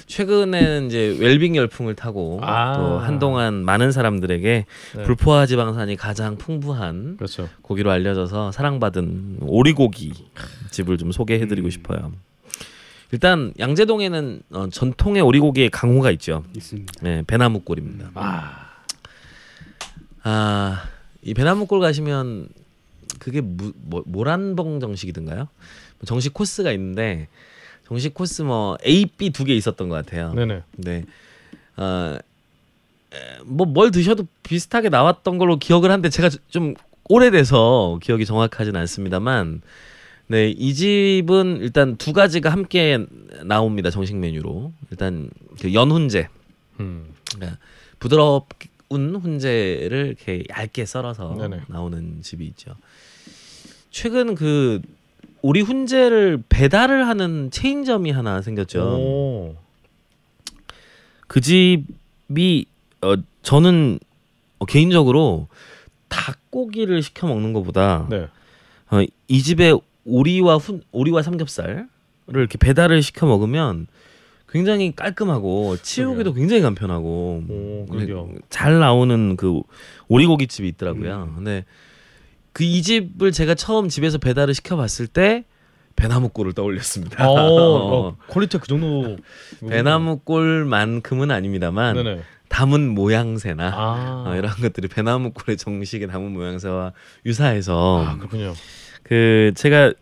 최근에는 0.07 0.88
이제 0.88 1.16
웰빙 1.20 1.56
열풍을 1.56 1.95
타고 1.95 2.40
아. 2.41 2.74
또 2.76 2.98
한동안 2.98 3.64
많은 3.64 3.91
사람들에게 3.91 4.66
네. 4.95 5.03
불포화 5.03 5.45
지방산이 5.45 5.95
가장 5.95 6.36
풍부한 6.38 7.18
그렇죠. 7.18 7.48
고기로 7.62 7.91
알려져서 7.91 8.52
사랑받은 8.52 9.38
오리고기 9.41 10.14
집을 10.72 10.98
좀 10.98 11.12
소개해드리고 11.12 11.70
싶어요. 11.70 12.12
일단 13.16 13.54
양재동에는 13.58 14.42
어, 14.52 14.68
전통의 14.70 15.22
오리고기의 15.22 15.70
강호가 15.70 16.12
있죠. 16.12 16.44
있습니다. 16.54 16.94
네, 17.02 17.24
배나무골입니다. 17.26 18.12
아, 18.14 18.68
아, 20.24 20.84
이 21.22 21.34
배나무골 21.34 21.80
가시면 21.80 22.50
그게 23.20 23.40
무, 23.40 23.72
뭐, 23.78 24.04
모란봉 24.06 24.82
정식이든가요? 24.82 25.48
정식 26.06 26.34
코스가 26.34 26.74
있는데 26.74 27.30
정식 27.88 28.14
코스 28.14 28.42
뭐 28.42 28.78
A, 28.86 29.06
B 29.06 29.30
두 29.30 29.46
개 29.46 29.56
있었던 29.56 29.88
것 29.88 29.96
같아요. 29.96 30.34
네네. 30.34 30.64
네. 30.76 31.06
어, 31.78 32.18
뭐뭘 33.46 33.92
드셔도 33.92 34.28
비슷하게 34.44 34.90
나왔던 34.90 35.38
걸로 35.38 35.56
기억을 35.58 35.90
하는데 35.90 36.10
제가 36.10 36.30
좀 36.50 36.74
오래돼서 37.08 37.98
기억이 38.04 38.26
정확하진 38.26 38.76
않습니다만 38.76 39.62
네, 40.28 40.50
이 40.50 40.74
집은 40.74 41.60
일단 41.62 41.98
두 41.98 42.12
가지가 42.14 42.52
함께 42.52 43.06
나옵니다. 43.44 43.90
정식 43.92 44.16
메뉴로. 44.16 44.72
일단 44.90 45.30
그 45.62 45.74
연훈제. 45.74 46.28
음. 46.80 47.14
그러니까 47.36 47.60
부드러운 48.00 48.42
훈제를 48.90 50.08
이렇게 50.08 50.44
얇게 50.50 50.86
썰어서 50.86 51.36
네네. 51.38 51.62
나오는 51.68 52.22
집이 52.22 52.46
있죠. 52.48 52.76
최근 53.92 54.36
그 54.36 54.82
오리 55.42 55.62
훈제를 55.62 56.44
배달을 56.50 57.08
하는 57.08 57.52
체인점이 57.52 58.12
하나 58.12 58.42
생겼죠. 58.42 58.82
오. 58.82 59.56
그 61.28 61.40
집이 61.40 62.66
어 63.02 63.16
저는 63.44 64.00
어, 64.58 64.66
개인적으로 64.66 65.48
닭고기를 66.10 67.04
시켜 67.04 67.28
먹는 67.28 67.54
것보다 67.54 68.08
네. 68.10 68.28
어, 68.90 69.04
이 69.28 69.44
집에 69.44 69.74
오리와 70.06 70.57
훈 70.57 70.82
오리와 70.91 71.22
삼겹살을 71.23 71.88
이렇게 72.27 72.57
배달을 72.57 73.02
시켜 73.02 73.26
먹으면 73.26 73.88
굉장히 74.48 74.95
깔끔하고 74.95 75.77
치우기도 75.82 76.34
굉장히 76.34 76.61
간편하고 76.61 77.44
오, 77.49 77.86
그러게요. 77.91 78.30
잘 78.49 78.80
나오는 78.80 79.36
그 79.36 79.61
오리고기 80.07 80.48
집이 80.48 80.68
있더라고요. 80.69 81.30
음. 81.32 81.36
근데 81.36 81.65
그 82.53 82.64
이 82.64 82.82
집을 82.82 83.32
제가 83.34 83.56
처음 83.56 83.90
집에서 83.90 84.18
배달을 84.18 84.53
시켜 84.53 84.77
봤을 84.77 85.07
때 85.07 85.44
배나무골을 85.98 86.53
떠올렸습니다. 86.53 87.27
어, 87.30 87.34
어, 87.36 88.07
어, 88.07 88.18
퀄리티 88.30 88.57
그 88.60 88.68
정도. 88.68 89.18
배나무골만큼은 89.68 91.32
아닙니다만 91.32 91.95
네네. 91.95 92.22
담은 92.48 92.90
모양새나 92.90 93.72
아, 93.73 94.23
어, 94.27 94.36
이런 94.36 94.52
것들이 94.53 94.88
배나무골의 94.88 95.57
정식의 95.57 96.07
담은 96.07 96.32
모양새와 96.32 96.94
유사해서 97.26 98.06
아 98.06 98.18
그렇군요. 98.18 98.53
그 99.06 99.52
제가 99.56 99.94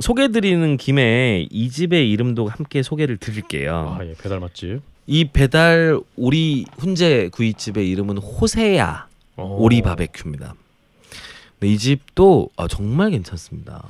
소개드리는 0.00 0.76
김에 0.76 1.46
이 1.50 1.70
집의 1.70 2.10
이름도 2.10 2.48
함께 2.48 2.82
소개를 2.82 3.16
드릴게요. 3.16 3.96
아 3.98 4.04
예, 4.04 4.14
배달 4.14 4.38
맛집. 4.38 4.80
이 5.06 5.24
배달 5.24 5.98
오리 6.16 6.66
훈제 6.78 7.30
구이집의 7.32 7.88
이름은 7.90 8.18
호세야 8.18 9.08
어. 9.36 9.56
오리 9.58 9.80
바베큐입니다. 9.80 10.54
이 11.62 11.78
집도 11.78 12.50
아, 12.56 12.68
정말 12.68 13.10
괜찮습니다. 13.10 13.82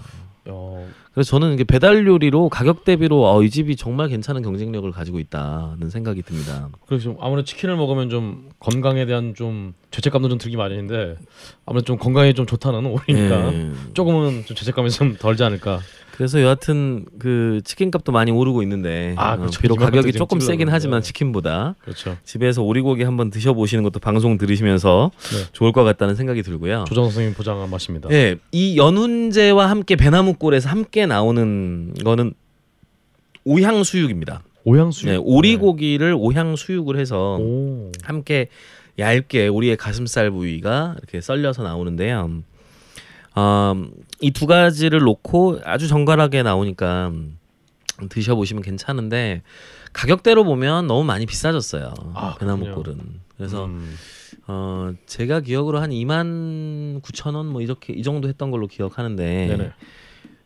어, 0.47 0.89
그래서 1.21 1.33
저는 1.33 1.53
이게 1.53 1.65
배달 1.65 2.07
요리로 2.07 2.49
가격 2.49 2.87
대비로 2.87 3.31
어, 3.31 3.43
이 3.43 3.51
집이 3.51 3.77
정말 3.77 4.09
괜찮은 4.09 4.41
경쟁력을 4.41 4.91
가지고 4.91 5.19
있다는 5.21 5.91
생각이 5.91 6.23
듭니다. 6.23 6.71
그래서 6.87 7.05
좀 7.05 7.17
아무래도 7.21 7.45
치킨을 7.45 7.77
먹으면 7.77 8.09
좀 8.09 8.49
건강에 8.59 9.05
대한 9.05 9.35
좀 9.35 9.75
죄책감도 9.91 10.31
좀 10.31 10.39
들기 10.39 10.57
마련인데 10.57 11.17
아무래도 11.67 11.85
좀 11.85 11.99
건강에 11.99 12.33
좀 12.33 12.47
좋다는 12.47 12.87
오리니까 12.89 13.53
예. 13.53 13.71
조금은 13.93 14.47
좀 14.47 14.57
죄책감이 14.57 14.89
좀 14.89 15.15
덜지 15.19 15.45
않을까. 15.45 15.81
그래서 16.21 16.43
여하튼 16.43 17.07
그 17.19 17.63
치킨값도 17.65 18.13
많이 18.13 18.31
오르고 18.31 18.63
있는데 18.65 19.15
아, 19.17 19.33
어, 19.33 19.37
그렇죠. 19.39 19.59
비록 19.59 19.77
가격이 19.77 20.13
조금 20.13 20.39
세긴. 20.39 20.69
하지만 20.69 21.01
네. 21.01 21.07
치킨보다 21.07 21.77
그렇죠. 21.81 22.15
집에서 22.25 22.63
오리고기 22.63 23.05
한번 23.05 23.31
드셔보시는 23.31 23.83
것도 23.85 24.01
방송 24.01 24.37
들으시면서 24.37 25.13
네. 25.19 25.45
좋을 25.55 25.73
것 25.73 25.83
같다는 25.83 26.17
생각이 26.17 26.43
들고요. 26.43 26.85
조정 26.87 27.05
선생님 27.05 27.33
보장한 27.33 27.71
맛입니다. 27.71 28.11
예, 28.11 28.37
이 28.53 28.77
연훈제와 28.77 29.71
함께 29.71 29.97
배나무골에서 29.97 30.69
함께 30.69 31.07
나오는 31.07 31.95
거는 32.05 32.35
오향 33.45 33.83
수육입니다. 33.83 34.43
오향수. 34.65 35.07
네, 35.07 35.17
오리고기를 35.17 36.15
오향 36.19 36.55
수육을 36.55 36.99
해서 36.99 37.39
오. 37.41 37.91
함께 38.03 38.49
얇게 38.99 39.49
오리의 39.49 39.79
가슴살 39.79 40.31
부위가 40.33 40.97
이렇게 40.99 41.23
썰려서 41.23 41.63
나오는데요. 41.63 42.43
어, 43.37 43.75
이 44.21 44.31
두 44.33 44.47
가지를 44.47 45.01
놓고 45.01 45.61
아주 45.65 45.89
정갈하게 45.89 46.43
나오니까 46.43 47.13
드셔보시면 48.09 48.63
괜찮은데 48.63 49.43
가격대로 49.93 50.45
보면 50.45 50.87
너무 50.87 51.05
많이 51.05 51.27
비싸졌어요. 51.27 51.93
아, 52.15 52.37
배나무골은. 52.39 52.99
그래서 53.37 53.65
음. 53.67 53.95
어, 54.47 54.93
제가 55.07 55.41
기억으로 55.41 55.81
한 55.81 55.91
2만 55.91 57.01
9천 57.03 57.35
원 57.35 57.47
뭐 57.47 57.61
이렇게 57.63 57.93
이 57.93 58.03
정도 58.03 58.29
했던 58.29 58.51
걸로 58.51 58.67
기억하는데 58.67 59.47
네네. 59.49 59.73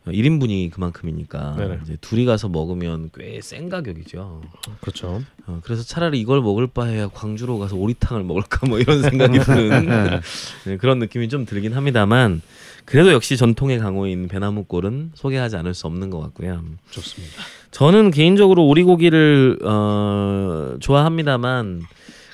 어, 0.06 0.10
1인분이 0.10 0.70
그만큼이니까 0.70 1.54
네네. 1.56 1.78
이제 1.82 1.96
둘이 2.00 2.24
가서 2.26 2.48
먹으면 2.48 3.10
꽤 3.14 3.40
센 3.42 3.68
가격이죠. 3.68 4.42
그렇죠. 4.80 5.22
어, 5.46 5.60
그래서 5.64 5.82
차라리 5.82 6.20
이걸 6.20 6.40
먹을 6.42 6.66
바에야 6.66 7.08
광주로 7.08 7.58
가서 7.58 7.76
오리탕을 7.76 8.22
먹을까 8.24 8.66
뭐 8.66 8.78
이런 8.78 9.02
생각이 9.02 9.38
드는 9.40 10.20
네, 10.66 10.76
그런 10.76 10.98
느낌이 10.98 11.28
좀 11.28 11.44
들긴 11.44 11.74
합니다만 11.74 12.40
그래도 12.84 13.12
역시 13.12 13.36
전통의 13.36 13.78
강호인 13.78 14.28
배나무골은 14.28 15.12
소개하지 15.14 15.56
않을 15.56 15.74
수 15.74 15.86
없는 15.86 16.10
것 16.10 16.20
같고요. 16.20 16.62
좋습니다. 16.90 17.34
저는 17.70 18.10
개인적으로 18.10 18.66
오리고기를 18.66 19.58
어, 19.64 20.76
좋아합니다만 20.80 21.82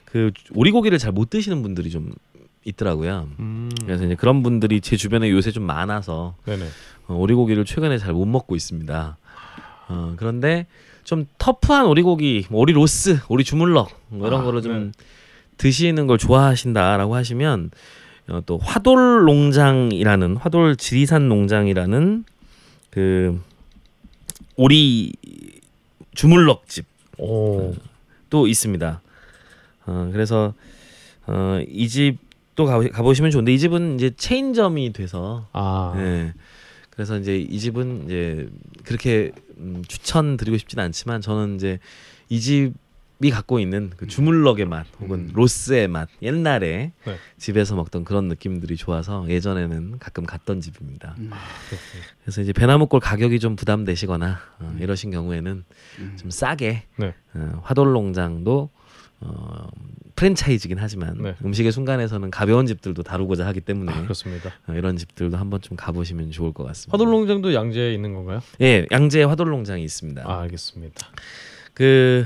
그 0.05 0.32
오리고기를 0.55 0.98
잘 0.98 1.12
못 1.12 1.31
드시는 1.31 1.62
분들이 1.62 1.90
좀 1.90 2.12
있더라고요. 2.64 3.28
음. 3.39 3.70
그래서 3.85 4.05
이제 4.05 4.14
그런 4.16 4.43
분들이 4.43 4.81
제 4.81 4.97
주변에 4.97 5.31
요새 5.31 5.51
좀 5.51 5.62
많아서 5.64 6.35
네네. 6.44 6.64
어, 7.06 7.14
오리고기를 7.14 7.64
최근에 7.64 7.97
잘 7.98 8.12
못 8.12 8.27
먹고 8.27 8.56
있습니다. 8.56 9.16
어, 9.89 10.14
그런데 10.16 10.66
좀 11.05 11.27
터프한 11.39 11.86
오리고기, 11.86 12.47
뭐 12.51 12.60
오리 12.60 12.72
로스, 12.72 13.20
오리 13.28 13.44
주물럭 13.44 13.89
뭐 14.09 14.27
이런 14.28 14.40
아, 14.43 14.44
거를 14.44 14.62
좀 14.62 14.93
네. 14.97 15.05
드시는 15.56 16.06
걸 16.06 16.18
좋아하신다라고 16.18 17.14
하시면 17.14 17.70
어, 17.70 17.70
또 18.47 18.59
화돌 18.59 19.24
농장이라는 19.24 20.36
화돌 20.36 20.77
지리산 20.77 21.28
농장이라는 21.28 22.24
그 22.90 23.40
오리 24.57 25.12
주물럭집 26.15 26.85
오. 27.19 27.74
또 28.28 28.47
있습니다. 28.47 29.01
어, 29.86 30.11
그래서 30.12 30.55
어, 31.27 31.61
이 31.69 31.89
집도 31.89 32.66
가, 32.66 32.81
가보시면 32.81 33.31
좋은데 33.31 33.52
이 33.52 33.59
집은 33.59 33.97
이제 33.97 34.11
체인점이 34.16 34.93
돼서 34.93 35.47
아. 35.52 35.94
네. 35.97 36.32
그래서 36.90 37.19
이제 37.19 37.39
이 37.39 37.59
집은 37.59 38.05
이제 38.05 38.48
그렇게 38.85 39.32
음, 39.59 39.82
추천드리고 39.89 40.59
싶진 40.59 40.78
않지만 40.78 41.20
저는 41.20 41.57
이제 41.57 41.78
이 42.28 42.39
집 42.40 42.74
이 43.22 43.30
갖고 43.30 43.59
있는 43.60 43.90
그 43.97 44.06
주물럭의 44.06 44.64
맛 44.64 44.86
혹은 44.98 45.30
로스의 45.34 45.88
맛 45.88 46.09
옛날에 46.22 46.92
네. 47.05 47.16
집에서 47.36 47.76
먹던 47.76 48.05
그런 48.05 48.28
느낌들이 48.28 48.76
좋아서 48.76 49.26
예전에는 49.28 49.98
가끔 49.98 50.24
갔던 50.24 50.62
집입니다. 50.62 51.14
음. 51.18 51.30
그렇군요. 51.68 52.05
그래서 52.22 52.40
이제 52.40 52.55
배나무골 52.55 53.01
가격이 53.01 53.38
좀 53.38 53.56
부담되시거나 53.56 54.38
어, 54.60 54.76
이러신 54.80 55.10
경우에는 55.10 55.64
음. 55.98 56.16
좀 56.18 56.30
싸게 56.30 56.84
네. 56.97 57.14
어, 57.34 57.60
화돌농장도 57.62 58.70
어, 59.22 59.68
프랜차이즈긴 60.16 60.78
하지만 60.78 61.18
네. 61.20 61.34
음식의 61.44 61.72
순간에서는 61.72 62.30
가벼운 62.30 62.64
집들도 62.64 63.02
다루고자 63.02 63.47
하기 63.48 63.60
때문에 63.60 63.92
아, 63.92 64.02
그렇습니다. 64.02 64.51
어, 64.66 64.72
이런 64.72 64.97
집들도 64.97 65.36
한번 65.36 65.60
좀 65.60 65.76
가보시면 65.76 66.30
좋을 66.30 66.55
것 66.55 66.64
같습니다. 66.64 66.94
화돌농장도 66.94 67.52
양재에 67.52 67.92
있는 67.92 68.14
건가요? 68.14 68.40
예, 68.62 68.86
양재 68.90 69.24
화돌농장이 69.24 69.84
있습니다. 69.84 70.22
아, 70.24 70.40
알겠습니다. 70.40 71.06
그 71.74 72.24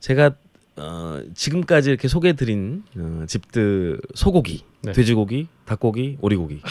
제가 0.00 0.32
어, 0.76 1.20
지금까지 1.34 1.90
이렇게 1.90 2.08
소개드린 2.08 2.84
어, 2.96 3.24
집들 3.26 4.00
소고기, 4.14 4.64
네. 4.82 4.92
돼지고기, 4.92 5.48
닭고기, 5.66 6.18
오리고기. 6.20 6.62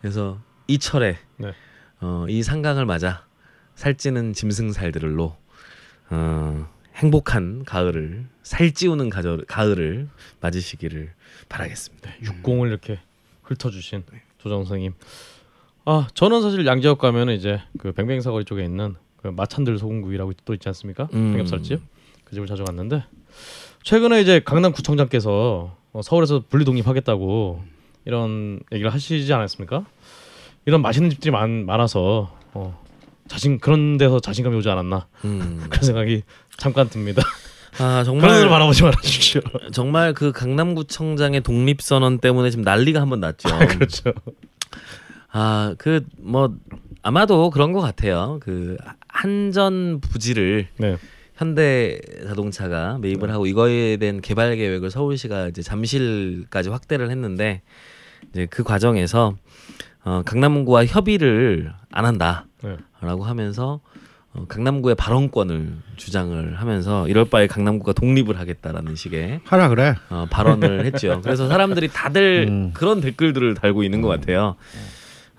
그래서 0.00 0.40
이 0.66 0.78
철에 0.78 1.18
네. 1.36 1.52
어, 2.00 2.26
이 2.28 2.42
상강을 2.42 2.86
맞아 2.86 3.26
살찌는 3.74 4.32
짐승살들로 4.32 5.36
어, 6.10 6.68
행복한 6.94 7.64
가을을 7.64 8.26
살찌우는 8.42 9.10
가저, 9.10 9.38
가을을 9.46 10.08
맞으시기를 10.40 11.12
바라겠습니다. 11.48 12.10
육공을 12.22 12.68
이렇게 12.68 12.98
훑어주신 13.42 14.04
조정 14.38 14.64
선생님. 14.64 14.94
아 15.84 16.06
저는 16.14 16.42
사실 16.42 16.64
양재역 16.64 16.98
가면은 16.98 17.34
이제 17.34 17.60
그 17.78 17.92
뱅뱅사거리 17.92 18.44
쪽에 18.44 18.64
있는 18.64 18.94
그 19.16 19.28
마찬들 19.28 19.78
소금구이라고 19.78 20.32
또 20.44 20.54
있지 20.54 20.68
않습니까? 20.68 21.08
음. 21.12 21.32
삼겹살집 21.32 21.80
그 22.32 22.36
집을 22.36 22.46
자주 22.48 22.64
갔는데 22.64 23.04
최근에 23.82 24.22
이제 24.22 24.40
강남구청장께서 24.42 25.76
어, 25.92 26.00
서울에서 26.02 26.42
분리 26.48 26.64
독립하겠다고 26.64 27.62
이런 28.06 28.60
얘기를 28.72 28.90
하시지 28.90 29.30
않았습니까? 29.30 29.84
이런 30.64 30.80
맛있는 30.80 31.10
집들이 31.10 31.30
많, 31.30 31.66
많아서 31.66 32.34
어, 32.54 32.82
자신 33.28 33.58
그런 33.60 33.98
데서 33.98 34.18
자신감이 34.18 34.56
오지 34.56 34.70
않았나 34.70 35.06
음. 35.26 35.64
그런 35.68 35.82
생각이 35.84 36.22
잠깐 36.56 36.88
듭니다. 36.88 37.22
아 37.78 38.02
그런 38.04 38.20
정말 38.20 38.48
바라보지 38.48 38.82
말아주십시오. 38.82 39.42
정말 39.72 40.14
그 40.14 40.32
강남구청장의 40.32 41.42
독립선언 41.42 42.18
때문에 42.18 42.48
지금 42.48 42.64
난리가 42.64 42.98
한번 42.98 43.20
났죠. 43.20 43.48
그렇죠. 43.68 44.12
아, 45.32 45.74
그 45.76 46.00
뭐 46.18 46.54
아마도 47.02 47.50
그런 47.50 47.72
것 47.72 47.80
같아요. 47.82 48.38
그 48.40 48.78
한전 49.08 50.00
부지를 50.00 50.68
네. 50.78 50.96
현대 51.42 51.98
자동차가 52.24 52.98
매입을 53.00 53.32
하고 53.32 53.46
이거에 53.46 53.96
대한 53.96 54.20
개발 54.20 54.54
계획을 54.54 54.90
서울시가 54.90 55.48
이제 55.48 55.60
잠실까지 55.60 56.68
확대를 56.68 57.10
했는데 57.10 57.62
이제 58.30 58.46
그 58.46 58.62
과정에서 58.62 59.34
어, 60.04 60.22
강남구와 60.24 60.86
협의를 60.86 61.72
안 61.90 62.04
한다라고 62.04 62.46
네. 62.62 62.76
하면서 63.22 63.80
어, 64.34 64.44
강남구의 64.48 64.94
발언권을 64.94 65.78
주장을 65.96 66.54
하면서 66.54 67.08
이럴 67.08 67.24
바에 67.24 67.48
강남구가 67.48 67.92
독립을 67.92 68.38
하겠다라는 68.38 68.94
식의 68.94 69.40
하라 69.44 69.68
그래. 69.68 69.96
어, 70.10 70.26
발언을 70.30 70.84
했죠. 70.86 71.20
그래서 71.22 71.48
사람들이 71.48 71.88
다들 71.88 72.46
음. 72.48 72.70
그런 72.72 73.00
댓글들을 73.00 73.54
달고 73.54 73.82
있는 73.82 74.00
것 74.00 74.08
같아요. 74.08 74.54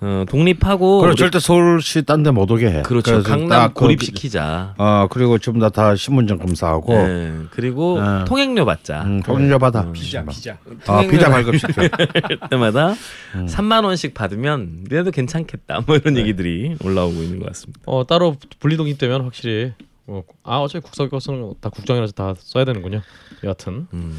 어, 0.05 0.25
독립하고 0.27 0.99
우리- 1.03 1.15
절대 1.15 1.39
서울시 1.39 2.01
딴 2.03 2.23
데 2.23 2.31
못 2.31 2.51
오게 2.51 2.67
해. 2.67 2.81
그렇죠. 2.81 3.11
그래서 3.13 3.29
강남 3.29 3.47
딱 3.49 3.73
그- 3.73 3.81
고립시키자. 3.81 4.75
어 4.77 5.07
그리고 5.09 5.37
전부 5.37 5.61
다, 5.61 5.69
다 5.69 5.95
신분증 5.95 6.39
검사하고 6.39 6.93
네, 6.93 7.33
그리고 7.51 7.99
어. 7.99 8.25
통행료 8.25 8.65
받자. 8.65 9.03
음, 9.03 9.21
통일료 9.23 9.59
받아. 9.59 9.81
음. 9.83 9.93
비자 9.93 10.25
비자. 10.25 10.57
아, 10.87 11.01
비자 11.09 11.29
발급시켜. 11.29 11.73
때마다 12.51 12.93
음. 13.35 13.45
3만 13.45 13.85
원씩 13.85 14.13
받으면 14.13 14.85
그래도 14.89 15.09
괜찮겠다. 15.11 15.81
뭐 15.87 15.95
이런 15.95 16.17
얘기들이 16.17 16.75
올라오고 16.83 17.21
있는 17.23 17.39
것 17.39 17.47
같습니다. 17.47 17.79
어 17.85 18.05
따로 18.05 18.35
분리 18.59 18.75
독립되면 18.75 19.21
확실히 19.23 19.71
뭐, 20.05 20.23
아 20.43 20.57
어차피 20.57 20.83
국사교과서는 20.83 21.53
다 21.61 21.69
국정이라서 21.69 22.11
다 22.11 22.33
써야 22.37 22.65
되는군요. 22.65 23.01
여하튼 23.45 23.87
음. 23.93 24.17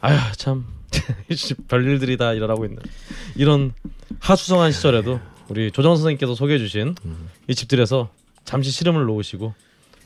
아휴 0.00 0.16
참 0.36 0.64
별일들이 1.68 2.16
다 2.16 2.32
일어나고 2.32 2.64
있는 2.64 2.78
이런 3.36 3.72
하수성한 4.20 4.72
시절에도 4.72 5.20
우리 5.48 5.70
조정 5.70 5.94
선생님께서 5.96 6.34
소개해 6.34 6.58
주신 6.58 6.94
이 7.48 7.54
집들에서 7.54 8.10
잠시 8.44 8.70
시름을 8.70 9.04
놓으시고 9.04 9.54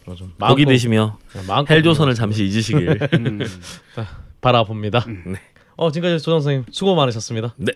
어, 0.06 0.14
좀 0.14 0.28
음. 0.28 0.46
고기 0.48 0.64
드시며 0.64 1.18
네, 1.34 1.40
헬조선을 1.68 2.14
잠시 2.14 2.44
잊으시길. 2.44 3.08
음. 3.14 3.40
바라봅니다. 4.40 5.04
네. 5.26 5.40
어 5.76 5.90
지금까지 5.90 6.22
조정 6.22 6.40
선생님 6.40 6.64
수고 6.70 6.94
많으셨습니다. 6.94 7.54
네. 7.56 7.72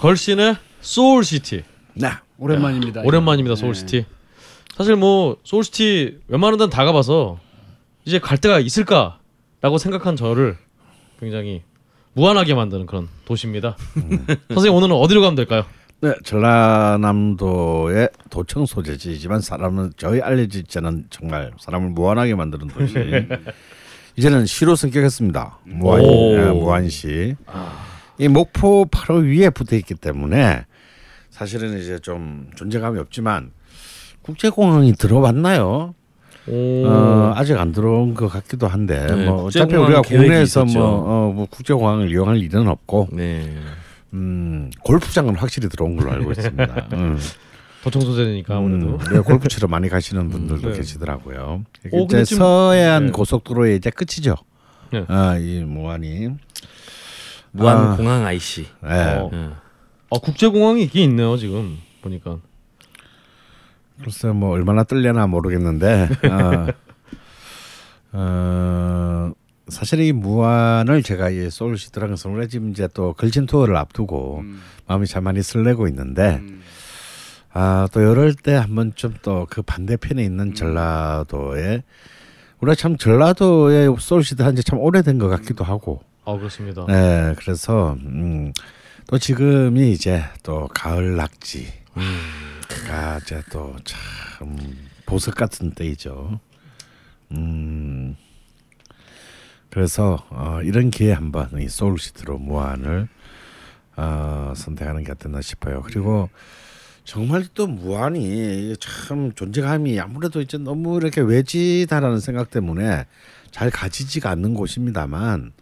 걸신의 0.00 0.56
소울시티 0.80 1.62
네. 1.92 2.08
오랜만입니다. 2.38 3.02
오랜만입니다 3.02 3.54
네. 3.54 3.60
소울시티. 3.60 4.06
사실 4.74 4.96
뭐 4.96 5.36
소울시티 5.44 6.20
웬만한 6.26 6.58
데는 6.58 6.70
다 6.70 6.86
가봐서 6.86 7.38
이제 8.06 8.18
갈 8.18 8.38
데가 8.38 8.60
있을까라고 8.60 9.76
생각한 9.78 10.16
저를 10.16 10.56
굉장히 11.20 11.62
무안하게 12.14 12.54
만드는 12.54 12.86
그런 12.86 13.08
도시입니다. 13.26 13.76
선생님 14.48 14.74
오늘은 14.74 14.96
어디로 14.96 15.20
가면 15.20 15.34
될까요? 15.34 15.66
네, 16.00 16.14
전라남도의 16.24 18.08
도청 18.30 18.64
소재지이지만 18.64 19.42
사람은 19.42 19.92
저희 19.98 20.22
알려지지 20.22 20.78
않은 20.78 21.08
정말 21.10 21.52
사람을 21.60 21.90
무안하게 21.90 22.36
만드는 22.36 22.68
도시. 22.68 22.94
이제는 24.16 24.46
시로 24.46 24.76
승격했습니다. 24.76 25.58
무안, 25.64 26.00
오. 26.00 26.32
예, 26.36 26.46
무안시. 26.46 27.36
이 28.20 28.28
목포 28.28 28.86
바로 28.90 29.20
위에 29.20 29.48
붙어 29.48 29.76
있기 29.76 29.94
때문에 29.94 30.66
사실은 31.30 31.78
이제 31.78 31.98
좀 31.98 32.50
존재감이 32.54 32.98
없지만 32.98 33.50
국제공항이 34.20 34.92
들어왔나요? 34.92 35.94
오, 36.46 36.86
어, 36.86 37.32
아직 37.34 37.58
안 37.58 37.72
들어온 37.72 38.12
것 38.12 38.28
같기도 38.28 38.66
한데 38.66 39.06
네, 39.06 39.24
뭐 39.24 39.44
어차피 39.44 39.74
우리가 39.74 40.02
국내에서. 40.02 40.66
뭐, 40.66 40.84
어, 40.84 41.32
뭐 41.32 41.46
국제공항을 41.46 42.10
이용할 42.10 42.36
일은 42.38 42.68
없고 42.68 43.08
네. 43.12 43.56
음, 44.12 44.70
골프장은 44.82 45.36
확실히 45.36 45.70
들어온 45.70 45.96
걸로 45.96 46.12
알고 46.12 46.32
있습니다. 46.32 46.88
음. 46.92 47.18
도청 47.82 48.02
소재니까 48.02 48.56
아무래도 48.56 48.86
음, 48.86 48.98
네, 49.10 49.20
골프 49.20 49.48
치러 49.48 49.66
많이 49.66 49.88
가시는 49.88 50.28
분들도 50.28 50.72
네. 50.72 50.76
계시더라고요. 50.76 51.64
오, 51.92 52.04
이제 52.04 52.24
서해안 52.24 53.06
네. 53.06 53.12
고속도로의 53.12 53.76
이제 53.76 53.88
끝이죠. 53.88 54.36
네. 54.92 55.04
아, 55.08 55.38
이 55.38 55.64
무안이. 55.64 56.30
무한 57.52 57.78
아. 57.78 57.96
공항 57.96 58.24
IC. 58.26 58.66
네. 58.82 58.88
어. 59.16 59.30
예. 59.32 59.50
아, 60.12 60.18
국제 60.22 60.48
공항이 60.48 60.82
있긴 60.84 61.10
있네요 61.10 61.36
지금 61.36 61.78
보니까. 62.02 62.38
글쎄 64.02 64.28
뭐 64.28 64.50
얼마나 64.50 64.82
뜰려나 64.82 65.26
모르겠는데 65.26 66.08
어, 66.30 66.66
어, 68.12 69.32
사실 69.68 70.00
이 70.00 70.12
무안을 70.12 71.02
제가 71.02 71.30
이 71.30 71.50
소울시티라는 71.50 72.16
선물에 72.16 72.48
지금 72.48 72.70
이제 72.70 72.88
또 72.94 73.12
걸친 73.12 73.46
투어를 73.46 73.76
앞두고 73.76 74.38
음. 74.40 74.60
마음이 74.86 75.06
참 75.06 75.24
많이 75.24 75.42
설레고 75.42 75.86
있는데 75.88 76.36
음. 76.40 76.62
아또 77.52 78.00
이럴 78.00 78.34
때 78.34 78.54
한번 78.54 78.92
좀 78.94 79.14
또 79.22 79.46
그 79.50 79.60
반대편에 79.62 80.22
있는 80.24 80.54
전라도에 80.54 81.82
우리가 82.60 82.74
참 82.74 82.96
전라도에 82.96 83.88
소울시티 83.98 84.42
한지 84.42 84.62
참 84.64 84.78
오래된 84.78 85.18
것 85.18 85.28
같기도 85.28 85.64
하고 85.64 86.00
아 86.24 86.36
그렇습니다. 86.36 86.84
네 86.86 87.34
그래서 87.38 87.94
음, 88.04 88.52
또 89.06 89.18
지금이 89.18 89.92
이제 89.92 90.22
또 90.42 90.68
가을 90.68 91.16
낙지가 91.16 91.72
이제 93.22 93.42
또 93.50 93.74
참 93.84 94.56
보석 95.06 95.34
같은 95.34 95.72
때이죠. 95.72 96.38
음 97.32 98.16
그래서 99.70 100.24
어, 100.30 100.60
이런 100.62 100.90
기회에 100.90 101.12
한번 101.12 101.48
이 101.60 101.68
소울시티로 101.68 102.38
무안을 102.38 103.08
어, 103.96 104.52
선택하는 104.56 105.04
게 105.04 105.12
어땠나 105.12 105.40
싶어요. 105.40 105.82
그리고 105.82 106.28
정말 107.04 107.44
또 107.54 107.66
무안이 107.66 108.74
참 108.78 109.32
존재감이 109.34 109.98
아무래도 109.98 110.40
이제 110.40 110.58
너무 110.58 110.96
이렇게 110.96 111.20
외지다라는 111.20 112.20
생각 112.20 112.50
때문에 112.50 113.06
잘 113.50 113.70
가지지가 113.70 114.30
않는 114.30 114.54
곳입니다만 114.54 115.52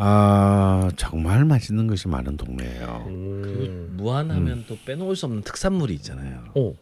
아 0.00 0.88
정말 0.96 1.44
맛있는 1.44 1.88
것이 1.88 2.06
많은 2.06 2.36
동네예요. 2.36 3.04
음. 3.08 3.94
무한하면 3.96 4.64
또 4.68 4.78
빼놓을 4.86 5.16
수 5.16 5.26
없는 5.26 5.42
특산물이 5.42 5.92
있잖아요. 5.94 6.44
오. 6.54 6.74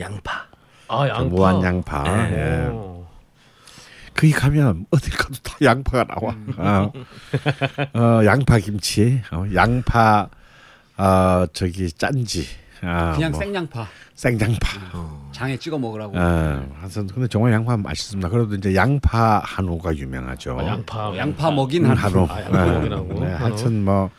양파. 0.00 0.46
아그 0.88 1.08
양파. 1.08 1.24
무안 1.24 1.62
양파. 1.62 2.02
네. 2.02 2.64
예. 2.64 2.66
오. 2.66 3.06
거기 4.14 4.32
가면 4.32 4.86
어딜 4.90 5.16
가도 5.16 5.34
다 5.42 5.56
양파가 5.62 6.04
나와. 6.04 6.36
어, 6.58 6.92
어, 7.94 8.24
양파 8.26 8.58
김치, 8.58 9.22
어, 9.32 9.44
양파 9.54 10.28
어, 10.96 11.46
저기 11.52 11.90
짠지. 11.92 12.44
아, 12.82 13.12
그냥 13.12 13.30
뭐, 13.30 13.40
생양파 13.40 13.86
생양파. 14.14 14.90
어. 15.40 15.44
장에 15.44 15.56
찍어 15.56 15.78
먹으라고. 15.78 16.18
어, 16.18 16.68
하여튼 16.80 17.06
근데 17.06 17.26
정말 17.28 17.52
양파 17.52 17.74
맛있습니다. 17.76 18.28
그래도 18.28 18.54
이제 18.56 18.74
양파 18.74 19.40
한우가 19.42 19.96
유명하죠. 19.96 20.58
아, 20.60 20.66
양파. 20.66 21.16
양파 21.16 21.50
먹인 21.50 21.86
음, 21.86 21.92
한우. 21.92 22.26
한우. 22.26 22.28
아, 22.30 22.42
양파 22.44 22.64
네. 22.66 22.72
먹이라고. 22.72 23.20
네, 23.20 23.26
한우. 23.32 23.44
하여튼 23.46 23.84
뭐. 23.84 24.10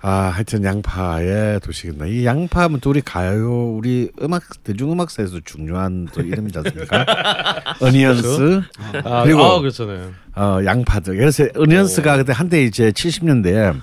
아, 0.00 0.30
하여튼 0.32 0.62
양파의 0.62 1.58
도시겠나. 1.60 2.06
이또 2.06 2.90
우리 2.90 3.00
가요, 3.00 3.72
우리 3.72 4.08
음악 4.22 4.44
대중음악사에서 4.62 5.40
중요한 5.44 6.06
또 6.14 6.20
이름이지 6.22 6.56
않습니까? 6.58 7.04
어니언스, 7.82 8.62
아, 9.04 9.24
그리고- 9.24 9.42
아 9.42 9.58
그렇잖아요. 9.58 10.12
어, 10.36 10.60
양파들. 10.64 11.16
그래서 11.16 11.46
어니언스가 11.56 12.16
그때 12.16 12.32
한때 12.32 12.62
이제 12.62 12.92
70년대에 12.92 13.74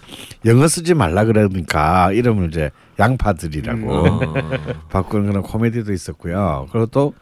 영어 0.46 0.68
쓰지 0.70 0.94
말라 0.94 1.26
그러니까 1.26 2.14
이름을 2.14 2.48
이제 2.48 2.72
양파들이라고 3.00 3.92
어. 3.94 4.20
바꾸는 4.90 5.28
그런 5.28 5.44
코미디도 5.44 5.92
있었고요. 5.94 6.68
그리고 6.72 6.86
또 6.88 7.14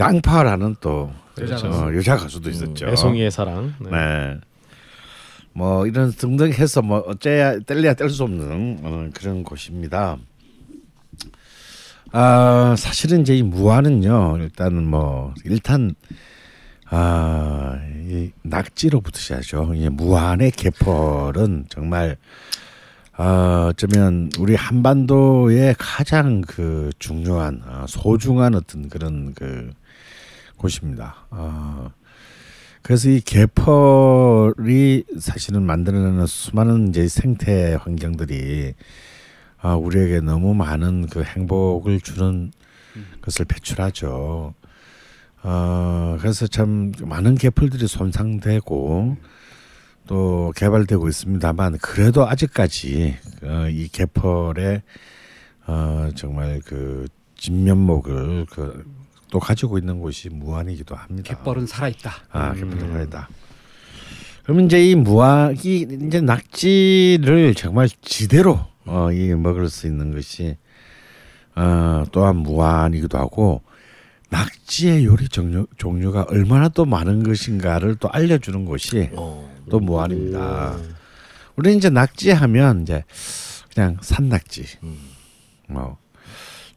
양파라는 0.00 0.76
또 0.80 1.12
여자 1.40 1.56
어, 1.56 1.70
가수. 1.70 1.96
여자 1.96 2.16
가수도 2.16 2.50
있었죠. 2.50 2.88
애송이의 2.88 3.30
사랑. 3.30 3.74
네. 3.80 3.90
네. 3.90 4.40
뭐 5.52 5.86
이런 5.86 6.10
등등 6.12 6.52
해서 6.52 6.82
뭐 6.82 6.98
어째야 6.98 7.60
뗄래야 7.60 7.94
뗄 7.94 8.10
수 8.10 8.24
없는 8.24 8.78
어, 8.82 9.08
그런 9.14 9.44
곳입니다. 9.44 10.16
아 12.12 12.74
사실은 12.78 13.22
이제 13.22 13.36
이 13.36 13.42
무안은요 13.42 14.38
일단은 14.40 14.86
뭐 14.88 15.34
일단 15.44 15.94
아 16.90 17.78
이 18.06 18.30
낙지로부터 18.42 19.18
시작하죠. 19.18 19.72
이 19.74 19.88
무안의 19.88 20.50
개펄은 20.50 21.66
정말 21.70 22.16
아 23.16 23.68
어쩌면 23.70 24.28
우리 24.40 24.56
한반도의 24.56 25.76
가장 25.78 26.40
그 26.40 26.90
중요한 26.98 27.62
아, 27.64 27.86
소중한 27.88 28.56
어떤 28.56 28.88
그런 28.88 29.34
그 29.34 29.72
곳입니다. 30.56 31.26
아 31.30 31.90
그래서 32.82 33.08
이 33.10 33.20
개펄이 33.20 35.04
사실은 35.20 35.62
만들어내는 35.62 36.26
수많은 36.26 36.88
이제 36.88 37.06
생태 37.06 37.78
환경들이 37.80 38.74
아, 39.60 39.76
우리에게 39.76 40.20
너무 40.20 40.52
많은 40.54 41.06
그 41.06 41.22
행복을 41.22 42.00
주는 42.00 42.52
것을 43.22 43.44
배출하죠. 43.44 44.54
어, 45.44 46.16
그래서 46.20 46.46
참 46.46 46.92
많은 47.00 47.36
개펄들이 47.36 47.86
손상되고 47.86 49.16
또 50.06 50.52
개발되고 50.56 51.08
있습니다만 51.08 51.78
그래도 51.78 52.28
아직까지 52.28 53.16
어, 53.42 53.68
이 53.70 53.88
개펄의 53.88 54.82
어, 55.66 56.10
정말 56.14 56.60
그 56.64 57.06
진면목을 57.36 58.46
그, 58.50 58.84
또 59.30 59.38
가지고 59.38 59.78
있는 59.78 59.98
곳이 60.00 60.28
무안이기도 60.28 60.94
합니다. 60.94 61.34
갯벌은 61.34 61.66
살아있다. 61.66 62.12
아, 62.30 62.54
개발이다. 62.54 63.28
그러면 64.44 64.66
이제 64.66 64.90
이 64.90 64.94
무학이 64.94 65.88
이제 66.06 66.20
낙지를 66.20 67.54
정말 67.54 67.88
지대로 68.02 68.60
어, 68.84 69.10
이 69.10 69.34
먹을 69.34 69.70
수 69.70 69.86
있는 69.86 70.14
것이 70.14 70.56
어, 71.56 72.04
또한 72.12 72.36
무한이기도 72.36 73.16
하고 73.16 73.62
낙지의 74.28 75.04
요리 75.04 75.28
종류, 75.28 75.66
종류가 75.78 76.26
얼마나 76.28 76.68
또 76.68 76.84
많은 76.84 77.22
것인가를 77.22 77.96
또 77.96 78.10
알려주는 78.10 78.64
곳이 78.64 79.10
어. 79.14 79.53
또 79.70 79.80
무한입니다. 79.80 80.76
우리는 81.56 81.78
이제 81.78 81.90
낙지 81.90 82.30
하면 82.30 82.82
이제 82.82 83.04
그냥 83.74 83.98
산낙지, 84.00 84.66
뭐 85.68 85.98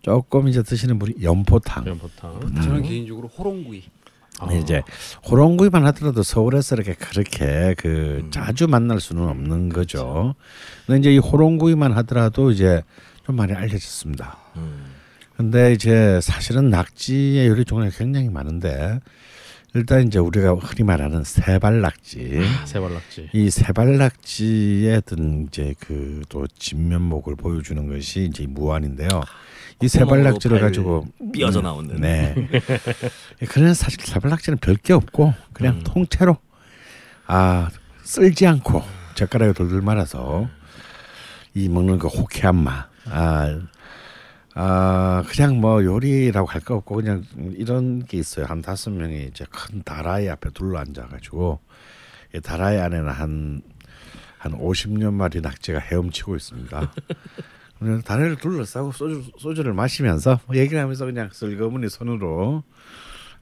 조금 0.01 0.47
이제 0.47 0.63
드시는 0.63 0.99
분이 0.99 1.15
연포탕, 1.21 1.85
연포탕. 1.85 2.61
저는 2.61 2.81
개인적으로 2.83 3.27
호롱구이. 3.27 3.83
근데 4.39 4.59
이제 4.59 4.83
호롱구이만 5.27 5.83
하더라도 5.87 6.21
서울에서 6.21 6.75
이렇게 6.75 6.93
그렇게 6.93 7.73
그 7.75 8.27
자주 8.29 8.67
만날 8.67 8.99
수는 8.99 9.27
없는 9.27 9.69
거죠. 9.69 10.35
근데 10.85 10.99
이제 10.99 11.15
이 11.15 11.17
호롱구이만 11.17 11.91
하더라도 11.93 12.51
이제 12.51 12.83
좀 13.25 13.35
많이 13.35 13.53
알려졌습니다. 13.53 14.37
음. 14.57 14.85
근데 15.35 15.73
이제 15.73 16.19
사실은 16.21 16.69
낙지의 16.69 17.47
요리 17.47 17.65
종류가 17.65 17.95
굉장히 17.97 18.29
많은데 18.29 18.99
일단 19.73 20.07
이제 20.07 20.17
우리가 20.17 20.53
흔히 20.55 20.83
말하는 20.83 21.23
세발낙지 21.23 22.39
아, 22.61 22.65
세발낙지. 22.65 23.29
이 23.33 23.49
세발낙지의 23.49 24.95
어떤 24.97 25.47
이제 25.47 25.73
그 25.79 26.21
또 26.29 26.45
진면목을 26.57 27.35
보여주는 27.35 27.87
것이 27.87 28.25
이제 28.25 28.43
이 28.43 28.47
무안인데요. 28.47 29.21
이 29.81 29.87
세발낙지를 29.87 30.59
발 30.59 30.69
가지고 30.69 31.05
삐어져 31.31 31.59
음, 31.59 31.63
나오는. 31.63 32.01
네. 32.01 32.35
그런 33.49 33.73
사실 33.73 33.99
세발낙지는 34.01 34.57
별 34.57 34.75
게 34.77 34.93
없고 34.93 35.33
그냥 35.53 35.75
음. 35.75 35.83
통째로 35.83 36.37
아 37.27 37.69
쓸지 38.03 38.47
않고 38.47 38.83
젓가락에 39.15 39.53
돌돌 39.53 39.81
말아서 39.81 40.49
이 41.53 41.69
먹는 41.69 41.99
그 41.99 42.07
호쾌한 42.07 42.55
맛. 42.55 42.87
아, 43.05 43.59
아 44.59 45.23
그냥 45.27 45.61
뭐 45.61 45.83
요리라고 45.83 46.47
할 46.47 46.61
거 46.61 46.75
없고 46.75 46.95
그냥 46.95 47.23
이런 47.55 48.03
게 48.03 48.17
있어요. 48.17 48.45
한 48.47 48.61
다섯 48.63 48.89
명이 48.89 49.25
이제 49.25 49.45
큰 49.51 49.83
다라이 49.83 50.27
앞에 50.29 50.49
둘러 50.49 50.79
앉아가지고 50.79 51.59
이 52.35 52.41
다라이 52.41 52.79
안에는 52.79 53.07
한한 53.09 53.61
50년 54.43 55.13
마리 55.13 55.41
낙지가 55.41 55.79
헤엄치고 55.79 56.35
있습니다. 56.35 56.91
그냥 57.77 58.01
다리를 58.01 58.37
둘러싸고 58.37 58.91
소주 58.91 59.29
소주를 59.37 59.73
마시면서 59.73 60.39
뭐 60.47 60.55
얘기를 60.55 60.81
하면서 60.81 61.05
그냥 61.05 61.29
슬그머니 61.31 61.87
손으로 61.89 62.63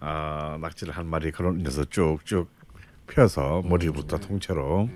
아 0.01 0.57
낙지를 0.59 0.93
한 0.97 1.07
마리 1.07 1.31
걸어서 1.31 1.85
쭉쭉 1.85 2.49
펴서 3.07 3.61
머리부터 3.65 4.19
통째로 4.19 4.89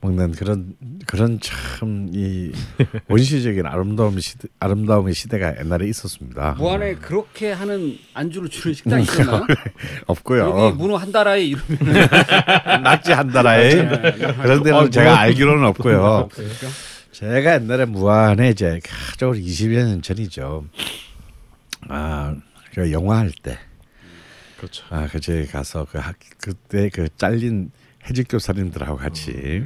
먹는 0.00 0.32
그런 0.32 0.74
그런 1.06 1.40
참 1.40 2.08
이 2.12 2.52
원시적인 3.08 3.66
아름다움 3.66 4.20
시대 4.20 4.48
아름다움의 4.60 5.14
시대가 5.14 5.58
옛날에 5.58 5.88
있었습니다. 5.88 6.54
무안에 6.58 6.94
그렇게 6.96 7.52
하는 7.52 7.98
안주를 8.14 8.48
주는 8.48 8.74
식당이 8.74 9.02
있었나요? 9.02 9.46
없고요. 10.06 10.58
여기 10.66 10.76
문어 10.76 10.96
한 10.96 11.10
달아에 11.12 11.44
이러면 11.44 11.66
낙지 12.82 13.12
한 13.12 13.28
달아에 13.28 13.70
그런 14.42 14.62
데는 14.62 14.90
제가 14.90 15.18
알기로는 15.20 15.64
없고요. 15.68 16.28
제가 17.12 17.54
옛날에 17.54 17.84
무안에 17.86 18.50
이제 18.50 18.78
아주 19.14 19.32
20여 19.32 19.84
년 19.86 20.02
전이죠. 20.02 20.66
아, 21.88 22.34
그 22.74 22.92
영화 22.92 23.18
할 23.18 23.30
때, 23.42 23.58
그렇죠. 24.58 24.84
아, 24.90 25.06
그제 25.06 25.46
가서 25.50 25.86
그 25.90 25.98
학, 25.98 26.16
그때 26.38 26.88
그 26.90 27.08
잘린 27.16 27.70
해직 28.08 28.28
교 28.28 28.38
사님들하고 28.38 28.96
같이 28.96 29.64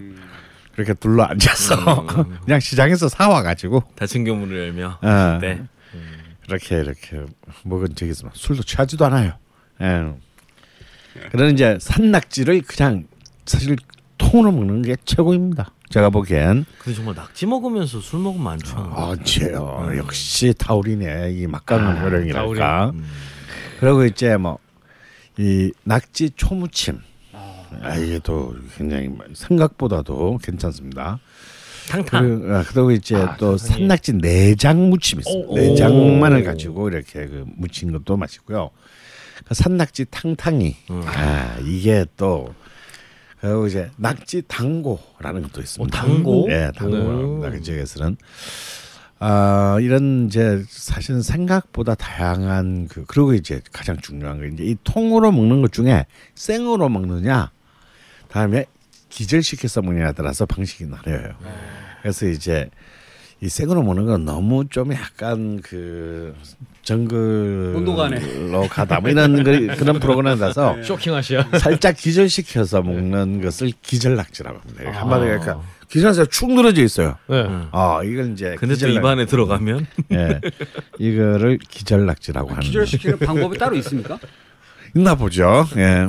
그렇게 0.75 0.95
둘러 0.95 1.25
앉아서 1.25 2.07
그냥 2.45 2.61
시장에서 2.61 3.09
사와 3.09 3.43
가지고, 3.43 3.83
닫힌 3.97 4.25
교문을 4.25 4.59
열며 4.69 4.99
아, 5.03 5.39
네. 5.41 5.63
그렇게 6.47 6.77
이렇게 6.81 7.25
먹은 7.65 7.95
적이 7.95 8.11
있습니다. 8.11 8.37
술도 8.39 8.63
취하지도 8.63 9.05
않아요. 9.07 9.33
예. 9.83 10.13
그런 11.31 11.53
이제 11.53 11.77
산낙지를 11.81 12.63
그냥 12.63 13.07
사실 13.47 13.77
통으로 14.19 14.53
먹는 14.53 14.83
게 14.83 14.97
최고입니다. 15.05 15.73
제가 15.91 16.11
보기엔 16.11 16.65
근데 16.79 16.97
정말 16.97 17.15
낙지 17.17 17.47
먹으면서 17.47 18.01
술 18.01 18.21
먹으면 18.21 18.53
안 18.53 18.59
취하는 18.59 18.91
거. 18.91 19.09
어째요. 19.09 19.91
역시 19.97 20.55
타우린의 20.57 21.37
이 21.37 21.47
막강한 21.47 22.01
효령이랄까. 22.03 22.91
음. 22.95 23.05
그리고 23.81 24.05
이제 24.05 24.37
뭐 24.37 24.59
이 25.39 25.73
낙지 25.85 26.31
초무침. 26.37 27.01
아, 27.83 27.97
이게 27.97 28.19
또 28.23 28.55
굉장히 28.77 29.11
생각보다도 29.35 30.39
괜찮습니다. 30.43 31.19
탕탕. 31.89 32.23
그리고, 32.23 32.55
아, 32.55 32.65
그리고 32.67 32.91
이제 32.93 33.17
아, 33.17 33.37
또. 33.37 33.57
산낙지 33.57 34.15
내장 34.15 34.91
무침 34.91 35.19
있습니다. 35.19 35.49
오. 35.49 35.57
내장만을 35.57 36.45
가지고 36.45 36.89
이렇게 36.89 37.27
그 37.27 37.45
무친 37.57 37.93
것도 37.93 38.17
맛있고요. 38.17 38.71
그 39.47 39.55
산낙지 39.55 40.07
탕탕이. 40.11 40.77
음. 40.91 41.03
아, 41.07 41.57
이게 41.65 42.05
또 42.17 42.55
그리고 43.41 43.67
이제 43.67 43.91
낙지 43.97 44.43
당고라는 44.47 45.43
것도 45.43 45.61
있습니다. 45.63 45.99
어, 45.99 46.07
당고? 46.07 46.47
예. 46.51 46.71
네. 46.79 47.51
그 47.51 47.61
지역에서는 47.63 48.17
아 49.19 49.79
이런 49.81 50.27
이제 50.27 50.63
사실은 50.69 51.23
생각보다 51.23 51.95
다양한 51.95 52.89
그 52.89 53.05
그리고 53.07 53.35
이제 53.35 53.61
가장 53.73 53.97
중요한 53.99 54.39
거 54.39 54.47
이제 54.47 54.65
이 54.65 54.77
통으로 54.85 55.31
먹는 55.33 55.61
것 55.63 55.73
중에 55.73 56.07
생으로 56.35 56.89
먹느냐 56.89 57.51
다음에 58.31 58.65
기절시켜서 59.09 59.83
먹느냐에 59.83 60.13
따라서 60.17 60.47
방식이 60.47 60.85
나뉘어요. 60.87 61.35
그래서 62.03 62.27
이제 62.27 62.71
이 63.43 63.49
생으로 63.49 63.83
먹는 63.83 64.07
건 64.07 64.25
너무 64.25 64.69
좀 64.69 64.93
약간 64.93 65.61
그 65.63 66.35
정글로. 66.83 68.69
가다 68.69 69.01
뭐 69.01 69.11
이런 69.11 69.43
그, 69.43 69.67
그런 69.77 69.99
프로그램이라서 69.99 70.83
쇼킹하시야. 70.83 71.49
살짝 71.59 71.97
기절시켜서 71.97 72.83
먹는 72.83 73.41
것을 73.41 73.73
기절낙지라고 73.83 74.59
합니다. 74.59 74.83
아. 74.91 75.01
한마디로 75.03 75.41
그러니까 75.41 75.63
기절에서 75.89 76.27
축 76.27 76.53
늘어져 76.53 76.83
있어요. 76.83 77.17
네. 77.29 77.43
음. 77.43 77.69
아 77.73 78.01
이걸 78.05 78.33
이제 78.33 78.55
근데 78.59 78.77
또 78.77 78.87
입안에 78.89 79.27
들어가면 79.27 79.87
예, 80.13 80.41
이거를 80.99 81.59
기절낙지라고 81.67 82.51
하는 82.51 82.61
기절시키는 82.63 83.19
방법이 83.19 83.59
따로 83.59 83.75
있습니까? 83.77 84.19
있나 84.95 85.15
보죠. 85.15 85.67
예. 85.77 86.09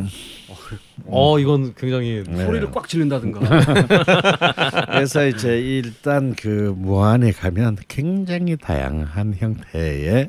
어 1.06 1.40
이건 1.40 1.74
굉장히 1.76 2.24
네. 2.28 2.46
소리를 2.46 2.72
꽉 2.72 2.88
지른다든가. 2.88 3.40
그래서 4.92 5.28
이제 5.28 5.60
일단 5.60 6.36
그 6.36 6.74
무안에 6.78 7.32
가면 7.32 7.78
굉장히 7.88 8.58
다양한 8.58 9.36
형태의 9.38 10.28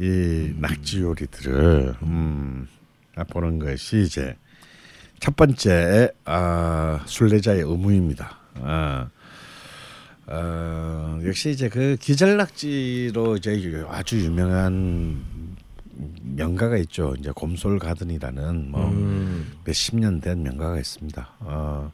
이 0.00 0.52
낙지 0.56 1.00
요리들을 1.00 1.94
음, 2.02 2.66
보는 3.30 3.58
것이 3.58 4.02
이제 4.02 4.36
첫 5.20 5.36
번째 5.36 6.10
아, 6.24 7.02
순례자의 7.04 7.60
의무입니다. 7.60 8.38
아, 8.62 9.08
어, 10.26 11.18
역시 11.24 11.50
이제 11.50 11.68
그 11.68 11.96
기절낙지로 12.00 13.36
이제 13.36 13.84
아주 13.88 14.20
유명한 14.24 15.22
명가가 16.22 16.76
있죠. 16.78 17.14
이제 17.18 17.30
곰솔 17.34 17.78
가든이라는 17.78 18.70
뭐 18.70 18.88
음. 18.90 19.52
몇십 19.64 19.96
년 19.98 20.20
된 20.20 20.42
명가가 20.42 20.78
있습니다. 20.78 21.28
어, 21.40 21.92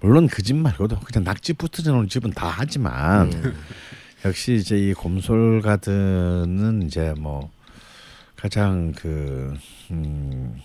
물론 0.00 0.26
그 0.28 0.42
집 0.42 0.56
말고도 0.56 1.00
그냥 1.00 1.24
낙지 1.24 1.52
붙어져 1.54 1.92
놓은 1.92 2.08
집은 2.08 2.30
다 2.32 2.48
하지만 2.54 3.30
역시 4.24 4.54
이제 4.54 4.76
이 4.78 4.92
곰솔 4.94 5.60
가든은 5.62 6.82
이제 6.86 7.14
뭐 7.18 7.50
가장 8.36 8.92
그 8.92 9.54
음, 9.90 10.56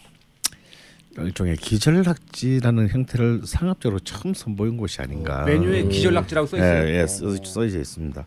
일종의 1.18 1.57
기절낙지라는 1.57 2.90
형태를 2.90 3.41
상업적으로 3.45 3.99
처음 3.99 4.34
선보인 4.34 4.78
곳이 4.78 5.02
아닌가. 5.02 5.44
메뉴에 5.45 5.84
음. 5.84 5.90
기절낙지라고 5.90 6.48
써 6.48 6.57
있어요. 6.57 6.88
예, 6.88 7.02
예, 7.02 7.07
써, 7.07 7.36
써져 7.44 7.80
있습니다. 7.80 8.26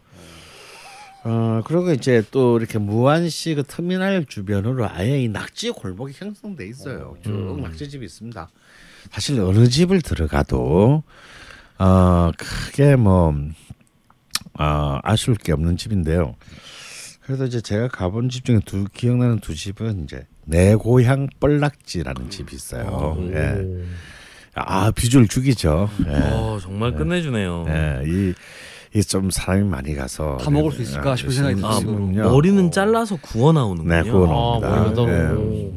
어 1.25 1.63
그리고 1.65 1.93
이제 1.93 2.23
또 2.31 2.59
이렇게 2.59 2.79
무안시 2.79 3.55
그 3.55 3.63
터미널 3.63 4.25
주변으로 4.27 4.89
아예 4.89 5.23
이 5.23 5.29
낙지 5.29 5.71
골목이 5.71 6.15
형성돼 6.17 6.67
있어요. 6.67 7.17
쭉 7.23 7.31
음. 7.31 7.63
낙지집이 7.63 8.05
있습니다. 8.05 8.49
사실 9.11 9.41
어느 9.41 9.69
집을 9.69 10.03
들어가도 10.03 11.03
어 11.79 12.31
크게 12.37 12.97
뭐 12.97 13.35
어, 14.59 14.99
아쉬울 15.03 15.37
게 15.37 15.53
없는 15.53 15.77
집인데요. 15.77 16.35
그래서 17.23 17.45
이제 17.47 17.61
제가 17.61 17.89
가본 17.89 18.29
집 18.29 18.45
중에 18.45 18.61
두 18.65 18.85
기억나는 18.93 19.39
두 19.39 19.55
집은 19.55 20.05
이제 20.05 20.27
내 20.45 20.75
고향 20.75 21.29
뻘낙지라는 21.39 22.31
집이 22.31 22.55
있어요. 22.55 23.17
예. 23.33 23.85
아 24.55 24.91
비주얼 24.91 25.29
죽이죠. 25.29 25.89
예. 26.07 26.15
어, 26.15 26.59
정말 26.61 26.95
끝내주네요. 26.95 27.65
예, 27.69 28.03
이, 28.07 28.35
이좀 28.95 29.31
사람이 29.31 29.65
많이 29.65 29.95
가서 29.95 30.37
다 30.37 30.51
먹을 30.51 30.73
수 30.73 30.83
있을까 30.83 31.17
싶은 31.17 31.33
생각이 31.33 31.65
아, 31.65 31.79
들었어요. 31.81 32.31
머리는 32.31 32.71
잘라서 32.71 33.17
구워 33.23 33.53
나오는군요. 33.53 33.95
네, 33.95 34.03
구워 34.03 34.63
아 34.63 34.93
나옵니다. 34.93 35.33
오, 35.35 35.73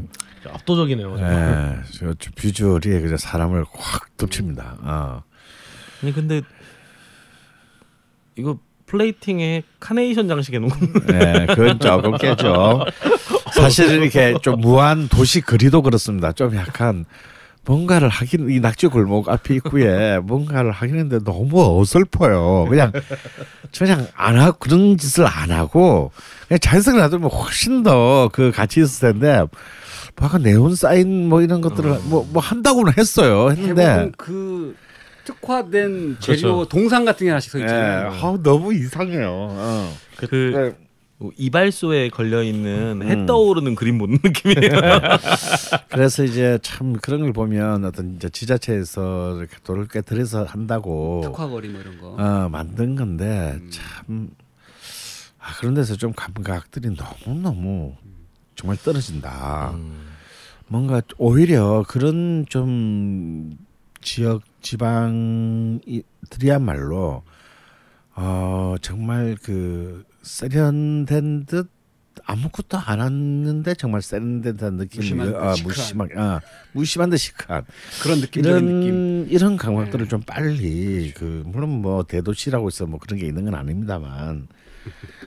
압도적이네요. 0.54 1.18
저 2.20 2.32
비주얼이 2.36 2.82
그냥 2.82 3.18
사람을 3.18 3.66
확 3.72 4.18
덮칩니다. 4.18 4.78
어. 4.82 5.24
아니 6.04 6.14
근데 6.14 6.42
이거 8.36 8.58
플레이팅에 8.86 9.64
카네이션 9.80 10.28
장식 10.28 10.54
해놓은 10.54 10.72
예, 11.14 11.48
그건 11.48 11.80
조금 11.80 12.18
깨죠. 12.18 12.86
사실은 13.54 14.04
이렇게 14.04 14.36
좀 14.42 14.60
무한 14.60 15.08
도시 15.08 15.42
거리도 15.42 15.82
그렇습니다. 15.82 16.32
좀 16.34 16.56
약간 16.56 17.06
뭔가를 17.66 18.10
하긴 18.10 18.50
이 18.50 18.60
낙지 18.60 18.88
골목 18.88 19.30
앞에 19.30 19.56
입구에 19.56 20.20
뭔가를 20.24 20.72
하기는데 20.72 21.24
너무 21.24 21.80
어설퍼요. 21.82 22.68
그냥 22.70 22.92
그냥 23.78 24.08
안 24.16 24.38
하고 24.40 24.58
그런 24.60 24.98
짓을 24.98 25.26
안 25.26 25.52
하고 25.52 26.12
그냥 26.48 26.60
자연스럽게 26.60 27.02
놔두면 27.02 27.30
훨씬 27.30 27.84
더 27.84 28.30
그 28.32 28.52
가치 28.52 28.82
있을 28.82 29.14
텐데 29.14 29.44
아까 30.18 30.38
네온 30.38 30.76
사인 30.76 31.28
뭐 31.28 31.42
이런 31.42 31.62
것들을 31.62 31.90
뭐뭐 32.06 32.40
한다고는 32.42 32.94
했어요. 32.98 33.50
했는데 33.52 34.12
그 34.18 34.76
특화된 35.26 36.18
재료 36.20 36.56
그렇죠. 36.58 36.66
동상 36.70 37.04
같은 37.04 37.26
게 37.26 37.32
하나씩 37.32 37.52
서 37.52 37.60
예, 37.60 37.64
있잖아요. 37.64 38.12
아, 38.12 38.38
너무 38.44 38.74
이상해요. 38.74 39.28
어. 39.30 39.94
그 40.18 40.26
네. 40.56 40.85
뭐 41.18 41.32
이발소에 41.38 42.10
걸려 42.10 42.44
있는 42.44 43.02
음. 43.02 43.08
해 43.08 43.26
떠오르는 43.26 43.76
그림 43.76 43.98
보는 43.98 44.20
느낌이에요. 44.22 44.72
그래서 45.90 46.26
이제 46.26 46.60
참 46.62 46.92
그런 46.94 47.22
걸 47.22 47.32
보면 47.32 47.86
어떤 47.86 48.16
이제 48.16 48.28
지자체에서 48.30 49.38
이렇게 49.38 49.56
꽤 49.92 50.02
들여서 50.02 50.44
한다고 50.44 51.22
특화거리 51.24 51.70
뭐 51.70 51.80
이런 51.80 51.98
거. 52.00 52.18
어, 52.18 52.50
만든 52.50 52.96
건데 52.96 53.62
참 53.70 54.32
아, 55.40 55.54
그런 55.60 55.74
데서 55.74 55.96
좀 55.96 56.12
감각들이 56.14 56.94
너무 56.96 57.40
너무 57.40 57.96
정말 58.56 58.76
떨어진다. 58.78 59.74
뭔가 60.68 61.02
오히려 61.18 61.86
그런 61.88 62.46
좀 62.50 63.58
지역 64.02 64.42
지방들이야말로 64.62 67.24
어 68.16 68.76
정말 68.82 69.38
그 69.42 70.04
세련된 70.26 71.46
듯 71.46 71.70
아무것도 72.26 72.78
안 72.78 73.02
했는데 73.02 73.76
정말 73.76 74.02
세련된 74.02 74.56
느낌이 74.78 75.14
무심한 75.14 75.28
듯 75.28 75.36
아. 75.36 75.54
무심한 75.64 76.10
아, 76.18 76.42
무심한 76.72 77.10
듯 77.10 77.18
시크한 77.18 77.64
그런 78.02 78.20
느낌적인 78.22 78.58
이런 78.58 78.80
느낌. 78.80 79.28
이런 79.30 79.58
감각들을 79.58 80.08
좀 80.08 80.22
빨리 80.22 81.12
그 81.16 81.44
물론 81.46 81.82
뭐 81.82 82.04
대도시라고 82.04 82.68
해서 82.68 82.86
뭐 82.86 83.00
그런 83.00 83.20
게 83.20 83.28
있는 83.28 83.46
건 83.46 83.54
아닙니다만 83.56 84.48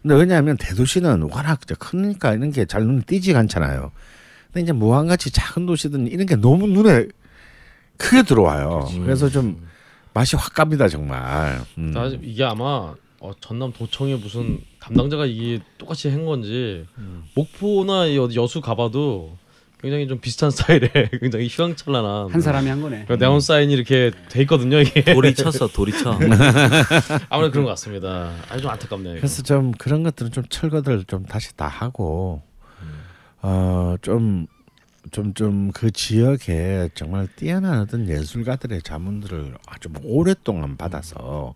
근데 0.03 0.15
왜냐하면 0.15 0.57
대도시는 0.57 1.23
워낙 1.23 1.61
크니까 1.79 2.35
이런 2.35 2.51
게 2.53 2.65
잘 2.65 2.85
눈에 2.85 3.03
띄지가 3.07 3.39
않잖아요. 3.41 3.93
근데 4.47 4.63
이제 4.63 4.73
무한같이 4.73 5.31
작은 5.31 5.67
도시들은 5.67 6.07
이런 6.09 6.27
게 6.27 6.37
너무 6.37 6.67
눈에 6.67 7.07
크게 7.99 8.23
들어와요. 8.23 8.89
그래서 9.03 9.29
좀 9.29 9.67
맛이 10.15 10.37
확 10.37 10.55
갑니다 10.55 10.89
정말. 10.89 11.61
음. 11.77 11.93
이게 12.23 12.45
아마 12.45 12.95
어, 13.21 13.33
전남 13.41 13.73
도청의 13.73 14.19
무슨 14.19 14.61
담당자가 14.81 15.27
이게 15.27 15.61
똑같이 15.77 16.09
한 16.09 16.25
건지 16.25 16.85
목포나 17.35 18.15
여수 18.15 18.61
가봐도 18.61 19.37
굉장히 19.81 20.07
좀 20.09 20.19
비슷한 20.21 20.51
스타일의 20.53 20.91
굉장히 21.21 21.47
휘황찬란한 21.49 22.31
한 22.31 22.41
사람이 22.41 22.69
한 22.69 22.81
거네. 22.83 23.05
그 23.07 23.15
네온 23.15 23.41
사인이 23.41 23.73
이렇게 23.73 24.11
돼 24.29 24.43
있거든요. 24.43 24.81
이게 24.81 25.03
돌이 25.03 25.35
쳤어, 25.35 25.69
돌이 25.69 25.93
쳐. 25.93 26.19
아무래도 27.31 27.53
그런 27.53 27.65
것 27.65 27.71
같습니다. 27.71 28.33
아주 28.49 28.63
좀 28.63 28.71
안타깝네요. 28.71 29.13
이거. 29.15 29.21
그래서 29.21 29.43
좀 29.43 29.73
그런 29.73 30.03
것들은 30.03 30.33
좀 30.33 30.45
철거들 30.49 31.05
좀 31.05 31.25
다시 31.25 31.57
다 31.57 31.67
하고 31.69 32.43
어좀 33.41 34.47
좀 35.13 35.33
좀 35.35 35.71
그 35.73 35.91
지역에 35.93 36.89
정말 36.95 37.29
뛰어난 37.37 37.81
어떤 37.81 38.09
예술가들의 38.09 38.83
자문들을 38.83 39.55
아주 39.67 39.89
오랫동안 40.03 40.77
받아서 40.77 41.55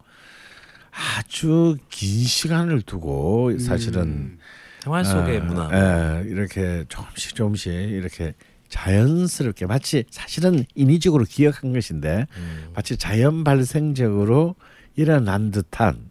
아주 0.92 1.76
긴 1.88 2.24
시간을 2.24 2.82
두고 2.82 3.58
사실은 3.58 4.38
생활 4.80 5.04
속의 5.04 5.38
어, 5.38 5.44
문화. 5.44 5.70
예, 5.72 6.28
이렇게 6.28 6.84
조금씩 6.88 7.34
조금씩 7.34 7.72
이렇게 7.72 8.34
자연스럽게 8.68 9.66
마치 9.66 10.04
사실은 10.10 10.64
인위적으로 10.74 11.24
기억한 11.24 11.72
것인데 11.72 12.26
음. 12.36 12.70
마치 12.74 12.96
자연 12.96 13.44
발생적으로 13.44 14.54
일어난 14.96 15.50
듯한 15.50 16.10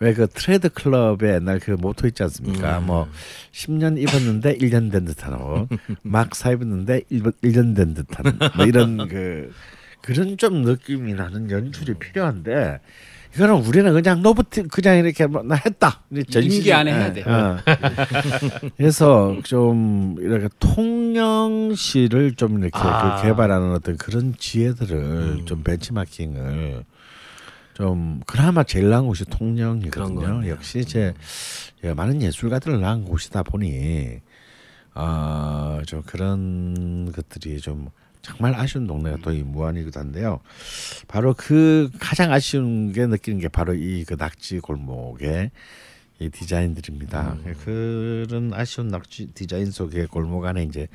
왜 0.00 0.12
그 0.12 0.26
트래드클럽의 0.26 1.34
옛날 1.34 1.60
그 1.60 1.70
모토 1.70 2.06
있지 2.08 2.22
않습니까? 2.24 2.78
음. 2.80 2.86
뭐 2.86 3.08
10년 3.52 3.96
입었는데 4.02 4.56
1년 4.58 4.90
된 4.90 5.04
듯한 5.04 5.34
옷, 5.34 5.68
막 6.02 6.34
사입었는데 6.34 7.02
1년 7.10 7.76
된 7.76 7.94
듯한 7.94 8.38
뭐 8.56 8.66
이런 8.66 9.08
그 9.08 9.52
그런 10.02 10.36
좀 10.36 10.62
느낌이 10.62 11.14
나는 11.14 11.50
연출이 11.50 11.94
필요한데 11.94 12.80
이거는 13.34 13.66
우리는 13.66 13.92
그냥 13.92 14.22
너무 14.22 14.52
티 14.52 14.64
그냥 14.64 14.98
이렇게 14.98 15.26
뭐나 15.26 15.56
했다. 15.56 16.02
임기 16.10 16.72
안에 16.72 16.92
해야 16.92 17.12
돼. 17.12 17.22
어. 17.22 17.58
그래서 18.76 19.36
좀 19.42 20.16
이렇게 20.20 20.48
통영시를 20.60 22.34
좀 22.36 22.60
이렇게 22.60 22.78
아. 22.78 23.16
그 23.16 23.22
개발하는 23.26 23.72
어떤 23.72 23.96
그런 23.96 24.34
지혜들을 24.38 25.42
좀 25.46 25.62
벤치마킹을 25.64 26.84
좀 27.74 28.20
그나마 28.24 28.62
제일 28.62 28.88
나은 28.88 29.06
곳이 29.06 29.24
통영이거든요. 29.24 30.48
역시 30.48 30.78
이제 30.78 31.12
예, 31.82 31.92
많은 31.92 32.22
예술가들을 32.22 32.80
낳은 32.80 33.04
곳이다 33.04 33.42
보니 33.42 34.20
아좀 34.94 36.02
그런 36.06 37.10
것들이 37.10 37.60
좀 37.60 37.88
정말 38.24 38.54
아쉬운 38.54 38.86
동네가 38.86 39.18
또 39.22 39.30
이 39.32 39.42
무안이기도 39.42 40.00
한데요. 40.00 40.40
바로 41.08 41.34
그 41.36 41.90
가장 42.00 42.32
아쉬운 42.32 42.92
게 42.92 43.06
느끼는 43.06 43.38
게 43.40 43.48
바로 43.48 43.74
이 43.74 44.04
그 44.06 44.14
낙지 44.18 44.58
골목의 44.60 45.50
이 46.20 46.28
디자인들입니다. 46.30 47.36
그런 47.64 48.52
아쉬운 48.54 48.88
낙지 48.88 49.26
디자인 49.34 49.70
속의 49.70 50.06
골목 50.06 50.44
안에 50.44 50.62
이제 50.62 50.86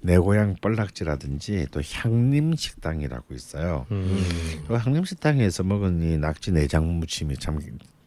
내 0.00 0.16
고향 0.16 0.56
뻘낙지라든지 0.60 1.66
또 1.70 1.80
향림 1.84 2.56
식당이라고 2.56 3.34
있어요. 3.34 3.86
음. 3.90 4.24
그 4.66 4.74
향림 4.74 5.04
식당에서 5.04 5.62
먹은 5.62 6.02
이 6.02 6.16
낙지 6.18 6.52
내장 6.52 6.86
무침이 6.98 7.36
참 7.36 7.58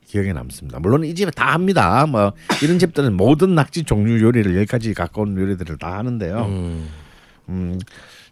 기억에 0.08 0.34
남습니다. 0.34 0.80
물론 0.80 1.04
이 1.06 1.14
집에 1.14 1.30
다 1.30 1.54
합니다. 1.54 2.08
뭐 2.08 2.34
이런 2.64 2.80
집들은 2.80 3.14
모든 3.16 3.54
낙지 3.54 3.84
종류 3.84 4.20
요리를 4.20 4.56
여기까지 4.58 4.96
가까운 4.96 5.38
요리들을 5.38 5.78
다 5.78 6.00
하는데요. 6.00 6.46
음. 6.46 6.90
음, 7.50 7.80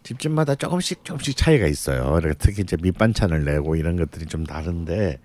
집집마다 0.08 0.54
조금씩 0.54 1.04
조금씩 1.04 1.36
차이가 1.36 1.66
있어요. 1.66 2.16
이렇게 2.18 2.34
특히 2.38 2.62
이제 2.62 2.78
밑반찬을 2.80 3.44
내고 3.44 3.76
이런 3.76 3.96
것들이 3.96 4.24
좀 4.24 4.46
다른데 4.46 5.18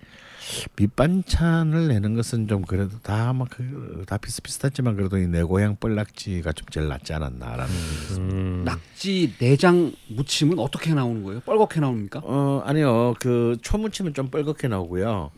밑반찬을 0.76 1.88
내는 1.88 2.14
것은 2.14 2.48
좀 2.48 2.60
그래도 2.66 2.98
다막다 3.00 4.18
비슷비슷하지만 4.18 4.94
그래도 4.94 5.16
이 5.16 5.26
내 5.26 5.42
고향 5.42 5.76
뻘낙지가 5.76 6.52
좀 6.52 6.66
제일 6.70 6.88
낫지 6.88 7.14
않았나라는. 7.14 7.74
음. 8.18 8.62
낙지 8.66 9.32
내장 9.38 9.90
무침은 10.08 10.58
어떻게 10.58 10.92
나오는 10.92 11.22
거예요? 11.22 11.40
뻘겋게 11.40 11.80
나옵니까? 11.80 12.20
어 12.22 12.62
아니요 12.66 13.14
그 13.20 13.56
초무침은 13.62 14.12
좀 14.12 14.28
뻘겋게 14.30 14.68
나오고요. 14.68 15.30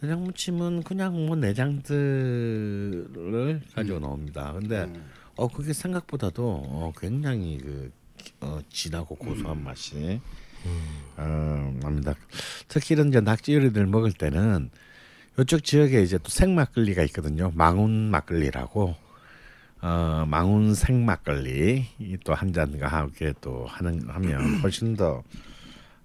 내장 0.00 0.24
무침은 0.24 0.82
그냥 0.82 1.26
뭐 1.26 1.36
내장들을 1.36 3.60
가지고 3.76 4.00
나옵니다. 4.00 4.52
근데 4.58 4.92
어 5.36 5.46
그게 5.46 5.72
생각보다도 5.72 6.42
어, 6.66 6.92
굉장히 7.00 7.58
그 7.58 7.92
어, 8.40 8.60
진하고 8.70 9.14
고소한 9.16 9.62
맛이 9.64 10.20
어, 11.16 11.78
납니다. 11.82 12.14
특히 12.68 12.94
이런 12.94 13.08
이제 13.08 13.20
낙지 13.20 13.54
요리들 13.54 13.86
먹을 13.86 14.12
때는 14.12 14.70
이쪽 15.38 15.62
지역에 15.64 16.02
이제 16.02 16.18
또 16.18 16.28
생막걸리가 16.28 17.02
있거든요. 17.04 17.50
망운 17.54 18.10
막걸리라고 18.10 18.94
어, 19.80 20.24
망운 20.28 20.74
생막걸리 20.74 21.86
또 22.24 22.34
한 22.34 22.52
잔과 22.52 22.88
함께 22.88 23.32
또 23.40 23.64
하는 23.66 24.02
하면 24.08 24.56
훨씬 24.62 24.96
더 24.96 25.22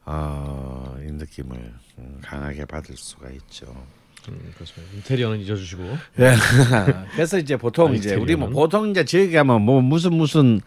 어, 0.05 0.95
이 1.01 1.11
느낌을 1.11 1.73
음, 1.97 2.19
강하게 2.21 2.65
받을 2.65 2.95
수가 2.95 3.29
있죠. 3.31 3.65
음, 4.29 4.53
그렇습니다. 4.55 4.93
인테리어는 4.95 5.39
잊어주시고. 5.39 5.83
예. 6.19 6.35
그래서 7.15 7.37
이제 7.39 7.57
보통 7.57 7.91
아, 7.91 7.93
이제 7.95 8.15
우리 8.15 8.35
뭐? 8.35 8.49
보통 8.49 8.89
이제 8.89 9.03
지역에 9.03 9.31
가면 9.33 9.61
뭐 9.61 9.81
무슨 9.81 10.13
무슨 10.13 10.61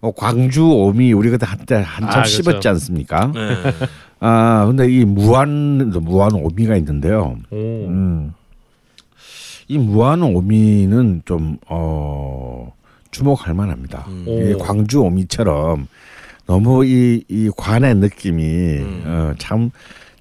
뭐 0.00 0.12
광주 0.14 0.64
오미 0.64 1.12
우리 1.12 1.30
그때 1.30 1.46
한때 1.46 1.74
한참 1.76 2.08
아, 2.20 2.22
그렇죠. 2.22 2.42
씹었지 2.42 2.68
않습니까? 2.68 3.32
네. 3.34 3.40
아 4.20 4.64
근데 4.66 4.90
이 4.90 5.04
무한 5.04 5.90
무한 6.02 6.32
오미가 6.34 6.76
있는데요. 6.76 7.36
오. 7.50 7.56
음. 7.56 8.34
이 9.68 9.76
무한 9.76 10.22
오미는 10.22 11.22
좀 11.24 11.58
어, 11.68 12.72
주목할 13.10 13.54
만합니다. 13.54 14.06
음. 14.08 14.24
이 14.26 14.54
오. 14.54 14.58
광주 14.58 15.00
오미처럼 15.02 15.86
너무 16.46 16.84
이, 16.86 17.22
이 17.28 17.50
관의 17.56 17.96
느낌이 17.96 18.42
음. 18.78 19.02
어, 19.04 19.34
참, 19.36 19.70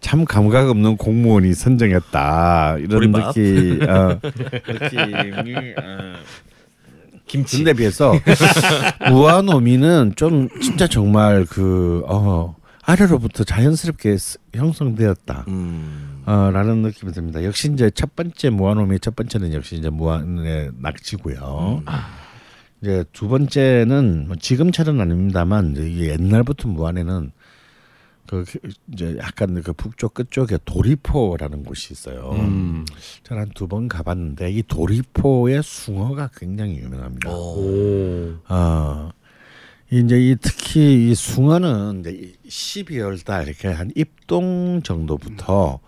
참 0.02 0.26
감각 0.26 0.70
없는 0.70 0.98
공무원이 0.98 1.54
선정했다 1.54 2.78
이런 2.80 2.90
보리밥? 2.90 3.34
느낌 3.34 3.90
어, 3.90 4.20
느낌이 4.68 5.56
어, 5.78 6.14
김치. 7.28 7.58
근데 7.58 7.74
비해서 7.74 8.14
무한오미는 9.10 10.14
좀 10.16 10.50
진짜 10.62 10.88
정말 10.88 11.46
그 11.46 12.04
어, 12.08 12.56
아래로부터 12.84 13.44
자연스럽게 13.44 14.18
스- 14.18 14.38
형성되었다. 14.54 15.46
음. 15.48 16.24
어, 16.26 16.50
라는 16.52 16.82
느낌이 16.82 17.12
듭니다. 17.12 17.44
역시 17.44 17.70
이제 17.72 17.90
첫 17.92 18.16
번째 18.16 18.50
무한오미의 18.50 19.00
첫 19.00 19.16
번째는 19.16 19.54
역시 19.54 19.76
이제 19.76 19.90
무한의 19.90 20.72
낙지고요. 20.82 21.84
이제 22.82 23.04
두 23.12 23.28
번째는 23.28 24.26
뭐 24.28 24.36
지금처럼 24.38 25.00
아닙니다만 25.02 25.72
이제 25.72 26.10
옛날부터 26.12 26.68
무안에는 26.70 27.32
그 28.28 28.44
이제 28.94 29.16
약간 29.20 29.62
그 29.64 29.74
북쪽 29.74 30.14
끝쪽에 30.14 30.58
도리포라는 30.66 31.64
곳이 31.64 31.94
있어요. 31.94 32.32
음. 32.34 32.86
저는 33.24 33.42
한 33.44 33.50
두 33.54 33.68
번 33.68 33.88
가봤는데 33.88 34.52
이 34.52 34.64
도리포의 34.64 35.64
숭어가 35.64 36.30
굉장히 36.36 36.78
유명합니다. 36.78 37.30
오. 37.32 37.60
오. 37.62 38.36
어, 38.50 39.12
이제 39.90 40.20
이 40.20 40.36
특히 40.42 41.10
이 41.10 41.16
숭어는 41.16 42.02
이제 42.02 42.12
이 42.12 42.50
12월 42.50 43.24
달 43.26 43.48
이렇게 43.48 43.70
한 43.70 43.92
입동 43.96 44.82
정도부터 44.84 45.80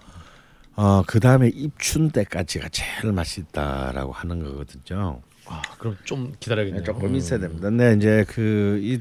어 0.75 1.03
그 1.07 1.19
다음에 1.19 1.49
입춘 1.49 2.09
때까지가 2.09 2.69
제일 2.69 3.11
맛있다라고 3.11 4.13
하는 4.13 4.41
거거든요. 4.43 5.21
아, 5.49 5.61
그럼 5.80 5.97
좀 6.03 6.34
기다려야겠네요. 6.39 6.84
조금 6.84 7.15
있어야 7.15 7.39
됩니다. 7.39 7.69
근데 7.69 7.95
이제 7.97 8.26
그 8.27 8.80
이 8.81 8.99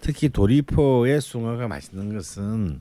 특히 0.00 0.28
도리포의 0.28 1.20
숭어가 1.20 1.66
맛있는 1.68 2.14
것은 2.14 2.80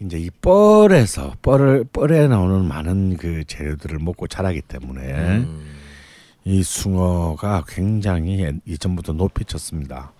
이제 0.00 0.18
이 0.18 0.30
뻘에서 0.30 1.34
뻘을 1.42 1.84
뻘에 1.92 2.28
나오는 2.28 2.64
많은 2.64 3.16
그 3.16 3.44
재료들을 3.46 3.98
먹고 3.98 4.26
자라기 4.26 4.60
때문에 4.62 5.00
음. 5.38 5.74
이 6.44 6.62
숭어가 6.62 7.64
굉장히 7.68 8.52
이전부터 8.66 9.12
높이 9.14 9.44
쳤습니다. 9.44 10.12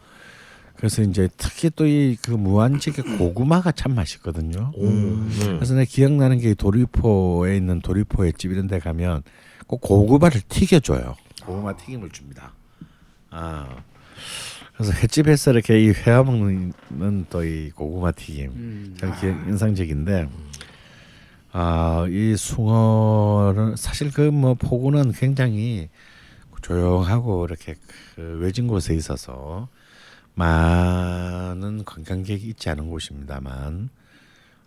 그래서 0.77 1.03
이제 1.03 1.29
특히 1.37 1.71
또 1.71 1.87
이 1.87 2.17
그 2.23 2.31
무한지게 2.33 3.03
고구마가 3.19 3.73
참 3.73 3.95
맛있거든요. 3.95 4.73
음. 4.79 5.29
그래서 5.57 5.75
내가 5.75 5.85
기억나는 5.89 6.39
게 6.39 6.55
도리포에 6.55 7.57
있는 7.57 7.81
도리포의 7.81 8.35
집 8.39 8.53
이런 8.53 8.67
데 8.69 8.79
가면 8.79 9.23
꼭 9.67 9.81
고구마를 9.81 10.41
튀겨줘요. 10.49 11.17
고구마 11.45 11.77
튀김을 11.77 12.11
줍니다. 12.11 12.53
아 13.31 13.83
그래서 14.75 14.93
횟집에서 14.93 15.53
이렇게 15.53 15.81
이 15.81 15.89
회와 15.91 16.23
먹는 16.25 17.27
또 17.31 17.43
이 17.45 17.71
고구마 17.71 18.13
튀김 18.13 18.51
음. 18.51 18.97
참 18.99 19.13
기억 19.21 19.49
인상적인데 19.49 20.29
아이 21.53 22.37
숭어는 22.37 23.77
사실 23.77 24.11
그 24.13 24.31
뭐 24.31 24.55
포구는 24.55 25.13
굉장히 25.13 25.89
조용하고 26.63 27.47
이렇게 27.47 27.75
그 28.15 28.39
외진 28.41 28.67
곳에 28.67 28.95
있어서 28.95 29.69
많은 30.35 31.85
관광객이 31.85 32.47
있지 32.49 32.69
않은 32.71 32.91
곳입니다만 32.91 33.89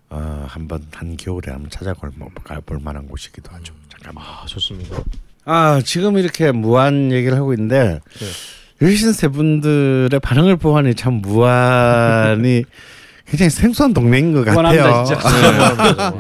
어 0.10 0.46
한번 0.48 0.86
한 0.94 1.16
겨울에 1.18 1.52
한번 1.52 1.70
찾아볼 1.70 2.12
뭐볼 2.16 2.80
만한 2.80 3.08
곳이기도 3.08 3.52
하죠. 3.52 3.74
잠깐만. 3.90 4.26
아, 4.26 4.46
좋습니다. 4.46 4.98
아 5.46 5.82
지금 5.84 6.18
이렇게 6.18 6.52
무한 6.52 7.12
얘기를 7.12 7.36
하고 7.38 7.54
있는데 7.54 8.00
네. 8.20 8.88
여신 8.88 9.12
세 9.14 9.28
분들의 9.28 10.20
반응을 10.20 10.58
보아니 10.58 10.96
참 10.96 11.16
무한이 11.16 12.64
굉장히 13.28 13.50
생소한 13.50 13.94
동네인 13.94 14.34
것 14.34 14.44
같아요. 14.46 14.62
무한합니다, 14.74 15.04
진짜. 15.06 16.14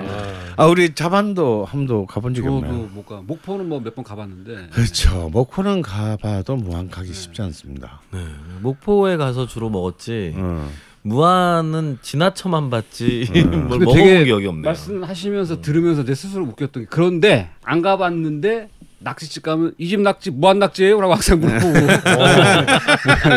아 0.58 0.66
우리 0.66 0.94
자반도 0.94 1.66
함도 1.66 2.06
가본 2.06 2.34
적이 2.36 2.46
저도 2.46 2.58
없나요? 2.58 2.90
못 2.94 3.06
가. 3.06 3.22
목포는 3.26 3.68
뭐 3.68 3.80
몇 3.80 3.96
번 3.96 4.04
가봤는데 4.04 4.70
그렇죠. 4.72 5.30
목포는 5.32 5.82
가봐도 5.82 6.56
무한 6.56 6.90
가기 6.90 7.14
쉽지 7.14 7.42
않습니다. 7.42 8.02
네. 8.14 8.20
목포에 8.62 9.18
가서 9.18 9.48
주로 9.48 9.70
먹었지. 9.70 10.34
어. 10.36 10.70
무안은 11.04 11.98
지나쳐만 12.04 12.70
봤지 12.70 13.26
뭘 13.34 13.50
근데 13.80 13.86
먹어본 13.86 14.24
기억이 14.26 14.46
없네요. 14.46 14.62
말씀하시면서 14.66 15.62
들으면서 15.62 16.04
내 16.06 16.14
스스로 16.14 16.44
웃겼던 16.46 16.84
게 16.84 16.88
그런데 16.92 17.50
안 17.64 17.82
가봤는데 17.82 18.70
낙지집 19.04 19.44
가면 19.44 19.74
이 19.80 19.88
집 19.90 20.00
낙지 20.00 20.30
무한 20.32 20.60
낙지예요라고 20.60 21.14
항상 21.14 21.40
물어보고 21.40 21.88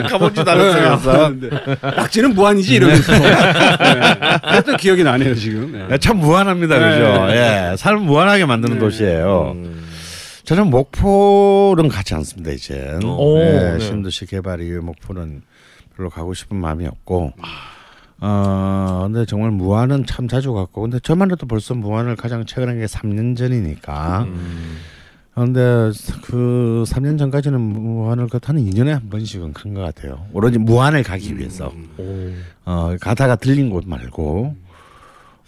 가보지도 0.09 0.45
네, 0.45 1.51
낙지는 1.83 2.35
무한이지 2.35 2.75
이러면서 2.77 3.13
네. 3.13 3.35
그랬던 4.51 4.77
기억이 4.77 5.03
나네요 5.05 5.35
지금. 5.35 5.73
네. 5.73 5.87
네, 5.89 5.99
참 5.99 6.19
무한합니다, 6.19 6.79
그죠? 6.79 7.27
네. 7.27 7.71
예, 7.73 7.77
삶 7.77 8.03
무한하게 8.03 8.45
만드는 8.45 8.75
네. 8.77 8.81
도시예요. 8.81 9.53
음. 9.57 9.85
저는 10.45 10.69
목포는 10.69 11.89
가지 11.89 12.15
않습니다 12.15 12.51
이제. 12.53 12.99
오, 13.03 13.39
네. 13.39 13.73
네, 13.75 13.81
신도시 13.81 14.27
개발 14.27 14.61
이후에 14.61 14.81
목포는 14.81 15.43
별로 15.97 16.11
가고 16.11 16.35
싶은 16.35 16.57
마음이 16.59 16.87
없고. 16.87 17.33
어 18.21 19.01
근데 19.11 19.27
정말 19.27 19.51
무안은 19.51 20.07
참 20.07 20.29
자주 20.29 20.53
갔고 20.53 20.83
근데 20.83 20.99
저만 21.01 21.31
해도 21.33 21.47
벌써 21.47 21.75
무안을 21.75 22.17
가장 22.17 22.47
최근에 22.47 22.77
게 22.77 22.85
3년 22.87 23.37
전이니까 23.37 24.23
음. 24.29 24.79
근데 25.35 25.91
그 26.23 26.85
3년 26.87 27.19
전까지는 27.19 27.61
무안을 27.61 28.29
그한 28.29 28.57
2년에 28.57 28.91
한 28.91 29.11
번씩은 29.11 29.53
간것 29.53 29.83
같아요 29.83 30.27
오로지 30.33 30.59
무안을 30.59 31.03
가기 31.03 31.37
위해서 31.37 31.73
오. 31.99 32.31
어 32.65 32.97
가다가 33.01 33.35
들린 33.35 33.69
곳 33.69 33.85
말고 33.87 34.55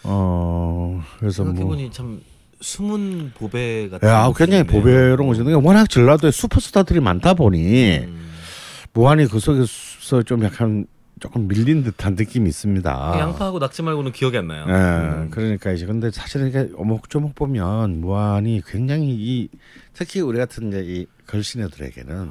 어 0.03 1.03
그래서 1.21 1.45
뭐 1.45 1.53
생각해보니 1.53 1.91
참 1.93 2.21
숨은 2.61 3.33
보배 3.35 3.89
같은. 3.91 4.09
야, 4.09 4.33
굉장히. 4.35 4.65
보배로운 4.65 5.29
거죠. 5.29 5.45
그러니까 5.45 5.67
워낙 5.67 5.89
전라도에 5.89 6.31
슈퍼스타들이 6.31 7.01
많다 7.01 7.35
보니 7.35 7.99
음. 7.99 8.31
무한이 8.93 9.27
그 9.27 9.39
속에서 9.39 10.23
좀 10.25 10.43
약간 10.45 10.87
조금 11.18 11.48
밀린 11.48 11.82
듯한 11.82 12.14
느낌이 12.14 12.48
있습니다. 12.48 13.18
양파하고 13.18 13.59
낙지 13.59 13.82
말고는 13.82 14.12
기억이 14.12 14.36
안 14.36 14.48
나요. 14.48 14.66
예, 14.68 14.72
음. 14.72 15.30
그러니까 15.30 15.72
이제 15.72 15.86
근데 15.86 16.10
사실은 16.10 16.48
이게 16.48 16.68
오목조목 16.74 17.34
보면 17.34 18.01
무한이 18.01 18.62
굉장히 18.66 19.09
이 19.10 19.48
특히 19.94 20.20
우리 20.20 20.38
같은 20.38 20.68
이제 20.68 20.82
이 20.84 21.06
걸신애들에게는 21.26 22.30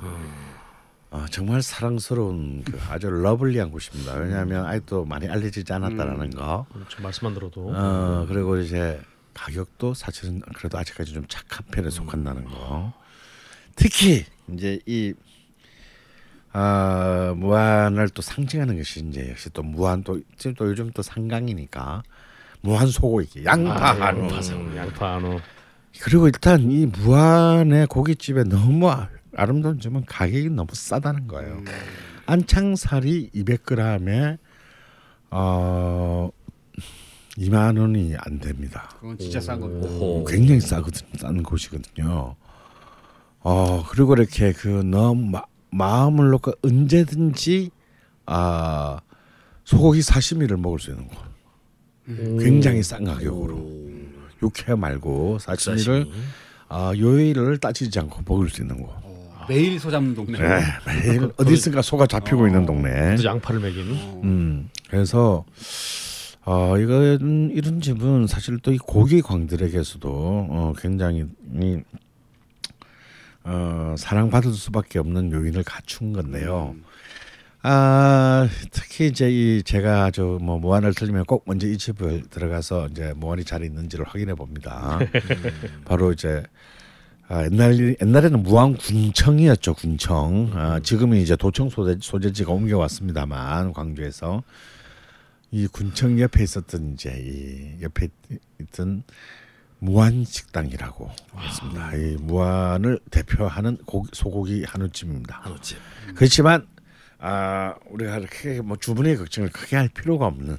어, 1.12 1.26
정말 1.32 1.62
사랑스러운 1.64 2.64
그 2.64 2.80
아주 2.90 3.10
러블리한 3.10 3.72
곳입니다. 3.72 4.14
왜냐하면 4.16 4.66
아직도 4.66 5.06
많이 5.06 5.28
알려지지 5.28 5.72
않았다라는 5.74 6.32
거. 6.32 6.68
그렇죠. 6.72 7.02
말씀만 7.02 7.34
들어도 7.34 7.72
어 7.74 8.26
그리고 8.28 8.58
이제 8.58 9.02
가격도 9.34 9.96
사실은 9.96 10.42
그래도 10.56 10.78
아직까지 10.78 11.14
좀 11.14 11.26
착한 11.28 11.66
편에 11.72 11.90
속한다는 11.90 12.46
거. 12.46 12.94
특히 13.76 14.26
이제 14.54 14.80
이 14.86 15.14
아, 16.58 17.34
무한을 17.36 18.08
또 18.10 18.22
상징하는 18.22 18.78
것이 18.78 19.02
이제 19.02 19.30
역시 19.30 19.50
또 19.50 19.62
무한 19.62 20.04
또 20.06 20.22
지금 20.38 20.54
또 20.56 20.70
요즘 20.70 20.90
또 20.94 21.02
상강이니까 21.02 22.02
무한 22.62 22.88
소고기 22.88 23.44
양파 23.44 23.90
아, 23.90 24.08
한우 24.08 24.22
양파, 24.32 24.76
양파 24.78 25.14
한우. 25.16 25.40
그리고 26.02 26.28
일단 26.28 26.72
이 26.72 26.86
무한의 26.86 27.88
고깃집에 27.88 28.46
너무 28.46 28.90
아- 28.90 29.10
아름다운 29.36 29.82
점은 29.82 30.06
가격이 30.06 30.50
너무 30.52 30.70
싸다는 30.72 31.28
거예요. 31.28 31.62
안창살이 32.26 33.32
200g에 33.36 34.38
어 35.32 36.30
2만 37.38 37.76
원이 37.76 38.14
안 38.18 38.40
됩니다. 38.40 38.90
그건 39.02 39.18
진짜 39.18 39.42
싼 39.42 39.60
거. 39.60 39.68
오호. 39.68 40.24
굉장히 40.24 40.62
싸거든 40.62 41.06
싼 41.18 41.44
곳이거든요. 41.44 42.38
어 43.42 43.84
그리고 43.90 44.14
이렇게 44.14 44.54
그 44.54 44.68
너무 44.70 45.30
마, 45.32 45.44
마음을 45.76 46.30
놓고 46.30 46.54
언제든지 46.64 47.70
아 48.26 49.00
소고기 49.64 50.02
사시미를 50.02 50.58
먹을 50.58 50.80
수 50.80 50.92
있는 50.92 51.08
곳. 51.08 51.18
굉장히 52.40 52.84
싼 52.84 53.04
가격으로 53.04 53.58
육회 54.42 54.76
말고 54.76 55.40
사시미를 55.40 56.08
아 56.70 56.94
요일을 56.96 57.58
따지지 57.58 58.00
않고 58.00 58.22
먹을 58.26 58.50
수 58.50 58.62
있는 58.62 58.78
곳. 58.82 58.90
어, 59.04 59.46
매일 59.50 59.80
소 59.80 59.92
잡는 59.92 60.16
동네. 60.16 60.40
네, 60.40 60.62
매일 60.88 61.32
어디선가 61.38 61.82
소가 61.82 62.08
잡히고 62.08 62.48
있는 62.48 62.66
동네. 62.66 63.16
또 63.16 63.24
양파를 63.24 63.60
먹이는. 63.60 64.22
음, 64.24 64.70
그래서 64.90 65.44
어 66.48 66.78
이건 66.78 67.52
이런 67.54 67.82
집은 67.82 68.28
사실 68.28 68.60
또 68.60 68.72
이 68.72 68.78
고기 68.78 69.22
광들에게서도 69.22 70.08
어 70.10 70.74
굉장히 70.78 71.26
이, 71.60 71.80
어 73.46 73.96
사랑받을 73.98 74.52
수밖에 74.54 75.00
없는 75.00 75.32
요인을 75.32 75.64
갖춘 75.64 76.14
건데요. 76.14 76.76
아 77.62 78.48
특히 78.72 79.08
이제 79.08 79.30
이 79.30 79.64
제가 79.64 80.06
아주 80.06 80.40
뭐 80.42 80.60
무한을 80.60 80.94
틀리면 80.94 81.26
꼭 81.26 81.44
먼저 81.46 81.68
이 81.68 81.78
집을 81.78 82.24
들어가서 82.30 82.88
이제 82.88 83.14
무한이 83.16 83.44
잘 83.44 83.64
있는지를 83.64 84.06
확인해 84.06 84.34
봅니다. 84.34 85.00
바로 85.86 86.12
이제 86.12 86.44
아, 87.28 87.44
옛날 87.44 87.96
옛날에는 88.02 88.44
무안 88.44 88.76
군청이었죠 88.76 89.74
군청. 89.74 90.52
아, 90.54 90.80
지금은 90.80 91.18
이제 91.18 91.36
도청 91.36 91.70
소재, 91.70 91.98
소재지가 92.00 92.52
옮겨왔습니다만 92.52 93.74
광주에서 93.74 94.44
이 95.52 95.68
군청 95.68 96.20
옆에 96.20 96.44
있었던 96.44 96.94
이제 96.94 97.16
이 97.18 97.84
옆에 97.84 98.10
있던 98.62 99.04
무안 99.80 100.24
식당이라고 100.26 101.12
있습니다. 101.48 101.96
이 101.96 102.18
무안을 102.22 103.00
대표하는 103.12 103.78
고기, 103.86 104.10
소고기 104.14 104.64
한우집입니다. 104.64 105.42
한우집. 105.44 105.78
그렇지만 106.16 106.68
아 107.20 107.76
우리가 107.90 108.18
이렇게 108.18 108.62
뭐 108.62 108.78
주문의 108.78 109.18
걱정을 109.18 109.50
크게 109.50 109.76
할 109.76 109.90
필요가 109.90 110.28
없는 110.28 110.58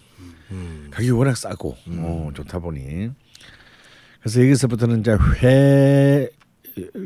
음. 0.50 0.88
가격이 0.90 1.10
워낙 1.10 1.36
싸고 1.36 1.76
어, 1.88 2.30
좋다 2.34 2.58
보니 2.60 3.10
그래서 4.20 4.40
여기서부터는 4.40 5.00
이제 5.00 5.16
회 5.42 6.28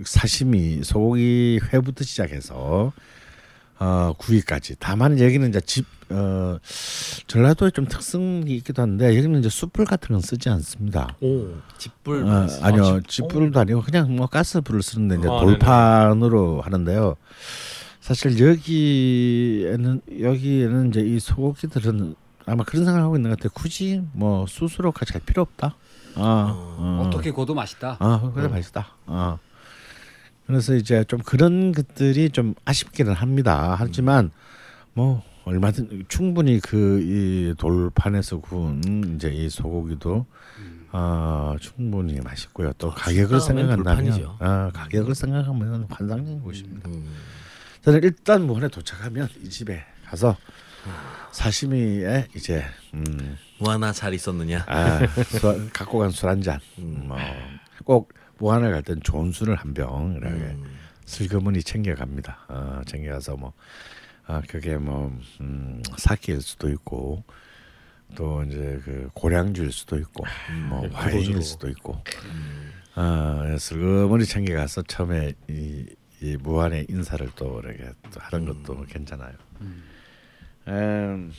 사시미 0.04 0.82
소고기 0.82 1.60
회부터 1.72 2.04
시작해서 2.04 2.92
어, 3.80 4.12
구이까지 4.18 4.76
다만 4.78 5.18
여기는 5.18 5.48
이제 5.48 5.60
집 5.62 5.86
어, 6.10 6.58
전라도에 7.26 7.70
좀 7.70 7.86
특성이 7.86 8.56
있기도 8.56 8.82
한데 8.82 9.16
여기는 9.16 9.38
이제 9.40 9.48
숯불 9.48 9.86
같은 9.86 10.08
건 10.08 10.20
쓰지 10.20 10.48
않습니다. 10.50 11.14
오. 11.20 11.46
집불. 11.78 12.24
어, 12.26 12.46
아니요 12.62 13.00
집- 13.02 13.08
집불도 13.08 13.58
아니고 13.60 13.80
그냥 13.82 14.14
뭐 14.14 14.26
가스불을 14.26 14.82
쓰는데 14.82 15.16
이제 15.18 15.28
아, 15.28 15.40
돌판으로 15.40 16.60
하는데요. 16.60 17.16
사실 18.00 18.38
여기에는 18.40 20.00
여기에는 20.20 20.88
이제 20.88 21.00
이 21.00 21.18
소고기들은 21.20 22.14
아마 22.46 22.64
그런 22.64 22.84
생각을 22.84 23.02
하고 23.04 23.16
있는 23.16 23.30
것 23.30 23.38
같아요. 23.38 23.50
굳이 23.54 24.02
뭐 24.12 24.46
수수로까지 24.46 25.12
할 25.12 25.22
필요 25.24 25.42
없다. 25.42 25.76
어, 26.16 26.22
어. 26.78 27.04
어떻게 27.06 27.30
구워도 27.30 27.54
맛있다. 27.54 27.96
아 28.00 28.32
그래 28.34 28.48
맛있다. 28.48 28.88
어. 29.06 29.38
그래서 30.50 30.74
이제 30.74 31.04
좀 31.04 31.20
그런 31.20 31.72
것들이 31.72 32.30
좀 32.30 32.54
아쉽기는 32.64 33.12
합니다. 33.12 33.76
하지만 33.78 34.30
뭐 34.94 35.22
얼마든 35.44 36.04
충분히 36.08 36.60
그 36.60 37.00
이 37.02 37.54
돌판에서 37.56 38.40
구운 38.40 39.14
이제 39.16 39.28
이 39.30 39.48
소고기도 39.48 40.26
아 40.92 41.54
충분히 41.60 42.20
맛있고요. 42.20 42.72
또 42.78 42.90
가격을 42.90 43.40
식당하면 43.40 43.76
생각한다면. 43.84 44.36
아 44.40 44.70
가격을 44.74 45.14
생각하면 45.14 45.86
환상적인 45.88 46.40
곳입니다. 46.42 46.88
음. 46.88 47.06
저는 47.82 48.02
일단 48.02 48.42
무한에 48.42 48.68
도착하면 48.68 49.28
이 49.42 49.48
집에 49.48 49.82
가서 50.06 50.36
사시미에 51.32 52.26
이제 52.34 52.64
음, 52.94 53.36
뭐 53.58 53.72
하나 53.72 53.92
잘 53.92 54.12
있었느냐? 54.14 54.64
아, 54.66 55.06
술, 55.24 55.70
갖고 55.72 55.98
간 55.98 56.08
술 56.10 56.28
한 56.28 56.42
잔. 56.42 56.58
음. 56.78 57.04
뭐 57.06 57.16
꼭 57.84 58.12
무한을 58.40 58.72
갈땐 58.72 59.00
좋은 59.02 59.30
술을 59.32 59.54
한 59.54 59.74
병 59.74 60.14
이렇게 60.16 60.34
음. 60.36 60.78
슬그머니 61.04 61.62
챙겨갑니다. 61.62 62.38
어, 62.48 62.82
챙겨가서 62.86 63.36
뭐 63.36 63.52
아, 64.26 64.40
그게 64.48 64.76
뭐 64.76 65.16
음, 65.40 65.82
사키일 65.96 66.40
수도 66.40 66.68
있고 66.70 67.22
또 68.14 68.42
이제 68.44 68.80
그 68.84 69.08
고량주일 69.14 69.70
수도 69.72 69.98
있고 69.98 70.24
뭐 70.68 70.88
와인일 70.92 71.42
수도 71.42 71.68
있고 71.68 72.02
아, 72.94 73.56
슬그머니 73.58 74.24
챙겨가서 74.24 74.82
처음에 74.82 75.32
이, 75.48 75.86
이 76.20 76.36
무한의 76.36 76.86
인사를 76.88 77.28
또 77.36 77.60
이렇게 77.64 77.90
또 78.12 78.20
하는 78.20 78.46
것도 78.64 78.84
괜찮아요. 78.86 79.32
음, 79.60 81.32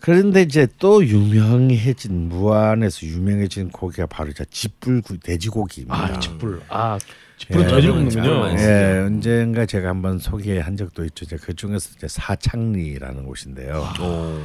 그런데 0.00 0.42
이제 0.42 0.66
또 0.78 1.04
유명해진 1.04 2.28
무안에서 2.28 3.06
유명해진 3.06 3.70
고기가 3.70 4.06
바로 4.06 4.30
이제 4.30 4.44
집불구 4.50 5.18
돼지고기입니다. 5.18 5.94
아 5.96 6.20
집불. 6.20 6.60
아 6.68 6.98
집불은 7.36 7.64
예. 7.64 7.68
잘 7.68 7.82
먹는군요. 7.82 8.40
많이 8.40 8.62
예, 8.62 9.02
언젠가 9.04 9.66
제가 9.66 9.88
한번 9.88 10.18
소개한 10.18 10.76
적도 10.76 11.04
있죠. 11.04 11.24
이제 11.24 11.36
그 11.36 11.54
중에서 11.54 11.90
이제 11.96 12.06
사창리라는 12.08 13.24
곳인데요. 13.24 13.88
오. 14.00 14.38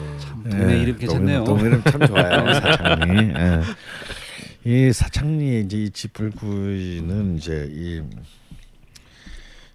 동네 0.50 0.80
이름 0.80 0.98
괜찮네요. 0.98 1.44
동네 1.44 1.64
이름 1.64 1.84
참 1.84 2.08
좋아요. 2.08 2.54
사창리. 2.54 3.34
예. 3.34 3.62
이 4.66 4.94
사창리의 4.94 5.64
이제 5.66 5.78
이 5.78 5.90
집불구이는 5.90 7.38
이제 7.38 7.68
이, 7.72 8.02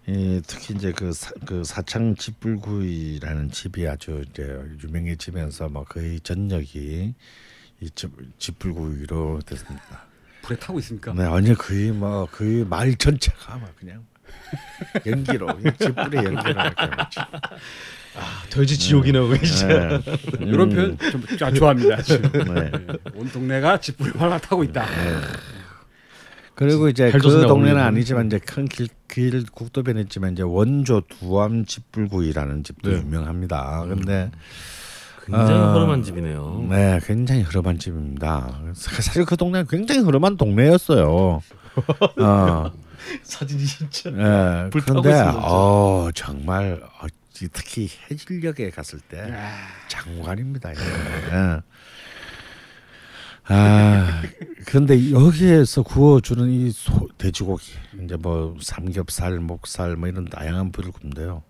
이 0.09 0.41
특히 0.47 0.75
이제 0.75 0.91
그, 0.91 1.13
사, 1.13 1.31
그 1.45 1.63
사창 1.65 2.15
집불구이라는 2.17 3.51
집이 3.51 3.87
아주 3.87 4.25
이제 4.31 4.59
유명해지면서 4.83 5.69
뭐 5.69 5.85
거의 5.85 6.19
전역이 6.21 7.15
이 7.81 7.91
집, 7.95 8.11
집불구이로 8.39 9.41
됐습니다. 9.45 10.07
불에 10.41 10.59
타고 10.59 10.79
있습니까? 10.79 11.13
네, 11.13 11.25
아니 11.25 11.53
거의 11.53 11.93
뭐 11.93 12.27
거의 12.33 12.65
말 12.65 12.95
전체가 12.95 13.59
막 13.59 13.77
그냥 13.77 14.03
연기로 15.05 15.51
이 15.61 15.65
집불의 15.79 16.25
연기로 16.25 16.55
마치. 16.55 17.21
돼지 18.49 18.79
지옥이네요, 18.79 19.29
그게 19.29 19.47
진짜. 19.47 19.67
네. 19.69 20.01
이런 20.41 20.71
표현 20.71 20.99
좀 20.99 21.23
아, 21.43 21.53
좋아합니다. 21.53 21.97
네. 22.03 22.71
온 23.15 23.29
동네가 23.29 23.79
집불에 23.79 24.13
활활 24.19 24.41
타고 24.41 24.65
있다. 24.65 24.87
그리고 26.59 26.89
이제 26.89 27.13
그 27.13 27.21
동네는. 27.47 27.81
아니지만 27.81 28.27
이제 28.27 28.39
큰길 28.41 28.89
길 29.07 29.47
국도변에 29.47 30.01
있지만 30.03 30.33
이제 30.33 30.43
원조 30.43 31.03
두암 31.03 31.65
집불구이라는 31.67 32.65
집도 32.65 32.91
네. 32.91 32.99
유명합니다. 32.99 33.85
근데 33.89 34.29
굉장히 35.25 35.53
아, 35.53 35.73
허름한 35.73 36.03
집이네요. 36.03 36.67
네, 36.69 36.99
굉장히 37.05 37.43
흐름한 37.43 37.79
집입니다. 37.79 38.61
사실 38.75 39.25
그 39.25 39.37
동네는 39.37 39.69
굉장히 39.69 40.01
흐름한 40.01 40.37
동네였어요. 40.37 41.43
어, 42.21 42.73
사진이 43.23 43.65
진짜. 43.65 44.11
예. 44.11 44.71
불타고 44.71 45.03
그런데. 45.03 45.31
어 45.37 46.11
정말 46.13 46.81
어, 46.83 47.07
특히 47.53 47.89
해질녘에 48.11 48.71
갔을 48.71 48.99
때 48.99 49.31
아. 49.33 49.69
장관입니다. 49.87 50.71
예. 50.73 51.61
아 53.49 54.23
그런데 54.67 55.11
여기에서 55.11 55.83
구워주는 55.83 56.51
이 56.51 56.71
소, 56.71 57.09
돼지고기 57.17 57.73
이제 58.05 58.17
뭐 58.17 58.55
삼겹살, 58.61 59.41
목살 59.41 59.97
뭐 59.97 60.09
이런 60.09 60.27
다양한 60.27 60.71
부위를 60.71 60.93
굽는데요. 60.93 61.43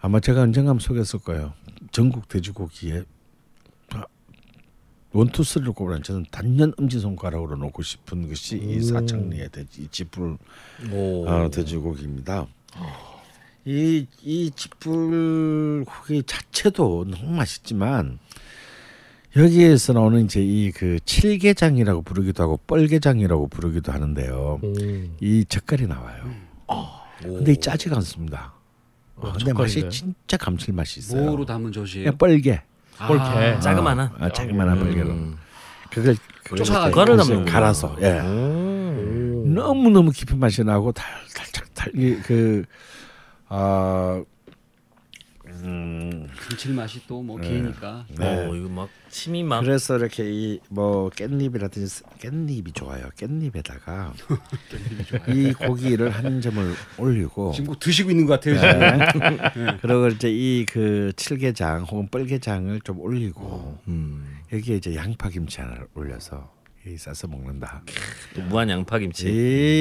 아마 0.00 0.18
제가 0.20 0.42
언젠가 0.42 0.76
소개했을 0.78 1.20
거예요. 1.20 1.52
전국 1.92 2.28
돼지고기에 2.28 3.04
원투 5.12 5.42
쓰리를 5.42 5.72
꼽으면 5.72 6.02
저는 6.02 6.26
단연 6.30 6.72
엄지 6.76 6.98
손가락으로 6.98 7.56
놓고 7.56 7.82
싶은 7.82 8.28
것이 8.28 8.58
이 8.58 8.82
사창리의 8.82 9.50
돼지 9.50 9.82
이 9.82 9.88
집불 9.88 10.36
오. 10.92 11.26
어, 11.26 11.48
돼지고기입니다. 11.50 12.46
이, 13.64 14.06
이 14.22 14.50
집불고기 14.54 16.24
자체도 16.24 17.06
너무 17.10 17.30
맛있지만 17.36 18.18
여기에서 19.36 19.92
나오는 19.92 20.24
이제 20.24 20.40
이 20.42 20.72
그 20.74 20.98
칠게장이라고 21.04 22.02
부르기도 22.02 22.42
하고 22.42 22.56
뻘게장이라고 22.66 23.48
부르기도 23.48 23.92
하는데요. 23.92 24.60
음. 24.64 25.16
이 25.20 25.44
젓갈이 25.48 25.86
나와요. 25.86 26.24
오. 26.68 26.84
근데 27.22 27.52
이 27.52 27.56
짜지가 27.56 27.96
않습니다. 27.96 28.52
아, 29.16 29.32
근데 29.32 29.52
맛이 29.52 29.80
젓갈인가요? 29.80 29.90
진짜 29.90 30.36
감칠맛이 30.36 31.00
있어요. 31.00 31.24
뭐로 31.24 31.44
담은 31.44 31.72
젓이에요? 31.72 32.04
그냥 32.04 32.18
뻘게. 32.18 32.62
뻘게. 32.98 33.20
아, 33.22 33.60
자그마한. 33.60 34.10
아, 34.18 34.28
자그마한. 34.32 34.78
음. 34.82 35.36
그걸 35.90 36.16
그걸 36.44 36.64
젓갈을 36.64 37.16
담는구나. 37.16 37.50
갈아서 37.50 37.96
예. 38.00 38.20
오. 38.20 39.44
너무 39.46 39.90
너무 39.90 40.10
깊은 40.10 40.38
맛이 40.38 40.62
나고 40.64 40.92
달 40.92 41.06
달짝 41.34 41.72
달그 41.74 42.64
아, 43.48 44.22
음, 45.64 46.28
감칠맛이 46.48 47.06
또뭐 47.06 47.40
기니까. 47.40 48.04
네. 48.18 48.46
오, 48.46 48.54
이거 48.54 48.68
막 48.68 48.88
침이 49.10 49.42
막 49.42 49.60
그래서 49.60 49.96
이렇게 49.96 50.24
이 50.30 50.60
뭐 50.68 51.08
깻잎이라든지 51.10 52.04
깻잎이 52.18 52.74
좋아요. 52.74 53.08
깻잎에다가 53.16 54.12
이 55.34 55.52
고기를 55.52 56.10
한 56.10 56.40
점을 56.40 56.74
올리고 56.98 57.52
지금 57.52 57.68
꼭 57.68 57.78
드시고 57.78 58.10
있는 58.10 58.26
것 58.26 58.40
같아요. 58.40 58.56
지금. 59.12 59.36
네. 59.66 59.78
그리고 59.80 60.08
이제 60.08 60.28
이 60.30 60.64
그 60.68 61.12
칠게장 61.16 61.84
혹은 61.84 62.08
뻘게장을 62.08 62.80
좀 62.82 63.00
올리고 63.00 63.78
음. 63.88 64.38
여기에 64.52 64.76
이제 64.76 64.94
양파 64.94 65.28
김치 65.28 65.60
하나를 65.60 65.86
올려서 65.94 66.56
이 66.86 66.96
싸서 66.96 67.26
먹는다. 67.28 67.82
또 68.34 68.42
무한 68.42 68.68
양파 68.70 68.98
김치. 68.98 69.28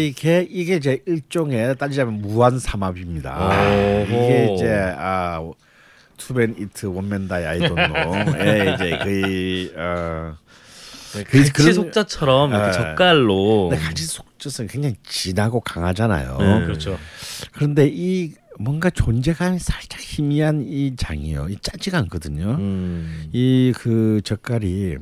이게 0.10 0.46
이게 0.50 0.76
이제 0.76 1.02
일종의 1.06 1.76
따지자면 1.78 2.22
무한 2.22 2.58
삼합입니다. 2.60 3.48
오호. 3.50 4.04
이게 4.06 4.54
이제 4.56 4.94
아 4.98 5.42
투맨 6.18 6.56
이트 6.60 6.86
원맨 6.88 7.28
다이 7.28 7.46
아이 7.46 7.60
돈노에 7.60 8.74
이제 8.76 8.98
거의 8.98 9.72
어 9.76 10.36
네, 11.14 11.24
그- 11.24 11.38
갈치 11.38 11.54
그런- 11.54 11.74
속자처럼 11.74 12.50
이렇게 12.52 12.66
아. 12.68 12.72
젓갈로. 12.72 13.70
갈치 13.70 14.06
속젓은 14.06 14.68
굉장히 14.68 14.96
진하고 15.08 15.62
강하잖아요. 15.62 16.38
네. 16.38 16.66
그렇죠. 16.66 16.98
그런데 17.54 17.90
이 17.92 18.34
뭔가 18.60 18.90
존재감이 18.90 19.60
살짝 19.60 20.02
희미한 20.02 20.64
이 20.68 20.96
장이요. 20.96 21.48
이 21.50 21.58
짜지가 21.62 21.98
않거든요. 22.00 22.52
음. 22.60 23.30
이그 23.32 24.22
젓갈이 24.24 24.98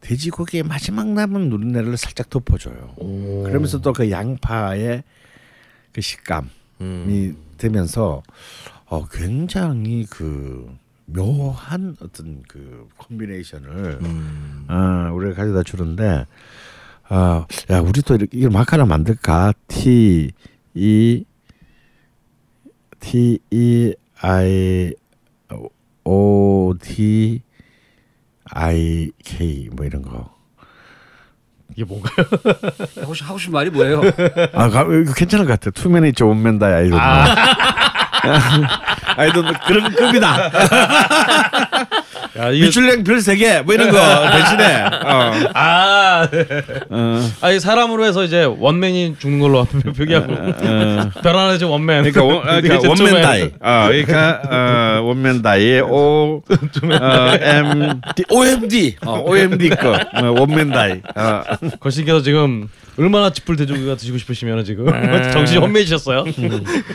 돼지고기의 0.00 0.64
마지막 0.64 1.06
남은 1.08 1.48
누린내를 1.50 1.96
살짝 1.96 2.28
덮어줘요. 2.30 2.94
오. 2.96 3.44
그러면서 3.44 3.80
또 3.80 3.92
그 3.92 4.10
양파의 4.10 5.04
그 5.92 6.00
식감이 6.00 6.48
음. 6.80 7.36
되면서 7.58 8.22
어 8.92 9.06
굉장히 9.10 10.04
그 10.10 10.70
묘한 11.06 11.96
어떤 12.02 12.42
그 12.46 12.86
콤비네이션을 12.98 13.98
음. 14.02 14.66
어, 14.68 15.10
우리가 15.14 15.34
가져다 15.34 15.62
주는데 15.62 16.26
아, 17.08 17.46
야, 17.70 17.80
우리도 17.80 18.16
이렇게 18.16 18.36
이걸 18.36 18.50
막 18.50 18.70
하나 18.70 18.84
만들까? 18.84 19.54
T 19.66 20.32
E 20.74 21.24
T 23.00 23.38
E 23.50 23.94
I 24.20 24.92
O 26.04 26.74
D 26.78 27.40
I 28.44 29.10
K 29.24 29.70
뭐 29.72 29.86
이런 29.86 30.02
거. 30.02 30.34
이게 31.70 31.84
뭔가요? 31.84 32.26
하고 33.00 33.14
싶 33.14 33.26
하고 33.26 33.38
싶은 33.38 33.54
말이 33.54 33.70
뭐예요? 33.70 34.02
아, 34.52 34.68
괜찮은 35.16 35.46
것 35.46 35.52
같아. 35.52 35.70
투맨이죠, 35.70 36.28
원맨다 36.28 36.66
아이돌. 36.66 37.00
아 37.00 37.80
이돌 39.28 39.52
그런 39.66 39.92
급이다. 39.94 40.50
야, 42.38 42.50
이게 42.50 42.66
미슐랭 42.66 43.04
별세 43.04 43.36
개 43.36 43.60
뭐 43.62 43.74
이런 43.74 43.90
거 43.90 43.98
대신에 44.30 44.82
어. 45.04 45.32
아, 45.54 46.28
어. 46.90 47.30
아니 47.42 47.60
사람으로 47.60 48.04
해서 48.04 48.24
이제 48.24 48.44
원맨이 48.44 49.16
죽는 49.18 49.38
걸로 49.40 49.64
표기하고 49.64 50.34
별 51.22 51.36
하나 51.36 51.58
지 51.58 51.64
원맨. 51.64 52.04
그러니까, 52.10 52.24
원, 52.24 52.48
아, 52.48 52.60
그러니까 52.60 52.76
원맨 52.88 52.96
좀 52.96 53.22
다이. 53.22 53.42
어, 53.60 53.86
그러니까 53.88 54.42
어, 54.50 55.02
원맨 55.02 55.42
다이 55.42 55.80
O 55.80 56.42
어, 56.42 57.34
M 57.40 58.00
D 58.16 58.24
OMD 58.30 58.96
어, 59.06 59.20
OMD 59.26 59.68
거 59.70 59.92
어, 59.92 60.34
원맨 60.38 60.70
다이. 60.70 61.00
어. 61.14 61.42
거시께서 61.80 62.22
지금 62.22 62.68
얼마나 62.98 63.30
쥐뿔 63.30 63.56
돼지고기가 63.56 63.96
드시고 63.96 64.18
싶으시면 64.18 64.64
지금 64.64 64.86
정신이 65.32 65.58
혼미해지셨어요. 65.60 66.24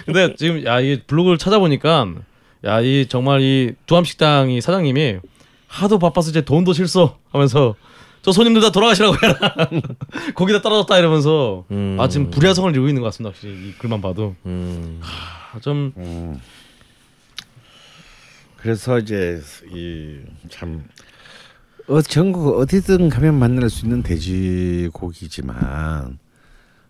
근데 0.06 0.34
지금 0.36 0.66
야 0.66 0.80
이 0.80 1.00
블로그를 1.08 1.38
찾아보니까 1.38 2.08
야 2.66 2.82
이 2.82 3.06
정말 3.08 3.42
이 3.42 3.74
두암식당이 3.86 4.62
사장님이 4.62 5.20
하도 5.68 6.00
바빠서 6.00 6.30
이제 6.32 6.42
돈도 6.42 6.74
실소 6.74 7.16
하면서 7.32 7.76
저 8.24 8.32
손님들 8.32 8.62
다 8.62 8.72
돌아가시라고 8.72 9.16
해라 9.22 9.38
거기다 10.36 10.62
떨어졌다 10.62 10.98
이러면서 10.98 11.66
음. 11.72 11.98
아 12.00 12.08
지금 12.10 12.30
불야성을 12.32 12.72
이루고 12.72 12.88
있는 12.90 13.02
것 13.02 13.08
같습니다 13.10 13.34
확실히 13.34 13.70
이 13.70 13.74
글만 13.78 14.02
봐도 14.02 14.36
음. 14.46 15.00
아, 15.04 15.60
좀 15.60 15.94
그래서 18.58 18.98
이제 19.00 19.40
이참 20.46 20.84
어, 21.88 22.02
전국 22.02 22.58
어디든 22.60 23.10
가면 23.10 23.36
만날 23.40 23.70
수 23.70 23.86
있는 23.86 24.04
돼지고기지만 24.04 25.54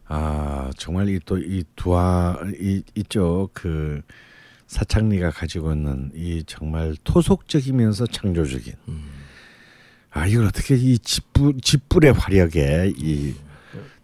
아 0.07 0.71
정말 0.77 1.09
이 1.09 1.19
또 1.19 1.37
이 1.37 1.63
두아 1.75 2.39
이 2.59 2.81
이쪽 2.95 3.49
그 3.53 4.01
사창리가 4.67 5.31
가지고 5.31 5.71
있는 5.73 6.11
이 6.13 6.43
정말 6.45 6.95
토속적이면서 7.03 8.07
창조적인 8.07 8.73
아 10.11 10.27
이걸 10.27 10.45
어떻게 10.45 10.75
이 10.75 10.97
짓불 10.99 11.55
짓불의 11.61 12.13
화력에 12.13 12.93
이 12.97 13.33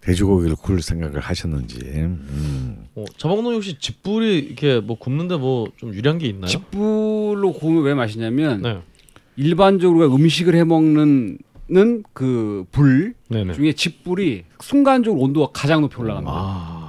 돼지고기를 0.02 0.56
구울 0.58 0.82
생각을 0.82 1.20
하셨는지 1.22 1.80
음. 1.82 2.88
어, 2.96 3.06
자방농 3.18 3.54
혹시 3.54 3.78
집불이 3.80 4.38
이렇게 4.40 4.80
뭐 4.80 4.98
굽는데 4.98 5.38
뭐 5.38 5.68
좀 5.78 5.94
유리한 5.94 6.18
게 6.18 6.28
있나요? 6.28 6.48
집불로 6.48 7.54
구우면 7.54 7.84
왜 7.84 7.94
맛있냐면 7.94 8.62
네, 8.62 8.82
일반적으로 9.38 10.00
우리가 10.00 10.16
음식을 10.16 10.56
해 10.56 10.64
먹는 10.66 11.38
그불 12.14 13.14
네네. 13.30 13.54
중에 13.54 13.74
집불이 13.74 14.44
순간적으로 14.60 15.22
온도가 15.22 15.52
가장 15.54 15.82
높이 15.82 15.96
올라갑니다. 15.98 16.32
아, 16.36 16.83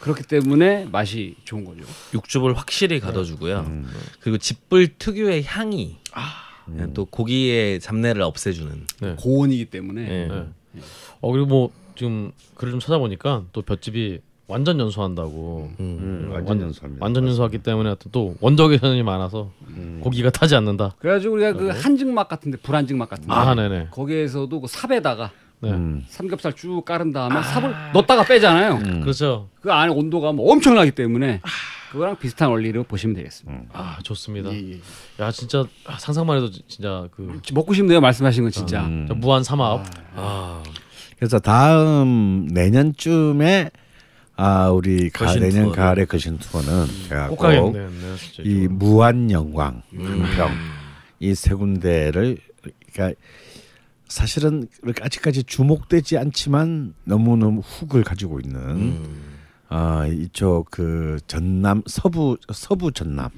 그렇기 0.00 0.24
때문에 0.24 0.86
맛이 0.90 1.36
좋은 1.44 1.64
거죠. 1.64 1.82
육즙을 2.14 2.56
확실히 2.56 3.00
가둬주고요. 3.00 3.66
그리고 4.20 4.38
집불 4.38 4.88
특유의 4.98 5.44
향이 5.44 5.98
그냥 6.66 6.94
또 6.94 7.04
고기의 7.04 7.80
잡내를 7.80 8.22
없애주는. 8.22 8.86
네. 9.02 9.14
고온이기 9.18 9.66
때문에 9.66 10.02
예. 10.02 10.26
네. 10.28 10.80
어 11.20 11.32
그리고 11.32 11.46
뭐 11.46 11.70
지금 11.96 12.32
글을 12.54 12.70
좀 12.72 12.80
찾아보니까 12.80 13.44
또 13.52 13.62
볏집이 13.62 14.20
완전 14.46 14.80
연소한다고. 14.80 15.70
음. 15.78 15.84
음, 16.00 16.30
완- 16.32 16.44
완전 16.46 16.68
연소합니다. 16.68 17.04
완전 17.04 17.26
연소하기 17.28 17.58
때문에 17.58 17.94
또 18.10 18.34
원적외선이 18.40 19.02
많아서 19.02 19.52
고기가 20.00 20.30
타지 20.30 20.56
않는다. 20.56 20.94
그래가지고 20.98 21.34
우리가 21.34 21.52
그 21.52 21.68
한증맛 21.68 22.26
같은데 22.28 22.56
불한증맛 22.58 23.08
같은데 23.08 23.32
아, 23.32 23.54
네네. 23.54 23.88
거기에서도 23.92 24.60
그 24.60 24.66
삽에다가 24.66 25.30
네. 25.62 25.70
음. 25.70 26.04
삼겹살 26.08 26.52
쭉 26.54 26.84
깔은 26.84 27.12
다음에 27.12 27.42
삽을 27.42 27.74
넣었다가 27.92 28.24
빼잖아요. 28.24 28.78
그렇죠. 29.02 29.48
그 29.60 29.70
안에 29.72 29.92
온도가 29.92 30.32
뭐 30.32 30.50
엄청나기 30.52 30.90
때문에 30.92 31.40
그거랑 31.92 32.16
비슷한 32.18 32.48
원리로 32.50 32.84
보시면 32.84 33.14
되겠습니다. 33.16 33.64
아 33.72 33.98
좋습니다. 34.02 34.50
예, 34.52 34.72
예. 34.74 34.80
야 35.22 35.30
진짜 35.30 35.64
아, 35.86 35.98
상상만 35.98 36.36
해도 36.38 36.50
지- 36.50 36.62
진짜 36.68 37.06
그 37.10 37.40
먹고 37.52 37.74
싶네요 37.74 38.00
말씀하신 38.00 38.44
건 38.44 38.52
진짜. 38.52 38.84
음. 38.86 39.06
저 39.08 39.14
무한 39.14 39.42
삼합. 39.44 39.84
아, 40.16 40.62
그래서 41.18 41.38
다음 41.40 42.46
내년쯤에 42.52 43.70
아 44.36 44.70
우리 44.70 45.10
가, 45.10 45.34
내년 45.34 45.64
투어를. 45.64 45.72
가을에 45.72 46.04
거신 46.06 46.38
투어는 46.38 46.86
제가 47.08 47.24
꼭꼭 47.28 47.38
가겠네요. 47.42 47.90
네, 47.90 48.16
진짜 48.16 48.42
이 48.48 48.62
이거. 48.64 48.72
무한 48.72 49.30
영광, 49.30 49.82
강평 49.94 50.50
이 51.20 51.34
세 51.34 51.52
군데를 51.54 52.38
그러니까 52.94 53.20
사실은 54.10 54.66
그렇게 54.82 55.02
아직까지 55.04 55.44
주목되지 55.44 56.18
않지만 56.18 56.94
너무 57.04 57.36
너무 57.36 57.60
훅을 57.60 58.02
가지고 58.02 58.40
있는 58.40 58.60
음. 58.60 59.38
아 59.68 60.04
이쪽 60.06 60.68
그 60.70 61.18
전남 61.28 61.82
서부 61.86 62.36
서부 62.52 62.90
전남 62.90 63.30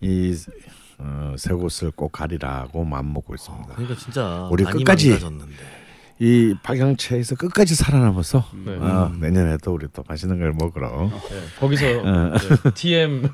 이세 0.00 1.54
곳을 1.54 1.92
꼭 1.92 2.10
가리라고 2.10 2.84
마음 2.84 3.12
먹고 3.12 3.34
있습니다. 3.34 3.68
그러니까 3.68 3.94
진짜 3.96 4.48
우리 4.50 4.64
많이 4.64 4.78
끝까지 4.78 5.10
망가졌는데. 5.10 5.84
이 6.20 6.54
박영채에서 6.62 7.34
끝까지 7.34 7.74
살아남아서 7.74 8.44
네. 8.64 8.76
어, 8.76 9.12
내년에도 9.18 9.74
우리 9.74 9.88
또 9.92 10.04
맛있는 10.06 10.38
걸 10.38 10.52
먹으러 10.52 11.10
네, 11.10 11.40
거기서 11.58 11.86
어. 11.86 12.30
네, 12.30 12.70
TM 12.74 13.28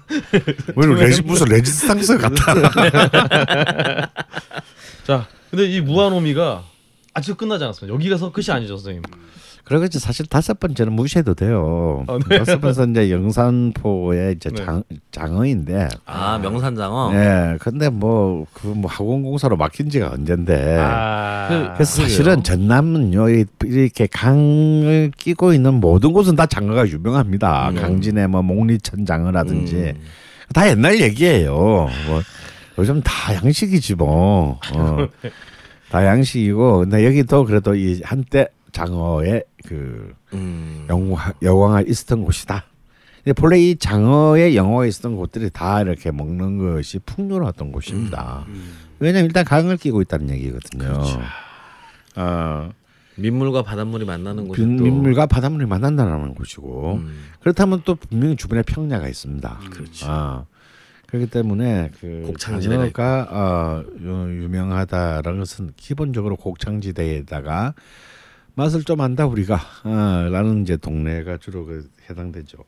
무슨 0.74 0.94
레지 0.94 1.20
무슨 1.22 1.48
레지스탕스 1.48 2.16
같아. 2.16 2.54
자 5.06 5.28
근데 5.50 5.66
이 5.66 5.80
무한오미가 5.80 6.62
아직 7.14 7.36
끝나지 7.36 7.64
않았습니다. 7.64 7.92
여기 7.94 8.08
가서 8.08 8.30
끝이 8.32 8.46
아니죠, 8.50 8.76
선생님. 8.76 9.02
그러겠지 9.64 9.98
사실 10.00 10.26
다섯 10.26 10.58
번째는 10.58 10.92
무시해도 10.94 11.34
돼요. 11.34 12.04
아, 12.08 12.18
네. 12.28 12.38
다섯 12.38 12.60
번째 12.60 12.82
이제 12.90 13.10
영산포의 13.12 14.34
이제 14.36 14.48
네. 14.50 14.64
장 14.64 14.82
장어인데. 15.12 15.88
아 16.06 16.38
명산장어. 16.38 17.12
네, 17.12 17.56
근데 17.60 17.88
뭐 17.88 18.46
그뭐 18.52 18.82
학원공사로 18.88 19.56
막힌 19.56 19.88
지가 19.90 20.10
언젠데. 20.12 20.76
아, 20.80 21.46
그- 21.48 21.74
그래서 21.74 22.02
사실은 22.02 22.42
전남은요 22.42 23.28
이- 23.30 23.44
이렇게 23.64 24.06
강을 24.08 25.12
끼고 25.16 25.52
있는 25.52 25.74
모든 25.74 26.12
곳은 26.12 26.36
다 26.36 26.46
장어가 26.46 26.88
유명합니다. 26.88 27.72
강진의 27.76 28.28
뭐 28.28 28.42
목리천 28.42 29.04
장어라든지 29.06 29.74
음. 29.76 30.00
다 30.52 30.68
옛날 30.68 31.00
얘기예요. 31.00 31.54
뭐 32.08 32.22
요즘 32.78 33.00
다 33.02 33.34
양식이지 33.34 33.94
뭐. 33.96 34.58
어. 34.74 34.96
다 35.90 36.06
양식이고 36.06 36.80
근데 36.80 37.04
여기도 37.04 37.44
그래도 37.44 37.74
이 37.74 38.00
한때 38.04 38.48
장어의 38.72 39.44
그 39.66 40.12
음. 40.32 40.86
영화, 40.88 41.32
여왕이 41.42 41.86
있었던 41.88 42.22
곳이다. 42.24 42.64
근데 43.24 43.32
본래 43.34 43.58
이 43.58 43.76
장어의 43.76 44.56
영화가 44.56 44.86
있었던 44.86 45.16
곳들이 45.16 45.50
다 45.50 45.82
이렇게 45.82 46.10
먹는 46.10 46.58
것이 46.58 46.98
풍요로웠던 47.00 47.72
곳입니다. 47.72 48.46
왜냐면 48.98 49.26
일단 49.26 49.44
강을 49.44 49.76
끼고 49.76 50.00
있다는 50.02 50.30
얘기거든요. 50.30 51.02
어, 52.16 52.70
민물과 53.16 53.62
바닷물이 53.62 54.04
만나는 54.04 54.48
곳이 54.48 54.60
빈- 54.60 54.76
또 54.78 54.84
민물과 54.84 55.26
바닷물이 55.26 55.66
만난다는 55.66 56.34
곳이고 56.34 56.94
음. 56.94 57.24
그렇다면 57.40 57.82
또 57.84 57.94
분명히 57.96 58.36
주변에 58.36 58.62
평야가 58.62 59.08
있습니다. 59.08 59.60
그렇지. 59.70 60.04
어, 60.06 60.46
그렇기 61.10 61.26
때문에 61.30 61.90
그 62.00 62.22
곡창지대가 62.26 63.28
어, 63.30 63.84
유- 64.00 64.42
유명하다라는 64.44 65.38
것은 65.40 65.70
기본적으로 65.76 66.36
곡창지대에다가 66.36 67.74
맛을 68.54 68.82
좀 68.84 69.00
안다 69.00 69.26
우리가 69.26 69.60
어, 69.84 70.28
라는 70.30 70.62
이제 70.62 70.76
동네가 70.76 71.38
주로 71.38 71.64
그 71.66 71.88
해당되죠. 72.08 72.58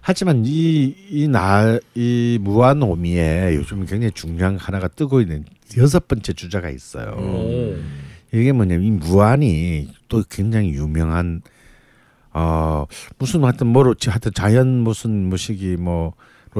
하지만 0.00 0.42
이 0.44 0.94
이나이 1.10 2.38
무한 2.40 2.82
오미에 2.82 3.54
요즘 3.54 3.84
굉장히 3.86 4.10
중요한 4.12 4.56
하나가 4.56 4.88
뜨고 4.88 5.20
있는 5.20 5.44
여섯 5.76 6.08
번째 6.08 6.32
주자가 6.32 6.70
있어요. 6.70 7.12
오. 7.18 7.76
이게 8.32 8.52
뭐냐면 8.52 8.86
이 8.86 8.90
무안이 8.90 9.88
또 10.08 10.22
굉장히 10.28 10.70
유명한 10.70 11.42
어 12.32 12.86
무슨 13.18 13.42
하여튼 13.44 13.66
뭐로 13.68 13.94
지- 13.94 14.08
하여튼 14.10 14.32
자연 14.34 14.68
무슨 14.80 15.10
무식이 15.28 15.76
뭐로 15.78 16.14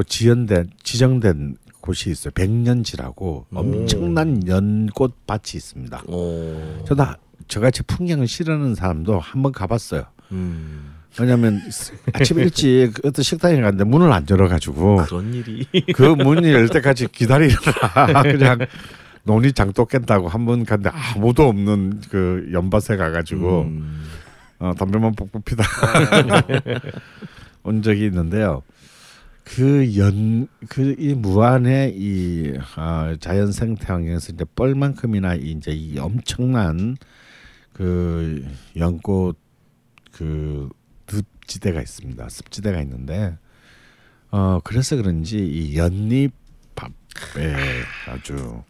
지연된 0.07 0.71
지정된 0.83 1.57
곳이 1.81 2.11
있어요. 2.11 2.31
백년지라고 2.35 3.47
엄청난 3.55 4.47
연꽃 4.47 5.27
밭이 5.27 5.43
있습니다. 5.55 6.03
오. 6.09 6.85
저도 6.87 7.03
하- 7.03 7.17
저같이 7.49 7.83
풍경을 7.83 8.29
싫어하는 8.29 8.75
사람도 8.75 9.19
한번 9.19 9.53
가봤어요. 9.53 10.05
음. 10.33 10.95
왜냐하면 11.19 11.61
아침 12.13 12.39
일찍 12.39 12.93
어떤 13.05 13.23
식당에 13.23 13.61
갔는데 13.61 13.85
문을 13.85 14.13
안 14.13 14.25
열어가지고 14.31 14.97
그런 15.07 15.35
일이. 15.35 15.67
그 15.95 16.03
문이 16.03 16.53
열 16.53 16.69
때까지 16.69 17.09
기다리느라 17.09 18.23
그냥 18.23 18.59
논이 19.25 19.53
장독 19.53 19.89
깬다고 19.89 20.29
한 20.29 20.45
번 20.47 20.65
갔는데 20.65 20.91
아무도 20.95 21.49
없는 21.49 22.03
그 22.11 22.49
연밭에 22.53 22.97
가가지고 22.97 23.63
음. 23.63 24.05
어, 24.61 24.73
담배만 24.79 25.15
뻑뻑 25.15 25.45
피다 25.45 25.65
온 27.65 27.83
적이 27.83 28.07
있는데요. 28.07 28.63
그 29.57 29.97
연 29.97 30.47
그 30.69 30.95
이 30.99 31.15
무한의 31.15 31.95
이 31.97 32.53
어, 32.77 33.17
자연 33.19 33.51
생태 33.53 33.87
환경에서 33.93 34.33
이제 34.33 34.45
뻘만큼이나 34.55 35.35
이 35.35 35.53
이제 35.53 35.73
이 35.73 35.99
엄청난 35.99 36.97
그 37.73 38.47
연꽃 38.77 39.37
그 40.13 40.69
늪지대가 41.13 41.81
있습니다. 41.81 42.29
습지대가 42.29 42.81
있는데 42.83 43.37
어 44.31 44.61
그래서 44.63 44.95
그런지 44.97 45.39
이 45.39 45.77
연잎 45.77 46.33
밥에 46.77 47.53
아주 48.09 48.63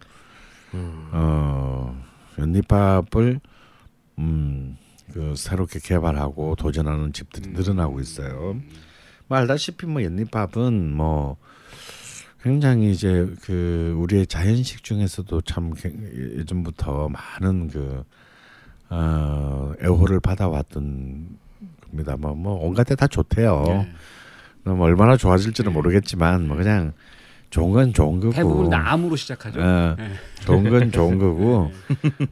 음. 0.72 1.08
어, 1.12 2.02
연잎밥을 2.38 3.40
음, 4.18 4.76
그 5.12 5.34
새롭게 5.36 5.80
개발하고 5.80 6.54
도전하는 6.56 7.12
집들이 7.12 7.50
늘어나고 7.50 8.00
있어요. 8.00 8.56
뭐 9.30 9.38
알다시피 9.38 9.86
뭐 9.86 10.02
연잎밥은 10.02 10.92
뭐 10.96 11.36
굉장히 12.42 12.90
이제 12.90 13.32
그 13.42 13.94
우리의 13.96 14.26
자연식 14.26 14.82
중에서도 14.82 15.40
참 15.42 15.72
개- 15.72 15.92
예전부터 16.38 17.08
많은 17.08 17.68
그 17.68 18.02
어, 18.88 19.72
애호를 19.80 20.18
받아왔던 20.18 21.28
겁니다. 21.86 22.16
뭐, 22.18 22.34
뭐 22.34 22.54
온갖 22.66 22.82
데 22.84 22.96
다 22.96 23.06
좋대요. 23.06 23.62
예. 23.68 23.88
뭐 24.64 24.84
얼마나 24.86 25.16
좋아질지는 25.16 25.72
모르겠지만 25.72 26.48
뭐 26.48 26.56
그냥 26.56 26.92
좋은 27.50 27.70
건 27.70 27.92
좋은 27.92 28.18
거고 28.18 28.32
대부분 28.32 28.68
나무로 28.68 29.14
시작하죠. 29.14 29.60
어, 29.60 29.96
예. 30.00 30.10
좋은 30.44 30.68
건 30.68 30.90
좋은 30.90 31.18
거고 31.18 31.70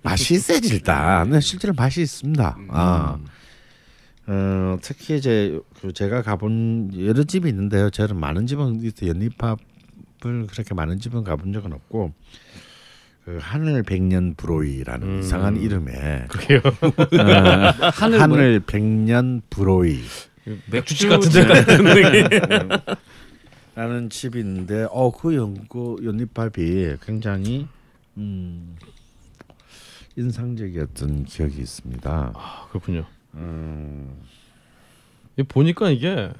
맛이 0.02 0.36
세질다. 0.38 1.22
근데 1.24 1.38
실제로 1.38 1.74
맛이 1.74 2.02
있습니다. 2.02 2.56
음. 2.58 2.68
아. 2.72 3.18
어, 4.30 4.76
특히 4.82 5.16
이제 5.16 5.58
그 5.80 5.92
제가 5.92 6.20
가본 6.22 6.90
여러 7.06 7.24
집이 7.24 7.48
있는데요. 7.48 7.88
저는 7.88 8.20
많은 8.20 8.46
집은 8.46 8.82
연잎밥을 9.02 9.56
그렇게 10.48 10.74
많은 10.74 11.00
집은 11.00 11.24
가본 11.24 11.54
적은 11.54 11.72
없고 11.72 12.12
그 13.24 13.38
하늘 13.40 13.82
백년 13.82 14.34
브로이라는 14.34 15.08
음. 15.08 15.20
이상한 15.20 15.56
이름의 15.56 16.28
그래요. 16.28 16.60
어, 16.64 17.88
하늘 17.94 18.20
하늘 18.20 18.60
백년 18.60 19.40
브로이 19.48 20.00
맥주집 20.70 21.08
같은데. 21.08 22.28
라는 23.74 24.10
집이 24.10 24.40
있는데 24.40 24.88
어그 24.90 25.36
연구 25.36 25.98
연잎밥이 26.04 26.96
굉장히 27.00 27.66
음 28.16 28.76
인상적이었던 30.16 31.24
기억이 31.26 31.60
있습니다. 31.60 32.32
아, 32.34 32.66
그렇군요. 32.70 33.06
음, 33.34 34.20
이 35.36 35.42
보니까 35.42 35.90
이게 35.90 36.30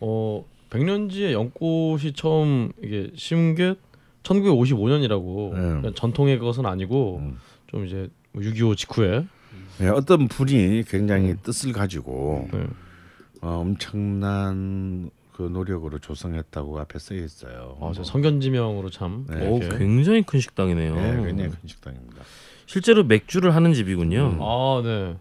어 0.00 0.44
백년지의 0.70 1.32
연꽃이 1.32 2.12
처음 2.14 2.72
이게 2.82 3.10
심은 3.14 3.54
게 3.54 3.74
1955년이라고 4.22 5.82
네. 5.82 5.94
전통의 5.94 6.38
것은 6.38 6.66
아니고 6.66 7.18
음. 7.18 7.38
좀 7.68 7.86
이제 7.86 8.08
6.25 8.34 8.76
직후에 8.76 9.26
네, 9.78 9.88
어떤 9.88 10.28
분이 10.28 10.84
굉장히 10.88 11.34
뜻을 11.42 11.72
가지고 11.72 12.48
네. 12.52 12.66
어, 13.40 13.60
엄청난 13.60 15.10
그 15.32 15.42
노력으로 15.42 15.98
조성했다고 15.98 16.78
앞에 16.80 16.98
써 16.98 17.14
있어요. 17.14 17.76
아, 17.80 17.92
저 17.94 18.04
성견지명으로 18.04 18.90
참 18.90 19.26
네. 19.28 19.48
오. 19.48 19.58
굉장히 19.58 20.22
큰 20.22 20.40
식당이네요. 20.40 20.94
네, 20.94 21.16
굉장히 21.24 21.50
큰 21.50 21.58
식당입니다. 21.66 22.22
실제로 22.66 23.04
맥주를 23.04 23.54
하는 23.54 23.74
집이군요. 23.74 24.38
아, 24.40 24.82
네. 24.82 25.16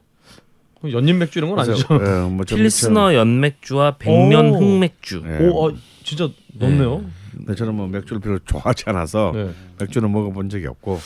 연잎 0.92 1.16
맥주 1.16 1.40
이런 1.40 1.52
건 1.52 1.60
아니죠? 1.60 1.88
예, 1.92 2.30
뭐좀 2.30 2.58
필스너 2.58 3.14
연맥주와 3.16 3.98
백년 3.98 4.50
오. 4.50 4.60
흑맥주. 4.60 5.24
네. 5.26 5.50
오, 5.50 5.70
아, 5.70 5.74
진짜 6.04 6.30
높네요. 6.54 7.04
근데 7.36 7.56
저는 7.56 7.76
뭐 7.76 7.88
맥주를 7.88 8.20
별로 8.20 8.40
좋아하지 8.46 8.84
않아서 8.88 9.32
네. 9.34 9.50
맥주는 9.80 10.12
먹어본 10.12 10.50
적이 10.50 10.68
없고 10.68 11.00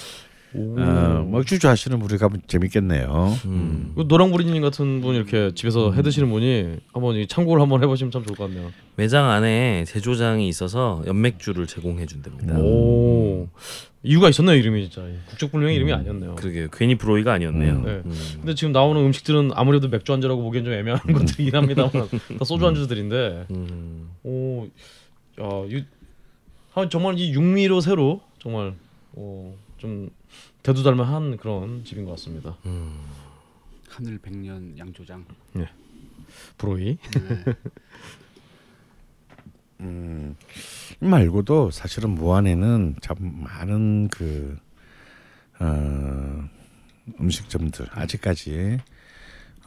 오. 0.53 0.75
어, 0.79 1.29
맥주 1.31 1.59
좋아하시는 1.59 1.99
분이 1.99 2.17
가면 2.17 2.41
재밌겠네요. 2.47 3.37
음. 3.45 3.93
그 3.95 4.05
노랑부리님 4.07 4.61
같은 4.61 5.01
분 5.01 5.15
이렇게 5.15 5.51
집에서 5.53 5.91
해 5.93 6.01
드시는 6.01 6.29
분이 6.29 6.77
한번 6.93 7.15
이 7.15 7.27
참고를 7.27 7.61
한번 7.61 7.83
해보시면 7.83 8.11
참 8.11 8.25
좋을 8.25 8.35
것 8.37 8.47
같네요. 8.47 8.71
매장 8.95 9.29
안에 9.29 9.83
제조장이 9.85 10.47
있어서 10.47 11.03
연맥주를 11.05 11.67
제공해 11.67 12.05
준답니다. 12.05 12.57
오 12.57 13.47
이유가 14.07 14.29
있었네요 14.29 14.55
이름이 14.55 14.89
진짜 14.89 15.05
국적불명의 15.27 15.75
이름이 15.75 15.91
아니었네요. 15.91 16.35
그러게요. 16.35 16.69
괜히 16.71 16.95
브로이가 16.95 17.33
아니었네요. 17.33 17.73
음. 17.73 17.83
네. 17.83 17.91
음. 18.05 18.13
근데 18.37 18.55
지금 18.55 18.71
나오는 18.71 19.01
음식들은 19.03 19.51
아무래도 19.53 19.89
맥주 19.89 20.13
안주라고 20.13 20.41
보기엔 20.43 20.63
좀 20.63 20.73
애매한 20.73 20.99
것들이긴 21.01 21.53
합니다만 21.53 21.91
다 22.39 22.45
소주 22.45 22.65
안주들인데 22.65 23.47
음. 23.51 24.09
오, 24.23 24.65
야, 25.41 25.49
이, 25.69 25.83
아, 26.73 26.87
정말 26.87 27.19
이 27.19 27.33
육미로 27.33 27.81
새로 27.81 28.21
정말 28.39 28.75
어, 29.13 29.53
좀 29.77 30.09
대두달만한 30.63 31.35
그런 31.35 31.83
집인 31.83 32.05
것 32.05 32.11
같습니다. 32.11 32.55
하늘 33.89 34.19
백년 34.19 34.77
양조장. 34.77 35.25
브로이. 36.57 36.97
음, 39.79 40.35
말고도 40.99 41.71
사실은 41.71 42.11
무안에는 42.11 42.95
참 43.01 43.15
많은 43.19 44.07
그 44.09 44.57
어, 45.59 46.49
음식점들 47.19 47.87
아직까지 47.91 48.79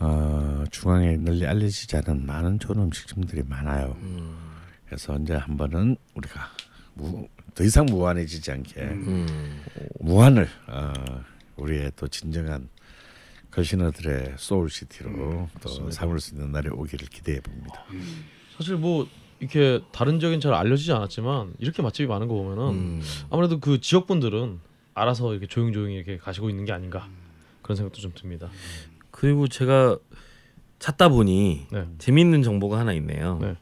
어, 0.01 0.65
중앙에 0.70 1.16
널리 1.16 1.47
알려지지 1.47 1.97
않은 1.99 2.27
많은 2.27 2.59
좋은 2.59 2.78
음식점들이 2.78 3.43
많아요. 3.43 3.97
그래서 4.87 5.16
이제 5.19 5.35
한번은 5.35 5.97
우리가 6.15 6.51
무, 6.95 7.28
더 7.55 7.65
이상 7.65 7.87
무한해지지 7.87 8.51
않게 8.51 8.81
음. 8.81 9.62
무한을 10.01 10.49
어, 10.66 10.93
우리의 11.57 11.93
또 11.97 12.09
진정한 12.09 12.69
걸신어들의 13.51 14.35
소울시티로 14.37 15.49
또 15.61 15.91
삼을 15.91 16.20
수 16.20 16.35
있는 16.35 16.53
날이 16.53 16.69
오기를 16.69 17.09
기대해 17.09 17.41
봅니다. 17.41 17.85
사실 18.57 18.77
뭐 18.77 19.07
이렇게 19.41 19.81
다른 19.91 20.21
지역엔 20.21 20.41
잘 20.41 20.53
알려지지 20.55 20.93
않았지만 20.93 21.55
이렇게 21.59 21.83
맛집이 21.83 22.07
많은 22.07 22.29
거 22.29 22.35
보면은 22.35 22.69
음. 22.69 23.03
아무래도 23.31 23.59
그 23.59 23.81
지역 23.81 24.07
분들은 24.07 24.61
알아서 24.95 25.33
이렇게 25.33 25.47
조용조용히 25.47 25.95
이렇게 25.95 26.19
가시고 26.19 26.51
있는 26.51 26.67
게 26.67 26.73
아닌가 26.73 27.09
그런 27.62 27.77
생각도 27.77 28.01
좀 28.01 28.12
듭니다. 28.15 28.49
그리고 29.11 29.49
제가 29.49 29.99
찾다 30.79 31.09
보니 31.09 31.67
네. 31.71 31.87
재미있는 31.99 32.43
정보가 32.43 32.79
하나 32.79 32.93
있네요. 32.95 33.39
네. 33.41 33.57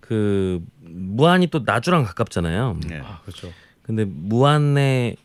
그 0.00 0.64
무안이 0.80 1.48
또 1.48 1.60
나주랑 1.64 2.04
가깝잖아요. 2.04 2.80
네. 2.88 3.00
아 3.00 3.20
그렇죠. 3.22 3.52
근데 3.82 4.04
무안의 4.04 5.16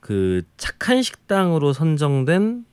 그 0.00 0.42
착한 0.56 1.02
식당으로 1.02 1.72
선정된 1.72 2.66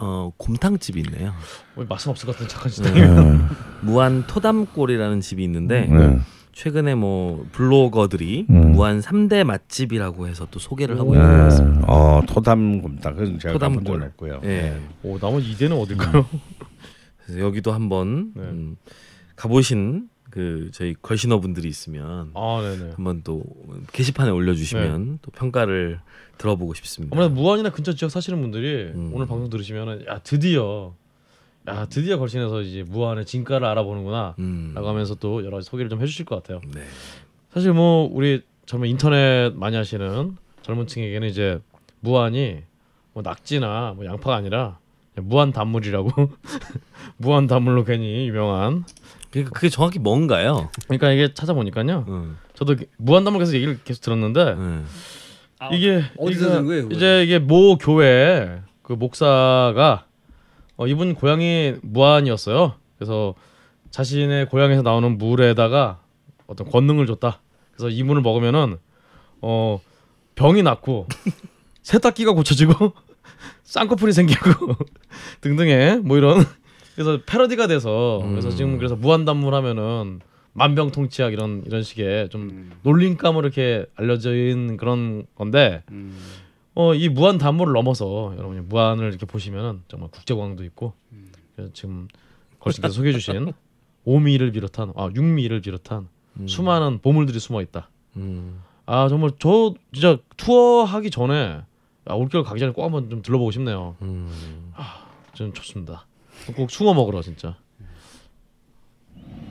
어 0.00 0.32
곰탕집이 0.36 1.00
있네요. 1.00 1.32
뭐 1.74 1.84
말씀 1.88 2.10
없을 2.10 2.26
것 2.26 2.32
같은 2.32 2.48
착한 2.48 2.70
네. 2.70 2.74
시장이에요. 2.76 3.48
무안 3.82 4.26
토담골이라는 4.26 5.20
집이 5.20 5.42
있는데 5.44 5.86
네. 5.86 6.18
최근에 6.52 6.94
뭐 6.94 7.46
블로거들이 7.52 8.46
음. 8.50 8.72
무안 8.72 9.00
3대 9.00 9.44
맛집이라고 9.44 10.28
해서 10.28 10.46
또 10.50 10.58
소개를 10.58 10.98
하고 10.98 11.10
오. 11.10 11.14
있는 11.14 11.28
것 11.28 11.36
같습니다. 11.44 11.86
어 11.92 12.22
토담 12.26 12.82
곰탕 12.82 13.14
그건 13.16 13.38
제가 13.38 13.52
토담 13.54 13.72
가본 13.72 13.84
적은 13.84 13.98
골. 14.00 14.08
없고요. 14.08 14.40
예. 14.44 14.80
오 15.02 15.18
나머지 15.18 15.50
이대는 15.52 15.76
어딜까요? 15.76 16.26
그래서 17.24 17.40
여기도 17.40 17.72
한번 17.72 18.32
네. 18.34 18.42
음, 18.42 18.76
가보신 19.36 20.08
그 20.30 20.70
저희 20.72 20.94
걸신어 21.00 21.40
분들이 21.40 21.68
있으면 21.68 22.30
아 22.34 22.60
네네. 22.62 22.92
한번 22.94 23.22
또 23.24 23.42
게시판에 23.92 24.30
올려주시면 24.30 25.18
또 25.22 25.30
평가를 25.32 26.00
들어보고 26.38 26.74
싶습니다. 26.74 27.14
아무래도 27.14 27.34
무안이나 27.34 27.70
근처 27.70 27.92
지역 27.92 28.10
사시는 28.10 28.40
분들이 28.40 28.92
음. 28.94 29.10
오늘 29.12 29.26
방송 29.26 29.50
들으시면은 29.50 30.06
야 30.06 30.20
드디어 30.22 30.94
야 31.68 31.86
드디어 31.86 32.18
걸신에서 32.18 32.62
이제 32.62 32.82
무안의 32.84 33.26
진가를 33.26 33.66
알아보는구나 33.66 34.36
음. 34.38 34.72
라고 34.74 34.88
하면서 34.88 35.14
또 35.14 35.44
여러 35.44 35.56
가지 35.56 35.68
소개를 35.68 35.90
좀 35.90 36.00
해주실 36.00 36.24
것 36.24 36.36
같아요. 36.36 36.60
네. 36.72 36.82
사실 37.52 37.72
뭐 37.72 38.08
우리 38.10 38.42
젊은 38.66 38.88
인터넷 38.88 39.52
많이 39.54 39.76
하시는 39.76 40.36
젊은 40.62 40.86
층에게는 40.86 41.28
이제 41.28 41.60
무안이 42.00 42.62
뭐 43.12 43.22
낙지나 43.22 43.94
뭐 43.96 44.04
양파가 44.06 44.36
아니라 44.36 44.78
무안 45.16 45.52
단물이라고 45.52 46.10
무안 47.18 47.46
단물로 47.46 47.84
괜히 47.84 48.28
유명한 48.28 48.84
그러니까 49.30 49.52
그게 49.52 49.68
정확히 49.68 49.98
뭔가요? 49.98 50.70
그러니까 50.84 51.10
이게 51.10 51.34
찾아보니까요 51.34 52.04
음. 52.08 52.38
저도 52.54 52.76
무안 52.96 53.24
단물 53.24 53.40
계속 53.40 53.54
얘기를 53.54 53.78
계속 53.84 54.02
들었는데 54.02 54.54
네. 54.54 54.82
아, 55.60 55.70
이게 55.72 56.04
어디서 56.16 56.48
들은 56.50 56.66
거예요? 56.66 56.88
이제 56.92 57.22
이게 57.24 57.38
모 57.38 57.76
교회 57.76 58.60
그 58.82 58.92
목사가 58.92 60.06
어, 60.76 60.86
이분 60.86 61.14
고향이 61.14 61.76
무안이었어요. 61.82 62.74
그래서 62.96 63.34
자신의 63.90 64.48
고향에서 64.48 64.82
나오는 64.82 65.18
물에다가 65.18 66.00
어떤 66.46 66.68
권능을 66.68 67.06
줬다. 67.06 67.40
그래서 67.72 67.88
이 67.88 68.02
물을 68.02 68.22
먹으면은 68.22 68.78
어 69.40 69.80
병이 70.34 70.62
낫고 70.62 71.06
세탁기가 71.82 72.32
고쳐지고 72.32 72.92
쌍꺼풀이 73.64 74.12
생기고 74.12 74.74
등등의 75.40 75.98
뭐 76.00 76.16
이런 76.16 76.44
그래서 76.94 77.20
패러디가 77.24 77.66
돼서 77.68 78.20
그래서 78.30 78.48
음. 78.48 78.56
지금 78.56 78.76
그래서 78.78 78.96
무한단물 78.96 79.54
하면은 79.54 80.20
만병통치약 80.58 81.32
이런 81.32 81.62
이런 81.66 81.82
식의 81.82 82.28
좀 82.28 82.42
음, 82.42 82.72
놀림감으로 82.82 83.46
이렇게 83.46 83.86
알려져 83.94 84.34
있는 84.34 84.76
그런 84.76 85.26
건데 85.34 85.82
음, 85.90 86.18
어이 86.74 87.08
무한 87.08 87.38
단물을 87.38 87.72
넘어서 87.72 88.34
여러분이 88.36 88.60
무한을 88.62 89.08
이렇게 89.08 89.26
보시면은 89.26 89.82
정말 89.88 90.10
국제광도 90.10 90.64
있고 90.64 90.92
그래서 91.56 91.72
지금 91.72 92.08
걸신께서 92.60 92.92
소개해 92.92 93.12
주신 93.12 93.52
오미를 94.04 94.52
비롯한 94.52 94.92
아 94.96 95.08
육미를 95.14 95.60
비롯한 95.60 96.08
수많은 96.46 97.00
보물들이 97.00 97.40
숨어 97.40 97.62
있다. 97.62 97.90
음. 98.16 98.62
아 98.86 99.08
정말 99.08 99.32
저 99.38 99.74
진짜 99.92 100.18
투어 100.36 100.84
하기 100.84 101.10
전에 101.10 101.60
아, 102.04 102.14
올겨울 102.14 102.44
가기 102.44 102.58
전에 102.58 102.72
꼭 102.72 102.84
한번 102.84 103.10
좀 103.10 103.22
들러보고 103.22 103.50
싶네요. 103.50 103.96
음. 104.02 104.72
좀 105.34 105.52
좋습니다. 105.52 106.06
꼭 106.56 106.70
숭어 106.70 106.94
먹으러 106.94 107.22
진짜. 107.22 107.56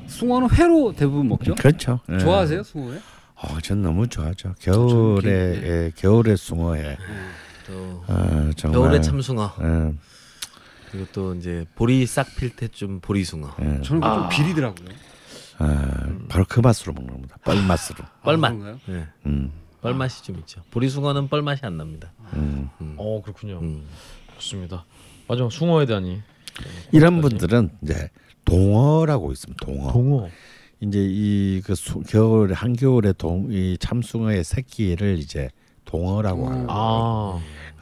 숭어는 0.07 0.49
회로 0.51 0.93
대부분 0.95 1.27
먹죠. 1.29 1.55
그렇죠. 1.55 1.99
예. 2.11 2.17
좋아하세요 2.17 2.63
숭어회? 2.63 2.99
어, 3.35 3.59
전 3.61 3.81
너무 3.81 4.07
좋아하죠. 4.07 4.55
겨울에 4.59 5.29
예, 5.29 5.91
겨울에 5.95 6.35
숭어회. 6.35 6.97
또 7.67 8.03
아, 8.07 8.51
정말. 8.55 8.79
겨울에 8.81 9.01
참숭어 9.01 9.51
예, 9.61 9.93
그리고 10.89 11.05
또 11.11 11.35
이제 11.35 11.65
보리 11.75 12.05
싹 12.05 12.25
필 12.37 12.55
때쯤 12.55 13.01
보리 13.01 13.23
숭어 13.25 13.53
예. 13.59 13.81
저는 13.81 14.01
그거 14.01 14.13
좀 14.21 14.29
비리더라고요. 14.29 14.87
아, 15.59 15.91
바로 16.29 16.45
그 16.47 16.59
맛으로 16.61 16.93
먹는 16.93 17.11
겁니다. 17.13 17.35
뻘 17.43 17.61
맛으로. 17.61 18.05
뻘맛 18.23 18.51
아, 18.51 18.55
그런가요? 18.55 18.79
네. 18.85 19.07
음, 19.25 19.51
뻘 19.81 19.93
맛이 19.95 20.23
좀 20.23 20.37
있죠 20.39 20.61
보리 20.71 20.87
숭어는 20.89 21.27
뻘 21.29 21.41
맛이 21.41 21.65
안 21.65 21.77
납니다 21.77 22.11
음. 22.33 22.69
어 22.97 23.21
그렇군요. 23.23 23.59
음. 23.59 23.85
좋습니다. 24.35 24.85
마지막 25.27 25.51
숭어에 25.51 25.85
대하니 25.85 26.21
이런 26.91 27.21
분들은 27.21 27.69
이제 27.83 28.09
동어라고 28.47 29.31
있습니다. 29.31 29.65
동어. 29.65 29.91
동어. 29.91 30.29
이제 30.79 30.99
이 31.09 31.61
그 31.65 31.73
겨울에 32.07 32.53
한겨울에 32.53 33.13
동 33.13 33.51
이 33.51 33.77
참숭어의 33.79 34.43
새끼를 34.43 35.17
이제 35.19 35.49
동어라고 35.85 36.47
하는. 36.49 36.65
아 36.69 37.39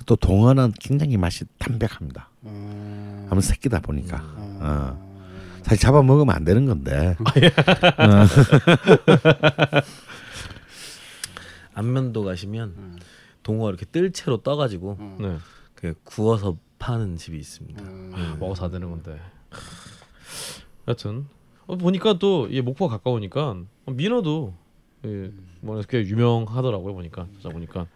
또 0.07 0.15
동어는 0.15 0.71
굉장히 0.79 1.17
맛이 1.17 1.45
담백합니다. 1.57 2.29
음. 2.43 3.27
아무 3.31 3.41
새끼다 3.41 3.79
보니까. 3.79 4.21
어. 4.35 5.03
사실 5.63 5.79
잡아 5.81 6.03
먹으면 6.03 6.35
안 6.35 6.43
되는 6.43 6.67
건데. 6.67 7.15
안면도 11.73 12.23
가시면 12.23 12.69
음. 12.77 12.97
동어 13.41 13.69
이렇게 13.69 13.85
뜰 13.85 14.11
채로 14.11 14.37
떠가지고 14.43 14.97
네. 15.19 15.37
그 15.73 15.95
구워서 16.03 16.57
파는 16.77 17.17
집이 17.17 17.37
있습니다. 17.39 17.81
음. 17.83 18.11
아, 18.13 18.35
먹어서 18.39 18.65
안 18.65 18.71
되는 18.71 18.89
건데. 18.91 19.19
여튼 20.87 21.27
어, 21.67 21.75
보니까 21.77 22.13
또이 22.19 22.61
목포 22.61 22.87
가까우니까 22.87 23.57
민어도 23.87 24.53
예, 25.05 25.31
뭐 25.61 25.81
꽤 25.87 25.99
유명하더라고요 26.01 26.93
보니까 26.93 27.27
찾아 27.37 27.49
보니까 27.49 27.87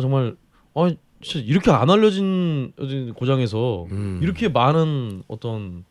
정말 0.00 0.36
어 0.74 0.88
진짜 1.22 1.44
이렇게 1.44 1.70
안 1.70 1.90
알려진 1.90 2.72
고장에서 3.14 3.86
음. 3.90 4.20
이렇게 4.22 4.48
많은 4.48 5.22
어떤 5.28 5.84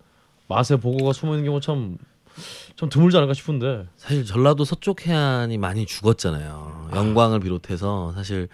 맛의 0.48 0.80
보고가 0.80 1.14
숨어 1.14 1.34
있는 1.34 1.46
경우 1.46 1.60
참 1.62 1.98
참 2.76 2.90
드물지 2.90 3.18
않을까 3.18 3.34
싶은데 3.34 3.88
사실 3.96 4.26
전라도 4.26 4.64
서쪽 4.66 5.06
해안이 5.06 5.58
많이 5.58 5.86
죽었잖아요. 5.86 6.90
영광을 6.96 7.40
비롯해서 7.40 8.14
사실 8.14 8.48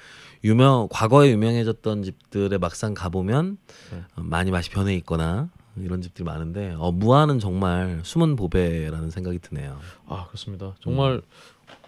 유명 0.43 0.87
과거에 0.89 1.31
유명해졌던 1.31 2.03
집들에 2.03 2.57
막상 2.57 2.93
가보면 2.93 3.57
네. 3.91 4.03
어, 4.15 4.21
많이 4.21 4.51
맛이 4.51 4.69
변해 4.69 4.95
있거나 4.95 5.49
이런 5.77 6.01
집들이 6.01 6.25
많은데 6.25 6.75
어, 6.77 6.91
무안은 6.91 7.39
정말 7.39 8.01
숨은 8.03 8.35
보배라는 8.35 9.11
생각이 9.11 9.39
드네요. 9.39 9.79
아 10.07 10.25
그렇습니다. 10.27 10.75
정말 10.81 11.21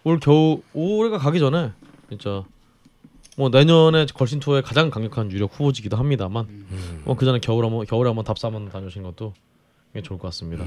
올 0.03 0.19
겨우 0.19 0.61
올해가 0.73 1.17
가기 1.17 1.39
전에 1.39 1.71
진짜 2.09 2.43
뭐 3.37 3.49
내년에 3.49 4.05
걸신 4.13 4.39
투어의 4.39 4.61
가장 4.61 4.89
강력한 4.89 5.31
유력 5.31 5.53
후보지기도 5.53 5.97
합니다만 5.97 6.45
음. 6.49 7.01
뭐그 7.05 7.25
전에 7.25 7.39
겨울 7.39 7.65
한번 7.65 7.85
겨울에 7.85 8.09
한번 8.09 8.25
답사 8.25 8.47
한번 8.47 8.69
다녀오시는 8.69 9.05
것도 9.09 9.33
좋을 10.03 10.19
것 10.19 10.27
같습니다. 10.27 10.65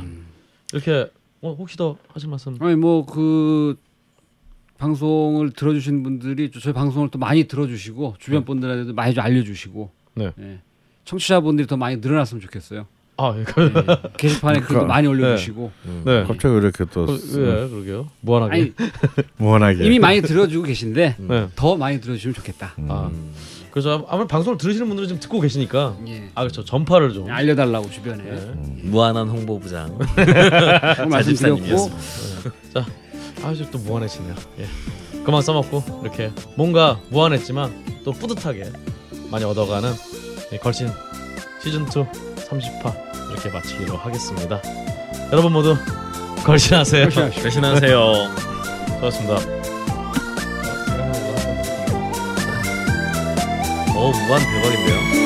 이렇게 0.72 1.10
어, 1.40 1.54
혹시 1.58 1.76
더 1.76 1.96
하실 2.08 2.28
말씀? 2.28 2.56
아니 2.60 2.74
뭐그 2.74 3.76
방송을 4.78 5.52
들어주신 5.52 6.02
분들이 6.02 6.50
또 6.50 6.58
저희 6.58 6.72
방송을 6.72 7.10
또 7.10 7.18
많이 7.18 7.44
들어주시고 7.44 8.16
주변 8.18 8.44
분들한테도 8.44 8.94
많이 8.94 9.14
좀 9.14 9.24
알려주시고 9.24 9.90
네. 10.14 10.32
예. 10.38 10.60
청취자분들이 11.04 11.66
더 11.66 11.76
많이 11.76 11.96
늘어났으면 11.96 12.40
좋겠어요. 12.40 12.86
아, 13.16 13.34
예. 13.36 13.40
예. 13.40 13.44
게시판에 14.16 14.58
글도 14.60 14.68
그러니까. 14.68 14.92
많이 14.94 15.06
올려주시고 15.06 15.70
네. 16.04 16.24
갑자기 16.24 16.54
왜 16.54 16.60
이렇게 16.60 16.84
또 16.92 17.04
어, 17.04 17.06
예, 17.16 17.68
그러게요. 17.68 18.08
무한하게. 18.20 18.52
아니 18.54 18.72
무한하게. 19.38 19.84
이미 19.84 19.98
많이 19.98 20.20
들어주고 20.20 20.64
계신데 20.66 21.16
네. 21.18 21.48
더 21.54 21.76
많이 21.76 22.00
들어주시면 22.00 22.34
좋겠다. 22.34 22.74
아, 22.88 23.10
그래서 23.70 24.04
아무래도 24.08 24.28
방송을 24.28 24.58
들으시는 24.58 24.86
분들은 24.88 25.08
지금 25.08 25.20
듣고 25.20 25.40
계시니까 25.40 25.96
예. 26.08 26.30
아 26.34 26.42
그렇죠 26.42 26.64
전파를 26.64 27.12
좀. 27.12 27.30
알려달라고 27.30 27.88
주변에 27.90 28.24
예. 28.26 28.88
무안한 28.88 29.28
홍보부장 29.28 29.96
말씀드렸고 31.08 31.10
자집사님이었습니다. 31.10 32.86
아주 33.44 33.70
또 33.70 33.78
무한해지네요. 33.78 34.34
예. 34.60 34.66
그만 35.24 35.40
써먹고 35.42 36.00
이렇게 36.02 36.30
뭔가 36.56 37.00
무한했지만 37.10 37.72
또 38.04 38.12
뿌듯하게 38.12 38.70
많이 39.30 39.44
얻어가는 39.44 39.90
이 40.52 40.58
걸신 40.58 40.88
시즌 41.62 41.82
2 41.82 41.84
30화 41.86 43.03
이렇게 43.34 43.50
마치기로 43.50 43.96
하겠습니다. 43.96 44.62
여러분 45.32 45.52
모두 45.52 45.76
걸신하세요. 46.44 47.04
걸신하십시오. 47.04 47.42
대신하세요. 47.42 47.98
고맙습니다. 49.00 49.34
어 53.96 54.10
무안 54.26 54.40
대박인데요. 54.40 55.23